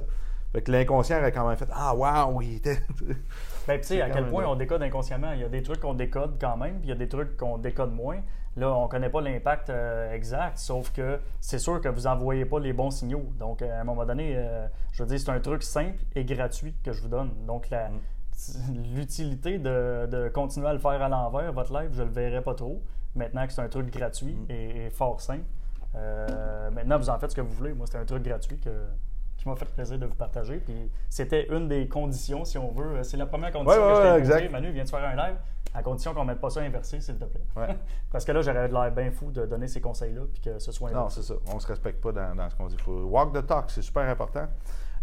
Fait 0.51 0.63
que 0.63 0.71
l'inconscient 0.71 1.19
aurait 1.19 1.31
quand 1.31 1.47
même 1.47 1.57
fait, 1.57 1.69
ah, 1.71 1.93
waouh, 1.93 2.41
il 2.41 2.55
était. 2.55 2.79
ben, 3.67 3.79
tu 3.79 3.87
sais, 3.87 4.01
à 4.01 4.09
quel 4.09 4.27
point 4.27 4.45
on 4.47 4.55
décode 4.55 4.81
inconsciemment. 4.81 5.31
Il 5.33 5.41
y 5.41 5.45
a 5.45 5.49
des 5.49 5.61
trucs 5.61 5.79
qu'on 5.79 5.93
décode 5.93 6.37
quand 6.41 6.57
même, 6.57 6.79
puis 6.79 6.87
il 6.87 6.89
y 6.89 6.93
a 6.93 6.95
des 6.97 7.07
trucs 7.07 7.37
qu'on 7.37 7.59
décode 7.59 7.93
moins. 7.93 8.17
Là, 8.57 8.73
on 8.73 8.85
ne 8.85 8.89
connaît 8.89 9.11
pas 9.11 9.21
l'impact 9.21 9.69
euh, 9.69 10.11
exact, 10.11 10.57
sauf 10.57 10.91
que 10.91 11.19
c'est 11.39 11.59
sûr 11.59 11.79
que 11.81 11.87
vous 11.87 12.01
n'envoyez 12.01 12.45
pas 12.45 12.59
les 12.59 12.73
bons 12.73 12.89
signaux. 12.89 13.31
Donc, 13.37 13.61
à 13.61 13.79
un 13.79 13.83
moment 13.83 14.05
donné, 14.05 14.33
euh, 14.35 14.65
je 14.91 15.03
veux 15.03 15.07
dire, 15.07 15.19
c'est 15.19 15.29
un 15.29 15.39
truc 15.39 15.61
simple 15.61 15.99
et 16.15 16.25
gratuit 16.25 16.73
que 16.83 16.91
je 16.91 16.99
vous 17.03 17.09
donne. 17.09 17.29
Donc, 17.45 17.69
la, 17.69 17.89
mm 17.89 17.99
l'utilité 18.95 19.59
de, 19.59 20.29
continuer 20.33 20.67
à 20.67 20.73
le 20.73 20.79
faire 20.79 21.01
à 21.01 21.09
l'envers, 21.09 21.51
votre 21.53 21.73
live, 21.73 21.89
je 21.93 22.01
ne 22.01 22.07
le 22.07 22.13
verrai 22.13 22.41
pas 22.41 22.55
trop. 22.55 22.81
Maintenant 23.15 23.45
que 23.47 23.53
c'est 23.53 23.61
un 23.61 23.69
truc 23.69 23.91
gratuit 23.91 24.33
mm. 24.33 24.51
et, 24.51 24.89
fort 24.91 25.19
simple. 25.21 25.45
Euh, 25.95 26.69
maintenant, 26.71 26.97
vous 26.97 27.09
en 27.09 27.17
faites 27.17 27.31
ce 27.31 27.35
que 27.35 27.41
vous 27.41 27.51
voulez. 27.51 27.73
Moi, 27.73 27.87
c'est 27.89 27.97
un 27.97 28.05
truc 28.05 28.23
gratuit 28.23 28.59
que, 28.59 28.69
qui 29.37 29.47
m'a 29.47 29.55
fait 29.55 29.65
plaisir 29.65 29.97
de 29.97 30.05
vous 30.05 30.15
partager. 30.15 30.57
Puis 30.57 30.91
c'était 31.09 31.47
une 31.47 31.67
des 31.67 31.87
conditions, 31.87 32.45
si 32.45 32.57
on 32.57 32.71
veut. 32.71 33.03
C'est 33.03 33.17
la 33.17 33.25
première 33.25 33.51
condition 33.51 33.81
que 33.81 34.23
je 34.23 34.37
t'ai 34.37 34.49
Manu, 34.49 34.71
viens 34.71 34.83
de 34.83 34.89
faire 34.89 35.03
un 35.03 35.15
live, 35.15 35.35
à 35.73 35.81
condition 35.81 36.13
qu'on 36.13 36.23
ne 36.23 36.27
mette 36.27 36.39
pas 36.39 36.51
ça 36.51 36.61
inversé, 36.61 37.01
s'il 37.01 37.17
te 37.17 37.25
plaît. 37.25 37.41
Parce 38.11 38.25
que 38.25 38.31
là, 38.31 38.41
j'aurais 38.41 38.67
l'air 38.67 38.91
bien 38.91 39.11
fou 39.11 39.31
de 39.31 39.45
donner 39.45 39.67
ces 39.67 39.81
conseils-là 39.81 40.21
puis 40.31 40.41
que 40.41 40.59
ce 40.59 40.71
soit 40.71 40.89
inversé. 40.89 41.19
Non, 41.19 41.23
c'est 41.23 41.33
ça. 41.33 41.39
On 41.51 41.55
ne 41.55 41.59
se 41.59 41.67
respecte 41.67 42.01
pas 42.01 42.11
dans, 42.11 42.35
dans 42.35 42.49
ce 42.49 42.55
qu'on 42.55 42.67
dit. 42.67 42.77
Faut 42.77 43.05
walk 43.05 43.33
the 43.33 43.45
talk, 43.45 43.71
c'est 43.71 43.81
super 43.81 44.03
important. 44.03 44.47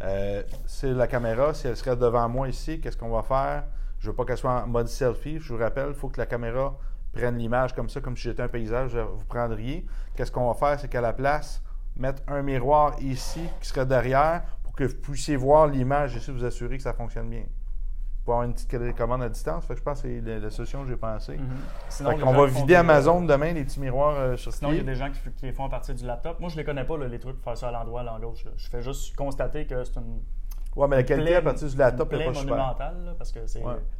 Euh, 0.02 0.42
c'est 0.66 0.92
la 0.92 1.06
caméra, 1.06 1.54
si 1.54 1.66
elle 1.66 1.76
serait 1.76 1.96
devant 1.96 2.28
moi 2.28 2.48
ici, 2.48 2.80
qu'est-ce 2.80 2.96
qu'on 2.96 3.10
va 3.10 3.22
faire? 3.22 3.64
Je 3.98 4.10
veux 4.10 4.16
pas 4.16 4.24
qu'elle 4.24 4.36
soit 4.36 4.62
en 4.62 4.66
mode 4.66 4.88
selfie. 4.88 5.38
Je 5.38 5.52
vous 5.52 5.58
rappelle, 5.58 5.88
il 5.88 5.94
faut 5.94 6.08
que 6.08 6.18
la 6.18 6.26
caméra 6.26 6.76
prenne 7.12 7.38
l'image 7.38 7.74
comme 7.74 7.88
ça, 7.88 8.00
comme 8.00 8.16
si 8.16 8.24
j'étais 8.24 8.42
un 8.42 8.48
paysage, 8.48 8.96
vous 8.96 9.24
prendriez. 9.24 9.86
Qu'est-ce 10.14 10.30
qu'on 10.30 10.52
va 10.52 10.54
faire? 10.54 10.78
C'est 10.78 10.88
qu'à 10.88 11.00
la 11.00 11.12
place, 11.12 11.62
mettre 11.96 12.22
un 12.28 12.42
miroir 12.42 12.96
ici 13.00 13.40
qui 13.60 13.68
serait 13.68 13.86
derrière 13.86 14.42
pour 14.62 14.74
que 14.74 14.84
vous 14.84 14.96
puissiez 14.96 15.36
voir 15.36 15.66
l'image 15.66 16.14
ici, 16.14 16.30
vous 16.30 16.44
assurer 16.44 16.76
que 16.76 16.82
ça 16.82 16.92
fonctionne 16.92 17.30
bien 17.30 17.44
avoir 18.32 18.44
une 18.44 18.54
petite 18.54 18.68
télécommande 18.68 19.22
à 19.22 19.28
distance. 19.28 19.64
je 19.68 19.80
pense 19.80 20.02
que 20.02 20.08
c'est 20.08 20.38
la, 20.38 20.50
solution 20.50 20.82
que 20.82 20.88
j'ai 20.88 20.96
pensée. 20.96 21.36
Mm 21.36 22.06
On 22.24 22.32
va 22.32 22.46
vider 22.46 22.74
Amazon 22.74 23.22
demain, 23.22 23.52
les 23.52 23.64
petits 23.64 23.80
miroirs 23.80 24.16
euh, 24.16 24.36
sur 24.36 24.52
Sinon, 24.52 24.72
il 24.72 24.78
y 24.78 24.80
a 24.80 24.84
des 24.84 24.94
gens 24.94 25.10
qui, 25.10 25.46
les 25.46 25.52
font 25.52 25.64
à 25.64 25.68
partir 25.68 25.94
du 25.94 26.04
laptop. 26.04 26.40
Moi, 26.40 26.48
je 26.48 26.54
ne 26.54 26.60
les 26.60 26.64
connais 26.64 26.84
pas, 26.84 26.96
les 26.98 27.18
trucs 27.18 27.36
pour 27.36 27.44
faire 27.44 27.58
ça 27.58 27.68
à 27.68 27.72
l'endroit, 27.72 28.00
à 28.00 28.04
l'endroit. 28.04 28.34
Je 28.56 28.68
fais 28.68 28.82
juste 28.82 29.14
constater 29.16 29.66
que 29.66 29.84
c'est 29.84 29.96
une. 29.96 30.20
Oui, 30.76 30.86
mais 30.90 30.96
la 30.96 31.02
qualité 31.04 31.36
à 31.36 31.42
partir 31.42 31.68
du 31.68 31.76
laptop 31.76 32.12
n'est 32.12 32.24
pas 32.24 32.32
monumentale, 32.32 33.04
là, 33.04 33.14
parce 33.16 33.32
que 33.32 33.40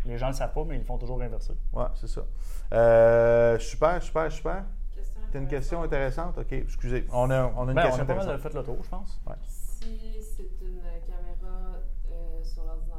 les 0.05 0.19
gens 0.19 0.27
ne 0.27 0.33
le 0.33 0.37
savent 0.37 0.53
pas, 0.53 0.65
mais 0.65 0.77
ils 0.77 0.81
le 0.81 0.85
font 0.85 0.99
toujours 0.99 1.21
inverser. 1.23 1.55
Oui, 1.73 1.85
c'est 1.95 2.09
ça. 2.09 2.23
Euh, 2.73 3.59
super, 3.59 4.03
super, 4.03 4.31
super. 4.31 4.65
Tu 5.31 5.37
as 5.37 5.41
une 5.41 5.49
question 5.49 5.83
intéressante? 5.83 6.39
OK, 6.39 6.53
excusez. 6.53 7.07
On 7.13 7.31
a, 7.31 7.53
on 7.57 7.67
a 7.67 7.71
une 7.71 7.75
ben, 7.75 7.83
question 7.83 8.05
on 8.07 8.11
a 8.11 8.15
pas 8.15 8.25
mal 8.25 8.39
fait 8.39 8.55
le 8.55 8.63
tour, 8.63 8.79
je 8.83 8.89
pense. 8.89 9.21
Ouais. 9.27 9.35
Si 9.43 9.99
c'est 10.21 10.65
une 10.65 10.81
caméra 11.07 11.81
euh, 12.11 12.43
sur 12.43 12.65
l'ordinateur 12.65 12.96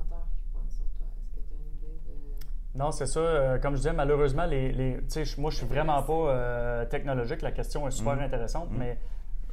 non, 2.78 2.92
c'est 2.92 3.08
ça. 3.08 3.20
Euh, 3.20 3.58
comme 3.58 3.74
je 3.74 3.78
disais, 3.78 3.94
malheureusement, 3.94 4.46
les, 4.46 4.72
les 4.72 5.00
moi, 5.38 5.50
je 5.50 5.58
suis 5.58 5.66
vraiment 5.66 6.02
pas 6.04 6.14
euh, 6.14 6.86
technologique. 6.86 7.42
La 7.42 7.52
question 7.52 7.88
est 7.88 7.92
super 7.92 8.16
mm. 8.16 8.22
intéressante, 8.22 8.72
mm. 8.72 8.78
mais 8.78 8.98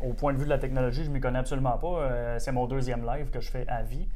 au 0.01 0.13
point 0.13 0.35
de 0.35 0.39
vue 0.39 0.45
de 0.45 0.51
la 0.51 0.59
technologie, 0.59 1.05
je 1.05 1.09
ne 1.09 1.15
m'y 1.15 1.21
connais 1.21 1.39
absolument 1.39 1.79
pas. 1.79 2.01
Euh, 2.01 2.39
c'est 2.39 2.53
mon 2.53 2.67
deuxième 2.67 3.07
live 3.07 3.31
que 3.31 3.41
je 3.41 3.51
fais 3.51 3.67
à 3.69 3.83
vie. 3.83 4.07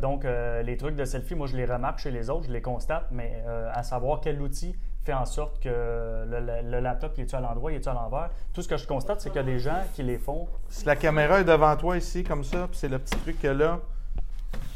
donc, 0.00 0.24
les 0.24 0.76
trucs 0.76 0.94
de 0.94 1.04
selfie, 1.04 1.34
moi, 1.34 1.48
je 1.48 1.56
les 1.56 1.66
remarque 1.66 1.98
chez 1.98 2.12
les 2.12 2.30
autres, 2.30 2.46
je 2.46 2.52
les 2.52 2.62
constate, 2.62 3.08
mais 3.10 3.42
à 3.72 3.82
savoir 3.82 4.20
quel 4.20 4.40
outil 4.40 4.76
fait 5.04 5.12
en 5.12 5.26
sorte 5.26 5.58
que 5.60 5.68
le, 5.68 6.80
laptop, 6.80 7.14
il 7.16 7.24
est-tu 7.24 7.34
à 7.34 7.40
l'endroit, 7.40 7.72
il 7.72 7.78
est-tu 7.78 7.88
à 7.88 7.92
l'envers? 7.92 8.30
Tout 8.52 8.62
ce 8.62 8.68
que 8.68 8.76
je 8.76 8.86
constate, 8.86 9.20
c'est 9.20 9.30
qu'il 9.30 9.40
y 9.40 9.44
a 9.48 9.50
des 9.54 9.58
gens 9.58 9.82
qui 9.94 10.04
les 10.04 10.16
font. 10.16 10.46
Si 10.68 10.86
la 10.86 10.94
caméra 10.94 11.40
est 11.40 11.44
devant 11.44 11.76
toi 11.76 11.96
ici, 11.96 12.22
comme 12.22 12.44
ça, 12.44 12.68
puis 12.68 12.78
c'est 12.78 12.88
le 12.88 13.00
petit 13.00 13.18
truc 13.18 13.40
que 13.40 13.48
là, 13.48 13.80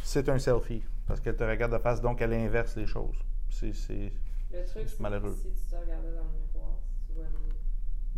c'est 0.02 0.28
un 0.28 0.40
selfie. 0.40 0.82
Parce 1.06 1.20
qu'elle 1.20 1.36
te 1.36 1.44
regarde 1.44 1.72
de 1.72 1.78
face, 1.78 2.02
donc 2.02 2.20
elle 2.20 2.34
inverse 2.34 2.74
les 2.74 2.86
choses 2.86 3.27
c'est 3.50 4.12
malheureux. 5.00 5.34
Si 5.34 5.50
tu 5.50 5.70
te 5.70 5.76
regardais 5.76 6.12
dans 6.12 6.24
le 6.24 6.30
miroir, 6.38 6.78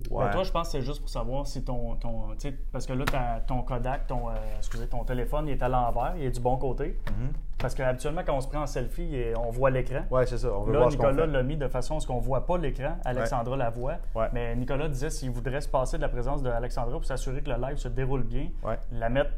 tu 0.03 0.09
vois 0.09 0.25
Ben, 0.25 0.31
toi, 0.31 0.45
je 0.45 0.51
pense 0.51 0.69
que 0.69 0.73
c'est 0.73 0.83
juste 0.83 1.01
pour 1.01 1.09
savoir 1.09 1.47
si 1.47 1.65
ton. 1.65 1.97
ton 1.97 2.37
parce 2.73 2.87
que 2.87 2.93
là, 2.93 3.41
ton 3.47 3.63
Kodak, 3.63 4.07
ton, 4.07 4.31
euh, 4.31 4.35
excusez, 4.59 4.87
ton 4.87 5.05
téléphone, 5.05 5.49
il 5.49 5.53
est 5.53 5.63
à 5.63 5.69
l'envers, 5.69 6.15
il 6.17 6.25
est 6.25 6.31
du 6.31 6.41
bon 6.41 6.57
côté. 6.57 6.99
Mhm. 7.11 7.33
Parce 7.59 7.75
qu'habituellement, 7.75 8.23
quand 8.25 8.37
on 8.37 8.41
se 8.41 8.49
prend 8.49 8.63
en 8.63 8.67
selfie, 8.67 9.15
on 9.37 9.51
voit 9.51 9.71
l'écran. 9.71 10.05
Oui, 10.11 10.23
c'est 10.27 10.39
ça. 10.39 10.53
On 10.53 10.63
veut 10.63 10.73
là, 10.73 10.79
voir 10.79 10.91
Nicolas 10.91 11.27
l'a 11.27 11.43
mis 11.43 11.57
de 11.57 11.69
façon 11.69 11.97
à 11.97 12.01
ce 12.01 12.07
qu'on 12.07 12.17
ne 12.17 12.23
voit 12.23 12.47
pas 12.47 12.57
l'écran. 12.57 12.97
Alexandra 13.05 13.57
la 13.57 13.71
voit. 13.71 13.99
Ouais. 14.15 14.29
Mais 14.33 14.57
Nicolas 14.57 14.89
disait 14.89 15.11
s'il 15.11 15.31
voudrait 15.31 15.61
se 15.61 15.69
passer 15.69 15.97
de 15.97 16.03
la 16.03 16.09
présence 16.09 16.43
d'Alexandra 16.43 16.93
pour 16.93 17.05
s'assurer 17.05 17.43
que 17.43 17.51
le 17.51 17.57
live 17.57 17.77
se 17.77 17.89
déroule 17.89 18.23
bien, 18.23 18.49
la 18.93 19.09
mettre 19.09 19.33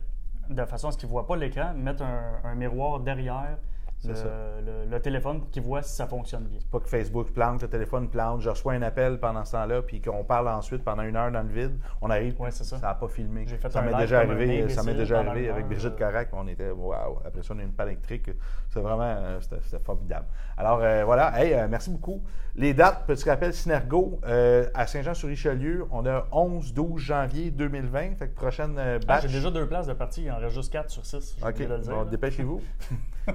de 0.51 0.65
façon 0.65 0.89
à 0.89 0.93
ce 0.93 0.99
qu'il 0.99 1.09
ne 1.09 1.13
voit 1.13 1.27
pas 1.27 1.37
l'écran, 1.37 1.73
mettre 1.75 2.03
un 2.03 2.55
miroir 2.55 3.01
derrière 3.01 3.57
le, 4.05 4.99
téléphone 4.99 5.41
pour 5.41 5.51
qu'il 5.51 5.63
voit 5.63 5.83
si 5.83 5.95
ça 5.95 6.07
fonctionne 6.07 6.45
bien. 6.45 6.59
Pas 6.71 6.81
que 6.81 6.89
Facebook 6.89 7.33
plante, 7.33 7.63
le 7.63 7.69
téléphone 7.69 8.09
plante, 8.09 8.41
je 8.41 8.51
reçois 8.51 8.75
un 8.75 8.83
appel 8.83 9.19
pendant 9.19 9.45
ce 9.45 9.53
temps-là, 9.53 9.83
puis 9.83 10.01
qu'on 10.01 10.25
parle 10.25 10.49
ensuite 10.49 10.85
pendant 10.85 11.03
une 11.03 11.17
heure 11.17 11.31
dans 11.31 11.43
le 11.43 11.49
vide. 11.49 11.79
On 12.01 12.11
arrive, 12.11 12.35
ça 12.51 12.79
n'a 12.79 12.95
pas 12.95 13.09
filmé. 13.09 13.47
Fait 13.47 13.71
ça 13.71 13.83
m'est 13.83 13.95
déjà 13.97 14.21
arrivé, 14.21 14.69
ça 14.69 14.83
m'est 14.83 14.95
déjà 14.95 15.21
arrivé 15.21 15.49
avec 15.49 15.67
Brigitte 15.67 15.97
Carac. 15.97 16.29
On 16.33 16.47
était, 16.49 16.71
waouh, 16.71 17.19
après 17.25 17.43
ça, 17.43 17.55
on 17.55 17.59
a 17.59 17.63
une 17.63 17.73
panne 17.73 17.89
électrique. 17.89 18.31
C'est 18.69 18.81
vraiment, 18.81 19.03
euh, 19.03 19.41
c'était 19.41 19.79
formidable. 19.85 20.27
Alors 20.57 20.81
euh, 20.83 21.05
voilà, 21.05 21.41
hey, 21.41 21.55
euh, 21.55 21.67
merci 21.69 21.91
beaucoup. 21.91 22.23
Les 22.55 22.75
dates, 22.75 23.07
petit 23.07 23.29
rappel, 23.29 23.55
Synergo 23.55 24.21
à 24.25 24.87
Saint-Jean-sur-Richelieu, 24.87 25.87
on 25.91 26.05
a 26.07 26.27
11-12 26.33 26.99
janvier 26.99 27.51
2020, 27.51 28.17
fait 28.17 28.29
que 28.29 28.35
prochaine 28.35 28.79
ah, 28.79 28.99
batch. 28.99 29.23
J'ai 29.23 29.29
déjà 29.29 29.51
deux 29.51 29.67
places 29.67 29.87
de 29.87 29.95
partie, 29.95 30.25
il 30.25 30.31
en 30.31 30.39
reste 30.39 30.55
juste 30.55 30.73
4 30.73 30.91
sur 30.91 31.05
6. 31.07 31.39
OK, 31.43 31.69
bon, 31.87 32.05
dépêchez-vous. 32.05 32.61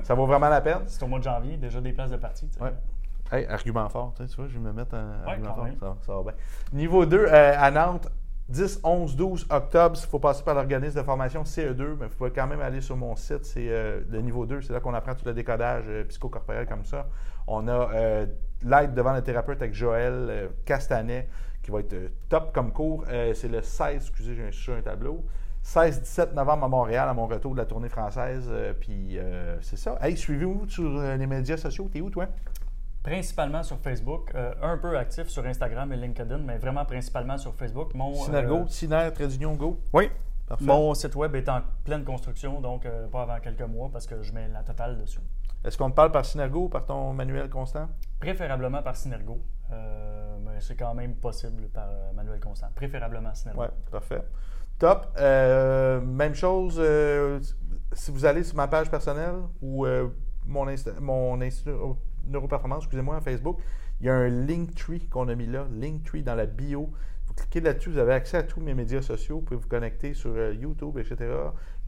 ça 0.04 0.14
vaut 0.14 0.28
vraiment 0.28 0.50
la 0.50 0.62
peine. 0.62 0.82
C'est 0.86 1.02
au 1.04 1.08
mois 1.08 1.20
de 1.20 1.24
janvier, 1.24 1.58
déjà 1.58 1.82
des 1.82 1.94
places 1.94 2.12
de 2.12 2.18
partie. 2.18 2.50
Oui. 2.62 2.70
Hey, 3.32 3.46
argument 3.48 3.90
fort, 3.90 4.14
tu 4.16 4.24
vois, 4.38 4.48
je 4.48 4.54
vais 4.54 4.60
me 4.60 4.72
mettre 4.72 4.96
un 4.96 5.24
argument 5.26 5.68
fort. 5.80 5.98
Ça, 6.06 6.14
va 6.14 6.24
bien. 6.24 6.34
Niveau 6.72 7.06
2, 7.06 7.18
euh, 7.18 7.54
à 7.58 7.72
Nantes, 7.72 8.08
10, 8.50 8.80
11, 8.84 9.16
12 9.18 9.48
octobre, 9.50 9.98
il 10.02 10.08
faut 10.08 10.20
passer 10.20 10.44
par 10.44 10.56
l'organisme 10.56 10.98
de 10.98 11.04
formation 11.04 11.44
CE2, 11.44 11.98
mais 12.00 12.08
vous 12.08 12.16
pouvez 12.16 12.32
quand 12.32 12.48
même 12.48 12.62
aller 12.62 12.80
sur 12.80 12.96
mon 12.96 13.16
site, 13.18 13.44
c'est 13.44 13.68
euh, 13.68 14.00
le 14.10 14.22
niveau 14.22 14.46
2, 14.46 14.62
c'est 14.62 14.72
là 14.72 14.80
qu'on 14.80 14.94
apprend 14.94 15.14
tout 15.16 15.26
le 15.26 15.34
décodage 15.34 15.84
euh, 15.88 16.06
psychocorporel 16.06 16.66
comme 16.66 16.86
ça. 16.86 17.08
On 17.48 17.68
a 17.68 17.90
l'aide 18.64 18.94
devant 18.94 19.14
le 19.14 19.22
thérapeute 19.22 19.62
avec 19.62 19.74
Joël 19.74 20.50
Castanet, 20.66 21.30
qui 21.64 21.72
va 21.72 21.80
être 21.80 21.96
top 22.30 22.54
comme 22.54 22.72
cours. 22.72 23.06
c'est 23.08 23.48
le 23.48 23.62
16, 23.62 23.96
excusez, 23.96 24.36
j'ai 24.36 24.52
sur 24.52 24.76
un 24.76 24.82
tableau. 24.82 25.24
16-17 25.68 26.34
novembre 26.34 26.64
à 26.64 26.68
Montréal, 26.70 27.10
à 27.10 27.14
mon 27.14 27.28
retour 27.28 27.52
de 27.52 27.58
la 27.58 27.66
tournée 27.66 27.90
française. 27.90 28.48
Euh, 28.50 28.74
puis 28.74 29.18
euh, 29.18 29.58
c'est 29.62 29.76
ça. 29.76 29.98
Hey, 30.02 30.16
suivez-vous 30.16 30.70
sur 30.70 30.98
euh, 30.98 31.18
les 31.18 31.28
médias 31.28 31.58
sociaux. 31.58 31.90
T'es 31.92 32.00
où, 32.00 32.10
toi? 32.10 32.28
Principalement 33.04 33.64
sur 33.64 33.78
Facebook, 33.78 34.34
un 34.62 34.78
peu 34.78 34.98
actif 34.98 35.28
sur 35.28 35.46
Instagram 35.46 35.94
et 35.94 35.96
LinkedIn, 35.96 36.40
mais 36.40 36.58
vraiment 36.58 36.84
principalement 36.84 37.38
sur 37.38 37.54
Facebook. 37.56 37.94
Mon, 37.94 38.14
Synergo, 38.14 38.68
Syner, 38.68 39.12
Go? 39.58 39.80
Oui. 39.94 40.10
Parfait. 40.46 40.66
Mon 40.66 40.94
site 40.94 41.16
web 41.16 41.34
est 41.36 41.48
en 41.48 41.62
pleine 41.86 42.04
construction, 42.04 42.60
donc 42.60 42.86
pas 43.10 43.22
avant 43.22 43.40
quelques 43.40 43.62
mois 43.62 43.90
parce 43.94 44.08
que 44.08 44.22
je 44.22 44.34
mets 44.34 44.50
la 44.50 44.62
totale 44.62 44.98
dessus. 44.98 45.22
Est-ce 45.64 45.78
qu'on 45.78 45.92
parle 45.92 46.12
par 46.12 46.26
Synergo 46.26 46.66
ou 46.66 46.70
par 46.70 46.86
ton 46.86 47.14
manuel 47.14 47.50
constant? 47.50 47.90
Préférablement 48.20 48.82
par 48.82 48.96
Synergo, 48.96 49.42
mais 49.70 50.60
c'est 50.60 50.76
quand 50.76 50.94
même 50.94 51.16
possible 51.16 51.68
par 51.70 51.90
manuel 52.16 52.40
constant. 52.40 52.68
Préférablement 52.76 53.34
Synergo. 53.34 53.62
Oui, 53.62 53.68
parfait. 53.92 54.24
Top. 54.80 55.08
Euh, 55.18 56.00
même 56.02 56.36
chose, 56.36 56.78
euh, 56.80 57.40
si 57.94 58.12
vous 58.12 58.26
allez 58.26 58.44
sur 58.44 58.56
ma 58.56 58.68
page 58.68 58.92
personnelle 58.92 59.36
ou 59.62 59.86
euh, 59.86 60.08
mon, 60.46 60.68
mon 61.02 61.42
institut 61.42 61.72
Neuroperformance, 62.28 62.84
excusez-moi, 62.84 63.20
Facebook, 63.22 63.60
il 64.00 64.06
y 64.06 64.10
a 64.10 64.14
un 64.14 64.30
Linktree 64.30 65.08
qu'on 65.10 65.30
a 65.30 65.36
mis 65.36 65.48
là, 65.48 65.66
Linktree 65.74 66.22
dans 66.22 66.36
la 66.36 66.46
bio. 66.46 66.92
Vous 67.26 67.34
cliquez 67.34 67.62
là-dessus, 67.62 67.90
vous 67.90 67.98
avez 67.98 68.14
accès 68.14 68.38
à 68.38 68.44
tous 68.44 68.60
mes 68.60 68.76
médias 68.76 69.02
sociaux, 69.02 69.40
vous 69.40 69.46
pouvez 69.46 69.60
vous 69.60 69.68
connecter 69.68 70.14
sur 70.14 70.38
YouTube, 70.54 71.00
etc. 71.00 71.26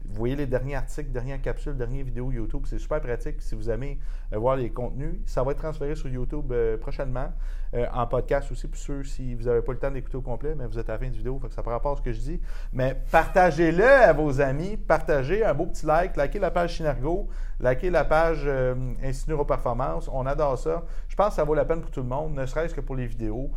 Vous 0.04 0.16
voyez 0.16 0.36
les 0.36 0.46
derniers 0.46 0.74
articles, 0.74 1.10
dernières 1.10 1.40
capsules, 1.40 1.76
dernières 1.76 2.04
vidéos 2.04 2.32
YouTube. 2.32 2.62
C'est 2.66 2.78
super 2.78 3.00
pratique 3.00 3.40
si 3.40 3.54
vous 3.54 3.70
aimez 3.70 3.98
euh, 4.32 4.38
voir 4.38 4.56
les 4.56 4.70
contenus. 4.70 5.20
Ça 5.26 5.42
va 5.42 5.52
être 5.52 5.58
transféré 5.58 5.94
sur 5.94 6.08
YouTube 6.08 6.50
euh, 6.52 6.76
prochainement, 6.76 7.32
euh, 7.74 7.86
en 7.92 8.06
podcast 8.06 8.50
aussi, 8.50 8.66
pour 8.66 8.78
ceux 8.78 9.04
si 9.04 9.34
vous 9.34 9.44
n'avez 9.44 9.62
pas 9.62 9.72
le 9.72 9.78
temps 9.78 9.90
d'écouter 9.90 10.16
au 10.16 10.22
complet, 10.22 10.54
mais 10.56 10.66
vous 10.66 10.78
êtes 10.78 10.88
à 10.88 10.94
la 10.94 10.98
fin 10.98 11.08
de 11.08 11.16
vidéo, 11.16 11.38
fait 11.38 11.48
que 11.48 11.54
ça 11.54 11.62
par 11.62 11.74
rapport 11.74 11.92
à 11.92 11.96
ce 11.96 12.02
que 12.02 12.12
je 12.12 12.20
dis. 12.20 12.40
Mais 12.72 13.00
partagez-le 13.10 13.84
à 13.84 14.12
vos 14.12 14.40
amis, 14.40 14.76
partagez 14.76 15.44
un 15.44 15.54
beau 15.54 15.66
petit 15.66 15.86
like, 15.86 16.16
likez 16.16 16.38
la 16.38 16.50
page 16.50 16.76
Synergo, 16.76 17.28
likez 17.60 17.90
la 17.90 18.04
page 18.04 18.48
Institut 19.02 19.30
Neuroperformance. 19.30 20.08
On 20.12 20.26
adore 20.26 20.58
ça. 20.58 20.84
Je 21.08 21.14
pense 21.14 21.28
que 21.28 21.34
ça 21.34 21.44
vaut 21.44 21.54
la 21.54 21.64
peine 21.64 21.80
pour 21.80 21.90
tout 21.90 22.00
le 22.00 22.08
monde, 22.08 22.34
ne 22.34 22.46
serait-ce 22.46 22.74
que 22.74 22.80
pour 22.80 22.96
les 22.96 23.06
vidéos. 23.06 23.50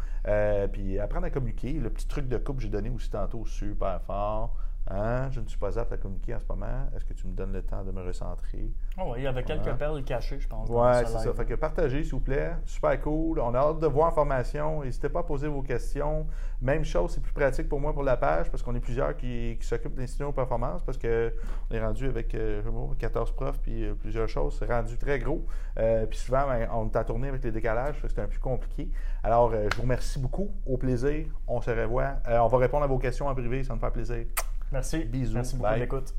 puis 0.72 1.00
apprendre 1.00 1.26
à 1.26 1.30
communiquer. 1.30 1.74
Le 1.74 1.90
petit 1.90 2.08
truc 2.08 2.28
de 2.28 2.38
coupe 2.38 2.58
que 2.58 2.64
j'ai 2.64 2.70
donné 2.70 2.90
aussi 2.90 3.10
tantôt, 3.10 3.46
super 3.46 4.02
fort. 4.06 4.56
Hein? 4.90 5.30
Je 5.32 5.40
ne 5.40 5.48
suis 5.48 5.58
pas 5.58 5.80
apte 5.80 5.94
à 5.94 5.98
communiquer 5.98 6.36
en 6.36 6.40
ce 6.40 6.46
moment. 6.50 6.88
Est-ce 6.96 7.06
que 7.06 7.14
tu 7.14 7.28
me 7.28 7.34
donnes 7.34 7.54
le 7.54 7.62
temps 7.62 7.84
de 7.84 7.92
me 7.92 8.02
recentrer? 8.02 8.72
Oh 8.98 9.12
oui, 9.14 9.20
il 9.20 9.24
y 9.24 9.28
avait 9.28 9.44
quelques 9.44 9.74
perles 9.76 10.04
cachées, 10.04 10.40
je 10.40 10.48
pense. 10.48 10.68
Oui, 10.70 10.88
c'est 11.06 11.20
ça. 11.20 11.34
Fait 11.34 11.46
que 11.46 11.56
partagez, 11.56 12.04
s'il 12.04 12.14
vous 12.14 12.20
plaît. 12.20 12.52
Super 12.66 13.00
cool. 13.02 13.40
On 13.40 13.54
a 13.54 13.60
hâte 13.60 13.80
de 13.80 13.88
voir 13.88 14.10
en 14.10 14.12
formation. 14.12 14.84
N'hésitez 14.84 15.10
pas 15.10 15.22
à 15.22 15.24
poser 15.24 15.48
vos 15.48 15.62
questions. 15.62 16.28
Même 16.62 16.84
chose, 16.84 17.12
c'est 17.12 17.22
plus 17.22 17.34
pratique 17.34 17.68
pour 17.68 17.80
moi 17.80 17.94
pour 17.94 18.04
la 18.04 18.18
page 18.18 18.50
parce 18.50 18.64
qu'on 18.64 18.76
est 18.76 18.80
plusieurs 18.80 19.16
qui, 19.18 19.58
s'occupent 19.62 19.96
de 19.96 20.02
l'Institut 20.02 20.24
de 20.26 20.32
performance 20.32 20.82
parce 20.84 20.98
qu'on 20.98 21.08
est 21.08 21.80
rendu 21.80 22.08
avec 22.08 22.30
14 22.30 22.36
euh, 22.36 23.34
profs 23.34 23.60
puis 23.60 23.84
euh, 23.84 23.94
plusieurs 23.96 24.28
choses. 24.28 24.58
C'est 24.60 24.72
rendu 24.72 24.98
très 24.98 25.20
gros. 25.20 25.46
Euh, 25.80 26.06
puis 26.06 26.20
souvent, 26.20 26.46
ben, 26.48 26.68
on 26.74 26.88
est 26.88 26.96
à 26.96 27.04
tourner 27.04 27.30
avec 27.30 27.44
les 27.44 27.52
décalages. 27.52 27.96
C'est 28.08 28.20
un 28.20 28.28
peu 28.28 28.40
compliqué. 28.40 28.90
Alors, 29.24 29.52
je 29.52 29.76
vous 29.76 29.82
remercie 29.82 30.20
beaucoup. 30.20 30.50
Au 30.66 30.78
plaisir. 30.78 31.26
On 31.48 31.62
se 31.62 31.72
revoit. 31.72 32.16
on 32.28 32.48
va 32.48 32.58
répondre 32.58 32.84
à 32.84 32.88
vos 32.88 33.00
questions 33.00 33.28
en 33.28 33.34
privé. 33.34 33.64
Ça 33.64 33.74
me 33.74 33.80
fait 33.80 33.92
plaisir. 33.92 34.26
Merci. 34.74 35.06
Bisous. 35.06 35.36
Merci 35.36 35.56
beaucoup 35.56 35.74
de 35.74 35.80
l'écoute. 35.80 36.14